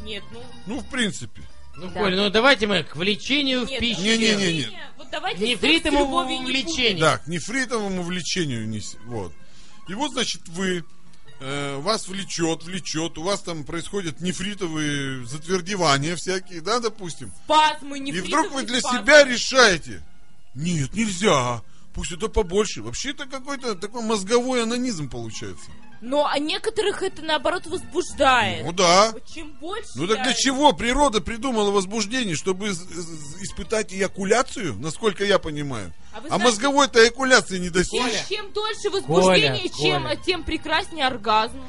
Нет, 0.04 0.24
ну... 0.34 0.42
Ну, 0.66 0.80
в 0.80 0.90
принципе. 0.90 1.42
Ну, 1.76 1.88
Да. 1.88 2.02
Коль, 2.02 2.16
ну 2.16 2.30
давайте 2.30 2.68
мы 2.68 2.84
к 2.84 2.96
влечению 2.96 3.66
в 3.66 3.70
Нет, 3.70 3.80
пищу. 3.80 4.02
Не-не-не. 4.02 4.54
не. 4.54 4.80
Вот 4.98 5.08
давайте 5.12 5.40
с 5.40 5.48
Нефритовому 5.50 6.24
не 6.24 6.46
влечению. 6.46 7.00
Да, 7.00 7.18
к 7.18 7.28
нефритовому 7.28 8.04
влечению. 8.04 8.68
не 8.68 8.82
Вот. 9.06 9.34
И 9.88 9.94
вот, 9.94 10.12
значит, 10.14 10.48
вы 10.48 10.84
э, 11.40 11.78
вас 11.80 12.08
влечет, 12.08 12.64
влечет, 12.64 13.18
у 13.18 13.24
вас 13.24 13.42
там 13.42 13.64
происходят 13.64 14.22
нефритовые 14.22 15.26
затвердевания 15.26 16.16
всякие, 16.16 16.62
да, 16.62 16.80
допустим. 16.80 17.32
Спазмы, 17.46 18.00
И 18.00 18.22
вдруг 18.22 18.52
вы 18.52 18.64
для 18.64 18.80
спазмы. 18.80 19.00
себя 19.02 19.24
решаете, 19.24 20.04
нет, 20.56 20.94
нельзя, 20.94 21.62
пусть 21.94 22.12
это 22.12 22.28
побольше. 22.30 22.82
Вообще 22.82 23.12
это 23.12 23.26
какой-то 23.26 23.76
такой 23.76 24.04
мозговой 24.04 24.64
анонизм 24.64 25.10
получается. 25.10 25.70
Но 26.06 26.28
а 26.28 26.38
некоторых 26.38 27.02
это 27.02 27.22
наоборот 27.22 27.66
возбуждает. 27.66 28.66
Ну 28.66 28.74
да. 28.74 29.14
Чем 29.34 29.54
больше. 29.54 29.88
Ну 29.96 30.06
так 30.06 30.18
я- 30.18 30.24
для 30.26 30.34
чего 30.34 30.74
природа 30.74 31.22
придумала 31.22 31.72
возбуждение, 31.72 32.36
чтобы 32.36 32.68
испытать 32.72 33.94
эякуляцию, 33.94 34.76
насколько 34.76 35.24
я 35.24 35.40
понимаю? 35.40 35.94
А 36.12 36.18
А 36.18 36.22
знаете- 36.28 36.44
мозговой-то 36.44 37.02
эякуляции 37.02 37.58
не 37.58 37.68
Чем, 37.68 37.74
достичь. 37.74 38.28
чем 38.28 38.52
дольше 38.52 38.90
возбуждение, 38.90 39.70
Коля, 39.70 39.82
чем 39.92 40.04
Коля. 40.04 40.16
тем 40.18 40.44
прекраснее 40.44 41.08
оргазм. 41.08 41.64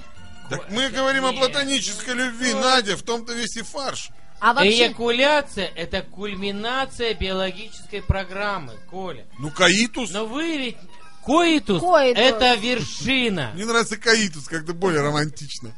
Так 0.51 0.69
мы 0.69 0.89
говорим 0.89 1.25
о 1.27 1.31
Нет. 1.31 1.39
платонической 1.39 2.15
любви, 2.15 2.55
Надя, 2.55 2.97
в 2.97 3.03
том-то 3.03 3.33
весь 3.35 3.57
и 3.57 3.63
фарш. 3.63 4.11
А 4.41 4.53
вообще, 4.53 4.89
Эякуляция– 4.89 5.71
это 5.77 6.03
кульминация 6.03 7.15
биологической 7.15 8.03
программы, 8.03 8.75
Коля. 8.91 9.27
Ну, 9.39 9.51
каитус. 9.51 10.11
Но 10.11 10.27
вы 10.27 10.57
ведь... 10.59 10.77
Коитус, 11.25 11.81
Коитус. 11.83 12.23
это 12.23 12.55
вершина. 12.55 13.51
Мне 13.55 13.65
нравится 13.65 13.97
каитус, 13.97 14.45
как-то 14.47 14.73
более 14.75 15.01
романтично. 15.03 15.71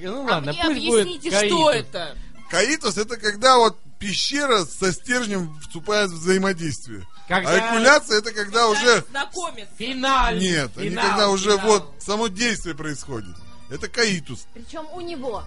Ну 0.00 0.28
а 0.28 0.32
ладно, 0.34 0.52
мне 0.52 0.62
пусть 0.64 0.86
будет 0.86 1.02
объясните, 1.06 1.30
коитус. 1.30 1.58
что 1.58 1.70
это? 1.70 2.16
Каитус 2.50 2.96
это 2.98 3.16
когда 3.16 3.56
вот 3.58 3.78
пещера 3.98 4.64
со 4.64 4.92
стержнем 4.92 5.58
вступает 5.60 6.10
в 6.10 6.14
взаимодействие. 6.14 7.06
Когда- 7.28 7.50
А 7.50 7.74
экуляция 7.76 8.18
это 8.18 8.32
когда 8.32 8.68
уже... 8.68 9.04
Знакомец. 9.10 9.68
Финальный. 9.78 10.40
Нет, 10.40 10.70
они 10.76 10.90
финал, 10.90 11.08
когда 11.08 11.28
уже 11.28 11.50
финал. 11.52 11.66
вот 11.66 11.94
само 11.98 12.28
действие 12.28 12.74
происходит. 12.74 13.36
Это 13.70 13.88
каитус. 13.88 14.46
причем 14.54 14.86
у 14.92 15.00
него. 15.00 15.42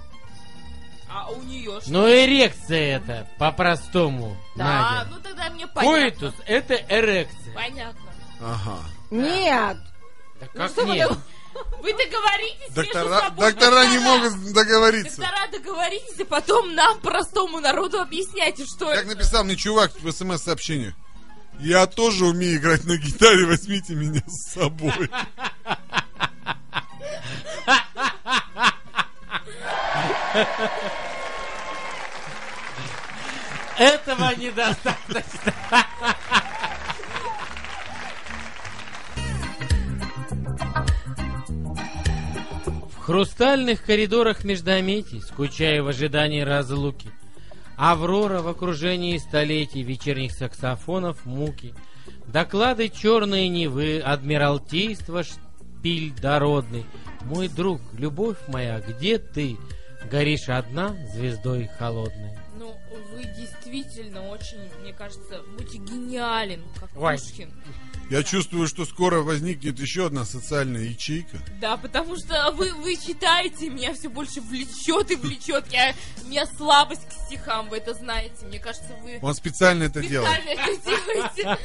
А 1.10 1.30
у 1.32 1.42
нее 1.42 1.82
что? 1.82 1.92
Ну 1.92 2.08
эрекция 2.10 2.98
это, 2.98 3.28
по-простому, 3.38 4.38
Да, 4.56 4.64
Надя. 5.00 5.10
ну 5.12 5.20
тогда 5.22 5.50
мне 5.50 5.68
понятно. 5.68 6.00
Коитус– 6.00 6.34
это 6.46 6.76
эрекция. 6.88 7.54
Понятно. 7.54 8.14
Ага. 8.40 8.80
Нет. 9.12 9.78
Да 10.40 10.48
Ну 10.54 10.70
как 10.70 10.86
нет? 10.86 11.12
Вы 11.82 11.92
договоритесь 11.94 12.76
между 12.76 12.94
Доктора, 12.94 13.20
собой. 13.20 13.52
доктора 13.52 13.86
не 13.88 13.98
Доктора, 13.98 14.20
могут 14.30 14.54
договориться. 14.54 15.18
Доктора 15.18 15.48
договоритесь, 15.52 16.20
а 16.22 16.26
потом 16.26 16.76
нам, 16.76 17.00
простому 17.02 17.60
народу, 17.60 18.00
объясняйте, 18.00 18.66
что 18.66 18.86
Как 18.88 19.00
это. 19.00 19.08
написал 19.10 19.44
мне 19.44 19.56
чувак 19.58 19.92
в 20.00 20.12
смс-сообщении. 20.12 20.96
Я 21.60 21.86
тоже 21.88 22.26
умею 22.26 22.58
играть 22.58 22.86
на 22.86 22.96
гитаре, 22.98 23.46
возьмите 23.46 23.94
меня 23.96 24.22
с 24.28 24.54
собой. 24.54 24.94
Этого 33.78 34.36
недостаточно. 34.36 35.54
В 43.02 43.06
хрустальных 43.06 43.84
коридорах 43.84 44.44
Междометий, 44.44 45.22
скучая 45.22 45.82
в 45.82 45.88
ожидании 45.88 46.42
разлуки, 46.42 47.10
Аврора 47.76 48.44
в 48.44 48.48
окружении 48.48 49.18
столетий 49.18 49.82
вечерних 49.82 50.34
саксофонов 50.34 51.26
муки, 51.26 51.74
Доклады 52.28 52.90
черные 52.90 53.50
Невы, 53.50 54.02
Адмиралтейство, 54.02 55.24
шпиль 55.24 56.14
дородный. 56.14 56.86
Мой 57.22 57.48
друг, 57.48 57.82
любовь 57.98 58.38
моя, 58.48 58.80
где 58.80 59.18
ты? 59.18 59.58
Горишь 60.08 60.50
одна 60.50 60.96
звездой 61.12 61.72
холодной. 61.80 62.38
Ну, 62.56 62.76
вы 63.16 63.24
действительно 63.36 64.28
очень, 64.28 64.60
мне 64.84 64.94
кажется, 64.94 65.42
будете 65.58 65.80
гениален, 65.80 66.62
как 66.80 66.90
Ой. 66.96 67.18
Пушкин. 67.18 67.52
Я 68.12 68.24
чувствую, 68.24 68.68
что 68.68 68.84
скоро 68.86 69.22
возникнет 69.22 69.80
еще 69.80 70.08
одна 70.08 70.26
социальная 70.26 70.84
ячейка. 70.84 71.38
Да, 71.62 71.78
потому 71.78 72.18
что 72.18 72.52
вы, 72.52 72.74
вы 72.74 72.98
читаете, 72.98 73.70
меня 73.70 73.94
все 73.94 74.10
больше 74.10 74.42
влечет 74.42 75.10
и 75.12 75.16
влечет. 75.16 75.64
Я, 75.72 75.96
у 76.22 76.28
меня 76.28 76.46
слабость 76.58 77.08
к 77.08 77.14
стихам, 77.26 77.70
вы 77.70 77.78
это 77.78 77.94
знаете. 77.94 78.46
Мне 78.48 78.60
кажется, 78.60 78.94
вы 79.02 79.18
Он 79.22 79.34
специально 79.34 79.84
это 79.84 80.02
делает. 80.02 80.30
специально 80.42 80.60
это 80.60 80.82
делаете. 80.86 81.60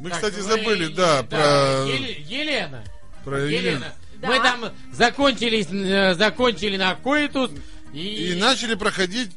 Мы, 0.00 0.10
Так, 0.10 0.18
кстати, 0.18 0.34
вы- 0.36 0.42
забыли, 0.42 0.86
да, 0.88 1.22
про... 1.22 1.84
Еле- 1.86 2.20
Елена. 2.26 2.84
про 3.24 3.40
Елена. 3.40 3.94
Да. 4.16 4.28
Мы 4.28 4.36
там 4.40 4.72
закончились, 4.92 5.68
э, 5.70 6.14
закончили 6.14 6.76
на 6.76 6.96
коитус 6.96 7.52
и, 7.92 8.32
И 8.32 8.40
начали 8.40 8.74
проходить 8.74 9.30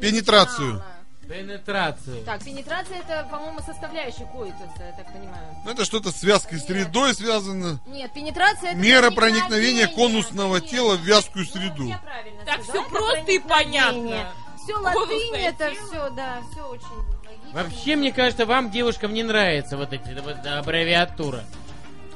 Пенетрацию. 0.00 0.66
начинала. 0.74 0.91
Пенетрацию. 1.32 2.22
Так, 2.24 2.44
пенетрация 2.44 2.98
это, 2.98 3.26
по-моему, 3.30 3.60
составляющая 3.60 4.26
коитуса, 4.26 4.84
я 4.86 4.92
так 4.92 5.12
понимаю. 5.12 5.56
Ну, 5.64 5.70
это 5.70 5.84
что-то 5.84 6.10
с 6.10 6.22
вязкой 6.22 6.58
средой 6.60 7.14
связано. 7.14 7.80
Нет, 7.86 8.12
пенетрация 8.12 8.70
это 8.72 8.78
Мера 8.78 9.10
проникновения 9.10 9.86
конусного 9.86 10.58
конечно. 10.58 10.76
тела 10.76 10.96
в 10.96 11.00
вязкую 11.00 11.46
Ну, 11.46 11.50
среду. 11.52 11.84
я 11.88 11.98
правильно 11.98 12.44
Так 12.44 12.62
сказала, 12.62 12.84
все 12.84 12.90
просто 12.96 13.32
и 13.32 13.38
понятно. 13.38 14.32
Все 14.62 14.76
латынь, 14.76 15.34
это 15.36 15.70
тело. 15.72 15.86
все, 15.86 16.10
да, 16.10 16.40
все 16.52 16.62
очень 16.68 16.86
логично. 17.26 17.52
Вообще, 17.52 17.96
мне 17.96 18.12
кажется, 18.12 18.46
вам, 18.46 18.70
девушкам, 18.70 19.12
не 19.12 19.22
нравится 19.22 19.76
вот 19.76 19.92
эти 19.92 20.10
вот 20.20 20.46
аббревиатура. 20.46 21.44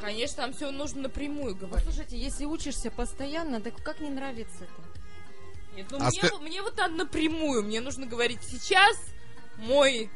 Конечно, 0.01 0.43
там 0.45 0.53
все 0.53 0.71
нужно 0.71 1.03
напрямую 1.03 1.57
Ну, 1.61 1.67
говорить. 1.67 1.85
слушайте, 1.85 2.17
если 2.17 2.45
учишься 2.45 2.91
постоянно, 2.93 3.61
так 3.61 3.75
как 3.83 3.99
не 4.01 4.11
нравится 4.11 4.59
это? 4.63 4.96
Нет, 5.77 5.87
ну 5.91 5.99
А 6.01 6.09
мне, 6.09 6.21
ска- 6.21 6.39
мне 6.41 6.63
вот 6.63 6.77
надо 6.77 6.95
напрямую. 6.95 7.63
Мне 7.63 7.81
нужно 7.81 8.07
говорить 8.07 8.41
сейчас 8.43 8.97
мой 9.59 10.11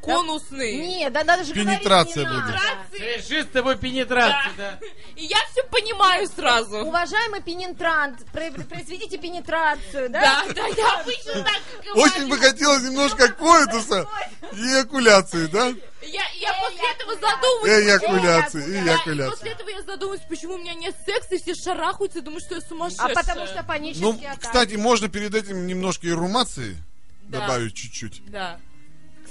конусный. 0.00 0.76
Нет, 0.76 1.12
да 1.12 1.24
даже 1.24 1.52
Пенетрация 1.52 2.24
не 2.24 2.28
будет. 2.30 2.44
надо. 2.46 2.60
Соверши 2.90 3.42
с 3.42 3.46
тобой 3.46 3.76
пенетрацию, 3.76 4.52
да. 4.56 4.78
И 5.16 5.24
я 5.24 5.38
все 5.52 5.62
понимаю 5.64 6.26
сразу. 6.28 6.78
Уважаемый 6.84 7.42
пенетрант, 7.42 8.24
про- 8.32 8.50
произведите 8.50 9.18
пенетрацию, 9.18 10.08
да? 10.10 10.44
Да, 10.46 10.54
да, 10.54 10.66
я 10.66 11.00
обычно 11.00 11.32
так 11.44 11.60
говорю. 11.84 12.02
Очень 12.02 12.28
бы 12.28 12.38
хотелось 12.38 12.82
немножко 12.82 13.28
коитуса 13.28 14.06
и 14.52 14.56
эякуляции, 14.56 15.46
да? 15.46 15.72
Я, 16.02 16.22
я 16.38 16.54
после 16.54 16.90
этого 16.92 17.14
задумываюсь. 17.14 17.84
Эякуляции, 17.84 18.80
эякуляции. 18.84 19.30
после 19.30 19.50
этого 19.52 19.68
я 19.70 19.82
задумываюсь, 19.82 20.22
почему 20.28 20.54
у 20.54 20.58
меня 20.58 20.74
нет 20.74 20.94
секса, 21.04 21.34
и 21.34 21.38
все 21.38 21.54
шарахаются, 21.54 22.20
думают, 22.22 22.44
что 22.44 22.54
я 22.54 22.60
А 22.60 22.68
сумасшедшая. 22.68 23.14
потому 23.14 23.46
что 23.46 23.64
панические 23.64 24.12
Ну, 24.12 24.20
кстати, 24.40 24.74
можно 24.76 25.08
перед 25.08 25.34
этим 25.34 25.66
немножко 25.66 26.06
и 26.06 26.10
румации 26.12 26.76
добавить 27.24 27.74
чуть-чуть. 27.74 28.22
Да. 28.30 28.60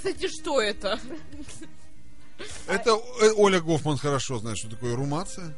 Кстати, 0.06 0.28
что 0.28 0.60
это? 0.60 1.00
Это 2.68 2.90
э, 2.90 3.32
Оля 3.36 3.60
Гофман 3.60 3.98
хорошо 3.98 4.38
знает, 4.38 4.56
что 4.56 4.70
такое 4.70 4.94
румация. 4.94 5.52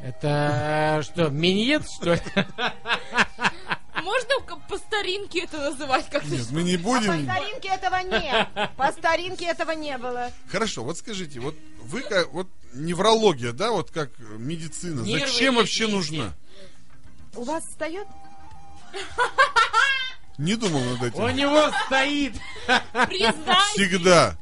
Это 0.00 1.00
что, 1.02 1.30
миньет, 1.30 1.84
что 1.90 2.14
ли? 2.14 2.20
можно 4.04 4.56
по 4.68 4.78
старинке 4.78 5.40
это 5.44 5.70
называть 5.70 6.08
как-то? 6.10 6.28
Нет, 6.28 6.48
мы 6.52 6.62
не 6.62 6.76
А 6.76 6.78
по 6.78 6.84
будем. 6.84 7.24
старинке 7.24 7.68
этого 7.70 7.96
нет. 7.96 8.48
По 8.76 8.92
старинке 8.92 9.46
этого 9.46 9.72
не 9.72 9.98
было. 9.98 10.30
Хорошо, 10.48 10.84
вот 10.84 10.96
скажите, 10.98 11.40
вот 11.40 11.56
вы 11.82 12.02
как, 12.02 12.32
вот 12.32 12.46
неврология, 12.72 13.50
да, 13.52 13.72
вот 13.72 13.90
как 13.90 14.10
медицина, 14.18 15.00
Нервы 15.00 15.26
зачем 15.26 15.56
вообще 15.56 15.88
нужна? 15.88 16.34
У 17.34 17.42
вас 17.42 17.64
встает? 17.64 18.06
Не 20.38 20.56
думал 20.56 20.80
над 20.80 21.02
У 21.02 21.06
этим. 21.06 21.36
него 21.36 21.70
стоит. 21.86 22.34
Признай. 23.08 23.56
Всегда. 23.74 24.36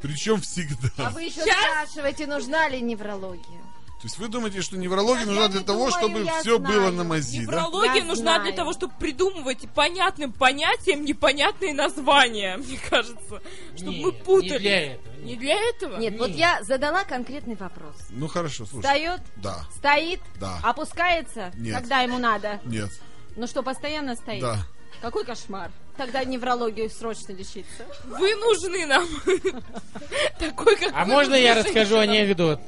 Причем 0.00 0.34
А 0.36 0.40
всегда. 0.40 1.10
вы 1.10 1.22
еще 1.24 1.42
Сейчас? 1.42 1.56
спрашиваете, 1.86 2.26
нужна 2.26 2.68
ли 2.68 2.80
неврология? 2.80 3.60
То 4.00 4.06
есть 4.08 4.18
вы 4.18 4.26
думаете, 4.26 4.62
что 4.62 4.76
неврология 4.76 5.26
нужна 5.26 5.46
для 5.46 5.60
того, 5.60 5.88
думаю, 5.90 5.92
чтобы 5.92 6.24
все 6.40 6.58
знаю. 6.58 6.58
было 6.58 6.90
на 6.90 7.04
мази, 7.04 7.36
да? 7.46 7.52
Неврология 7.52 7.94
Я 8.00 8.04
нужна 8.04 8.34
знаю. 8.34 8.42
для 8.42 8.52
того, 8.52 8.72
чтобы 8.72 8.94
придумывать 8.98 9.60
понятным 9.76 10.32
понятием 10.32 11.04
непонятные 11.04 11.72
названия, 11.72 12.56
мне 12.66 12.78
кажется. 12.90 13.40
Чтобы 13.76 13.92
мы 13.98 14.10
путали. 14.12 14.50
Не 14.54 14.58
для 14.58 14.80
этого. 14.82 15.22
Не 15.22 15.36
для 15.36 15.54
этого? 15.68 15.96
Нет, 15.98 16.18
вот 16.18 16.28
Нет. 16.30 16.36
я 16.38 16.62
задала 16.64 17.04
конкретный 17.04 17.54
вопрос. 17.54 17.94
Ну 18.10 18.26
хорошо, 18.26 18.66
слушай. 18.66 18.82
Встает, 18.82 19.20
Да, 19.36 19.66
стоит, 19.76 20.20
да, 20.40 20.58
опускается, 20.64 21.52
Нет. 21.54 21.76
когда 21.78 22.00
ему 22.00 22.18
надо. 22.18 22.60
нет, 22.64 22.90
Ну 23.36 23.46
что, 23.46 23.62
постоянно 23.62 24.16
стоит? 24.16 24.40
да. 24.40 24.66
Какой 25.02 25.24
кошмар. 25.24 25.72
Тогда 25.96 26.24
неврологию 26.24 26.88
срочно 26.88 27.32
лечиться. 27.32 27.84
Вы 28.04 28.36
нужны 28.36 28.86
нам. 28.86 29.04
Такой, 30.38 30.76
как 30.76 30.92
А 30.94 31.04
можно 31.04 31.34
я 31.34 31.56
расскажу 31.56 31.96
женщинам. 31.96 32.14
анекдот? 32.14 32.60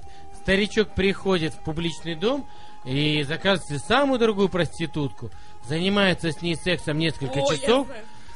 Старичок 0.42 0.94
приходит 0.94 1.54
в 1.54 1.62
публичный 1.62 2.16
дом 2.16 2.46
и 2.84 3.22
заказывает 3.22 3.68
себе 3.68 3.78
самую 3.78 4.18
дорогую 4.18 4.48
проститутку, 4.48 5.30
занимается 5.66 6.32
с 6.32 6.42
ней 6.42 6.56
сексом 6.56 6.98
несколько 6.98 7.38
О, 7.40 7.54
часов, 7.54 7.86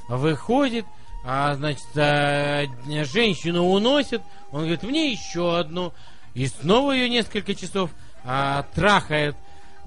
выходит, 0.09 0.87
а, 1.25 1.55
значит, 1.57 1.85
а, 1.97 2.65
женщину 3.05 3.67
уносит, 3.67 4.23
он 4.53 4.61
говорит, 4.61 4.85
мне 4.85 5.11
еще 5.11 5.59
одну, 5.59 5.93
и 6.35 6.47
снова 6.47 6.93
ее 6.93 7.11
несколько 7.11 7.55
часов 7.55 7.91
а, 8.25 8.63
трахает. 8.75 9.37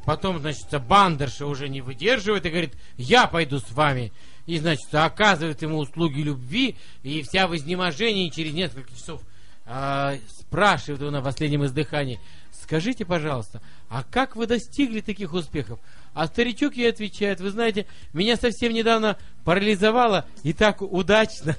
Потом, 0.05 0.39
значит, 0.39 0.67
бандерша 0.87 1.45
уже 1.45 1.69
не 1.69 1.81
выдерживает 1.81 2.45
и 2.45 2.49
говорит, 2.49 2.73
я 2.97 3.27
пойду 3.27 3.59
с 3.59 3.71
вами. 3.71 4.11
И, 4.47 4.57
значит, 4.57 4.93
оказывает 4.93 5.61
ему 5.61 5.77
услуги 5.77 6.21
любви, 6.21 6.75
и 7.03 7.21
вся 7.21 7.47
в 7.47 7.55
изнеможении 7.55 8.29
через 8.29 8.53
несколько 8.53 8.91
часов 8.95 9.21
а, 9.65 10.15
спрашивает 10.27 11.01
его 11.01 11.11
на 11.11 11.21
последнем 11.21 11.63
издыхании, 11.65 12.19
скажите, 12.51 13.05
пожалуйста, 13.05 13.61
а 13.89 14.03
как 14.03 14.35
вы 14.35 14.47
достигли 14.47 15.01
таких 15.01 15.33
успехов? 15.33 15.79
А 16.13 16.27
старичок 16.27 16.75
ей 16.75 16.89
отвечает, 16.89 17.39
вы 17.39 17.51
знаете, 17.51 17.85
меня 18.11 18.35
совсем 18.35 18.73
недавно 18.73 19.17
парализовало 19.45 20.25
и 20.43 20.53
так 20.53 20.81
удачно. 20.81 21.55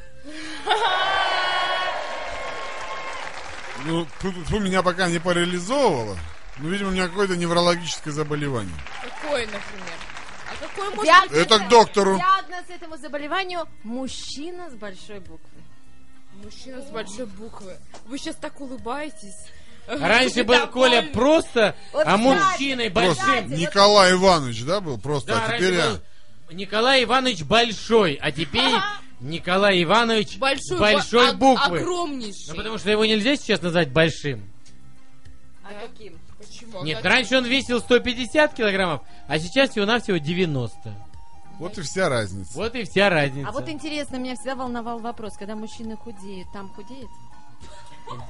Ну, 3.84 4.06
меня 4.60 4.82
пока 4.82 5.08
не 5.08 5.18
парализовывало. 5.18 6.16
Ну, 6.58 6.68
видимо, 6.68 6.90
у 6.90 6.92
меня 6.92 7.08
какое-то 7.08 7.36
неврологическое 7.36 8.12
заболевание. 8.12 8.74
Какой, 9.02 9.46
например? 9.46 9.94
А 10.50 10.56
какой 10.66 10.90
может 10.90 11.04
Диагноз- 11.04 11.30
быть? 11.30 11.38
Это 11.38 11.58
к 11.58 11.68
доктору. 11.68 12.16
Диагноз 12.16 12.64
этому 12.68 12.96
заболеванию– 12.98 13.66
мужчина 13.84 14.70
с 14.70 14.74
большой 14.74 15.20
буквы. 15.20 15.48
Мужчина 16.42 16.82
с 16.82 16.90
большой 16.90 17.26
буквы. 17.26 17.76
Вы 18.06 18.18
сейчас 18.18 18.36
так 18.36 18.60
улыбаетесь. 18.60 19.48
Раньше 19.86 20.36
Вы 20.36 20.44
был 20.44 20.54
довольны. 20.54 20.72
Коля 20.72 21.02
просто, 21.12 21.74
Вот, 21.92 22.06
а 22.06 22.16
мужчиной 22.16 22.90
Просто 22.90 23.24
большим. 23.24 23.48
вот- 23.48 23.58
Николай 23.58 24.12
Иванович, 24.12 24.62
да, 24.64 24.80
был 24.80 24.98
просто, 24.98 25.28
Да, 25.32 25.44
а 25.44 25.48
раньше 25.48 25.66
теперь 25.66 25.74
я... 25.78 26.00
Николай 26.52 27.04
Иванович 27.04 27.42
Большой, 27.44 28.14
а 28.20 28.30
теперь 28.30 28.74
Николай 29.20 29.82
Иванович 29.82 30.36
Большой, 30.36 30.78
большой 30.78 31.30
ог- 31.30 31.36
буквы. 31.36 31.78
Огромнейший. 31.80 32.48
Ну, 32.48 32.54
потому 32.56 32.78
что 32.78 32.90
его 32.90 33.04
нельзя 33.06 33.36
сейчас 33.36 33.62
назвать 33.62 33.90
большим. 33.90 34.51
А 35.76 35.86
каким? 35.86 36.18
Почему? 36.38 36.82
Нет, 36.84 37.04
раньше 37.04 37.36
он 37.38 37.44
весил 37.44 37.80
150 37.80 38.54
килограммов, 38.54 39.02
а 39.28 39.38
сейчас 39.38 39.70
всего-навсего 39.70 40.18
90. 40.18 40.94
Вот 41.58 41.78
и 41.78 41.82
вся 41.82 42.08
разница. 42.08 42.52
Вот 42.54 42.74
и 42.74 42.84
вся 42.84 43.08
разница. 43.08 43.48
А 43.48 43.52
вот 43.52 43.68
интересно, 43.68 44.16
меня 44.16 44.34
всегда 44.34 44.56
волновал 44.56 44.98
вопрос, 44.98 45.36
когда 45.36 45.54
мужчины 45.54 45.96
худеют, 45.96 46.48
там 46.52 46.68
худеет? 46.70 47.08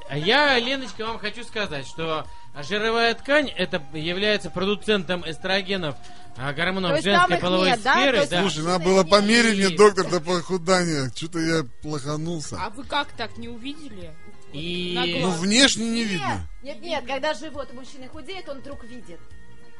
А 0.08 0.18
я, 0.18 0.58
Леночка, 0.58 1.06
вам 1.06 1.18
хочу 1.18 1.42
сказать, 1.44 1.86
что 1.86 2.26
жировая 2.62 3.14
ткань 3.14 3.48
это 3.48 3.82
является 3.94 4.50
продуцентом 4.50 5.22
эстрогенов, 5.26 5.96
а, 6.36 6.52
гормонов 6.52 7.02
женской 7.02 7.38
половой 7.38 7.70
нет, 7.70 7.80
сферы. 7.80 8.26
да. 8.26 8.40
Слушай, 8.42 8.64
надо 8.64 8.84
было 8.84 9.04
померить 9.04 9.56
мне 9.56 9.76
доктор 9.76 10.08
до 10.08 10.20
похудания. 10.20 11.10
Что-то 11.14 11.38
я 11.38 11.64
плоханулся. 11.82 12.58
А 12.60 12.70
вы 12.70 12.84
как 12.84 13.08
так 13.12 13.38
не 13.38 13.48
увидели? 13.48 14.12
И- 14.52 15.20
Ну, 15.22 15.30
внешне 15.32 15.88
не 15.88 16.04
видно. 16.04 16.48
Нет, 16.62 16.80
нет, 16.80 17.04
когда 17.06 17.34
живот 17.34 17.68
у 17.72 17.74
мужчины 17.74 18.08
худеет, 18.08 18.48
он 18.48 18.60
вдруг 18.60 18.84
видит. 18.84 19.18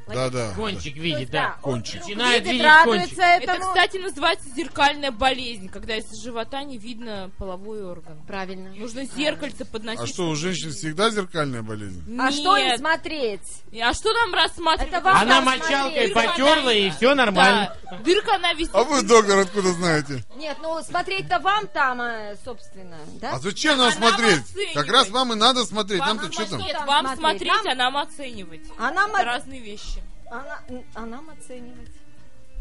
Да-да. 0.08 0.52
Кончик 0.54 0.94
То 0.94 1.00
видит, 1.00 1.20
есть, 1.20 1.32
да. 1.32 1.56
он 1.62 1.74
кончик. 1.74 2.00
Начинает 2.02 2.44
видит, 2.44 2.52
видеть 2.52 2.84
кончик. 2.84 3.18
Это, 3.18 3.58
кстати, 3.58 3.96
называется 3.98 4.48
зеркальная 4.54 5.10
болезнь, 5.10 5.68
когда 5.68 5.96
из 5.96 6.12
живота 6.22 6.62
не 6.62 6.78
видно 6.78 7.30
половой 7.38 7.84
орган. 7.84 8.20
Правильно. 8.26 8.70
Нужно 8.74 9.04
зеркальце 9.04 9.64
подносить. 9.64 10.00
А 10.00 10.06
что, 10.06 10.28
у 10.28 10.34
женщин 10.34 10.70
всегда 10.70 11.10
зеркальная 11.10 11.62
болезнь? 11.62 12.02
А 12.18 12.30
что 12.30 12.56
им 12.56 12.76
смотреть? 12.76 13.40
А 13.80 13.94
что 13.94 14.12
нам 14.12 14.34
рассматривать? 14.34 14.92
Это 14.92 15.00
вам 15.00 15.16
Она 15.16 15.40
мочалкой 15.40 16.08
потерла, 16.10 16.72
и 16.72 16.90
все 16.90 17.14
нормально. 17.14 17.76
Да. 17.84 17.98
Дырка 17.98 18.36
она 18.36 18.52
висит. 18.54 18.74
А 18.74 18.84
вы, 18.84 19.02
доктор, 19.02 19.38
откуда 19.38 19.72
знаете? 19.72 20.24
Нет, 20.36 20.56
ну 20.62 20.82
смотреть-то 20.82 21.38
вам 21.40 21.66
там, 21.68 22.00
э, 22.00 22.36
собственно, 22.44 22.98
да? 23.20 23.32
А 23.32 23.38
зачем 23.38 23.78
нам 23.78 23.88
А 23.88 23.92
смотреть? 23.92 24.42
Как 24.74 24.88
раз 24.88 25.08
вам 25.10 25.32
и 25.32 25.36
надо 25.36 25.64
смотреть. 25.64 26.00
Нам-то 26.00 26.32
что 26.32 26.48
там? 26.48 26.60
Нет, 26.60 26.76
вам 26.86 27.16
смотреть? 27.16 27.52
а 27.72 27.74
нам 27.74 27.96
оценивать. 27.96 28.62
А 28.78 28.90
нам, 28.90 29.14
разные 29.14 29.60
вещи. 29.60 30.01
А, 30.32 30.62
на- 30.68 30.82
а 30.94 31.06
нам 31.06 31.30
оценивать. 31.30 31.90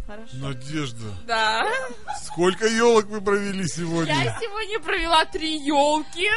Хорошо. 0.05 0.35
Надежда. 0.37 1.05
Да. 1.25 1.63
Сколько 2.23 2.67
елок 2.67 3.05
вы 3.05 3.21
провели 3.21 3.65
сегодня? 3.67 4.13
Я 4.13 4.37
сегодня 4.41 4.79
провела 4.79 5.25
три 5.25 5.57
елки. 5.57 6.27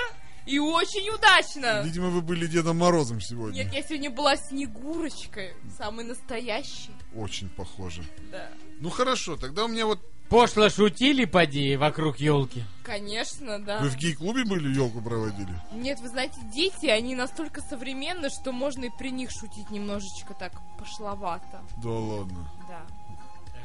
И 0.46 0.58
очень 0.58 1.08
удачно. 1.08 1.82
Видимо, 1.82 2.08
вы 2.10 2.20
были 2.20 2.46
Дедом 2.46 2.78
Морозом 2.78 3.18
сегодня. 3.20 3.64
Нет, 3.64 3.72
я 3.72 3.82
сегодня 3.82 4.10
была 4.10 4.36
Снегурочкой. 4.36 5.54
Самой 5.78 6.04
настоящей. 6.04 6.90
Очень 7.14 7.48
похоже. 7.48 8.04
Да. 8.30 8.50
Ну 8.80 8.90
хорошо, 8.90 9.36
тогда 9.36 9.64
у 9.64 9.68
меня 9.68 9.86
вот... 9.86 10.00
Пошло 10.28 10.68
шутили, 10.68 11.26
поди, 11.26 11.76
вокруг 11.76 12.18
елки. 12.18 12.64
Конечно, 12.82 13.58
да. 13.58 13.78
Вы 13.78 13.88
в 13.88 13.96
гей-клубе 13.96 14.44
были, 14.44 14.74
елку 14.74 15.00
проводили? 15.00 15.54
Нет, 15.72 16.00
вы 16.00 16.08
знаете, 16.08 16.36
дети, 16.52 16.86
они 16.86 17.14
настолько 17.14 17.60
современны, 17.60 18.30
что 18.30 18.52
можно 18.52 18.84
и 18.84 18.90
при 18.98 19.10
них 19.10 19.30
шутить 19.30 19.70
немножечко 19.70 20.34
так 20.34 20.52
пошловато. 20.78 21.62
Да 21.82 21.90
ладно. 21.90 22.50
Да. 22.68 22.82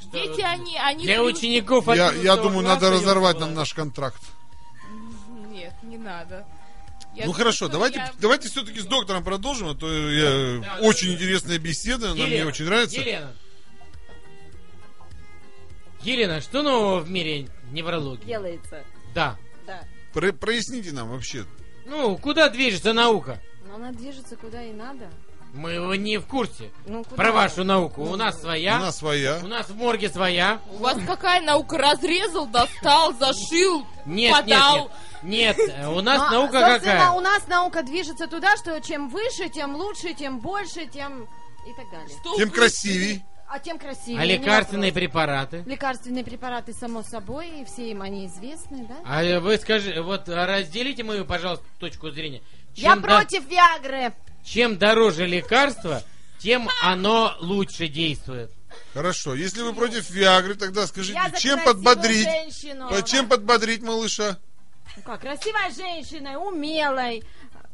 Что 0.02 0.12
Дети, 0.12 0.42
они, 0.42 0.78
они... 0.78 1.04
Для 1.04 1.18
привык- 1.18 1.36
учеников 1.38 1.88
Я, 1.88 2.10
11 2.10 2.24
я 2.24 2.38
думаю, 2.38 2.66
надо 2.66 2.90
разорвать 2.92 3.36
ёлка 3.36 3.40
нам 3.46 3.50
была. 3.50 3.62
наш 3.62 3.74
контракт. 3.74 4.22
Нет, 5.52 5.74
не 5.84 5.98
надо. 5.98 6.46
Я 7.16 7.26
ну 7.26 7.32
думаю, 7.32 7.34
хорошо, 7.34 7.68
давайте, 7.68 7.98
я- 8.00 8.14
давайте 8.20 8.48
все-таки 8.50 8.80
с 8.80 8.86
доктором 8.86 9.24
продолжим, 9.24 9.70
а 9.70 9.76
то 9.76 9.92
я... 9.92 10.62
Да, 10.62 10.78
очень 10.82 11.10
да. 11.10 11.14
интересная 11.16 11.58
беседа, 11.58 12.12
она 12.12 12.16
мне 12.16 12.36
Елена, 12.36 12.48
очень 12.50 12.66
нравится. 12.66 13.00
Елена. 13.00 13.34
Елена, 16.02 16.42
что 16.42 16.62
нового 16.62 17.00
в 17.00 17.10
мире 17.10 17.48
неврологии? 17.72 18.26
Делается. 18.26 18.84
Да. 19.14 19.38
Да. 19.68 19.82
Про- 20.14 20.34
проясните 20.34 20.92
нам 20.92 21.10
вообще. 21.10 21.46
Ну, 21.86 22.18
куда 22.18 22.50
движется 22.50 22.94
наука? 22.94 23.42
Но 23.68 23.76
она 23.76 23.92
движется 23.92 24.36
куда 24.36 24.64
и 24.64 24.72
надо. 24.72 25.10
Мы 25.54 25.98
не 25.98 26.18
в 26.20 26.28
курсе 26.28 26.70
Ну, 26.86 27.04
куда? 27.04 27.16
про 27.16 27.32
вашу 27.32 27.64
науку. 27.64 28.04
У 28.04 28.16
нас 28.16 28.40
своя, 28.40 28.78
У 28.78 28.82
нас 28.82 28.98
своя. 29.00 29.40
у 29.44 29.48
нас 29.48 29.68
в 29.68 29.76
морге 29.76 30.08
своя. 30.10 30.60
У 30.72 30.78
вас 30.78 30.96
какая 31.08 31.42
наука? 31.42 31.78
Разрезал, 31.80 32.46
достал, 32.46 33.14
зашил, 33.16 33.84
Нет, 34.06 34.32
подал. 34.32 34.92
нет, 35.24 35.58
нет. 35.58 35.58
Нет, 35.58 35.88
у 35.88 36.02
нас 36.02 36.30
Ну, 36.32 36.38
наука 36.42 36.60
какая? 36.62 37.10
у 37.12 37.20
нас 37.20 37.48
наука 37.48 37.82
движется 37.82 38.28
туда, 38.28 38.56
что 38.58 38.80
чем 38.80 39.10
выше, 39.10 39.50
тем 39.50 39.76
лучше, 39.76 40.14
тем 40.14 40.40
больше, 40.40 40.86
тем 40.86 41.24
и 41.68 41.74
так 41.76 41.90
далее. 41.92 42.16
Что 42.22 42.36
Тем 42.38 42.52
красивей. 42.52 43.24
А 43.52 43.58
тем 43.58 43.80
красивее. 43.80 44.20
А 44.20 44.26
лекарственные 44.26 44.94
препараты? 44.94 45.64
Лекарственные 45.66 46.24
препараты, 46.24 46.72
само 46.72 47.02
собой, 47.02 47.62
и 47.62 47.66
все 47.66 47.90
им 47.90 48.04
они 48.04 48.28
известны, 48.28 48.86
да? 48.88 48.96
А 49.04 49.40
вы 49.40 49.58
скажи, 49.58 50.00
вот 50.04 50.30
разделите 50.30 51.04
мою, 51.04 51.26
пожалуйста, 51.26 51.66
точку 51.80 52.12
зрения. 52.12 52.44
Я 52.76 52.92
Чем, 52.94 53.02
да- 53.02 53.08
против 53.08 53.50
Виагры. 53.50 54.14
чем 54.44 54.78
дороже 54.78 55.26
лекарство, 55.26 56.04
тем 56.38 56.70
оно 56.84 57.36
лучше 57.40 57.88
действует. 57.88 58.52
Хорошо, 58.94 59.34
если 59.34 59.64
вы 59.64 59.74
против 59.74 60.12
Виагры, 60.12 60.54
тогда 60.54 60.86
скажите, 60.86 61.14
Я 61.18 61.32
чем 61.32 61.60
подбодрить? 61.64 62.24
женщину. 62.24 62.90
Чем 63.04 63.28
подбодрить 63.28 63.82
малыша? 63.82 64.38
Ну 64.96 65.02
как, 65.04 65.22
красивой 65.22 65.74
женщиной, 65.76 66.36
умелой 66.36 67.24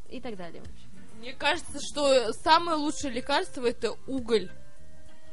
и 0.10 0.22
так 0.22 0.38
далее. 0.38 0.64
Мне 1.20 1.34
кажется, 1.34 1.80
что 1.82 2.32
самое 2.32 2.78
лучшее 2.78 3.12
лекарство 3.12 3.66
это 3.66 3.92
уголь. 4.08 4.50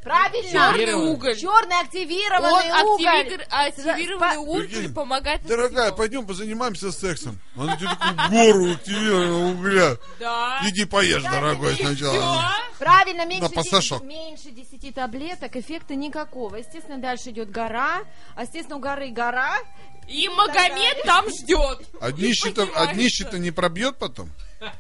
Правильно. 0.03 0.51
Черный 0.51 0.95
уголь. 0.95 1.37
Черный 1.37 1.77
Он 1.77 1.85
активированный 1.85 2.83
уголь. 2.85 3.07
активир- 3.07 3.47
активированный 3.49 4.35
По- 4.35 4.39
уголь 4.41 4.69
Прикинь, 4.69 4.95
помогает 4.95 5.47
Дорогая, 5.47 5.87
всего. 5.87 5.97
пойдем 5.97 6.27
позанимаемся 6.27 6.91
сексом. 6.93 7.39
Она 7.57 7.77
тебе 7.77 7.89
такую 7.89 8.31
гору 8.31 8.73
активированного 8.73 9.47
угля. 9.53 9.97
Да. 10.19 10.61
Иди 10.65 10.85
поешь, 10.85 11.23
дорогой, 11.23 11.77
сначала. 11.77 12.53
Правильно, 12.79 13.25
меньше. 13.27 13.49
10, 13.49 14.03
меньше 14.03 14.51
10 14.51 14.93
таблеток, 14.95 15.55
эффекта 15.57 15.95
никакого. 15.95 16.57
Естественно, 16.57 16.99
дальше 16.99 17.31
идет 17.31 17.51
гора. 17.51 18.03
А, 18.35 18.43
естественно, 18.43 18.77
у 18.77 18.81
горы 18.81 19.11
гора. 19.11 19.57
И 20.09 20.29
Магомед 20.29 21.03
там 21.05 21.27
ждет. 21.31 21.79
А 22.01 22.11
днище-то, 22.11 22.69
а 22.75 22.93
днище-то 22.93 23.39
не 23.39 23.53
пробьет 23.53 23.99
потом? 23.99 24.31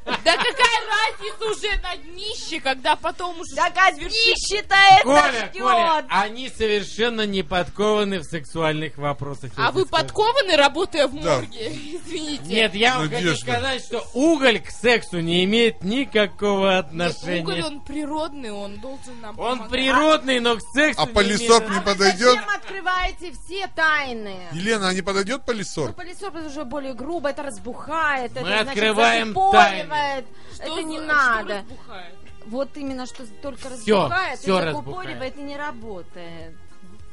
Да 0.06 0.36
какая 0.36 0.80
разница 0.88 1.44
уже 1.50 1.80
на 1.82 1.96
днище, 1.96 2.60
когда 2.60 2.94
потом 2.96 3.40
уже... 3.40 3.54
Да 3.56 3.66
свершится? 3.70 4.02
годище-то 4.04 4.74
это 4.94 5.02
Коля, 5.02 5.48
ждет. 5.50 5.62
Коля, 5.62 6.04
они 6.08 6.48
совершенно 6.48 7.26
не 7.26 7.42
подкованы 7.42 8.20
в 8.20 8.24
сексуальных 8.24 8.96
вопросах. 8.98 9.50
А 9.56 9.72
вы 9.72 9.84
подкованы, 9.86 10.56
работая 10.56 11.08
в 11.08 11.20
Да. 11.20 11.36
морге? 11.36 11.68
Извините. 11.72 12.44
Нет, 12.44 12.74
я 12.74 12.94
вам 12.98 13.08
хочу 13.08 13.14
Надежда. 13.16 13.40
сказать, 13.52 13.84
что 13.84 14.06
уголь 14.14 14.60
к 14.60 14.70
сексу 14.70 15.20
не 15.20 15.44
имеет 15.44 15.82
никакого 15.82 16.76
Нет, 16.76 16.86
отношения. 16.86 17.40
уголь, 17.42 17.62
он 17.62 17.80
природный, 17.80 18.52
он 18.52 18.78
должен 18.78 19.20
нам 19.20 19.38
Он 19.38 19.58
помогать. 19.58 19.70
природный, 19.70 20.40
но 20.40 20.56
к 20.56 20.60
сексу 20.74 21.02
А 21.02 21.06
не 21.06 21.12
пылесос 21.12 21.40
имеет- 21.58 21.70
не 21.70 21.76
А 21.76 21.80
вы 21.80 21.84
подойдет? 21.84 22.34
зачем 22.34 22.50
открываете 22.54 23.32
все 23.32 23.66
тайны? 23.74 24.36
Елена, 24.52 24.88
а 24.88 24.94
не 24.94 25.02
подойдет 25.02 25.38
Ну, 25.38 25.44
пылесос? 25.52 25.92
пылесос 25.94 26.22
это 26.34 26.46
уже 26.46 26.64
более 26.64 26.94
грубо, 26.94 27.30
это 27.30 27.42
разбухает, 27.42 28.32
Мы 28.34 28.40
это, 28.40 28.48
значит, 28.48 28.68
открываем 28.68 29.34
закупоривает. 29.78 30.26
Что 30.54 30.62
это 30.64 30.82
не 30.82 30.98
за- 30.98 31.04
надо. 31.06 31.44
Что 31.44 31.70
разбухает? 31.74 32.14
Вот 32.46 32.76
именно, 32.76 33.06
что 33.06 33.26
только 33.40 33.68
разбухает, 33.68 34.38
всё 34.40 34.58
и 34.58 34.64
разбухает. 34.64 34.74
закупоривает, 34.74 35.36
и 35.38 35.42
не 35.42 35.56
работает. 35.56 36.56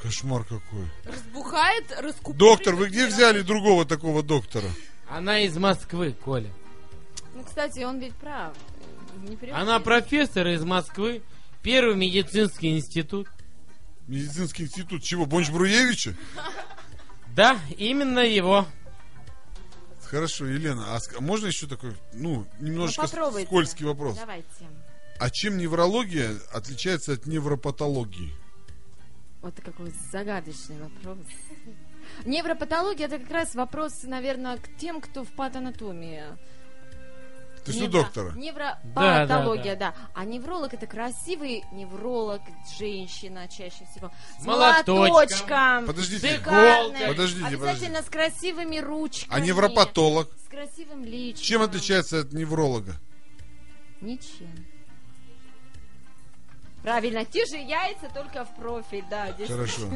Кошмар 0.02 0.44
какой. 0.44 0.88
Разбухает, 1.06 1.92
раскупоривает. 2.00 2.38
Доктор, 2.38 2.76
вы 2.76 2.88
где 2.90 3.06
взяли 3.08 3.42
другого 3.42 3.86
такого 3.86 4.24
доктора? 4.24 4.68
Она 5.10 5.40
из 5.40 5.58
Москвы, 5.58 6.14
Коля. 6.14 6.50
Ну, 7.36 7.44
кстати, 7.44 7.80
он 7.84 8.00
ведь 8.00 8.16
прав. 8.16 8.54
Она 9.54 9.80
профессор 9.80 10.48
из 10.48 10.64
Москвы, 10.64 11.22
первый 11.62 11.96
медицинский 11.96 12.76
институт. 12.78 13.28
Медицинский 14.08 14.64
институт 14.64 15.04
чего? 15.04 15.26
Бонч-Бруевича? 15.26 16.16
Да, 17.36 17.60
именно 17.78 18.20
его. 18.20 18.66
Хорошо, 20.10 20.48
Елена, 20.48 20.96
а 20.96 21.22
можно 21.22 21.48
еще 21.48 21.68
такой, 21.68 21.94
ну, 22.14 22.48
немножечко 22.60 23.08
Ну, 23.16 23.46
скользкий 23.46 23.86
вопрос? 23.86 24.18
Давайте. 24.18 24.68
А 25.20 25.30
чем 25.30 25.58
неврология 25.58 26.36
отличается 26.52 27.14
от 27.14 27.28
невропатологии? 27.28 28.34
Вот 29.42 29.54
какой 29.64 29.94
загадочный 30.12 30.78
вопрос. 30.82 31.20
Невропатология 32.26 33.06
это 33.06 33.20
как 33.20 33.30
раз 33.30 33.54
вопрос, 33.54 34.02
наверное, 34.04 34.58
к 34.58 34.68
тем, 34.80 35.00
кто 35.00 35.24
в 35.24 35.30
патанатомии. 35.30 36.24
Ты 37.66 37.74
что, 37.74 37.86
Невро- 37.86 37.90
доктора? 37.90 38.32
Невропатология, 38.32 39.76
да, 39.76 39.94
А 40.14 40.26
невролог 40.26 40.74
это 40.74 40.88
красивый 40.88 41.64
невролог, 41.72 42.42
женщина 42.78 43.48
чаще 43.48 43.86
всего. 43.92 44.12
С 44.40 44.46
Молоточком. 44.46 44.98
молоточком. 44.98 45.86
Подождите. 45.86 46.40
Подождите, 47.08 47.46
Обязательно 47.48 48.02
с 48.02 48.06
красивыми 48.06 48.78
ручками. 48.80 49.34
А 49.34 49.40
невропатолог? 49.40 50.30
С 50.46 50.50
красивым 50.50 51.04
личиком. 51.04 51.44
Чем 51.44 51.62
отличается 51.62 52.20
от 52.22 52.34
невролога? 52.34 52.96
Ничем. 54.02 54.66
Правильно, 56.82 57.26
те 57.26 57.46
же 57.46 57.58
яйца, 57.58 58.10
только 58.14 58.46
в 58.46 58.56
профиль, 58.56 59.04
да. 59.10 59.36
Хорошо. 59.48 59.90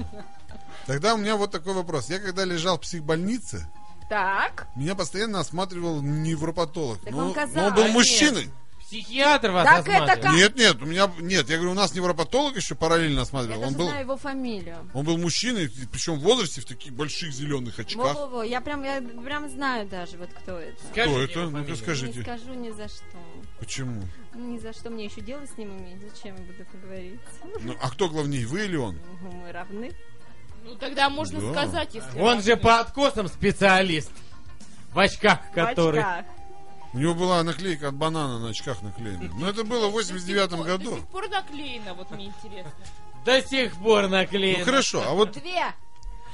Тогда 0.86 1.14
у 1.16 1.18
меня 1.18 1.38
вот 1.38 1.52
такой 1.52 1.74
вопрос. 1.74 2.10
Я 2.10 2.20
когда 2.20 2.44
лежал 2.44 2.78
в 2.78 2.82
психбольнице, 2.82 3.68
Так. 4.10 4.68
меня 4.76 4.96
постоянно 4.96 5.40
осматривал 5.40 6.02
невропатолог. 6.02 7.00
Так 7.02 7.12
но, 7.14 7.20
он 7.20 7.28
но 7.30 7.34
казалось. 7.34 7.70
он 7.70 7.76
был 7.76 7.88
мужчиной. 7.90 8.50
Психиатр 8.80 9.50
вас 9.50 9.66
Так 9.66 9.88
это 9.88 10.04
осматривает. 10.04 10.22
как- 10.24 10.34
Нет, 10.36 10.56
нет, 10.56 10.82
у 10.84 10.86
меня 10.86 11.12
нет. 11.20 11.50
Я 11.50 11.56
говорю, 11.56 11.72
у 11.72 11.74
нас 11.74 11.96
невропатолог 11.96 12.56
еще 12.56 12.76
параллельно 12.76 13.16
Я 13.16 13.22
осматривал. 13.24 13.62
даже 13.62 13.72
Он 13.72 13.78
был, 13.80 13.88
знаю 13.88 14.02
его 14.04 14.18
фамилию. 14.18 14.78
он 14.94 15.04
был 15.06 15.18
мужчиной, 15.18 15.72
причем 15.92 16.20
в 16.20 16.20
возрасте 16.20 16.62
в 16.62 16.66
таких 16.66 16.94
больших 16.94 17.32
зеленых 17.34 17.80
очках. 17.80 18.14
Во-во-во, 18.14 18.44
я 18.44 18.62
прям, 18.62 18.84
я 18.84 19.02
прям 19.02 19.50
знаю 19.50 19.88
даже, 19.88 20.18
вот 20.20 20.30
кто 20.34 20.60
это. 20.60 20.78
Скажите 20.92 21.02
Кто 21.02 21.10
его 21.10 21.20
это? 21.22 21.40
Ну-ка 21.40 21.52
фамилию. 21.54 21.70
Не 21.72 21.76
скажите. 21.82 22.22
скажу 22.22 22.54
ни 22.54 22.70
за 22.70 22.88
что. 22.88 23.18
Почему? 23.60 24.04
Ну, 24.36 24.54
Ни 24.54 24.60
за 24.60 24.74
что 24.74 24.90
мне 24.92 25.06
еще 25.06 25.22
дело 25.22 25.44
с 25.48 25.58
ним 25.58 25.70
иметь. 25.80 25.98
Зачем 26.14 26.36
я 26.36 26.42
буду 26.44 26.54
это 26.62 26.78
говорить? 26.78 27.20
Ну, 27.62 27.76
а 27.82 27.90
кто 27.90 28.10
главнее, 28.10 28.46
вы 28.46 28.66
или 28.66 28.76
он? 28.76 29.00
Мы 29.22 29.52
равны. 29.52 29.92
Ну 30.64 30.76
тогда 30.76 31.10
можно 31.10 31.40
Да. 31.42 31.52
сказать, 31.52 31.90
если... 31.94 32.20
Он 32.20 32.42
же 32.42 32.56
по 32.58 32.80
откосам 32.80 33.28
специалист. 33.28 34.12
В 34.94 35.00
очках, 35.00 35.40
который... 35.54 36.02
В 36.02 36.06
очках. 36.08 36.26
У 36.94 37.00
него 37.00 37.16
была 37.16 37.42
наклейка 37.44 37.88
от 37.88 37.96
банана 37.96 38.38
на 38.40 38.50
очках 38.50 38.82
наклеена. 38.84 39.30
Но 39.40 39.50
это 39.50 39.64
было 39.64 39.88
в 39.88 39.92
89 39.94 40.50
До 40.50 40.58
сих 40.58 40.66
году. 40.66 40.84
пор- 40.86 40.94
До 40.94 40.98
сих 41.00 41.08
пор 41.10 41.30
наклеено, 41.30 41.94
вот 41.96 42.12
мне 42.12 42.26
интересно. 42.28 42.72
До 43.26 43.42
сих 43.42 43.74
пор 43.78 44.08
наклеен. 44.10 44.60
Ну 44.60 44.66
хорошо, 44.66 45.04
а 45.08 45.14
вот 45.14 45.32
Две. 45.32 45.74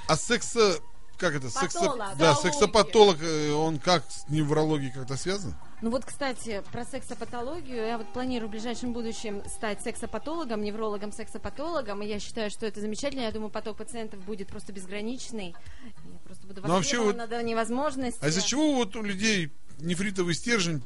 а 0.07 0.15
секса 0.17 0.79
как 1.19 1.35
это? 1.35 1.49
Патолог. 1.53 2.17
да, 2.17 2.33
сексопатолог, 2.33 3.17
э, 3.21 3.51
он 3.51 3.77
как 3.77 4.03
с 4.09 4.27
неврологией 4.29 4.91
как-то 4.91 5.17
связан? 5.17 5.53
Ну 5.81 5.91
вот, 5.91 6.05
кстати, 6.05 6.63
про 6.71 6.85
сексопатологию. 6.85 7.85
Я 7.85 7.97
вот 7.97 8.11
планирую 8.11 8.47
в 8.47 8.51
ближайшем 8.51 8.93
будущем 8.93 9.43
стать 9.47 9.81
сексопатологом, 9.81 10.61
неврологом, 10.61 11.11
сексопатологом. 11.11 12.01
И 12.01 12.07
я 12.07 12.19
считаю, 12.19 12.49
что 12.49 12.65
это 12.65 12.81
замечательно. 12.81 13.21
Я 13.21 13.31
думаю, 13.31 13.49
поток 13.49 13.77
пациентов 13.77 14.19
будет 14.21 14.47
просто 14.47 14.71
безграничный. 14.73 15.55
Я 15.85 16.19
просто 16.25 16.47
буду 16.47 16.61
Ну, 16.61 16.69
вообще 16.69 16.97
востребована 16.97 17.27
до 17.27 17.43
невозможности. 17.43 18.19
А 18.21 18.29
из-за 18.29 18.41
чего 18.41 18.75
вот 18.75 18.95
у 18.95 19.03
людей 19.03 19.51
нефритовый 19.79 20.33
стержень 20.33 20.81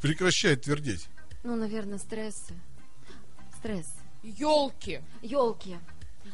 прекращает 0.00 0.62
твердеть? 0.62 1.08
Ну, 1.44 1.56
наверное, 1.56 1.98
стрессы. 1.98 2.54
Стресс. 3.58 3.86
Елки. 4.22 5.00
Елки. 5.22 5.78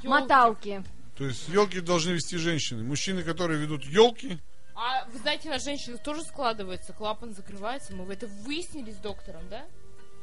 Моталки. 0.02 0.82
То 1.16 1.24
есть 1.24 1.48
елки 1.48 1.80
должны 1.80 2.12
вести 2.12 2.36
женщины. 2.36 2.82
Мужчины, 2.82 3.22
которые 3.22 3.60
ведут 3.60 3.84
елки, 3.84 4.38
А 4.74 5.04
вы 5.06 5.18
знаете, 5.18 5.48
на 5.48 5.60
женщинах 5.60 6.02
тоже 6.02 6.22
складывается, 6.22 6.92
клапан 6.92 7.32
закрывается. 7.34 7.94
Мы 7.94 8.12
это 8.12 8.26
выяснили 8.26 8.90
с 8.90 8.96
доктором, 8.96 9.48
да? 9.48 9.64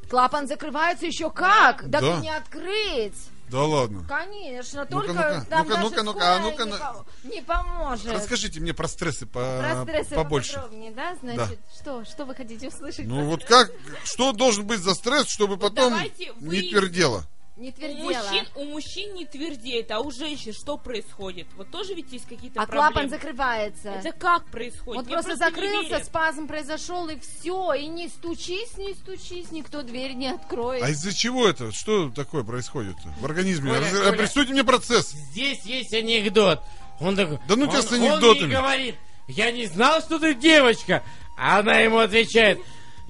Клапан 0.10 0.48
закрывается 0.48 1.06
еще 1.06 1.32
как? 1.32 1.90
Да. 1.90 2.02
Так 2.02 2.22
не 2.22 2.30
открыть. 2.30 3.16
да 3.50 3.64
ладно. 3.64 4.04
Конечно, 4.10 4.82
Ну-ка, 4.82 4.92
только 4.92 5.14
ну-ка, 5.14 5.46
там 5.50 5.68
ну-ка, 5.68 5.76
даже 5.76 5.82
ну-ка, 5.90 6.04
ну-ка, 6.04 6.20
а 6.20 6.36
скорая 6.38 6.52
ну-ка, 6.52 6.66
не, 6.66 6.72
на- 6.72 7.34
не 7.36 7.42
поможет. 7.42 8.12
Расскажите 8.12 8.60
мне 8.60 8.74
про 8.74 8.90
стрессы 8.90 9.26
по- 9.26 9.60
Про 9.60 9.84
стрессы 9.84 10.16
побольше. 10.16 10.62
да? 10.96 11.16
Значит, 11.22 11.60
что, 11.80 12.04
что 12.04 12.26
вы 12.26 12.36
хотите 12.36 12.68
услышать? 12.68 13.06
Ну 13.06 13.24
вот 13.24 13.44
стресс? 13.44 13.68
как, 13.70 13.72
что 14.04 14.34
должен 14.34 14.68
быть 14.68 14.80
за 14.82 14.96
стресс, 14.96 15.30
чтобы 15.30 15.56
потом 15.56 15.92
давайте 15.92 16.26
не 16.26 16.32
выясним. 16.48 17.22
Не 17.62 17.70
У 17.70 17.74
твердела. 17.74 18.24
мужчин, 18.24 18.48
у 18.56 18.64
мужчин 18.66 19.14
не 19.14 19.26
твердеет, 19.26 19.92
а 19.92 20.00
у 20.00 20.10
женщин 20.10 20.52
что 20.52 20.78
происходит? 20.78 21.46
Вот 21.58 21.70
тоже 21.70 21.94
ведь 21.94 22.12
есть 22.12 22.28
какие-то 22.28 22.60
А 22.60 22.66
проблемы. 22.66 22.92
клапан 22.92 23.10
закрывается. 23.10 23.90
Это 23.90 24.12
как 24.14 24.46
происходит? 24.50 25.04
Вот 25.04 25.12
просто 25.12 25.32
не 25.32 25.38
закрылся, 25.38 26.04
спазм 26.04 26.48
произошел, 26.48 27.08
и 27.10 27.20
все. 27.20 27.74
И 27.74 27.86
не 27.86 28.08
стучись, 28.10 28.78
не 28.78 28.94
стучись, 28.96 29.52
никто 29.52 29.84
дверь 29.84 30.14
не 30.14 30.30
откроет. 30.30 30.82
А 30.84 30.90
из-за 30.90 31.14
чего 31.14 31.48
это? 31.48 31.72
Что 31.72 32.10
такое 32.10 32.44
происходит 32.44 32.96
в 33.20 33.26
организме? 33.26 33.70
Коля, 33.72 33.82
Раз- 33.82 33.92
Коля. 33.92 34.10
Обрисуйте 34.10 34.52
мне 34.54 34.64
процесс. 34.64 35.12
Здесь 35.12 35.64
есть 35.64 35.94
анекдот. 35.94 36.62
Он 37.00 37.16
такой... 37.16 37.38
Да 37.48 37.56
ну 37.56 37.68
тебя 37.68 37.78
он- 37.78 37.84
с 37.84 37.92
Он 37.92 38.02
анекдотами. 38.02 38.50
ей 38.50 38.58
говорит, 38.58 38.96
я 39.28 39.52
не 39.52 39.68
знал, 39.68 40.02
что 40.02 40.18
ты 40.18 40.34
девочка. 40.34 41.04
А 41.38 41.60
она 41.60 41.78
ему 41.78 42.00
отвечает, 42.00 42.60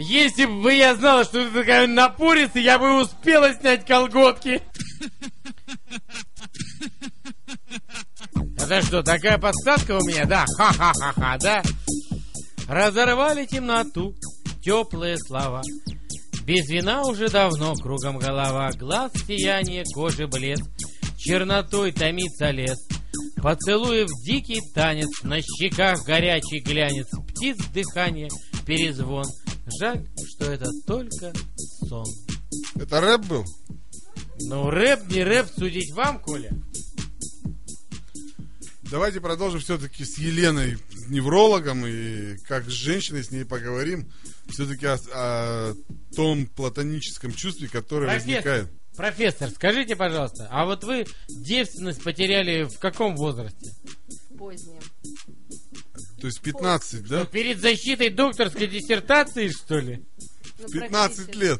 если 0.01 0.45
бы 0.45 0.73
я 0.73 0.95
знала, 0.95 1.23
что 1.23 1.43
ты 1.45 1.51
такая 1.51 1.87
напористая, 1.87 2.63
я 2.63 2.79
бы 2.79 3.01
успела 3.01 3.53
снять 3.53 3.85
колготки. 3.85 4.61
Это 8.57 8.81
что, 8.81 9.03
такая 9.03 9.37
подсказка 9.37 9.97
у 9.97 10.05
меня, 10.05 10.25
да? 10.25 10.45
Ха-ха-ха-ха, 10.57 11.37
да? 11.39 11.61
Разорвали 12.67 13.45
темноту, 13.45 14.15
теплые 14.63 15.17
слова. 15.17 15.61
Без 16.45 16.69
вина 16.69 17.03
уже 17.03 17.29
давно 17.29 17.75
кругом 17.75 18.17
голова, 18.17 18.71
глаз 18.71 19.11
сияние, 19.27 19.83
кожи 19.93 20.25
блеск, 20.25 20.63
чернотой 21.17 21.91
томится 21.91 22.49
лес. 22.49 22.77
Поцелуев 23.41 24.07
дикий 24.23 24.61
танец, 24.73 25.23
на 25.23 25.41
щеках 25.41 26.03
горячий 26.05 26.59
глянец, 26.59 27.07
птиц 27.27 27.57
дыхание, 27.73 28.29
перезвон. 28.65 29.25
Жаль, 29.79 30.07
что 30.27 30.51
это 30.51 30.69
только 30.85 31.33
сон. 31.87 32.05
Это 32.75 33.01
рэп 33.01 33.25
был? 33.25 33.45
Ну, 34.41 34.69
рэп, 34.69 35.09
не 35.09 35.23
рэп, 35.23 35.47
судить 35.55 35.91
вам, 35.91 36.19
Коля. 36.19 36.51
Давайте 38.89 39.21
продолжим 39.21 39.61
все-таки 39.61 40.03
с 40.03 40.17
Еленой, 40.17 40.77
неврологом, 41.07 41.85
и 41.87 42.37
как 42.39 42.65
с 42.65 42.73
женщиной 42.73 43.23
с 43.23 43.31
ней 43.31 43.45
поговорим. 43.45 44.11
Все-таки 44.49 44.85
о, 44.85 44.97
о 45.13 45.75
том 46.15 46.45
платоническом 46.45 47.33
чувстве, 47.33 47.69
которое 47.69 48.07
Профессор, 48.07 48.27
возникает. 48.27 48.71
Профессор, 48.97 49.49
скажите, 49.49 49.95
пожалуйста, 49.95 50.47
а 50.51 50.65
вот 50.65 50.83
вы 50.83 51.05
девственность 51.29 52.03
потеряли 52.03 52.63
в 52.63 52.77
каком 52.79 53.15
возрасте? 53.15 53.71
Поздним. 54.37 54.81
То 56.21 56.27
есть 56.27 56.41
15, 56.41 57.07
да? 57.07 57.25
Перед 57.25 57.59
защитой 57.59 58.09
докторской 58.09 58.67
диссертации, 58.67 59.49
что 59.49 59.79
ли? 59.79 60.03
Ну, 60.59 60.67
15 60.67 61.35
лет. 61.35 61.59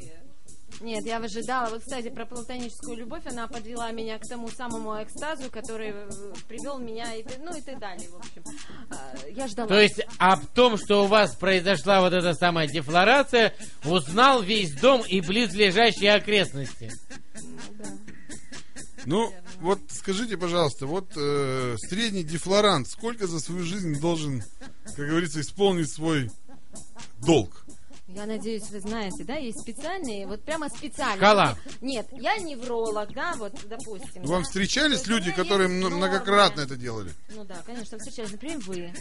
Нет, 0.82 1.06
я 1.06 1.20
выжидала. 1.20 1.70
Вот, 1.70 1.82
кстати, 1.82 2.10
про 2.10 2.26
платоническую 2.26 2.98
любовь, 2.98 3.24
она 3.26 3.48
подвела 3.48 3.92
меня 3.92 4.18
к 4.18 4.28
тому 4.28 4.50
самому 4.50 5.02
экстазу, 5.02 5.50
который 5.52 5.90
э, 5.90 6.10
привел 6.48 6.80
меня, 6.80 7.14
и, 7.14 7.24
ну 7.44 7.56
и 7.56 7.62
так 7.62 7.80
далее, 7.80 8.10
в 8.10 8.16
общем. 8.16 8.44
А, 8.90 9.16
Я 9.30 9.48
ждала. 9.48 9.68
То 9.68 9.80
есть 9.80 10.02
об 10.18 10.46
том, 10.48 10.78
что 10.78 11.04
у 11.04 11.08
вас 11.08 11.36
произошла 11.36 12.02
вот 12.02 12.14
эта 12.14 12.34
самая 12.34 12.68
дефлорация, 12.68 13.54
узнал 13.86 14.42
весь 14.42 14.74
дом 14.74 15.04
и 15.08 15.22
близлежащие 15.22 16.14
окрестности. 16.14 16.92
Ну, 17.44 18.01
вот 19.60 19.80
скажите, 19.90 20.38
пожалуйста, 20.38 20.86
вот 20.86 21.11
э, 21.15 21.76
средний 21.80 22.23
дефлорант 22.23 22.88
сколько 22.88 23.28
за 23.28 23.40
свою 23.40 23.64
жизнь 23.64 23.99
должен, 23.99 24.44
как 24.86 25.07
говорится, 25.07 25.41
исполнить 25.41 25.91
свой 25.91 26.30
долг? 27.19 27.65
Я 28.14 28.26
надеюсь, 28.26 28.69
вы 28.69 28.82
знаете, 28.82 29.23
да, 29.23 29.36
есть 29.36 29.61
специальные, 29.61 30.28
вот 30.28 30.44
прямо 30.44 30.68
специальные. 30.68 31.18
Шкала. 31.18 31.57
Нет, 31.80 32.07
я 32.11 32.38
невролог, 32.38 33.14
да, 33.14 33.36
вот, 33.38 33.53
допустим. 33.65 34.23
Вам 34.23 34.41
да. 34.41 34.48
встречались 34.48 34.98
есть 34.98 35.07
люди, 35.07 35.32
которые 35.32 35.69
есть 35.69 35.80
мно- 35.80 35.90
нормы. 35.90 35.98
многократно 36.07 36.61
это 36.61 36.76
делали? 36.76 37.14
Ну 37.30 37.45
да, 37.45 37.64
конечно, 37.65 37.98
встречались. 37.98 38.32
Например, 38.32 38.60
вы. 38.65 38.94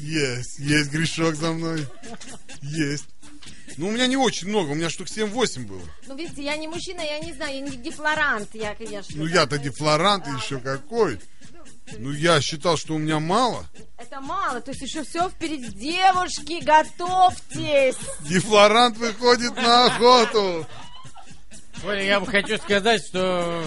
Есть, 0.00 0.58
есть 0.58 0.90
грешок 0.90 1.36
за 1.36 1.52
мной. 1.52 1.86
Есть. 2.60 3.06
Ну, 3.76 3.88
у 3.88 3.90
меня 3.90 4.06
не 4.06 4.16
очень 4.16 4.48
много, 4.48 4.70
у 4.70 4.74
меня 4.74 4.90
штук 4.90 5.08
7-8 5.08 5.66
было. 5.66 5.82
Ну, 6.06 6.16
видите, 6.16 6.42
я 6.42 6.56
не 6.56 6.68
мужчина, 6.68 7.00
я 7.00 7.18
не 7.18 7.32
знаю, 7.32 7.54
я 7.54 7.60
не 7.60 7.76
дефлорант, 7.76 8.48
я, 8.54 8.74
конечно. 8.74 9.14
Ну, 9.16 9.26
да, 9.26 9.40
я-то 9.40 9.58
дефлорант 9.58 10.24
А, 10.26 10.36
еще 10.36 10.56
вот 10.56 10.64
какой. 10.64 11.18
Ну, 11.98 12.12
я 12.12 12.40
считал, 12.40 12.76
что 12.76 12.94
у 12.94 12.98
меня 12.98 13.18
мало. 13.18 13.66
Это 13.98 14.20
мало, 14.20 14.60
то 14.60 14.70
есть 14.70 14.82
еще 14.82 15.04
все 15.04 15.28
впереди. 15.28 15.68
Девушки, 15.68 16.62
готовьтесь! 16.62 17.96
Дефлорант 18.20 18.96
выходит 18.98 19.54
на 19.56 19.86
охоту. 19.86 20.66
Оля, 21.84 22.02
я 22.02 22.20
бы 22.20 22.26
хочу 22.26 22.58
сказать, 22.58 23.04
что 23.04 23.64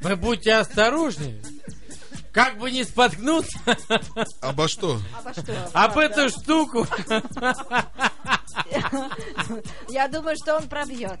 вы 0.00 0.16
будьте 0.16 0.54
осторожнее. 0.54 1.40
Как 2.32 2.58
бы 2.58 2.70
не 2.70 2.84
споткнуться 2.84 3.58
Обо 4.40 4.68
что? 4.68 5.00
Обо 5.18 5.32
что? 5.32 5.52
об 5.72 5.92
правда? 5.94 6.00
эту 6.22 6.28
штуку. 6.40 6.86
Я 9.88 10.08
думаю, 10.08 10.36
что 10.36 10.56
он 10.56 10.68
пробьет. 10.68 11.18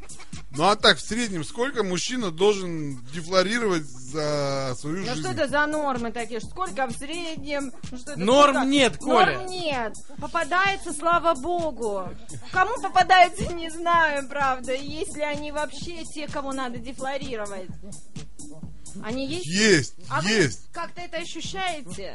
Ну, 0.52 0.64
а 0.68 0.74
так, 0.76 0.98
в 0.98 1.00
среднем, 1.00 1.44
сколько 1.44 1.84
мужчина 1.84 2.30
должен 2.32 2.96
дефлорировать 3.12 3.84
за 3.84 4.74
свою 4.78 4.98
Ну 4.98 5.04
жизнь? 5.06 5.20
что 5.20 5.30
это 5.30 5.46
за 5.48 5.64
нормы 5.66 6.10
такие? 6.10 6.40
Сколько 6.40 6.86
в 6.88 6.92
среднем? 6.92 7.72
Ну, 7.90 7.98
что 7.98 8.16
Норм 8.18 8.54
сколько? 8.54 8.68
нет, 8.68 8.96
Коля. 8.98 9.32
Норм 9.38 9.46
нет. 9.46 9.92
Попадается, 10.20 10.92
слава 10.92 11.34
богу. 11.34 12.08
Кому 12.52 12.72
попадается, 12.82 13.52
не 13.52 13.70
знаю, 13.70 14.28
правда. 14.28 14.72
Есть 14.74 15.16
ли 15.16 15.22
они 15.22 15.52
вообще 15.52 16.02
те, 16.04 16.26
кого 16.26 16.52
надо 16.52 16.78
дефлорировать? 16.78 17.68
Они 19.02 19.26
есть? 19.26 19.46
Есть, 19.46 19.94
А 20.08 20.22
есть. 20.22 20.60
вы 20.60 20.68
как-то 20.72 21.00
это 21.00 21.18
ощущаете? 21.18 22.14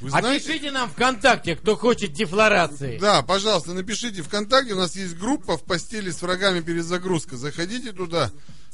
Вы 0.00 0.10
знаете, 0.10 0.44
Опишите 0.52 0.70
нам 0.70 0.88
ВКонтакте, 0.90 1.56
кто 1.56 1.76
хочет 1.76 2.12
дефлорации. 2.12 2.98
Да, 2.98 3.22
пожалуйста, 3.22 3.72
напишите 3.74 4.22
ВКонтакте, 4.22 4.74
у 4.74 4.76
нас 4.76 4.94
есть 4.96 5.16
группа 5.16 5.56
в 5.56 5.64
постели 5.64 6.10
с 6.10 6.22
врагами 6.22 6.60
перезагрузка. 6.60 7.36
Заходите 7.36 7.92
туда 7.92 8.30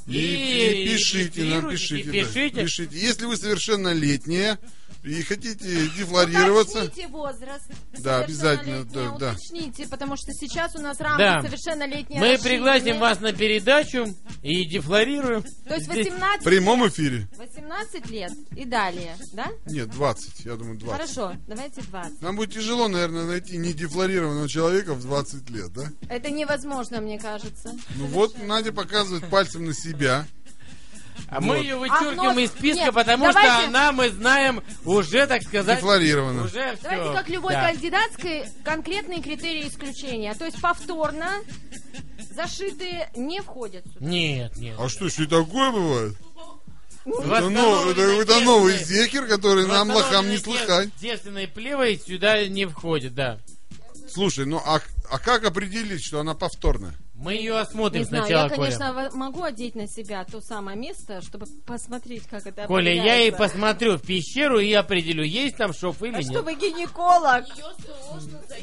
и, 0.06 0.12
И 0.18 0.82
и 0.84 0.88
пишите 0.88 1.44
нам, 1.44 1.70
пишите. 1.70 2.10
и 2.10 2.22
да, 2.24 2.62
пишите. 2.62 2.98
Если 2.98 3.24
вы 3.24 3.36
совершеннолетняя 3.36 4.58
и 5.04 5.22
хотите 5.22 5.88
дефлорироваться, 5.96 6.84
Уточните 6.84 7.08
возраст. 7.08 7.64
Да, 8.00 8.20
обязательно, 8.20 8.82
Совершеннолетняя, 8.82 9.10
да, 9.10 9.18
да. 9.18 9.32
Уточните, 9.32 9.88
потому 9.88 10.16
что 10.16 10.32
сейчас 10.32 10.74
у 10.74 10.80
нас 10.80 11.00
рамки 11.00 11.18
Да. 11.18 11.42
совершеннолетние 11.42 12.20
Мы 12.20 12.38
пригласим 12.38 12.98
вас 12.98 13.20
на 13.20 13.32
передачу 13.32 14.06
и 14.42 14.64
дефлорируем. 14.64 15.42
То 15.66 15.74
есть 15.74 15.86
Здесь- 15.90 16.06
18, 16.08 16.40
в 16.40 16.44
прямом 16.44 16.86
эфире. 16.88 17.28
18 17.38 18.10
лет 18.10 18.32
и 18.56 18.64
далее, 18.64 19.16
да? 19.32 19.48
Нет, 19.66 19.90
20, 19.90 20.44
я 20.44 20.56
думаю, 20.56 20.78
20. 20.78 21.00
Хорошо, 21.00 21.36
давайте 21.46 21.80
20. 21.82 22.20
Нам 22.22 22.36
будет 22.36 22.52
тяжело, 22.52 22.88
наверное, 22.88 23.24
найти 23.24 23.56
недефлорированного 23.56 24.48
человека 24.48 24.94
в 24.94 25.02
20 25.02 25.48
лет, 25.50 25.72
да? 25.72 25.84
Это 26.08 26.30
невозможно, 26.30 27.00
мне 27.00 27.18
кажется. 27.18 27.72
Ну 27.96 28.06
вот 28.06 28.36
Надя 28.42 28.72
показывает 28.72 29.28
пальцем 29.30 29.64
на 29.64 29.74
себя. 29.74 30.26
А 31.28 31.40
мы 31.40 31.56
ее 31.58 31.76
вычеркиваем 31.76 32.38
А, 32.38 32.40
из 32.40 32.50
списка, 32.50 32.84
нет, 32.84 32.94
потому 32.94 33.26
давайте- 33.26 33.50
что 33.50 33.68
она, 33.68 33.92
мы 33.92 34.08
знаем, 34.10 34.62
уже, 34.84 35.26
так 35.26 35.42
сказать, 35.42 35.82
уже 35.82 36.76
все. 36.76 36.76
Давайте 36.82 37.12
как 37.14 37.28
любой 37.28 37.52
кандидатской 37.54 38.44
конкретные 38.64 39.20
критерии 39.20 39.68
исключения. 39.68 40.34
То 40.34 40.44
есть 40.46 40.60
повторно 40.60 41.28
зашитые 42.34 43.10
не 43.16 43.40
входят 43.40 43.84
сюда. 43.86 44.06
Нет, 44.06 44.56
нет. 44.56 44.76
А 44.78 44.88
что, 44.88 45.08
что 45.08 45.24
и 45.24 45.26
такое 45.26 45.70
бывает? 45.70 46.14
Это, 47.04 47.16
Восстановленные 47.26 47.54
нов- 48.16 48.20
это, 48.22 48.32
это 48.34 48.40
новый 48.44 48.76
зекер, 48.78 49.26
который 49.26 49.66
нам 49.66 49.90
лохам 49.90 50.28
не 50.28 50.36
слыхать. 50.36 50.86
дев- 50.86 51.00
Девственной 51.00 51.48
плевой 51.48 51.98
сюда 52.06 52.46
не 52.46 52.66
входит, 52.66 53.14
да. 53.14 53.38
Слушай, 54.12 54.44
ну 54.46 54.60
а, 54.64 54.80
а 55.10 55.18
как 55.18 55.44
определить, 55.44 56.04
что 56.04 56.20
она 56.20 56.34
повторная? 56.34 56.94
Мы 57.20 57.34
ее 57.34 57.58
осмотрим 57.58 58.02
Не 58.02 58.06
знаю, 58.06 58.24
сначала, 58.26 58.44
я, 58.48 58.48
конечно, 58.54 58.92
Коля. 58.92 59.10
во- 59.10 59.16
могу 59.16 59.42
одеть 59.42 59.74
на 59.74 59.88
себя 59.88 60.24
то 60.24 60.40
самое 60.40 60.78
место, 60.78 61.20
чтобы 61.20 61.46
посмотреть, 61.66 62.22
как 62.28 62.46
это 62.46 62.66
Коля, 62.66 62.94
я 62.94 63.20
и 63.26 63.30
посмотрю 63.32 63.96
в 63.96 64.02
пещеру 64.02 64.60
и 64.60 64.72
определю, 64.72 65.24
есть 65.24 65.56
там 65.56 65.72
шов 65.72 66.00
или 66.02 66.14
А 66.14 66.22
что 66.22 66.34
нет. 66.34 66.44
вы 66.44 66.54
гинеколог? 66.54 67.44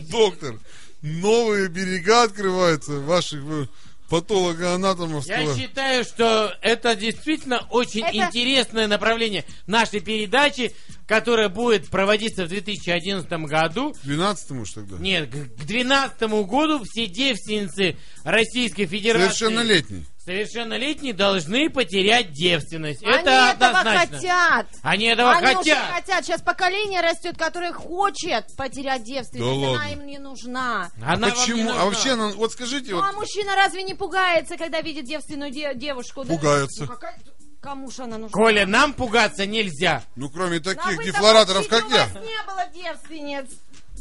Доктор, 0.09 0.59
новые 1.01 1.67
берега 1.67 2.23
открываются 2.23 2.93
ваших 2.99 3.43
э, 3.45 3.65
патологоанатомовского. 4.09 5.35
Я 5.35 5.55
считаю, 5.55 6.03
что 6.03 6.55
это 6.61 6.95
действительно 6.95 7.65
очень 7.69 8.03
Это- 8.03 8.15
интересное 8.27 8.87
направление 8.87 9.45
нашей 9.67 9.99
передачи, 9.99 10.73
которая 11.07 11.49
будет 11.49 11.89
проводиться 11.89 12.45
в 12.45 12.49
2011 12.49 13.45
году. 13.45 13.93
12 14.03 14.61
уж 14.61 14.71
тогда. 14.71 14.97
Нет, 14.97 15.29
к 15.29 15.33
2012 15.33 16.43
году 16.45 16.83
все 16.85 17.07
девственницы 17.07 17.97
Российской 18.23 18.85
Федерации 18.85 19.25
Совершеннолетний. 19.35 20.05
Совершеннолетние 20.25 21.13
должны 21.13 21.69
потерять 21.69 22.31
девственность. 22.31 23.03
Они 23.03 23.11
это 23.13 23.29
этого 23.53 23.79
однозначно. 23.79 24.17
хотят. 24.17 24.67
Они 24.81 25.05
этого 25.05 25.31
Они 25.31 25.45
уже 25.47 25.55
хотят. 25.57 25.91
хотят. 25.93 26.25
Сейчас 26.25 26.41
поколение 26.41 27.01
растет, 27.01 27.37
которое 27.37 27.71
хочет 27.71 28.45
потерять 28.57 29.03
девственность. 29.03 29.61
Да 29.61 29.67
Она 29.67 29.71
ладно. 29.79 29.93
им 29.93 30.05
не 30.07 30.17
нужна. 30.17 30.91
Она 31.01 31.29
не 31.29 31.35
Почему? 31.35 31.63
нужна. 31.63 31.81
А 31.81 31.85
вообще, 31.85 32.15
ну, 32.15 32.31
вот 32.33 32.51
скажите, 32.51 32.91
Ну 32.91 32.97
вот 32.97 33.05
а 33.09 33.11
мужчина 33.13 33.55
разве 33.55 33.83
не 33.83 33.93
пугается, 33.93 34.57
когда 34.57 34.81
видит 34.81 35.05
девственную 35.05 35.51
де- 35.51 35.75
девушку? 35.75 36.23
Да? 36.23 36.33
Пугается. 36.33 36.81
Ну, 36.85 36.87
какая- 36.87 37.17
Кому 37.61 37.89
же 37.89 38.03
она 38.03 38.17
нужна? 38.19 38.29
Коля, 38.31 38.67
нам 38.67 38.93
пугаться 38.93 39.47
нельзя. 39.47 40.03
ну 40.15 40.29
кроме 40.29 40.57
а 40.57 40.61
таких 40.61 41.03
дефлораторов, 41.03 41.67
как 41.67 41.87
у 41.87 41.89
я. 41.89 42.05
вас 42.05 42.13
не 42.13 42.45
было 42.45 42.63
девственниц. 42.71 43.45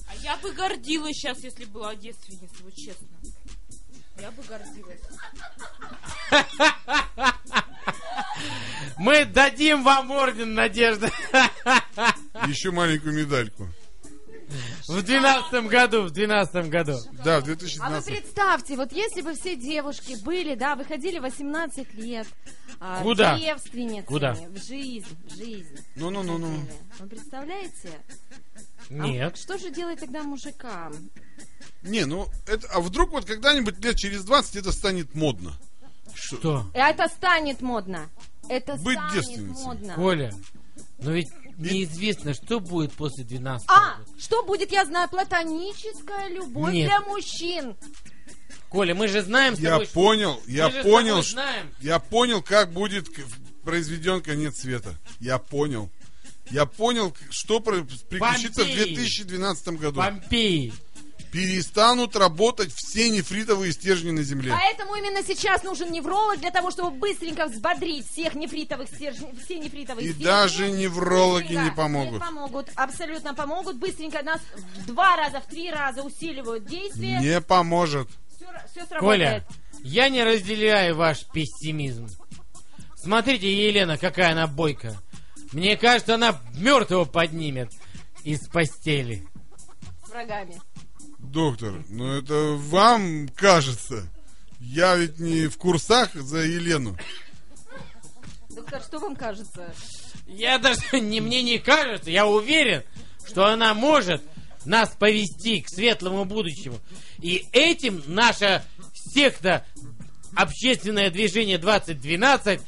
А 0.07 0.15
я 0.23 0.37
бы 0.37 0.53
гордилась 0.53 1.17
сейчас, 1.17 1.39
если 1.43 1.65
была 1.65 1.95
девственницей, 1.95 2.59
вот 2.63 2.75
честно. 2.75 3.07
Я 4.21 4.31
бы 4.33 4.43
гордилась. 4.43 5.01
Мы 8.99 9.25
дадим 9.25 9.83
вам 9.83 10.11
орден, 10.11 10.55
Надежда. 10.55 11.11
Еще 12.47 12.71
маленькую 12.71 13.15
медальку. 13.15 13.69
В 14.87 15.03
двенадцатом 15.03 15.67
году, 15.67 16.03
в 16.03 16.11
двенадцатом 16.11 16.71
году. 16.71 16.97
Да, 17.25 17.37
в 17.37 17.39
А 17.39 17.41
вы 17.41 17.47
2012. 17.47 18.07
представьте, 18.07 18.77
вот 18.77 18.93
если 18.93 19.23
бы 19.23 19.35
все 19.35 19.57
девушки 19.57 20.17
были, 20.23 20.55
да, 20.55 20.77
выходили 20.77 21.19
18 21.19 21.95
лет, 21.95 22.27
а, 22.79 23.03
Куда? 23.03 23.39
девственницами, 23.39 24.03
Куда? 24.07 24.35
в 24.35 24.63
жизнь, 24.65 25.07
в 25.29 25.37
жизнь. 25.37 25.77
Ну-ну-ну-ну. 25.97 26.61
Вы 27.01 27.07
представляете? 27.09 27.91
А 28.91 28.93
Нет. 28.93 29.37
что 29.39 29.59
же 29.59 29.71
делать 29.71 30.01
тогда 30.01 30.23
мужикам? 30.23 30.95
Не, 31.83 32.05
ну, 32.05 32.29
это, 32.47 32.67
а 32.69 32.81
вдруг 32.81 33.11
вот 33.13 33.25
когда-нибудь 33.25 33.83
лет 33.85 33.97
через 33.97 34.25
20 34.25 34.57
это 34.57 34.73
станет 34.73 35.15
модно? 35.15 35.53
Что? 36.15 36.67
Это 36.75 37.09
станет 37.09 37.61
модно. 37.61 38.09
Это 38.49 38.77
Быть 38.77 38.99
станет 38.99 39.13
девственницей. 39.15 39.65
модно. 39.65 39.95
Коля, 39.95 40.35
но 40.99 41.13
ведь 41.13 41.29
неизвестно, 41.59 42.35
что 42.35 42.61
будет 42.61 42.93
после 42.93 43.25
12 43.25 43.67
А, 43.69 43.97
года. 43.99 44.11
что 44.21 44.43
будет, 44.45 44.71
я 44.73 44.85
знаю, 44.85 45.09
платоническая 45.09 46.29
любовь 46.29 46.73
Нет. 46.73 46.89
для 46.89 47.01
мужчин. 47.01 47.75
Коля, 48.69 48.95
мы 48.95 49.09
же 49.09 49.23
знаем 49.23 49.57
с 49.57 49.61
Я 49.61 49.71
тобой, 49.71 49.85
что- 49.87 49.95
понял, 49.95 50.41
я 50.47 50.67
мы 50.67 50.73
же 50.73 50.81
с 50.81 50.83
понял, 50.83 51.23
знаем. 51.23 51.71
я 51.81 51.99
понял, 51.99 52.43
как 52.43 52.73
будет 52.73 53.09
произведен 53.63 54.21
конец 54.21 54.61
света. 54.61 54.95
Я 55.21 55.39
понял. 55.39 55.91
Я 56.51 56.67
понял, 56.67 57.15
что 57.31 57.61
приключится 57.61 58.65
в 58.65 58.69
Помпеи. 58.69 58.95
2012 58.95 59.69
году. 59.69 60.01
Помпеи. 60.01 60.73
перестанут 61.33 62.15
работать 62.15 62.73
все 62.73 63.09
нефритовые 63.11 63.73
стержни 63.73 64.11
на 64.13 64.23
Земле. 64.23 64.53
Поэтому 64.53 64.95
именно 64.95 65.23
сейчас 65.25 65.65
нужен 65.65 65.91
невролог 65.91 66.39
для 66.39 66.51
того, 66.53 66.71
чтобы 66.71 66.91
быстренько 66.93 67.47
взбодрить 67.47 68.09
всех 68.09 68.35
нефритовых 68.35 68.89
стержней, 68.89 69.31
все 69.45 69.59
нефритовые 69.59 70.07
И 70.07 70.11
стержни. 70.11 70.25
даже 70.25 70.71
неврологи 70.71 71.55
не 71.55 71.73
помогут. 71.73 72.15
Не 72.15 72.21
помогут, 72.21 72.69
абсолютно 72.77 73.35
помогут. 73.35 73.77
Быстренько 73.79 74.23
нас 74.23 74.41
в 74.77 74.87
два 74.87 75.17
раза, 75.17 75.41
в 75.41 75.47
три 75.47 75.71
раза 75.71 76.03
усиливают 76.03 76.67
действие. 76.67 77.19
Не 77.21 77.41
поможет. 77.41 78.09
Все, 78.37 78.47
все 78.71 78.87
сработает. 78.87 79.01
Коля, 79.01 79.47
я 79.83 80.09
не 80.09 80.23
разделяю 80.23 80.95
ваш 80.95 81.25
пессимизм. 81.33 82.09
Смотрите, 82.97 83.53
Елена, 83.67 83.99
какая 83.99 84.33
она 84.33 84.47
бойкая. 84.47 84.97
Мне 85.55 85.77
кажется, 85.77 86.17
она 86.17 86.41
мертвого 86.57 87.05
поднимет 87.05 87.71
из 88.25 88.41
постели. 88.49 89.25
С 90.05 90.11
врагами. 90.11 90.61
Доктор, 91.19 91.85
ну 91.89 92.13
это 92.13 92.57
вам 92.59 93.29
кажется. 93.29 94.09
Я 94.61 94.97
ведь 94.97 95.21
не 95.21 95.47
в 95.47 95.57
курсах 95.57 96.13
за 96.15 96.39
Елену. 96.39 96.97
Доктор, 98.51 98.83
что 98.83 98.99
вам 98.99 99.15
кажется? 99.15 99.73
Я 100.27 100.59
даже 100.59 100.81
не 101.01 101.21
мне 101.21 101.43
не 101.43 101.59
кажется, 101.59 102.11
я 102.11 102.27
уверен, 102.27 102.83
что 103.25 103.47
она 103.47 103.75
может 103.75 104.23
нас 104.65 104.91
повести 104.91 105.61
к 105.61 105.69
светлому 105.69 106.25
будущему. 106.25 106.81
И 107.21 107.47
этим 107.53 108.03
наша 108.07 108.65
секта 108.93 109.65
Общественное 110.35 111.11
движение 111.11 111.59
2012 111.59 112.61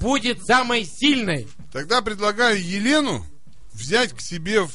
будет 0.00 0.44
самой 0.44 0.84
сильной. 0.84 1.46
Тогда 1.72 2.02
предлагаю 2.02 2.60
Елену 2.62 3.24
взять 3.72 4.12
к 4.12 4.20
себе 4.20 4.62
в, 4.62 4.70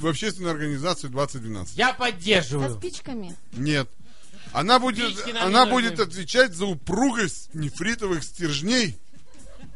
в 0.00 0.06
общественную 0.06 0.52
организацию 0.52 1.10
2012. 1.10 1.76
Я 1.76 1.88
Со 1.88 1.94
поддерживаю. 1.94 2.76
спичками? 2.78 3.34
Нет. 3.52 3.88
Она 4.52 4.78
будет, 4.78 5.12
Спички 5.14 5.32
нам 5.32 5.46
она 5.48 5.64
не 5.64 5.70
будет 5.72 6.00
отвечать 6.00 6.54
за 6.54 6.66
упругость 6.66 7.54
нефритовых 7.54 8.22
стержней 8.22 8.96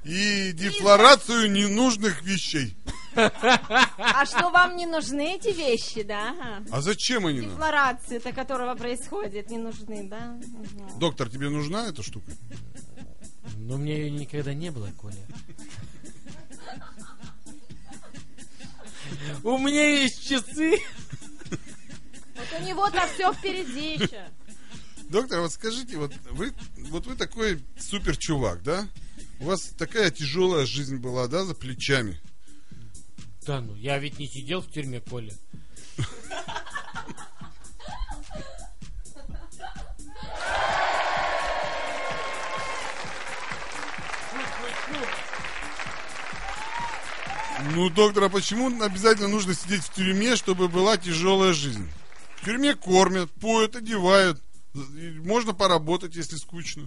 и 0.04 0.52
дефлорацию 0.52 1.50
ненужных 1.50 2.22
вещей. 2.22 2.76
А 3.14 4.24
что 4.24 4.50
вам 4.50 4.76
не 4.76 4.86
нужны 4.86 5.34
эти 5.34 5.48
вещи, 5.48 6.02
да? 6.02 6.30
Ага. 6.30 6.64
А 6.70 6.80
зачем 6.80 7.26
они 7.26 7.40
нам? 7.40 7.50
Дефлорация-то, 7.50 8.32
которого 8.32 8.74
происходит, 8.76 9.50
не 9.50 9.58
нужны, 9.58 10.08
да? 10.08 10.38
Мгм. 10.38 10.98
Доктор, 10.98 11.28
тебе 11.28 11.48
нужна 11.48 11.88
эта 11.88 12.02
штука? 12.02 12.30
Но 13.56 13.74
у 13.74 13.78
меня 13.78 13.96
ее 13.96 14.10
никогда 14.10 14.54
не 14.54 14.70
было, 14.70 14.90
Коля. 14.98 15.26
У 19.42 19.58
меня 19.58 19.88
есть 19.88 20.26
часы. 20.28 20.78
Вот 22.36 22.60
у 22.60 22.64
него-то 22.64 23.06
все 23.14 23.32
впереди 23.32 23.94
еще. 23.94 24.28
Доктор, 25.08 25.40
вот 25.40 25.52
скажите, 25.52 25.96
вот 25.96 26.12
вы, 26.30 26.52
вот 26.88 27.06
вы 27.06 27.16
такой 27.16 27.62
супер 27.78 28.16
чувак, 28.16 28.62
да? 28.62 28.86
У 29.40 29.44
вас 29.44 29.70
такая 29.76 30.10
тяжелая 30.10 30.66
жизнь 30.66 30.96
была, 30.96 31.26
да, 31.26 31.44
за 31.44 31.54
плечами. 31.54 32.20
Да 33.46 33.60
ну, 33.60 33.74
я 33.74 33.98
ведь 33.98 34.18
не 34.18 34.28
сидел 34.28 34.60
в 34.60 34.70
тюрьме, 34.70 35.00
Коля. 35.00 35.34
Ну, 47.74 47.90
доктор, 47.90 48.24
а 48.24 48.28
почему 48.28 48.82
обязательно 48.82 49.28
нужно 49.28 49.54
сидеть 49.54 49.82
в 49.82 49.92
тюрьме, 49.92 50.36
чтобы 50.36 50.68
была 50.68 50.96
тяжелая 50.96 51.52
жизнь? 51.52 51.86
В 52.36 52.44
тюрьме 52.46 52.74
кормят, 52.74 53.30
поют, 53.32 53.76
одевают. 53.76 54.40
И 54.74 55.10
Можно 55.24 55.52
поработать, 55.52 56.14
если 56.16 56.36
скучно. 56.36 56.86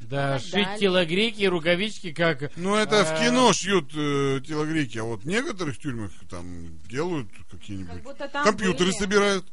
Да, 0.00 0.32
Так 0.34 0.42
шить 0.42 0.52
далее. 0.52 0.78
телогрейки, 0.80 1.44
рукавички, 1.44 2.12
как... 2.12 2.50
Ну, 2.56 2.74
это 2.74 3.04
в 3.04 3.12
А. 3.12 3.24
кино 3.24 3.52
шьют 3.52 3.92
э, 3.94 4.40
телогрейки, 4.44 4.98
а 4.98 5.04
вот 5.04 5.22
в 5.22 5.26
некоторых 5.28 5.78
тюрьмах 5.78 6.10
там 6.28 6.76
делают 6.88 7.28
Как 7.36 7.60
какие-нибудь... 7.60 8.02
будто 8.02 8.26
там 8.28 8.44
Компьютеры 8.44 8.90
были. 8.90 8.98
собирают. 8.98 9.46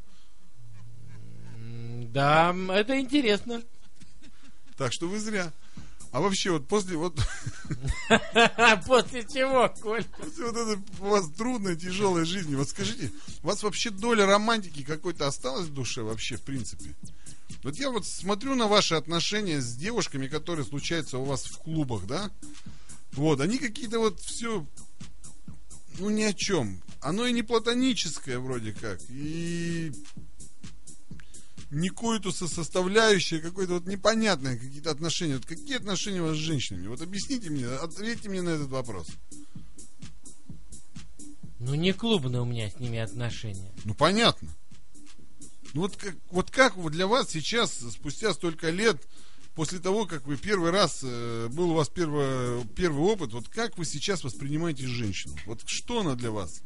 Да, 2.11 2.55
это 2.73 2.99
интересно. 2.99 3.61
Так 4.77 4.91
что 4.91 5.07
вы 5.07 5.19
зря. 5.19 5.51
А 6.11 6.21
вообще, 6.21 6.51
вот 6.51 6.67
после 6.67 6.97
вот, 6.97 7.15
После 8.87 9.23
чего, 9.23 9.71
Коль? 9.81 10.03
после 10.05 10.45
вот 10.45 10.57
этой 10.57 10.77
у 10.99 11.05
вас 11.05 11.29
трудной, 11.29 11.75
тяжелой 11.75 12.25
жизни, 12.25 12.55
вот 12.55 12.67
скажите, 12.67 13.11
у 13.43 13.47
вас 13.47 13.61
вообще 13.61 13.91
доля 13.91 14.25
романтики 14.25 14.83
какой-то 14.83 15.27
осталась 15.27 15.67
в 15.67 15.73
душе 15.73 16.01
вообще, 16.01 16.37
в 16.37 16.41
принципе? 16.41 16.95
Вот 17.63 17.75
я 17.75 17.91
вот 17.91 18.07
смотрю 18.07 18.55
на 18.55 18.67
ваши 18.67 18.95
отношения 18.95 19.61
с 19.61 19.75
девушками, 19.75 20.27
которые 20.27 20.65
случаются 20.65 21.19
у 21.19 21.25
вас 21.25 21.45
в 21.45 21.59
клубах, 21.59 22.07
да? 22.07 22.31
Вот, 23.11 23.39
они 23.41 23.59
какие-то 23.59 23.99
вот 23.99 24.19
все, 24.19 24.65
ну 25.99 26.09
ни 26.09 26.23
о 26.23 26.33
чем. 26.33 26.81
Оно 27.01 27.25
и 27.27 27.33
не 27.33 27.43
платоническое 27.43 28.39
вроде 28.39 28.73
как, 28.73 28.99
и 29.09 29.91
не 31.71 31.89
кое-то 31.89 32.31
со- 32.31 32.47
составляющее, 32.47 33.39
какое-то 33.39 33.73
вот 33.73 33.85
непонятное 33.87 34.57
какие-то 34.57 34.91
отношения. 34.91 35.35
Вот 35.35 35.45
какие 35.45 35.77
отношения 35.77 36.21
у 36.21 36.27
вас 36.27 36.35
с 36.35 36.39
женщинами? 36.39 36.87
Вот 36.87 37.01
объясните 37.01 37.49
мне, 37.49 37.67
ответьте 37.67 38.29
мне 38.29 38.41
на 38.41 38.49
этот 38.49 38.69
вопрос. 38.69 39.07
Ну, 41.59 41.75
не 41.75 41.91
клубные 41.93 42.41
у 42.41 42.45
меня 42.45 42.69
с 42.69 42.79
ними 42.79 42.99
отношения. 42.99 43.71
Ну 43.83 43.93
понятно. 43.93 44.49
Ну 45.73 45.81
вот 45.81 45.95
как, 45.97 46.15
вот 46.31 46.49
как 46.49 46.77
вот 46.77 46.93
для 46.93 47.05
вас 47.05 47.29
сейчас, 47.29 47.73
спустя 47.73 48.33
столько 48.33 48.69
лет, 48.69 48.97
после 49.53 49.79
того, 49.79 50.05
как 50.05 50.25
вы 50.25 50.37
первый 50.37 50.71
раз, 50.71 51.01
э, 51.03 51.47
был 51.51 51.71
у 51.71 51.73
вас 51.73 51.89
первый, 51.89 52.65
первый 52.75 53.01
опыт, 53.01 53.33
вот 53.33 53.49
как 53.49 53.77
вы 53.77 53.85
сейчас 53.85 54.23
воспринимаете 54.23 54.87
женщину? 54.87 55.35
Вот 55.45 55.61
что 55.65 55.99
она 55.99 56.15
для 56.15 56.31
вас? 56.31 56.61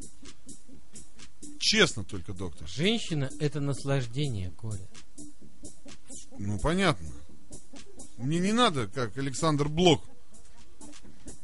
Честно 1.60 2.04
только, 2.04 2.34
доктор. 2.34 2.68
Женщина— 2.68 3.30
это 3.40 3.60
наслаждение, 3.60 4.52
Коля. 4.52 4.88
Ну 6.38 6.60
понятно. 6.60 7.10
Мне 8.18 8.40
не 8.40 8.54
надо, 8.54 8.88
как 8.88 9.18
Александр 9.18 9.68
Блок. 9.70 10.04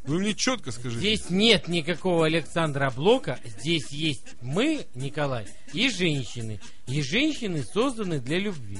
Вы 0.06 0.20
мне 0.20 0.34
четко 0.34 0.72
скажите. 0.72 1.00
Здесь 1.00 1.30
нет 1.30 1.68
никакого 1.68 2.26
Александра 2.26 2.90
Блока, 2.90 3.40
здесь 3.46 3.90
есть 3.92 4.24
мы, 4.42 4.88
Николай, 4.96 5.46
и 5.74 5.90
женщины. 5.90 6.60
И 6.88 7.02
женщины 7.04 7.64
созданы 7.64 8.20
для 8.20 8.40
любви. 8.40 8.80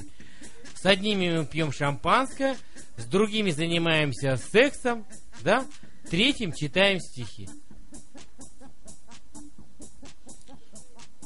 С 0.74 0.86
одними 0.86 1.38
мы 1.38 1.46
пьем 1.46 1.72
шампанское, 1.72 2.56
с 2.96 3.04
другими 3.04 3.50
занимаемся 3.50 4.36
сексом, 4.38 5.06
да? 5.42 5.66
Третьим 6.10 6.52
читаем 6.52 6.98
стихи. 6.98 7.48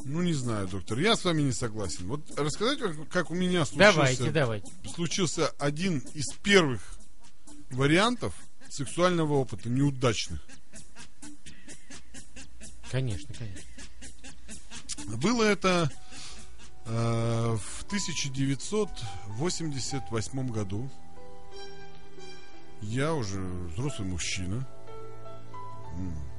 Ну 0.04 0.22
не 0.22 0.34
знаю, 0.34 0.68
доктор, 0.68 0.98
я 0.98 1.16
с 1.16 1.24
вами 1.24 1.40
не 1.42 1.52
согласен. 1.52 2.06
Вот 2.08 2.38
рассказать 2.38 2.80
вам, 2.80 3.06
как 3.06 3.30
у 3.30 3.34
меня 3.34 3.64
случился, 3.64 3.94
Давайте, 3.94 4.30
давайте. 4.30 4.70
случился 4.94 5.48
один 5.58 5.98
из 6.12 6.26
первых 6.42 6.82
вариантов 7.70 8.34
сексуального 8.68 9.32
опыта, 9.34 9.70
неудачных. 9.70 10.40
Конечно, 12.90 13.32
конечно. 13.34 13.62
Было 15.16 15.44
это 15.44 15.90
э, 16.84 17.56
в 17.56 17.84
1988 17.86 20.48
году. 20.48 20.90
Я 22.82 23.14
уже 23.14 23.40
взрослый 23.40 24.06
мужчина. 24.06 24.68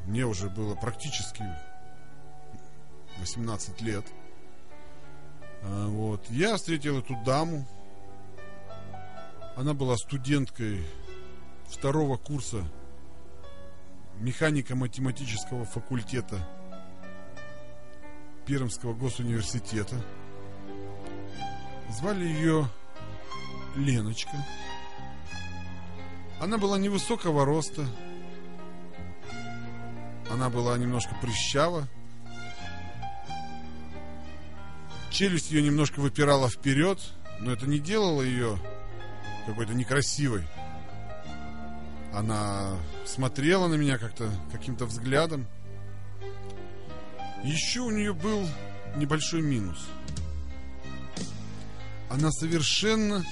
Мне 0.06 0.26
уже 0.26 0.50
было 0.50 0.76
практически 0.76 1.44
18 3.20 3.82
лет. 3.82 4.06
А, 5.62 5.88
Вот. 5.88 6.26
Я 6.30 6.56
встретил 6.58 7.00
эту 7.00 7.16
даму. 7.26 7.66
Она 9.56 9.74
была 9.74 9.98
студенткой 9.98 10.86
второго 11.70 12.18
курса 12.18 12.64
механико-математического 14.20 15.66
факультета 15.66 16.46
Пермского 18.46 18.94
госуниверситета. 18.94 19.96
Звали 21.90 22.26
ее 22.26 22.68
Леночка. 23.76 24.38
Она 26.40 26.58
была 26.58 26.78
невысокого 26.78 27.46
роста. 27.46 27.86
Она 30.30 30.50
была 30.50 30.78
немножко 30.78 31.16
прыщава. 31.22 31.88
Челюсть 35.16 35.50
ее 35.50 35.62
немножко 35.62 36.02
выпирала 36.02 36.50
вперед, 36.50 37.00
но 37.40 37.54
это 37.54 37.68
не 37.68 37.80
делало 37.80 38.22
ее 38.22 38.60
какой-то 39.46 39.74
некрасивой. 39.74 40.44
Она 42.14 42.78
смотрела 43.06 43.70
на 43.70 43.76
меня 43.76 43.98
как-то 43.98 44.30
каким-то 44.52 44.86
взглядом. 44.86 45.48
Еще 47.46 47.80
у 47.80 47.92
нее 47.92 48.14
был 48.14 48.46
небольшой 48.98 49.42
минус. 49.42 49.86
Она 52.10 52.30
совершенно 52.32 53.24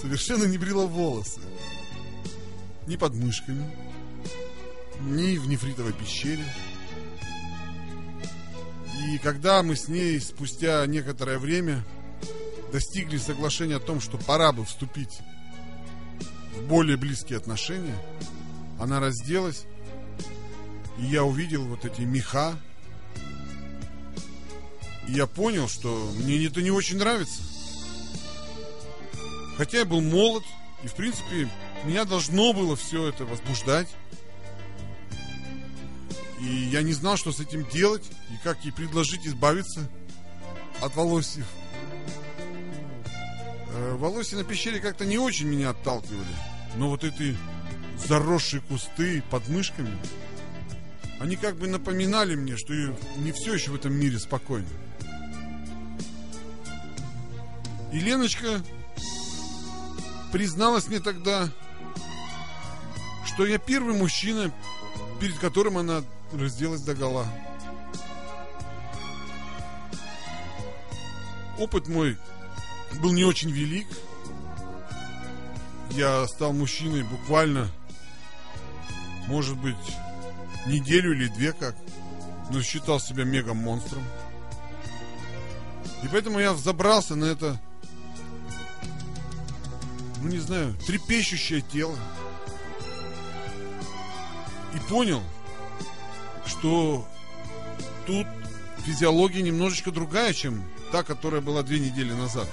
совершенно 0.00 0.44
не 0.44 0.56
брила 0.56 0.86
волосы. 0.86 1.42
Ни 2.86 2.96
под 2.96 3.12
мышками, 3.12 3.70
ни 5.00 5.36
в 5.36 5.46
нефритовой 5.46 5.92
пещере. 5.92 6.46
И 9.06 9.18
когда 9.18 9.62
мы 9.62 9.76
с 9.76 9.88
ней 9.88 10.20
спустя 10.20 10.84
некоторое 10.86 11.38
время 11.38 11.84
достигли 12.72 13.16
соглашения 13.18 13.76
о 13.76 13.80
том, 13.80 14.00
что 14.00 14.18
пора 14.18 14.52
бы 14.52 14.64
вступить 14.64 15.20
в 16.56 16.66
более 16.66 16.96
близкие 16.96 17.38
отношения, 17.38 17.96
она 18.78 19.00
разделась, 19.00 19.64
и 20.98 21.04
я 21.04 21.24
увидел 21.24 21.64
вот 21.64 21.84
эти 21.84 22.02
меха, 22.02 22.58
и 25.06 25.12
я 25.12 25.26
понял, 25.26 25.68
что 25.68 26.12
мне 26.16 26.44
это 26.46 26.60
не 26.60 26.70
очень 26.70 26.98
нравится. 26.98 27.42
Хотя 29.56 29.78
я 29.78 29.84
был 29.84 30.00
молод, 30.00 30.44
и 30.82 30.88
в 30.88 30.94
принципе 30.94 31.48
меня 31.84 32.04
должно 32.04 32.52
было 32.52 32.76
все 32.76 33.08
это 33.08 33.24
возбуждать. 33.24 33.88
И 36.40 36.44
я 36.44 36.82
не 36.82 36.92
знал, 36.92 37.16
что 37.16 37.32
с 37.32 37.40
этим 37.40 37.66
делать, 37.68 38.04
и 38.30 38.36
как 38.44 38.64
ей 38.64 38.72
предложить 38.72 39.26
избавиться 39.26 39.88
от 40.80 40.94
волосьев. 40.94 41.46
Э, 43.70 43.94
волосы 43.94 44.36
на 44.36 44.44
пещере 44.44 44.80
как-то 44.80 45.04
не 45.04 45.18
очень 45.18 45.46
меня 45.46 45.70
отталкивали. 45.70 46.26
Но 46.76 46.90
вот 46.90 47.04
эти 47.04 47.36
заросшие 48.06 48.60
кусты 48.60 49.22
под 49.30 49.48
мышками, 49.48 49.96
они 51.20 51.36
как 51.36 51.56
бы 51.56 51.66
напоминали 51.66 52.36
мне, 52.36 52.56
что 52.56 52.72
не 52.72 53.32
все 53.32 53.54
еще 53.54 53.72
в 53.72 53.74
этом 53.74 53.92
мире 53.94 54.18
спокойно. 54.18 54.68
И 57.92 57.98
Леночка 57.98 58.62
призналась 60.32 60.88
мне 60.88 61.00
тогда, 61.00 61.48
что 63.26 63.46
я 63.46 63.58
первый 63.58 63.94
мужчина, 63.94 64.52
перед 65.20 65.38
которым 65.38 65.78
она 65.78 66.02
разделась 66.32 66.82
до 66.82 66.94
гола. 66.94 67.26
Опыт 71.58 71.88
мой 71.88 72.16
был 73.00 73.12
не 73.12 73.24
очень 73.24 73.50
велик. 73.50 73.86
Я 75.90 76.26
стал 76.28 76.52
мужчиной 76.52 77.02
буквально, 77.02 77.68
может 79.26 79.56
быть, 79.56 79.76
неделю 80.66 81.12
или 81.14 81.28
две 81.28 81.52
как, 81.52 81.74
но 82.50 82.62
считал 82.62 83.00
себя 83.00 83.24
мега-монстром. 83.24 84.04
И 86.02 86.08
поэтому 86.08 86.38
я 86.38 86.54
забрался 86.54 87.16
на 87.16 87.24
это, 87.24 87.60
ну 90.22 90.28
не 90.28 90.38
знаю, 90.38 90.74
трепещущее 90.86 91.62
тело. 91.62 91.96
И 94.74 94.78
понял, 94.88 95.22
что 96.48 97.06
тут 98.06 98.26
физиология 98.84 99.42
немножечко 99.42 99.90
другая, 99.90 100.32
чем 100.32 100.64
та, 100.90 101.02
которая 101.02 101.40
была 101.40 101.62
две 101.62 101.78
недели 101.78 102.12
назад. 102.12 102.48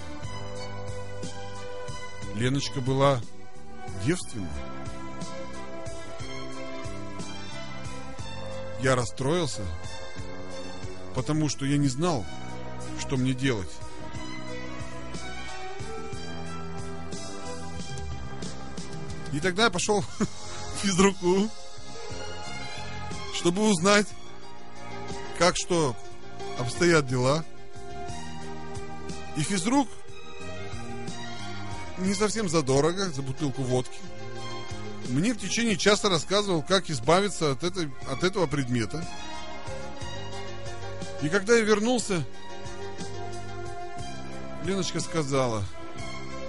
Леночка 2.36 2.82
была 2.82 3.22
девственной. 4.06 4.50
Я 8.82 8.96
расстроился, 8.96 9.62
потому 11.16 11.48
что 11.48 11.66
я 11.66 11.78
не 11.78 11.88
знал, 11.88 12.26
что 13.00 13.16
мне 13.16 13.34
делать. 13.34 13.72
И 19.32 19.40
тогда 19.40 19.66
я 19.66 19.70
пошел 19.70 20.02
в 20.20 20.78
физруку, 20.82 21.50
чтобы 23.36 23.68
узнать, 23.68 24.08
как 25.38 25.58
что 25.58 25.96
обстоят 26.58 27.08
дела. 27.08 27.44
И 29.36 29.42
физрук 29.42 29.90
не 31.98 32.14
совсем 32.14 32.50
задорого, 32.50 33.10
за 33.10 33.22
бутылку 33.22 33.62
водки. 33.62 34.00
Мне 35.10 35.34
в 35.34 35.38
течение 35.38 35.78
часа 35.78 36.10
рассказывал, 36.10 36.64
как 36.64 36.90
избавиться 36.90 37.52
от, 37.52 37.64
этой, 37.64 37.92
от 38.10 38.24
этого 38.24 38.48
предмета. 38.48 39.06
И 41.22 41.30
когда 41.30 41.56
я 41.56 41.62
вернулся, 41.62 42.24
Леночка 44.64 45.00
сказала, 45.00 45.64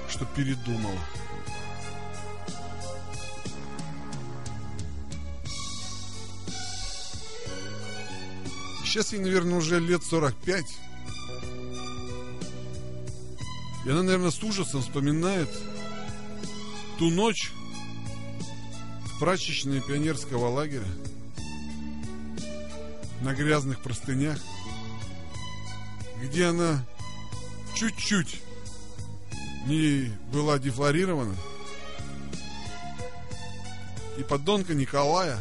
что 0.09 0.25
передумала. 0.25 0.99
Сейчас 8.87 9.13
ей, 9.13 9.19
наверное, 9.19 9.59
уже 9.59 9.81
лет 9.81 10.05
45. 10.05 10.65
И 13.85 13.91
она, 13.91 14.03
наверное, 14.05 14.31
с 14.31 14.41
ужасом 14.43 14.81
вспоминает 14.81 15.49
ту 16.97 17.11
ночь 17.11 17.51
в 19.05 19.19
прачечной 19.19 19.81
пионерского 19.81 20.49
лагеря 20.49 20.87
на 23.23 23.35
грязных 23.35 23.81
простынях, 23.81 24.39
где 26.23 26.47
она 26.47 26.87
чуть-чуть 27.75 28.41
не 29.67 30.13
была 30.33 30.61
дефлорирована. 30.61 31.35
И 34.17 34.23
подонка 34.23 34.75
Николая, 34.75 35.41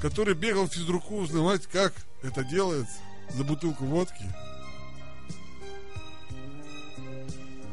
который 0.00 0.34
бегал 0.34 0.68
в 0.68 0.72
физруку 0.72 1.16
узнавать, 1.16 1.66
как 1.66 1.92
это 2.22 2.44
делается 2.44 2.98
за 3.30 3.44
бутылку 3.44 3.84
водки– 3.84 4.24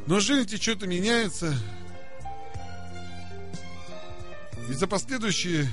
Но 0.07 0.19
жизнь 0.19 0.61
что-то 0.61 0.85
меняется. 0.85 1.56
И 4.69 4.73
за 4.73 4.88
последующие 4.88 5.68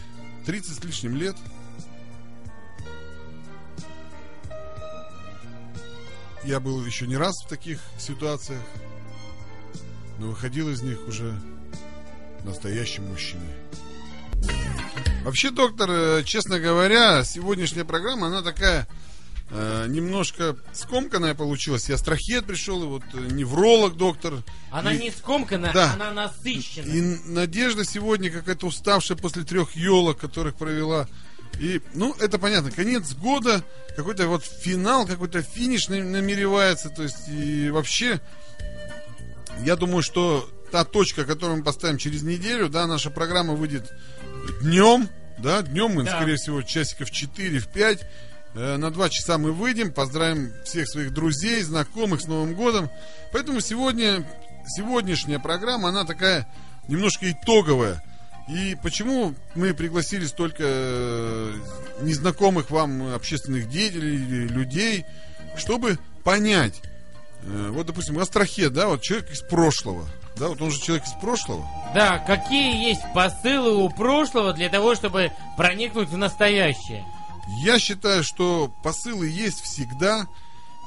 30 0.46 0.74
с 0.74 0.84
лишним 0.84 1.16
лет 1.16 1.36
я 6.44 6.60
был 6.60 6.84
еще 6.84 7.06
не 7.06 7.16
раз 7.16 7.42
в 7.42 7.48
таких 7.48 7.80
ситуациях, 7.98 8.62
но 10.18 10.28
выходил 10.28 10.70
из 10.70 10.82
них 10.82 11.06
уже 11.06 11.38
настоящим 12.44 13.08
мужчиной. 13.08 13.54
Вообще, 15.24 15.50
доктор, 15.50 15.90
э, 15.90 16.22
честно 16.24 16.58
говоря, 16.58 17.24
сегодняшняя 17.24 17.84
программа, 17.84 18.26
она 18.26 18.42
такая 18.42 18.88
Э, 19.54 19.84
немножко 19.86 20.56
скомканная 20.72 21.34
получилась. 21.34 21.90
Я 21.90 21.98
страхет 21.98 22.46
пришел, 22.46 22.82
и 22.84 22.86
вот 22.86 23.02
э, 23.12 23.18
невролог 23.18 23.98
доктор. 23.98 24.42
Она 24.70 24.94
и, 24.94 24.98
не 24.98 25.10
скомканная, 25.10 25.74
да. 25.74 25.92
она 25.92 26.10
насыщенная. 26.10 26.94
И 26.94 27.00
Надежда 27.26 27.84
сегодня 27.84 28.30
какая-то 28.30 28.66
уставшая 28.66 29.18
после 29.18 29.44
трех 29.44 29.76
елок, 29.76 30.18
которых 30.18 30.54
провела. 30.54 31.06
И, 31.60 31.82
ну, 31.92 32.14
это 32.18 32.38
понятно, 32.38 32.70
конец 32.70 33.12
года, 33.12 33.62
какой-то 33.94 34.26
вот 34.26 34.42
финал, 34.42 35.06
какой-то 35.06 35.42
финиш 35.42 35.88
намеревается. 35.88 36.88
То 36.88 37.02
есть, 37.02 37.28
и 37.28 37.68
вообще, 37.68 38.22
я 39.66 39.76
думаю, 39.76 40.02
что 40.02 40.48
та 40.70 40.86
точка, 40.86 41.26
которую 41.26 41.58
мы 41.58 41.62
поставим 41.62 41.98
через 41.98 42.22
неделю, 42.22 42.70
да, 42.70 42.86
наша 42.86 43.10
программа 43.10 43.52
выйдет 43.52 43.92
днем, 44.62 45.08
да, 45.38 45.62
днем 45.62 45.92
мы, 45.92 46.04
да. 46.04 46.16
скорее 46.16 46.36
всего, 46.36 46.62
часиков 46.62 47.10
4 47.10 47.58
в 47.58 47.68
5 47.68 48.06
Э, 48.54 48.76
на 48.76 48.90
два 48.90 49.08
часа 49.08 49.38
мы 49.38 49.52
выйдем, 49.52 49.92
поздравим 49.92 50.52
всех 50.64 50.88
своих 50.88 51.12
друзей, 51.14 51.62
знакомых 51.62 52.20
с 52.20 52.26
Новым 52.26 52.54
годом. 52.54 52.90
Поэтому 53.32 53.60
сегодня, 53.60 54.26
сегодняшняя 54.66 55.38
программа, 55.38 55.88
она 55.88 56.04
такая 56.04 56.46
немножко 56.88 57.30
итоговая. 57.30 58.02
И 58.48 58.76
почему 58.82 59.34
мы 59.54 59.72
пригласили 59.72 60.26
столько 60.26 60.64
э, 60.66 61.54
незнакомых 62.02 62.70
вам 62.70 63.14
общественных 63.14 63.70
деятелей, 63.70 64.16
людей, 64.48 65.06
чтобы 65.56 65.98
понять, 66.24 66.82
э, 67.42 67.68
вот, 67.70 67.86
допустим, 67.86 68.18
Астрахет, 68.18 68.72
да, 68.74 68.88
вот 68.88 69.00
человек 69.00 69.30
из 69.30 69.40
прошлого, 69.40 70.06
да, 70.36 70.48
вот 70.48 70.60
он 70.62 70.70
же 70.70 70.80
человек 70.80 71.06
из 71.06 71.12
прошлого. 71.12 71.66
Да, 71.94 72.18
какие 72.18 72.88
есть 72.88 73.02
посылы 73.12 73.74
у 73.76 73.90
прошлого 73.90 74.52
для 74.52 74.68
того, 74.68 74.94
чтобы 74.94 75.32
проникнуть 75.56 76.08
в 76.08 76.16
настоящее? 76.16 77.04
Я 77.62 77.78
считаю, 77.78 78.24
что 78.24 78.72
посылы 78.82 79.28
есть 79.28 79.60
всегда, 79.60 80.26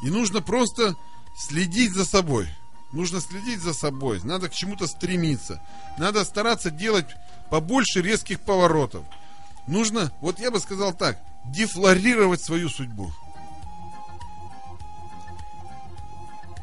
и 0.03 0.09
нужно 0.09 0.41
просто 0.41 0.95
следить 1.37 1.91
за 1.91 2.05
собой. 2.05 2.47
Нужно 2.91 3.19
следить 3.19 3.59
за 3.59 3.73
собой, 3.73 4.21
надо 4.23 4.47
к 4.47 4.53
чему-то 4.53 4.87
стремиться. 4.87 5.61
Надо 5.97 6.23
стараться 6.23 6.71
делать 6.71 7.07
побольше 7.49 8.01
резких 8.01 8.39
поворотов. 8.39 9.03
нужно, 9.67 10.11
вот 10.21 10.39
я 10.39 10.49
бы 10.49 10.59
сказал 10.59 10.93
так, 10.93 11.19
дефлорировать 11.45 12.41
свою 12.41 12.69
судьбу. 12.69 13.11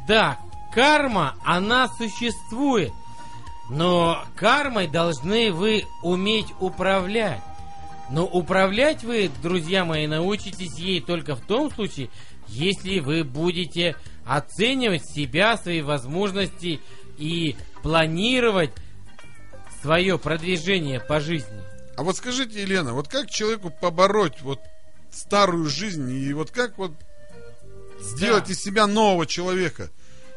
Да, 0.06 0.38
карма, 0.74 1.36
она 1.44 1.88
существует. 1.88 2.92
Но 3.70 4.24
кармой 4.36 4.88
должны 4.88 5.52
вы 5.52 5.84
уметь 6.02 6.48
управлять. 6.60 7.40
Но 8.10 8.26
управлять 8.26 9.04
вы, 9.04 9.30
друзья 9.42 9.84
мои, 9.84 10.06
научитесь 10.06 10.74
ей 10.78 11.00
только 11.00 11.34
в 11.34 11.40
том 11.40 11.70
случае, 11.72 12.10
если 12.48 12.98
вы 12.98 13.24
будете 13.24 13.96
оценивать 14.26 15.06
себя, 15.08 15.56
свои 15.56 15.80
возможности 15.80 16.80
и 17.16 17.56
планировать 17.82 18.70
свое 19.80 20.18
продвижение 20.18 21.00
по 21.00 21.20
жизни. 21.20 21.62
А 21.96 22.02
вот 22.02 22.16
скажите, 22.16 22.60
Елена, 22.60 22.92
вот 22.92 23.08
как 23.08 23.30
человеку 23.30 23.70
побороть 23.70 24.42
вот 24.42 24.60
старую 25.10 25.66
жизнь 25.68 26.10
и 26.10 26.32
вот 26.34 26.50
как 26.50 26.78
вот 26.78 26.92
сделать 28.00 28.46
Да. 28.46 28.52
из 28.52 28.60
себя 28.60 28.86
нового 28.86 29.26
человека? 29.26 29.90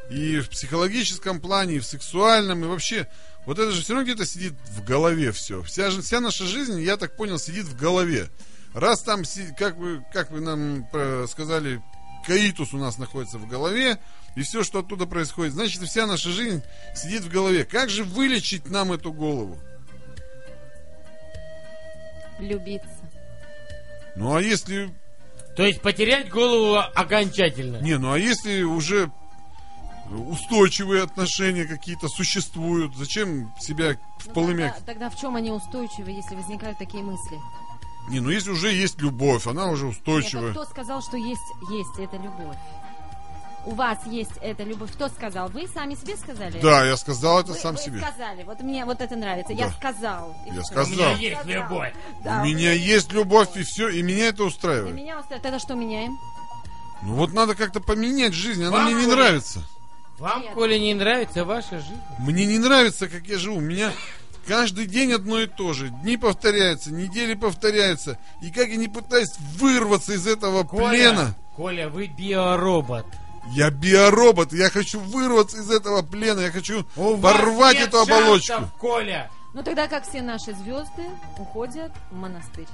И 0.10 0.40
в 0.40 0.50
психологическом 0.50 1.40
плане, 1.40 1.76
и 1.76 1.80
в 1.80 1.86
сексуальном, 1.86 2.64
и 2.64 2.68
вообще. 2.68 3.08
Вот 3.46 3.60
это 3.60 3.72
же 3.72 3.82
все 3.82 3.94
равно 3.94 4.06
где-то 4.06 4.26
сидит 4.26 4.54
в 4.72 4.84
голове 4.84 5.32
все. 5.32 5.62
Вся, 5.64 5.92
же- 5.92 6.02
вся 6.02 6.20
наша 6.20 6.46
жизнь, 6.46 6.82
я 6.82 6.98
так 6.98 7.16
понял, 7.16 7.38
сидит 7.40 7.66
в 7.66 7.78
голове. 7.78 8.30
Раз 8.74 9.02
там, 9.02 9.24
как 9.58 9.78
вы, 9.78 10.04
как 10.12 10.32
вы 10.32 10.42
нам 10.42 10.88
э, 10.92 11.26
сказали, 11.30 11.82
каитус 12.26 12.74
у 12.74 12.78
нас 12.78 12.98
находится 12.98 13.38
в 13.38 13.48
голове, 13.48 14.00
и 14.36 14.42
все, 14.42 14.64
что 14.64 14.80
оттуда 14.80 15.06
происходит, 15.06 15.54
значит, 15.54 15.82
вся 15.84 16.06
наша 16.08 16.30
жизнь 16.30 16.62
сидит 16.96 17.22
в 17.24 17.30
голове. 17.30 17.64
Как 17.64 17.90
же 17.90 18.04
вылечить 18.04 18.70
нам 18.70 18.92
эту 18.92 19.14
голову? 19.14 19.60
Влюбиться. 22.38 22.90
Ну 24.16 24.36
а 24.36 24.42
если 24.42 24.94
То 25.56 25.64
есть 25.64 25.82
потерять 25.82 26.30
голову 26.30 26.78
окончательно. 26.96 27.78
Не, 27.78 27.98
ну 27.98 28.12
а 28.12 28.20
если 28.20 28.64
уже 28.64 29.12
устойчивые 30.12 31.04
отношения 31.04 31.66
какие-то 31.66 32.08
существуют, 32.08 32.96
зачем 32.96 33.52
себя 33.60 33.96
в 34.20 34.28
Ну, 34.28 34.34
полымя... 34.34 34.70
тогда, 34.70 34.86
тогда 34.86 35.10
в 35.10 35.20
чем 35.20 35.36
они 35.36 35.52
устойчивы, 35.52 36.12
если 36.12 36.36
возникают 36.36 36.78
такие 36.78 37.04
мысли? 37.04 37.40
Не, 38.10 38.20
ну 38.20 38.30
если 38.30 38.52
уже 38.52 38.72
есть 38.72 39.02
любовь, 39.02 39.48
она 39.48 39.68
уже 39.70 39.88
Нет, 39.88 39.98
устойчивая. 39.98 40.50
а 40.50 40.52
кто 40.52 40.66
сказал, 40.66 41.02
что 41.02 41.18
есть, 41.18 41.42
есть 41.72 41.98
эта 41.98 42.18
любовь? 42.18 42.58
У 43.68 43.72
вас 43.74 43.98
есть 44.06 44.30
эта 44.42 44.62
любовь. 44.62 44.92
Кто 44.94 45.08
сказал? 45.10 45.50
Вы 45.50 45.68
сами 45.68 45.96
себе 45.96 46.16
сказали? 46.18 46.60
Да, 46.62 46.86
я 46.86 46.96
сказал 46.98 47.40
это 47.40 47.54
Вы, 47.54 47.58
сам 47.58 47.74
вы 47.76 47.82
себе. 47.82 48.00
сказали. 48.00 48.44
Вот 48.44 48.60
мне 48.62 48.86
вот 48.86 49.02
это 49.02 49.16
нравится. 49.16 49.54
Я 49.54 49.70
Да. 49.70 49.74
сказал. 49.74 50.36
И 50.46 50.54
Я 50.54 50.62
сказал. 50.64 50.86
У 50.86 50.90
меня 50.92 51.06
Сказал. 51.06 51.18
есть 51.20 51.46
любовь. 51.46 51.94
Да, 52.24 52.42
У 52.42 52.46
меня 52.46 52.74
есть 52.74 53.12
любовь 53.12 53.58
и 53.58 53.64
все, 53.64 53.90
и 53.90 54.04
меня 54.04 54.28
это 54.28 54.44
устраивает. 54.44 54.94
меня 54.94 55.18
устраивает. 55.18 55.42
Тогда 55.42 55.58
что 55.58 55.74
меняем? 55.74 56.16
Ну 57.02 57.16
вот 57.16 57.34
надо 57.34 57.56
как-то 57.56 57.80
поменять 57.80 58.34
жизнь, 58.34 58.64
она 58.64 58.78
Вам, 58.78 58.86
мне 58.86 58.94
не 59.04 59.08
нравится. 59.12 59.64
Вам, 60.20 60.42
Нет. 60.44 60.54
Коля, 60.54 60.80
не 60.80 60.94
нравится 60.94 61.44
ваша 61.44 61.80
жизнь? 61.80 62.00
Мне 62.20 62.46
не 62.46 62.58
нравится, 62.58 63.08
как 63.10 63.26
я 63.28 63.38
живу. 63.38 63.58
У 63.58 63.62
меня 63.62 63.92
каждый 64.48 64.86
день 64.86 65.12
одно 65.12 65.40
и 65.42 65.48
то 65.48 65.74
же. 65.74 65.90
Дни 65.90 66.16
повторяются, 66.18 66.92
недели 66.92 67.34
повторяются. 67.34 68.18
И 68.42 68.50
как 68.50 68.70
я 68.70 68.78
не 68.78 68.88
пытаюсь 68.88 69.34
вырваться 69.58 70.14
из 70.14 70.26
этого 70.26 70.64
Коля, 70.64 70.90
плена. 70.90 71.36
Коля, 71.56 71.90
вы 71.90 72.08
биоробот. 72.08 73.06
Я 73.52 73.70
биоробот, 73.70 74.54
я 74.54 74.70
хочу 74.70 75.00
вырваться 75.00 75.58
из 75.58 75.70
этого 75.70 76.02
плена, 76.02 76.40
я 76.40 76.52
хочу 76.52 76.86
У 76.96 77.18
порвать 77.18 77.78
эту 77.78 78.00
оболочку. 78.00 78.48
шансов, 78.48 78.74
Коля. 78.80 79.30
Ну 79.54 79.64
тогда, 79.64 79.88
как 79.88 80.08
все 80.08 80.22
наши 80.22 80.54
звезды, 80.54 81.04
уходят 81.38 81.92
в 82.12 82.16
монастырь. 82.16 82.68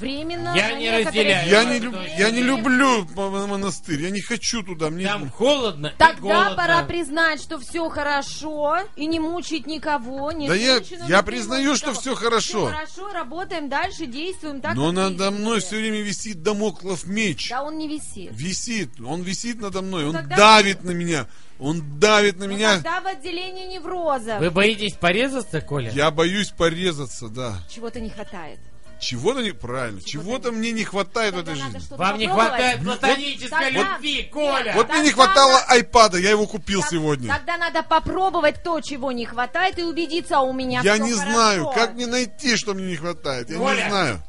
Временно. 0.00 0.52
Я 0.54 0.72
не 0.74 0.90
разделяю 0.90 1.48
Я 1.48 1.64
не, 1.64 1.78
люб- 1.78 1.96
я 2.18 2.30
не 2.30 2.42
люблю 2.42 3.06
мо- 3.14 3.46
монастырь, 3.46 4.02
я 4.02 4.10
не 4.10 4.20
хочу 4.20 4.62
туда. 4.62 4.90
Мне... 4.90 5.06
Там 5.06 5.30
холодно 5.30 5.88
и 5.88 5.98
Тогда 5.98 6.20
голодно. 6.20 6.56
пора 6.56 6.82
признать, 6.84 7.40
что 7.42 7.58
все 7.58 7.88
хорошо 7.88 8.78
и 8.96 9.06
не 9.06 9.20
мучить 9.20 9.66
никого, 9.66 10.32
ни 10.32 10.48
Да 10.48 10.54
я- 10.54 10.80
я 11.08 11.22
признаю, 11.22 11.72
никого. 11.72 11.76
что 11.76 11.92
всё 12.00 12.14
хорошо. 12.14 12.66
Всё 12.66 12.74
хорошо, 12.76 13.12
работаем 13.12 13.68
дальше, 13.68 14.06
действуем 14.06 14.60
так. 14.60 14.74
Но 14.74 14.92
надо 14.92 15.30
мной 15.30 15.60
все 15.60 15.76
время 15.76 16.00
висит 16.02 16.42
домоклов 16.42 17.04
меч. 17.06 17.48
Да 17.50 17.62
он 17.62 17.78
не 17.78 17.88
висит. 17.88 18.30
Висит, 18.32 18.90
он 19.00 19.22
висит 19.22 19.60
надо 19.60 19.82
мной, 19.82 20.06
он 20.06 20.12
тогда- 20.12 20.36
давит 20.36 20.84
на 20.84 20.90
меня, 20.90 21.26
он 21.58 21.98
давит 21.98 22.38
на 22.38 22.46
Ну, 22.46 22.52
меня. 22.52 22.74
тогда 22.74 23.00
в 23.00 23.06
отделении 23.06 23.66
невроза. 23.74 24.38
Вы 24.38 24.50
боитесь 24.50 24.94
порезаться, 24.94 25.60
Коля? 25.60 25.90
Я 25.90 26.10
боюсь 26.10 26.50
порезаться, 26.50 27.28
да. 27.28 27.54
Чего-то 27.68 28.00
не 28.00 28.10
хватает. 28.10 28.58
Чего-то 28.98 29.42
не 29.42 29.52
правильно, 29.52 30.00
чего-то 30.00 30.52
мне 30.52 30.72
не 30.72 30.84
хватает 30.84 31.34
в 31.34 31.38
этой 31.38 31.54
жизни. 31.54 31.80
Вам 31.96 32.18
не 32.18 32.26
хватает 32.26 32.82
платонической 32.82 33.70
любви, 33.70 34.22
Коля! 34.32 34.72
Вот 34.74 34.88
мне 34.88 35.02
не 35.02 35.10
хватало 35.10 35.58
айпада, 35.68 36.18
я 36.18 36.30
его 36.30 36.46
купил 36.46 36.82
сегодня. 36.82 37.28
Тогда 37.28 37.58
надо 37.58 37.82
попробовать 37.82 38.62
то, 38.62 38.80
чего 38.80 39.12
не 39.12 39.26
хватает, 39.26 39.78
и 39.78 39.84
убедиться, 39.84 40.38
а 40.38 40.40
у 40.40 40.52
меня 40.52 40.80
Я 40.82 40.98
не 40.98 41.12
знаю, 41.12 41.70
как 41.74 41.94
мне 41.94 42.06
найти, 42.06 42.56
что 42.56 42.74
мне 42.74 42.86
не 42.86 42.96
хватает. 42.96 43.50
Я 43.50 43.58
не 43.58 43.88
знаю. 43.88 44.22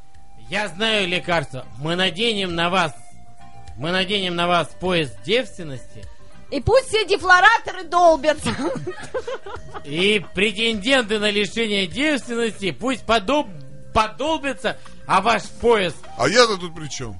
Я 0.50 0.68
знаю 0.70 1.08
лекарство. 1.08 1.66
Мы 1.80 1.96
наденем 1.96 2.56
на 2.56 2.70
вас... 2.70 2.94
Мы 3.78 3.92
наденем 3.92 4.36
на 4.36 4.48
вас 4.48 4.70
пояс 4.80 5.12
девственности, 5.24 6.04
И 6.50 6.60
пусть 6.62 6.88
все 6.88 7.06
дефлораторы 7.06 7.84
долбятся. 7.84 8.50
и 9.86 10.24
претенденты 10.34 11.20
на 11.20 11.30
лишение 11.30 11.86
девственности 11.88 12.72
пусть 12.72 13.06
подоб... 13.06 13.48
подолбятся, 13.98 14.78
а 15.08 15.22
ваш 15.22 15.44
пояс... 15.62 15.96
А 16.18 16.28
я-то 16.28 16.58
тут 16.58 16.76
при 16.76 16.88
чем? 16.88 17.20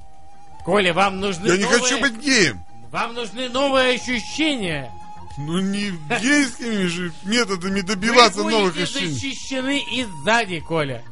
Коля, 0.64 0.94
вам 0.94 1.20
нужны 1.20 1.48
Я 1.48 1.58
не 1.58 1.64
новые... 1.64 1.80
хочу 1.82 2.00
быть 2.00 2.18
геем. 2.18 2.64
Вам 2.92 3.14
нужны 3.16 3.50
новые 3.50 3.96
ощущения. 3.96 4.92
Ну 5.40 5.60
не 5.60 5.92
гейскими 6.22 6.86
же 6.86 7.12
методами 7.24 7.82
добиваться 7.82 8.44
Вы 8.44 8.52
новых 8.52 8.76
ощущений. 8.76 9.14
защищены 9.14 9.80
и 9.80 10.06
сзади, 10.06 10.60
Коля. 10.60 11.04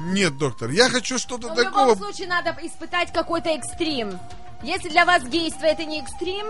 Нет, 0.00 0.36
доктор, 0.38 0.70
я 0.70 0.88
хочу 0.88 1.18
что-то 1.18 1.48
Но 1.48 1.54
в 1.54 1.56
такого. 1.56 1.90
любом 1.90 1.98
случае 1.98 2.28
надо 2.28 2.56
испытать 2.62 3.12
какой-то 3.12 3.50
экстрим. 3.50 4.18
Если 4.62 4.88
для 4.88 5.04
вас 5.04 5.22
гейство 5.24 5.66
это 5.66 5.84
не 5.84 6.00
экстрим, 6.00 6.46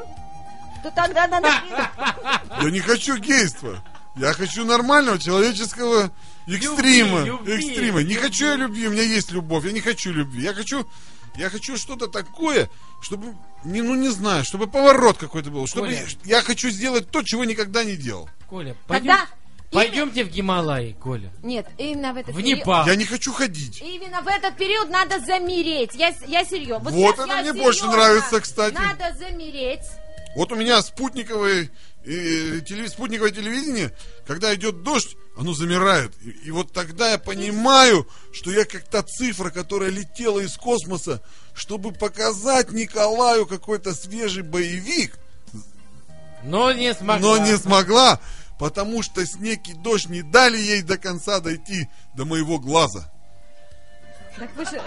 то 0.82 0.90
тогда 0.90 1.26
надо... 1.26 1.48
Я 2.62 2.70
не 2.70 2.80
хочу 2.80 3.18
гейства. 3.18 3.82
Я 4.16 4.32
хочу 4.32 4.64
нормального 4.64 5.18
человеческого 5.18 6.10
экстрима. 6.46 7.20
Любви, 7.20 7.26
любви. 7.26 7.52
экстрима. 7.54 8.02
Не 8.02 8.14
хочу 8.14 8.46
я 8.46 8.56
любви, 8.56 8.88
у 8.88 8.90
меня 8.90 9.02
есть 9.02 9.30
любовь. 9.32 9.64
Я 9.64 9.72
не 9.72 9.80
хочу 9.80 10.12
любви. 10.12 10.42
Я 10.42 10.54
хочу, 10.54 10.86
я 11.36 11.50
хочу 11.50 11.76
что-то 11.76 12.08
такое, 12.08 12.68
чтобы, 13.02 13.34
не, 13.64 13.82
ну 13.82 13.94
не 13.94 14.08
знаю, 14.08 14.44
чтобы 14.44 14.66
поворот 14.66 15.16
какой-то 15.18 15.50
был. 15.50 15.66
Чтобы 15.66 15.88
Коля. 15.88 16.06
я 16.24 16.42
хочу 16.42 16.70
сделать 16.70 17.10
то, 17.10 17.22
чего 17.22 17.44
никогда 17.44 17.84
не 17.84 17.96
делал. 17.96 18.28
Коля, 18.48 18.74
Тогда... 18.88 19.26
пойдем... 19.70 20.08
пойдемте 20.10 20.24
в 20.24 20.28
Гималаи, 20.28 20.92
Коля. 21.00 21.30
Нет, 21.42 21.66
именно 21.78 22.12
в 22.12 22.16
этот 22.16 22.34
В 22.34 22.38
период- 22.38 22.60
Непал. 22.60 22.86
Я 22.86 22.96
не 22.96 23.04
хочу 23.04 23.32
ходить. 23.32 23.80
Именно 23.80 24.22
в 24.22 24.26
этот 24.26 24.56
период 24.56 24.90
надо 24.90 25.20
замереть. 25.20 25.94
Я, 25.94 26.12
я 26.26 26.44
серьезно. 26.44 26.90
Вот 26.90 27.18
это 27.18 27.36
мне 27.42 27.52
больше 27.52 27.86
нравится, 27.86 28.40
кстати. 28.40 28.74
Надо 28.74 29.14
замереть. 29.18 29.86
Вот 30.36 30.52
у 30.52 30.54
меня 30.54 30.80
спутниковое, 30.80 31.70
э, 32.04 32.60
теле- 32.66 32.88
спутниковое 32.88 33.30
телевидение, 33.30 33.94
когда 34.26 34.54
идет 34.54 34.82
дождь, 34.82 35.16
оно 35.36 35.54
замирает. 35.54 36.12
И, 36.22 36.30
и 36.30 36.50
вот 36.50 36.72
тогда 36.72 37.10
я 37.12 37.18
понимаю, 37.18 38.06
что 38.32 38.50
я 38.50 38.64
как 38.64 38.84
та 38.88 39.02
цифра, 39.02 39.50
которая 39.50 39.90
летела 39.90 40.40
из 40.40 40.56
космоса, 40.56 41.22
чтобы 41.54 41.92
показать 41.92 42.72
Николаю 42.72 43.46
какой-то 43.46 43.94
свежий 43.94 44.42
боевик, 44.42 45.18
Но 46.42 46.72
не 46.72 46.94
смогла. 46.94 47.36
но 47.38 47.44
не 47.44 47.56
смогла, 47.56 48.20
потому 48.58 49.02
что 49.02 49.24
снег 49.26 49.60
и 49.68 49.74
дождь 49.74 50.08
не 50.08 50.22
дали 50.22 50.58
ей 50.58 50.82
до 50.82 50.96
конца 50.98 51.40
дойти 51.40 51.88
до 52.16 52.24
моего 52.24 52.58
глаза. 52.58 53.12
Так 54.38 54.54
вы 54.56 54.64
же... 54.64 54.80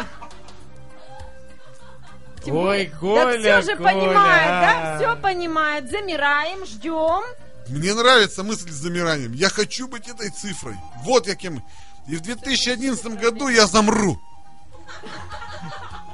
Ой, 2.51 2.85
Да 2.87 2.99
Коля, 2.99 3.61
все 3.61 3.71
же 3.71 3.77
Коля. 3.77 3.93
понимает, 3.93 4.47
да? 4.47 4.97
Все 4.97 5.15
понимает. 5.21 5.89
Замираем, 5.89 6.65
ждем. 6.65 7.23
Мне 7.67 7.93
нравится 7.93 8.43
мысль 8.43 8.69
с 8.69 8.75
замиранием. 8.75 9.33
Я 9.33 9.49
хочу 9.49 9.87
быть 9.87 10.07
этой 10.07 10.29
цифрой. 10.29 10.75
Вот 11.03 11.27
я 11.27 11.35
кем. 11.35 11.63
И 12.07 12.15
в 12.15 12.21
2011 12.21 13.05
году 13.19 13.47
я 13.47 13.67
замру. 13.67 14.19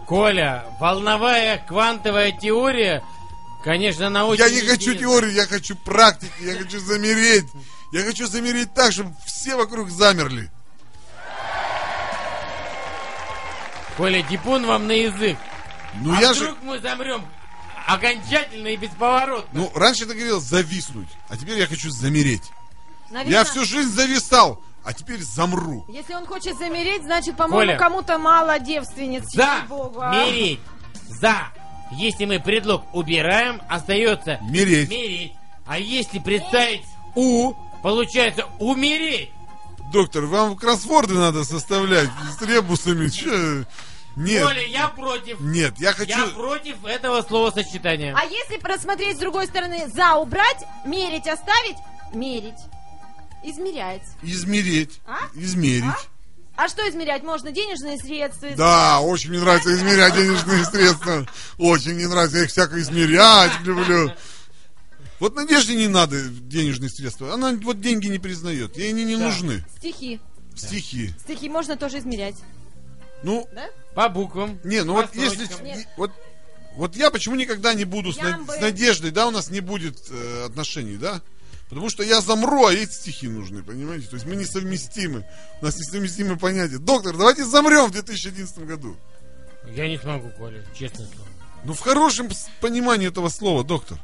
Коля, 0.08 0.66
волновая 0.80 1.64
квантовая 1.68 2.32
теория, 2.32 3.04
конечно, 3.64 4.26
очень 4.26 4.44
Я 4.44 4.50
не 4.50 4.62
хочу 4.62 4.96
теорию, 4.96 5.32
я 5.32 5.46
хочу 5.46 5.76
практики, 5.76 6.32
я 6.42 6.56
хочу 6.56 6.80
замереть. 6.80 7.46
Я 7.92 8.04
хочу 8.04 8.28
замереть 8.28 8.74
так, 8.74 8.92
чтобы 8.92 9.14
все 9.26 9.56
вокруг 9.56 9.90
замерли. 9.90 10.50
Коля, 13.98 14.22
дипун 14.24 14.66
вам 14.66 14.88
на 14.88 14.94
язык. 14.94 15.38
Ну 15.96 16.14
а 16.16 16.22
я 16.22 16.34
вдруг 16.34 16.50
же... 16.50 16.56
мы 16.64 16.80
замрем 16.80 17.26
окончательно 17.88 18.68
и 18.68 18.78
бесповоротно? 18.78 19.50
Ну, 19.52 19.72
раньше 19.76 20.06
ты 20.06 20.14
говорил 20.14 20.40
зависнуть, 20.40 21.10
а 21.30 21.38
теперь 21.38 21.58
я 21.58 21.68
хочу 21.68 21.90
замереть. 21.90 22.44
Наверно- 23.10 23.32
Я 23.32 23.44
всю 23.44 23.66
жизнь 23.66 23.90
зависал, 23.90 24.62
а 24.84 24.94
теперь 24.94 25.22
замру. 25.22 25.86
Если 25.90 26.14
он 26.14 26.26
хочет 26.26 26.58
замереть, 26.58 27.04
значит, 27.04 27.36
по-моему, 27.36 27.78
кому-то 27.78 28.18
мало 28.18 28.60
девственниц. 28.60 29.24
За! 29.34 29.62
ей-богу, 29.62 30.00
а. 30.02 30.14
Мереть! 30.14 30.60
За! 31.08 31.48
Если 31.92 32.26
мы 32.26 32.40
предлог 32.40 32.84
убираем, 32.94 33.62
остается 33.68 34.40
Мереть. 34.44 34.90
мереть. 34.90 35.34
А 35.66 35.80
если 35.80 36.20
представить 36.20 36.84
у, 37.16 37.54
получается 37.82 38.46
умереть. 38.60 39.32
Доктор, 39.92 40.26
вам 40.26 40.56
кроссворды 40.56 41.16
надо 41.16 41.44
составлять 41.44 42.10
с 42.38 42.42
ребусами. 42.44 43.08
Че? 43.10 43.66
Нет, 44.20 44.44
Коля, 44.46 44.68
я 44.68 44.88
против. 44.90 45.40
нет, 45.40 45.74
я 45.80 45.94
хочу... 45.94 46.12
Я 46.18 46.26
против 46.28 46.84
этого 46.86 47.22
словосочетания. 47.22 48.14
А 48.16 48.26
если 48.26 48.58
просмотреть 48.58 49.16
с 49.18 49.20
другой 49.20 49.48
стороны, 49.48 49.88
за 49.94 50.16
убрать, 50.16 50.64
мерить 50.86 51.28
оставить, 51.28 51.78
мерить. 52.14 52.60
Измерять. 53.44 54.04
Измереть. 54.22 55.00
А? 55.08 55.20
Измерить. 55.34 55.86
А 56.58 56.68
что 56.68 56.88
измерять? 56.90 57.24
Можно 57.24 57.54
денежные 57.54 57.98
средства. 57.98 58.50
Да, 58.58 59.00
очень 59.00 59.30
мне 59.30 59.40
нравится 59.40 59.74
измерять 59.74 60.14
денежные 60.14 60.66
средства. 60.66 61.26
Очень 61.58 61.94
мне 61.94 62.08
нравится, 62.10 62.40
я 62.40 62.44
их 62.44 62.50
всяко 62.50 62.78
измерять 62.82 63.54
люблю. 63.64 64.12
Вот 65.22 65.36
Надежде 65.36 65.76
не 65.76 65.88
надо 65.88 66.22
денежные 66.24 66.90
средства. 66.90 67.34
Она 67.34 67.54
вот 67.62 67.80
деньги 67.80 68.08
не 68.08 68.20
признает. 68.20 68.78
Ей 68.78 68.90
они 68.90 69.06
не 69.06 69.16
Да. 69.16 69.24
нужны. 69.26 69.64
Стихи. 69.78 70.20
Стихи. 70.56 71.14
Стихи 71.24 71.48
можно 71.48 71.78
тоже 71.78 72.00
измерять. 72.00 72.36
Ну, 73.24 73.48
Да? 73.52 73.68
По 73.94 74.10
буквам. 74.10 74.60
не, 74.64 74.84
ну 74.84 74.96
по 74.96 75.02
вот 75.02 75.16
если... 75.16 75.46
строчкам. 75.46 75.66
Нет. 75.66 75.88
Вот, 75.98 76.12
вот 76.76 76.96
я 76.96 77.12
почему 77.12 77.36
никогда 77.36 77.74
не 77.74 77.86
буду 77.86 78.14
с, 78.14 78.18
на- 78.18 78.30
Ямбы. 78.30 78.54
с 78.54 78.62
Надеждой, 78.62 79.12
да, 79.12 79.28
у 79.28 79.32
нас 79.32 79.50
не 79.50 79.60
будет 79.60 79.98
э, 80.10 80.46
отношений, 80.46 80.98
да? 80.98 81.22
Потому 81.70 81.90
что 81.90 82.02
я 82.02 82.22
замру, 82.22 82.66
а 82.66 82.74
ей 82.74 82.88
стихи 82.88 83.28
нужны, 83.28 83.62
понимаете? 83.62 84.08
То 84.08 84.16
есть 84.16 84.26
мы 84.26 84.36
несовместимы. 84.36 85.26
У 85.62 85.66
нас 85.66 85.78
несовместимые 85.78 86.38
понятия. 86.38 86.80
Доктор, 86.80 87.16
давайте 87.16 87.46
замрем 87.46 87.88
в 87.88 87.92
2011 87.92 88.60
году. 88.60 88.98
Я 89.68 89.88
не 89.88 90.00
смогу, 90.00 90.30
Коля, 90.38 90.64
честное 90.74 91.08
слово. 91.08 91.28
Ну, 91.64 91.74
в 91.74 91.80
хорошем 91.80 92.30
понимании 92.62 93.08
этого 93.08 93.30
слова, 93.30 93.64
доктор. 93.64 94.00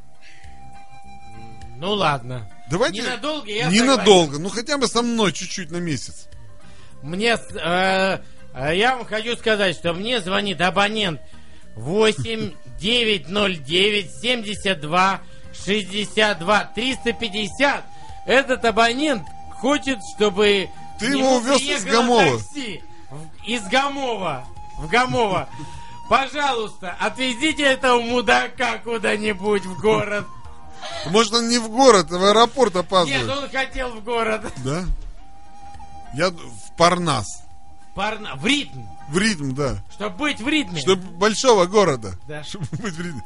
Ну 1.77 1.93
ладно. 1.93 2.49
Давайте... 2.69 3.01
Ненадолго 3.01 3.49
я 3.49 3.69
Ненадолго. 3.69 4.39
Ну, 4.39 4.49
хотя 4.49 4.77
бы 4.77 4.87
со 4.87 5.01
мной 5.01 5.31
чуть-чуть 5.31 5.71
на 5.71 5.77
месяц. 5.77 6.27
Мне, 7.01 7.33
э, 7.33 7.37
э, 7.55 8.19
я 8.73 8.95
вам 8.95 9.05
хочу 9.05 9.35
сказать, 9.35 9.75
что 9.75 9.93
мне 9.93 10.21
звонит 10.21 10.61
абонент 10.61 11.19
8 11.75 12.53
909 12.79 14.11
72 14.21 15.19
62 15.65 16.63
350. 16.75 17.83
Этот 18.25 18.65
абонент 18.65 19.23
хочет, 19.59 19.99
чтобы 20.15 20.69
Ты 20.99 21.07
его 21.07 21.37
увез 21.37 21.61
из 21.61 21.83
Гамова. 21.83 22.23
такси. 22.39 22.81
Из 23.45 23.63
Гамова. 23.67 24.45
В 24.79 24.87
Гамова. 24.89 25.47
Пожалуйста, 26.09 26.95
отвезите 26.99 27.63
этого 27.63 27.99
мудака 28.01 28.77
куда-нибудь 28.83 29.65
в 29.65 29.81
город. 29.81 30.25
Может, 31.07 31.33
он 31.33 31.49
не 31.49 31.57
в 31.57 31.69
город, 31.69 32.07
а 32.11 32.17
в 32.17 32.23
аэропорт 32.25 32.75
Нет, 32.75 32.85
опаздывает. 32.85 33.29
он 33.29 33.49
хотел 33.49 33.89
в 33.89 34.03
город. 34.03 34.41
Да? 34.57 34.83
Я 36.13 36.29
в 36.29 36.77
Парнас. 36.77 37.44
Парна- 37.95 38.35
В 38.35 38.45
ритм. 38.45 38.81
В 39.09 39.17
ритм, 39.17 39.53
да. 39.53 39.83
Чтобы 39.93 40.17
быть 40.17 40.41
в 40.41 40.47
ритме. 40.47 40.79
Чтобы 40.81 41.01
большого 41.17 41.65
города. 41.65 42.13
Да. 42.27 42.43
Чтобы 42.47 42.65
быть 42.71 42.93
в 42.93 43.01
ритме. 43.01 43.23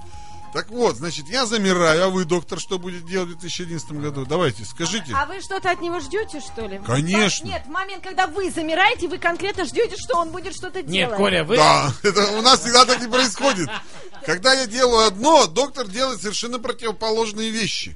Так 0.52 0.70
вот, 0.70 0.96
значит, 0.96 1.28
я 1.30 1.46
замираю, 1.46 2.06
а 2.06 2.10
вы, 2.10 2.26
доктор, 2.26 2.60
что 2.60 2.80
будет 2.80 3.06
делать 3.06 3.30
в 3.30 3.40
2011 3.40 3.92
году? 3.92 4.26
Давайте, 4.26 4.66
скажите. 4.66 5.14
А 5.14 5.28
вы 5.28 5.42
что-то 5.42 5.70
от 5.70 5.80
него 5.80 6.00
ждете, 6.00 6.40
что 6.40 6.66
ли? 6.66 6.80
Конечно. 6.88 7.46
Нет, 7.46 7.64
в 7.68 7.70
момент, 7.70 8.04
когда 8.04 8.26
вы 8.26 8.50
замираете, 8.50 9.08
вы 9.08 9.20
конкретно 9.20 9.66
ждете, 9.66 9.96
что 9.96 10.18
он 10.18 10.32
будет 10.32 10.56
что-то 10.56 10.82
делать. 10.82 10.90
Нет, 11.12 11.14
Коля, 11.14 11.44
вы... 11.44 11.56
Да, 11.56 11.94
это 12.04 12.32
у 12.32 12.42
нас 12.42 12.62
всегда 12.62 12.86
так 12.86 13.00
и 13.04 13.08
происходит. 13.08 13.70
Когда 14.26 14.54
я 14.54 14.66
делаю 14.66 15.06
одно, 15.06 15.46
доктор 15.46 15.88
делает 15.88 16.20
совершенно 16.20 16.58
противоположные 16.58 17.52
вещи. 17.52 17.96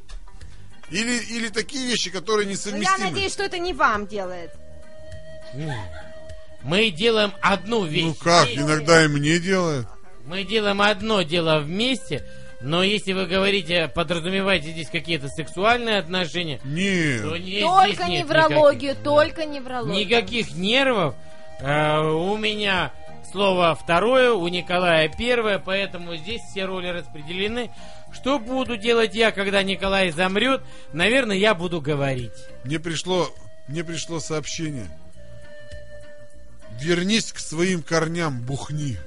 Или, 0.91 1.17
или 1.23 1.47
такие 1.47 1.87
вещи, 1.87 2.11
которые 2.11 2.45
Ну, 2.45 2.51
я 2.51 2.55
несовместимы. 2.55 3.09
надеюсь, 3.09 3.33
что 3.33 3.41
это 3.43 3.57
не 3.57 3.73
вам 3.73 4.05
делает. 4.05 4.51
Мы 6.63 6.89
делаем 6.91 7.33
одну 7.41 7.83
вещь. 7.83 8.03
Ну 8.03 8.13
как, 8.15 8.49
иногда 8.49 9.03
и 9.03 9.07
мне 9.07 9.39
делает. 9.39 9.87
Мы 10.25 10.43
делаем 10.43 10.81
одно 10.81 11.21
дело 11.21 11.59
вместе, 11.59 12.25
но 12.61 12.81
если 12.81 13.11
вы 13.11 13.25
говорите, 13.25 13.89
подразумеваете 13.93 14.71
здесь 14.71 14.89
какие-то 14.89 15.27
сексуальные 15.27 15.97
отношения, 15.99 16.59
то 16.59 16.65
Нет. 16.65 17.43
не, 17.43 17.59
только 17.59 18.05
нет 18.05 18.23
неврологию, 18.25 18.91
никаких. 18.91 19.03
только 19.03 19.45
неврологию. 19.45 20.05
Никаких 20.05 20.55
нервов. 20.55 21.15
Э, 21.59 21.99
у 21.99 22.37
меня 22.37 22.93
слово 23.33 23.75
второе, 23.75 24.31
у 24.31 24.47
Николая 24.47 25.09
первое, 25.09 25.59
поэтому 25.59 26.15
здесь 26.15 26.41
все 26.49 26.63
роли 26.63 26.87
распределены. 26.87 27.69
Что 28.13 28.39
буду 28.39 28.77
делать 28.77 29.13
я, 29.13 29.31
когда 29.31 29.61
Николай 29.61 30.11
замрет? 30.11 30.61
Наверное, 30.93 31.35
я 31.35 31.55
буду 31.55 31.81
говорить. 31.81 32.31
Мне 32.63 32.79
пришло, 32.79 33.27
мне 33.67 33.83
пришло 33.83 34.21
сообщение. 34.21 34.87
Вернись 36.83 37.31
к 37.31 37.39
своим 37.39 37.81
корням, 37.81 38.41
бухни. 38.41 38.97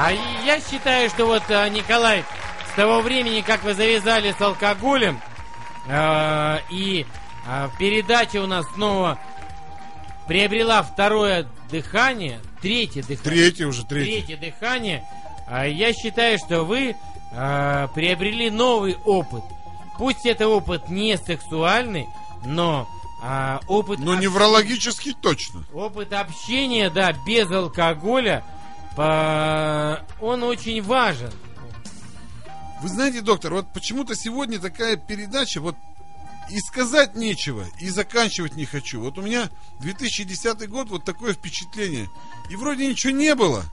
А 0.00 0.12
я 0.44 0.60
считаю, 0.60 1.08
что 1.08 1.26
вот, 1.26 1.42
э, 1.48 1.68
Николай, 1.68 2.24
с 2.72 2.76
того 2.76 3.00
времени, 3.00 3.42
как 3.42 3.62
вы 3.62 3.74
завязали 3.74 4.32
с 4.32 4.40
алкоголем, 4.40 5.20
э, 5.88 6.58
и 6.70 7.06
э, 7.46 7.68
передача 7.78 8.42
у 8.42 8.46
нас 8.46 8.66
снова 8.74 9.18
приобрела 10.26 10.82
второе 10.82 11.46
дыхание, 11.70 12.40
третье 12.60 13.02
дыхание. 13.02 13.24
Третье 13.24 13.66
уже, 13.66 13.84
третье. 13.84 14.24
Третье 14.24 14.36
дыхание. 14.36 15.04
А 15.48 15.66
я 15.66 15.92
считаю, 15.92 16.38
что 16.38 16.64
вы 16.64 16.96
э, 17.32 17.88
приобрели 17.94 18.50
новый 18.50 18.96
опыт. 19.04 19.42
Пусть 19.98 20.24
это 20.26 20.48
опыт 20.48 20.88
не 20.88 21.16
сексуальный, 21.18 22.06
но 22.44 22.88
а, 23.22 23.60
опыт 23.66 23.98
Но 23.98 24.12
общения- 24.12 24.28
неврологически 24.28 25.12
точно. 25.20 25.64
Опыт 25.74 26.12
общения, 26.12 26.88
да, 26.88 27.12
без 27.26 27.50
алкоголя, 27.50 28.44
по- 28.96 30.04
он 30.20 30.42
очень 30.44 30.80
важен. 30.82 31.32
Вы 32.80 32.88
знаете, 32.88 33.20
доктор, 33.22 33.54
вот 33.54 33.66
почему-то 33.72 34.14
сегодня 34.14 34.60
такая 34.60 34.96
передача, 34.96 35.60
вот 35.60 35.74
и 36.48 36.60
сказать 36.60 37.16
нечего, 37.16 37.64
и 37.80 37.88
заканчивать 37.90 38.54
не 38.54 38.64
хочу. 38.66 39.00
Вот 39.00 39.18
у 39.18 39.22
меня 39.22 39.50
2010 39.80 40.68
год, 40.68 40.88
вот 40.88 41.04
такое 41.04 41.34
впечатление. 41.34 42.08
И 42.50 42.56
вроде 42.56 42.86
ничего 42.86 43.12
не 43.12 43.34
было 43.34 43.64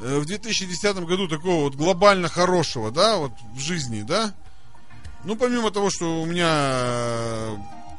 э, 0.00 0.18
в 0.18 0.24
2010 0.24 0.96
году 1.04 1.28
такого 1.28 1.64
вот 1.64 1.74
глобально 1.74 2.28
хорошего, 2.28 2.90
да, 2.90 3.18
вот 3.18 3.32
в 3.54 3.60
жизни, 3.60 4.00
да. 4.00 4.32
Ну, 5.24 5.36
помимо 5.36 5.70
того, 5.70 5.90
что 5.90 6.22
у 6.22 6.26
меня 6.26 6.50
э, 6.50 7.56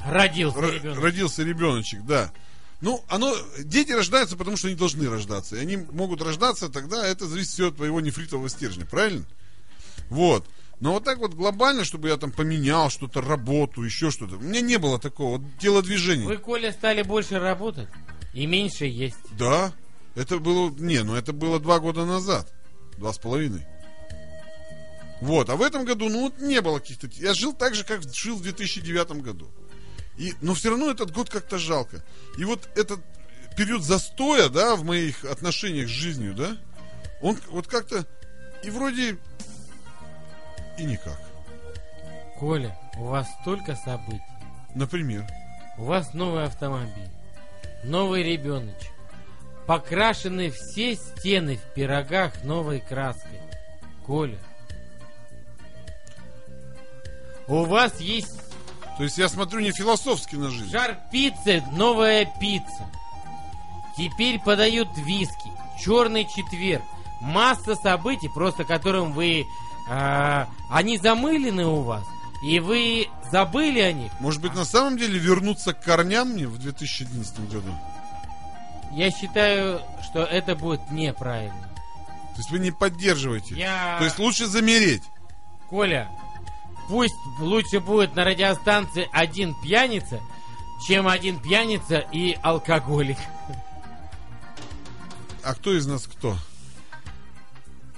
Родился 0.09 0.59
р- 0.59 0.73
ребенок. 0.73 0.99
родился 1.03 1.43
ребеночек, 1.43 2.01
да. 2.05 2.31
Ну, 2.81 3.03
оно, 3.07 3.33
дети 3.59 3.93
рождаются, 3.93 4.35
потому 4.35 4.57
что 4.57 4.67
они 4.67 4.75
должны 4.75 5.09
рождаться. 5.09 5.55
И 5.55 5.59
они 5.59 5.77
могут 5.77 6.21
рождаться, 6.21 6.67
тогда 6.69 7.07
это 7.07 7.25
зависит 7.25 7.51
все 7.51 7.67
от 7.69 7.77
твоего 7.77 8.01
нефритового 8.01 8.49
стержня, 8.49 8.85
правильно? 8.85 9.23
Вот. 10.09 10.45
Но 10.81 10.91
вот 10.93 11.05
так 11.05 11.19
вот 11.19 11.33
глобально, 11.33 11.85
чтобы 11.85 12.09
я 12.09 12.17
там 12.17 12.31
поменял 12.31 12.89
что-то, 12.89 13.21
работу, 13.21 13.83
еще 13.83 14.11
что-то. 14.11 14.35
У 14.35 14.41
меня 14.41 14.59
не 14.59 14.77
было 14.77 14.99
такого. 14.99 15.37
Вот 15.37 15.47
телодвижения. 15.59 16.25
Вы, 16.25 16.35
Коля, 16.37 16.73
стали 16.73 17.03
больше 17.03 17.39
работать 17.39 17.87
и 18.33 18.45
меньше 18.45 18.85
есть. 18.85 19.15
Да. 19.37 19.71
Это 20.15 20.39
было... 20.39 20.69
Не, 20.77 21.03
ну 21.03 21.15
это 21.15 21.31
было 21.31 21.59
два 21.61 21.79
года 21.79 22.05
назад. 22.05 22.51
Два 22.97 23.13
с 23.13 23.17
половиной. 23.17 23.65
Вот. 25.23 25.49
А 25.49 25.55
в 25.55 25.61
этом 25.61 25.85
году, 25.85 26.09
ну 26.09 26.23
вот 26.23 26.39
не 26.39 26.59
было 26.59 26.79
каких-то... 26.79 27.07
Я 27.13 27.33
жил 27.33 27.53
так 27.53 27.75
же, 27.75 27.85
как 27.85 28.03
жил 28.13 28.35
в 28.35 28.43
2009 28.43 29.21
году. 29.21 29.49
И, 30.17 30.33
но 30.41 30.53
все 30.53 30.69
равно 30.69 30.91
этот 30.91 31.11
год 31.11 31.29
как-то 31.29 31.57
жалко. 31.57 32.03
И 32.37 32.43
вот 32.43 32.67
этот 32.75 32.99
период 33.55 33.83
застоя, 33.83 34.49
да, 34.49 34.75
в 34.75 34.83
моих 34.83 35.23
отношениях 35.23 35.87
с 35.87 35.91
жизнью, 35.91 36.33
да, 36.33 36.57
он 37.21 37.39
вот 37.47 37.67
как-то 37.67 38.05
и 38.63 38.69
вроде 38.69 39.17
и 40.77 40.83
никак. 40.83 41.19
Коля, 42.37 42.77
у 42.97 43.05
вас 43.05 43.25
столько 43.41 43.77
событий. 43.77 44.21
Например. 44.75 45.25
У 45.77 45.85
вас 45.85 46.13
новый 46.13 46.43
автомобиль, 46.43 47.09
новый 47.85 48.23
ребеночек. 48.23 48.91
Покрашены 49.67 50.51
все 50.51 50.95
стены 50.95 51.55
в 51.55 51.73
пирогах 51.73 52.43
новой 52.43 52.81
краской. 52.81 53.39
Коля, 54.05 54.37
у 57.47 57.65
вас 57.65 57.99
есть 57.99 58.39
То 58.97 59.03
есть 59.03 59.17
я 59.17 59.29
смотрю 59.29 59.59
не 59.59 59.71
философски 59.71 60.35
на 60.35 60.49
жизнь. 60.49 60.71
Жар 60.71 60.97
пиццы, 61.11 61.63
новая 61.73 62.25
пицца. 62.39 62.89
Теперь 63.97 64.39
подают 64.39 64.89
виски, 64.97 65.51
черный 65.83 66.25
четверг. 66.25 66.83
Масса 67.21 67.75
событий, 67.75 68.29
просто 68.33 68.63
которым 68.63 69.13
вы 69.13 69.45
а, 69.89 70.47
они 70.69 70.97
замылены 70.97 71.65
у 71.65 71.81
вас, 71.81 72.03
и 72.43 72.59
вы 72.59 73.07
забыли 73.31 73.79
о 73.79 73.91
них. 73.91 74.11
Может 74.19 74.41
быть, 74.41 74.53
на 74.55 74.65
самом 74.65 74.97
деле 74.97 75.19
вернуться 75.19 75.73
к 75.73 75.81
корням 75.81 76.29
мне 76.29 76.47
в 76.47 76.57
2011 76.57 77.49
году? 77.49 77.71
Я 78.91 79.11
считаю, 79.11 79.81
что 80.03 80.23
это 80.23 80.55
будет 80.55 80.91
неправильно. 80.91 81.69
То 82.33 82.39
есть 82.39 82.51
вы 82.51 82.59
не 82.59 82.71
поддерживаете? 82.71 83.55
Я... 83.55 83.97
То 83.99 84.05
есть 84.05 84.19
лучше 84.19 84.47
замереть? 84.47 85.03
Коля, 85.69 86.09
пусть 86.89 87.15
лучше 87.39 87.79
будет 87.79 88.15
на 88.15 88.23
радиостанции 88.23 89.07
один 89.11 89.55
пьяница, 89.61 90.19
чем 90.87 91.07
один 91.07 91.39
пьяница 91.39 91.99
и 92.11 92.37
алкоголик. 92.41 93.17
А 95.43 95.53
кто 95.55 95.75
из 95.75 95.85
нас 95.87 96.07
кто? 96.07 96.37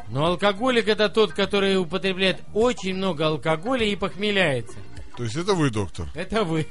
Но 0.10 0.26
алкоголик 0.26 0.88
это 0.88 1.10
тот, 1.10 1.34
который 1.34 1.78
употребляет 1.78 2.42
очень 2.54 2.96
много 2.96 3.28
алкоголя 3.28 3.86
и 3.86 3.96
похмеляется. 3.96 4.78
То 5.18 5.24
есть 5.24 5.36
это 5.36 5.54
вы, 5.54 5.70
доктор? 5.70 6.08
Это 6.14 6.44
вы. 6.44 6.68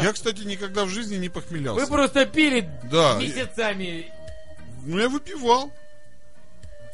Я, 0.00 0.12
кстати, 0.12 0.42
никогда 0.42 0.84
в 0.84 0.90
жизни 0.90 1.16
не 1.16 1.28
похмелялся. 1.28 1.80
Вы 1.80 1.86
просто 1.90 2.26
пили 2.26 2.68
Да. 2.90 3.16
месяцами. 3.18 4.12
Ну, 4.84 4.98
я 4.98 5.08
выпивал. 5.08 5.72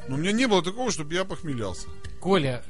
Но 0.08 0.14
у 0.14 0.18
меня 0.18 0.30
не 0.32 0.46
было 0.46 0.62
такого, 0.62 0.92
чтобы 0.92 1.14
я 1.14 1.24
похмелялся. 1.24 1.88
Коля, 2.20 2.62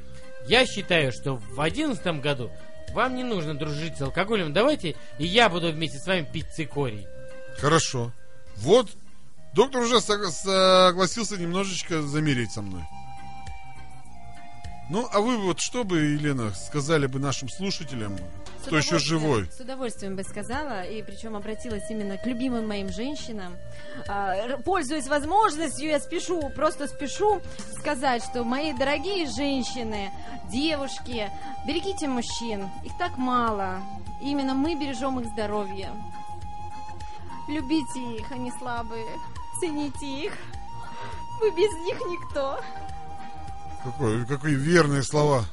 я 0.49 0.67
считаю, 0.67 1.13
что 1.13 1.37
в 1.37 1.61
одиннадцатом 1.61 2.21
году 2.21 2.51
вам 2.93 3.15
не 3.17 3.25
нужно 3.25 3.55
дружить 3.57 3.97
с 3.97 4.03
алкоголем. 4.03 4.53
Давайте 4.53 4.97
и 5.19 5.27
я 5.27 5.49
буду 5.49 5.71
вместе 5.73 5.99
с 5.99 6.07
вами 6.07 6.29
пить 6.33 6.47
цикорий. 6.55 7.07
Хорошо. 7.59 8.13
Вот, 8.57 8.89
доктор 9.55 9.83
уже 9.83 9.97
сог- 10.01 10.31
согласился 10.31 11.37
немножечко 11.37 12.03
замереть 12.03 12.53
со 12.53 12.63
мной. 12.63 12.83
Ну, 14.89 15.09
а 15.13 15.21
вы 15.21 15.37
вот 15.39 15.59
что 15.59 15.83
бы, 15.83 15.99
Елена, 15.99 16.53
сказали 16.55 17.07
бы 17.07 17.19
нашим 17.19 17.49
слушателям, 17.49 18.17
С 18.63 18.67
кто 18.67 18.77
еще 18.77 18.99
живой? 19.01 19.51
С 19.51 19.59
удовольствием 19.59 20.15
бы 20.15 20.23
сказала, 20.23 20.85
и 20.85 21.03
причем 21.03 21.35
обратилась 21.35 21.91
именно 21.91 22.17
к 22.17 22.25
любимым 22.25 22.69
моим 22.69 22.91
женщинам. 22.91 23.57
А, 24.07 24.59
Пользуясь 24.59 25.09
возможностью, 25.09 25.89
я 25.89 25.99
спешу, 25.99 26.51
просто 26.51 26.87
спешу 26.87 27.41
сказать, 27.81 28.23
что 28.23 28.45
мои 28.45 28.73
дорогие 28.73 29.27
женщины, 29.27 30.13
девушки, 30.53 31.33
берегите 31.67 32.07
мужчин, 32.07 32.69
их 32.85 32.93
так 32.97 33.19
мало. 33.19 33.81
Именно 34.23 34.55
мы 34.55 34.77
бережем 34.77 35.19
их 35.19 35.27
здоровье. 35.27 35.91
Любите 37.49 38.19
их, 38.19 38.31
они 38.31 38.53
слабые, 38.53 39.07
цените 39.61 40.07
их. 40.27 40.33
Вы 41.41 41.51
без 41.51 41.73
них 41.85 41.99
никто. 42.07 42.61
Какой, 43.87 44.27
какие 44.27 44.55
верные 44.55 45.05
слова. 45.05 45.45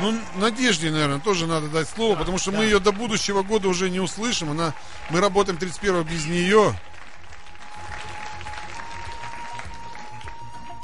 Ну, 0.00 0.18
Надежде, 0.34 0.90
наверное, 0.90 1.20
тоже 1.20 1.46
надо 1.46 1.68
дать 1.68 1.88
слово, 1.88 2.16
потому 2.16 2.38
что 2.38 2.50
мы 2.50 2.64
ее 2.64 2.80
до 2.80 2.90
будущего 2.90 3.44
года 3.44 3.68
уже 3.68 3.88
не 3.88 4.00
услышим. 4.00 4.50
Она, 4.50 4.74
мы 5.10 5.20
работаем 5.20 5.58
31 5.58 6.02
без 6.02 6.26
нее. 6.26 6.74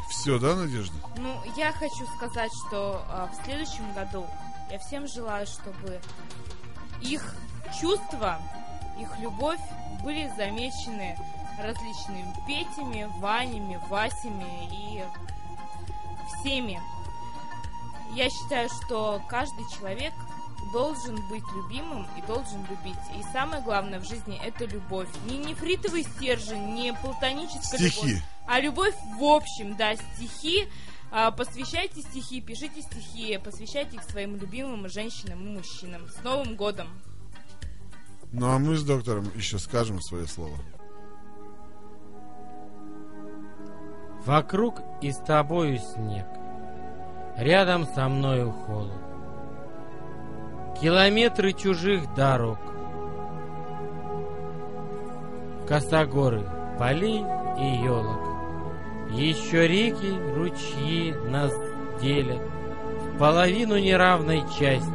Все, 0.09 0.38
да, 0.38 0.55
Надежда? 0.55 0.94
Ну, 1.16 1.43
я 1.56 1.72
хочу 1.72 2.06
сказать, 2.16 2.52
что 2.68 3.05
а, 3.09 3.28
в 3.32 3.44
следующем 3.44 3.93
году 3.93 4.24
я 4.70 4.78
всем 4.78 5.09
желаю, 5.09 5.48
чтобы 5.48 6.01
их 7.01 7.34
чувства, 7.80 8.40
их 9.01 9.09
любовь 9.18 9.60
были 10.05 10.30
замечены 10.36 11.18
различными 11.59 12.32
Петями, 12.47 13.09
Ванями, 13.18 13.80
Васями 13.88 14.68
и 14.70 15.02
всеми. 16.41 16.81
Я 18.15 18.31
считаю, 18.31 18.69
что 18.69 19.21
каждый 19.29 19.65
человек 19.79 20.13
должен 20.73 21.17
быть 21.29 21.45
любимым 21.55 22.07
и 22.17 22.23
должен 22.27 22.61
любить. 22.69 22.99
И 23.19 23.23
самое 23.33 23.63
главное 23.63 24.01
в 24.01 24.05
жизни 24.05 24.41
это 24.45 24.65
любовь. 24.65 25.09
Не 25.27 25.39
нефритовый 25.39 26.03
стержень, 26.03 26.75
не 26.75 26.93
платоническая 26.95 27.79
Стихи. 27.79 28.07
любовь, 28.07 28.23
а 28.47 28.61
любовь 28.61 28.95
в 29.19 29.25
общем, 29.25 29.77
да, 29.77 29.95
стихи. 29.97 30.67
А, 31.13 31.31
Посвящайте 31.31 32.03
стихи, 32.03 32.41
пишите 32.41 32.83
стихи, 32.83 33.39
посвящайте 33.39 33.97
их 33.97 34.03
своим 34.03 34.37
любимым 34.37 34.89
женщинам 34.89 35.47
и 35.47 35.57
мужчинам. 35.59 36.09
С 36.11 36.23
Новым 36.25 36.57
годом! 36.57 36.89
Ну, 38.33 38.51
а 38.51 38.59
мы 38.59 38.77
с 38.77 38.83
доктором 38.83 39.31
еще 39.37 39.59
скажем 39.59 40.01
свое 40.03 40.27
слово. 40.27 40.59
Вокруг 44.27 44.82
и 45.01 45.12
с 45.12 45.19
тобою 45.19 45.78
снег, 45.78 46.27
рядом 47.36 47.86
со 47.86 48.09
мною 48.09 48.51
холод. 48.51 48.90
Километры 50.81 51.53
чужих 51.53 52.12
дорог, 52.16 52.59
косогоры, 55.69 56.43
полей 56.77 57.20
и 57.57 57.85
елок. 57.85 58.20
Еще 59.12 59.69
реки, 59.69 60.12
ручьи 60.35 61.15
нас 61.31 61.53
делят 62.03 62.43
в 62.98 63.19
половину 63.19 63.78
неравной 63.78 64.40
части. 64.59 64.90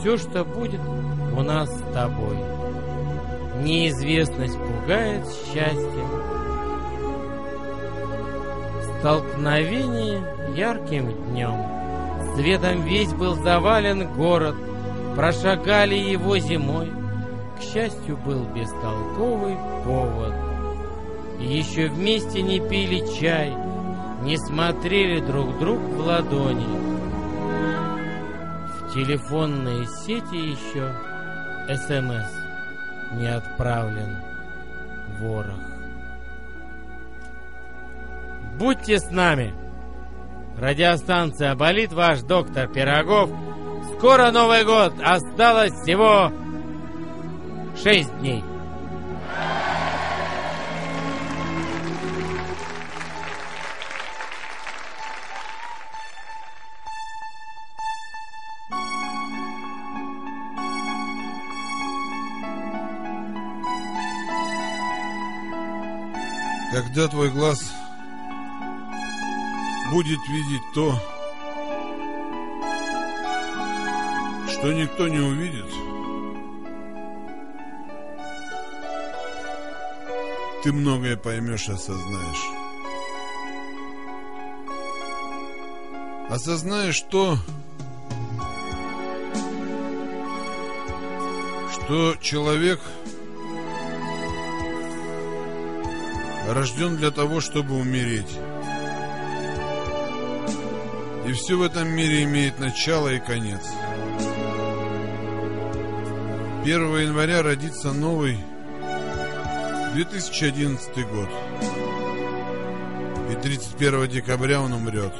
Все, 0.00 0.16
что 0.16 0.44
будет 0.44 0.80
у 0.80 1.42
нас 1.42 1.70
с 1.70 1.92
тобой. 1.92 2.38
Неизвестность 3.62 4.58
пугает 4.58 5.24
счастьем, 5.28 6.31
Столкновение 9.02 10.22
ярким 10.54 11.12
днем. 11.26 12.36
Светом 12.36 12.82
весь 12.82 13.12
был 13.12 13.34
завален 13.34 14.06
город, 14.14 14.54
Прошагали 15.16 15.96
его 15.96 16.38
зимой. 16.38 16.88
К 17.58 17.62
счастью, 17.62 18.16
был 18.18 18.44
бестолковый 18.54 19.56
повод. 19.84 20.32
Еще 21.40 21.88
вместе 21.88 22.42
не 22.42 22.60
пили 22.60 23.04
чай, 23.18 23.52
Не 24.22 24.36
смотрели 24.36 25.18
друг 25.18 25.58
другу 25.58 25.96
в 25.96 26.06
ладони. 26.06 26.64
В 28.78 28.94
телефонные 28.94 29.84
сети 30.06 30.52
еще 30.52 30.94
СМС 31.66 32.30
не 33.18 33.26
отправлен 33.26 34.16
ворох. 35.18 35.71
Будьте 38.58 38.98
с 38.98 39.10
нами! 39.10 39.54
Радиостанция 40.58 41.54
«Болит» 41.54 41.92
ваш 41.92 42.20
доктор 42.20 42.68
Пирогов. 42.68 43.30
Скоро 43.96 44.30
Новый 44.30 44.64
год! 44.64 44.94
Осталось 45.02 45.72
всего 45.72 46.30
шесть 47.82 48.16
дней. 48.18 48.44
Когда 66.72 67.08
твой 67.08 67.30
глаз 67.30 67.81
будет 69.92 70.26
видеть 70.26 70.62
то, 70.72 70.98
что 74.48 74.72
никто 74.72 75.06
не 75.06 75.18
увидит, 75.18 75.66
ты 80.62 80.72
многое 80.72 81.18
поймешь 81.18 81.68
и 81.68 81.72
осознаешь. 81.72 82.50
Осознаешь 86.30 87.02
то, 87.02 87.36
что 91.74 92.16
человек 92.18 92.80
рожден 96.48 96.96
для 96.96 97.10
того, 97.10 97.42
чтобы 97.42 97.74
умереть. 97.74 98.38
Все 101.34 101.56
в 101.56 101.62
этом 101.62 101.88
мире 101.88 102.24
имеет 102.24 102.58
начало 102.60 103.08
и 103.08 103.18
конец. 103.18 103.60
1 106.62 106.98
января 106.98 107.42
родится 107.42 107.92
новый 107.92 108.38
2011 109.94 110.94
год. 111.08 111.28
И 113.30 113.42
31 113.42 114.08
декабря 114.08 114.60
он 114.60 114.72
умрет. 114.72 115.12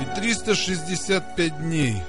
И 0.00 0.20
365 0.20 1.58
дней 1.58 2.02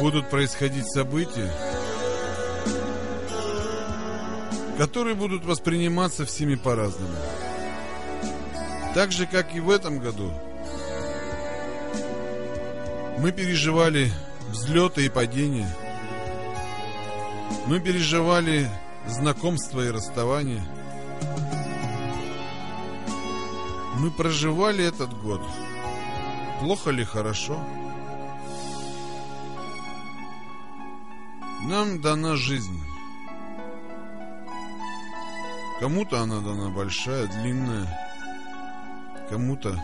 будут 0.00 0.30
происходить 0.30 0.86
события, 0.86 1.50
которые 4.76 5.14
будут 5.14 5.44
восприниматься 5.44 6.26
всеми 6.26 6.54
по-разному. 6.54 7.16
Так 8.94 9.12
же, 9.12 9.26
как 9.26 9.54
и 9.54 9.60
в 9.60 9.70
этом 9.70 9.98
году, 9.98 10.30
мы 13.18 13.32
переживали 13.32 14.12
взлеты 14.50 15.06
и 15.06 15.08
падения. 15.08 15.68
Мы 17.66 17.80
переживали 17.80 18.68
знакомство 19.06 19.80
и 19.80 19.90
расставание. 19.90 20.62
Мы 23.98 24.10
проживали 24.10 24.84
этот 24.84 25.12
год. 25.22 25.40
Плохо 26.60 26.90
ли 26.90 27.04
хорошо? 27.04 27.58
Нам 31.62 32.00
дана 32.00 32.36
жизнь. 32.36 32.75
Кому-то 35.80 36.20
она 36.20 36.40
дана 36.40 36.70
большая, 36.70 37.26
длинная, 37.26 37.86
кому-то 39.28 39.78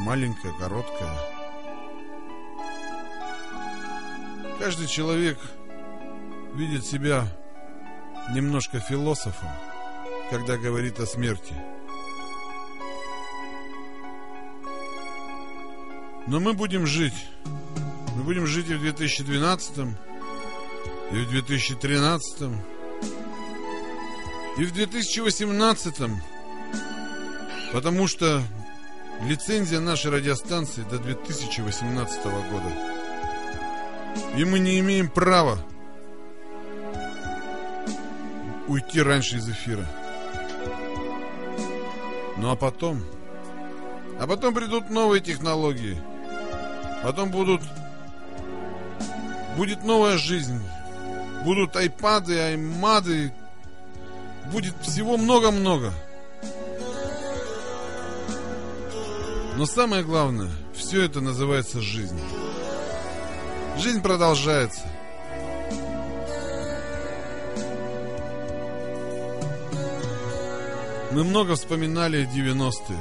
маленькая, 0.00 0.52
короткая. 0.52 1.14
Каждый 4.58 4.86
человек 4.86 5.38
видит 6.54 6.86
себя 6.86 7.28
немножко 8.32 8.80
философом, 8.80 9.50
когда 10.30 10.56
говорит 10.56 10.98
о 11.00 11.06
смерти. 11.06 11.54
Но 16.26 16.40
мы 16.40 16.54
будем 16.54 16.86
жить. 16.86 17.28
Мы 18.16 18.22
будем 18.22 18.46
жить 18.46 18.68
и 18.70 18.74
в 18.74 18.80
2012, 18.80 19.78
и 21.12 21.14
в 21.14 21.30
2013, 21.30 22.50
и 24.58 24.64
в 24.64 24.72
2018, 24.72 25.94
потому 27.72 28.08
что 28.08 28.42
лицензия 29.22 29.78
нашей 29.78 30.10
радиостанции 30.10 30.82
до 30.82 30.98
2018 30.98 32.24
года. 32.24 32.72
И 34.36 34.44
мы 34.44 34.58
не 34.58 34.80
имеем 34.80 35.08
права 35.08 35.58
уйти 38.66 39.00
раньше 39.00 39.36
из 39.36 39.48
эфира. 39.48 39.86
Ну 42.36 42.50
а 42.50 42.56
потом... 42.56 43.02
А 44.20 44.26
потом 44.26 44.52
придут 44.52 44.90
новые 44.90 45.20
технологии. 45.20 45.96
Потом 47.04 47.30
будут... 47.30 47.62
Будет 49.56 49.84
новая 49.84 50.18
жизнь. 50.18 50.60
Будут 51.44 51.76
айпады, 51.76 52.38
аймады. 52.38 53.32
Будет 54.52 54.74
всего 54.82 55.16
много-много. 55.16 55.92
Но 59.56 59.66
самое 59.66 60.04
главное, 60.04 60.50
все 60.74 61.02
это 61.02 61.20
называется 61.20 61.80
жизнь. 61.80 62.18
Жизнь 63.76 64.00
продолжается. 64.00 64.82
Мы 71.10 71.24
много 71.24 71.56
вспоминали 71.56 72.28
90-е. 72.28 72.98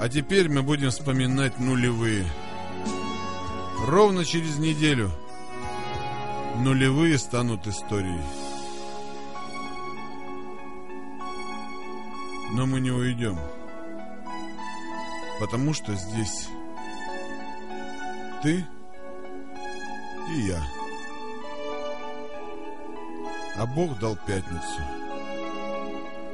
А 0.00 0.08
теперь 0.08 0.48
мы 0.48 0.62
будем 0.62 0.90
вспоминать 0.90 1.58
нулевые. 1.58 2.26
Ровно 3.86 4.24
через 4.24 4.58
неделю 4.58 5.10
нулевые 6.58 7.18
станут 7.18 7.66
историей. 7.66 8.43
Но 12.54 12.66
мы 12.66 12.78
не 12.78 12.92
уйдем. 12.92 13.36
Потому 15.40 15.74
что 15.74 15.92
здесь 15.96 16.46
ты 18.44 18.64
и 20.30 20.40
я. 20.42 20.62
А 23.56 23.66
Бог 23.66 23.98
дал 23.98 24.16
пятницу. 24.24 24.80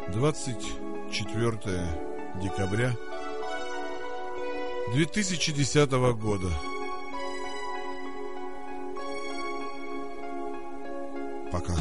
24 0.08 1.86
декабря 2.42 2.94
2010 4.92 5.90
года. 6.18 6.50
Пока. 11.50 11.74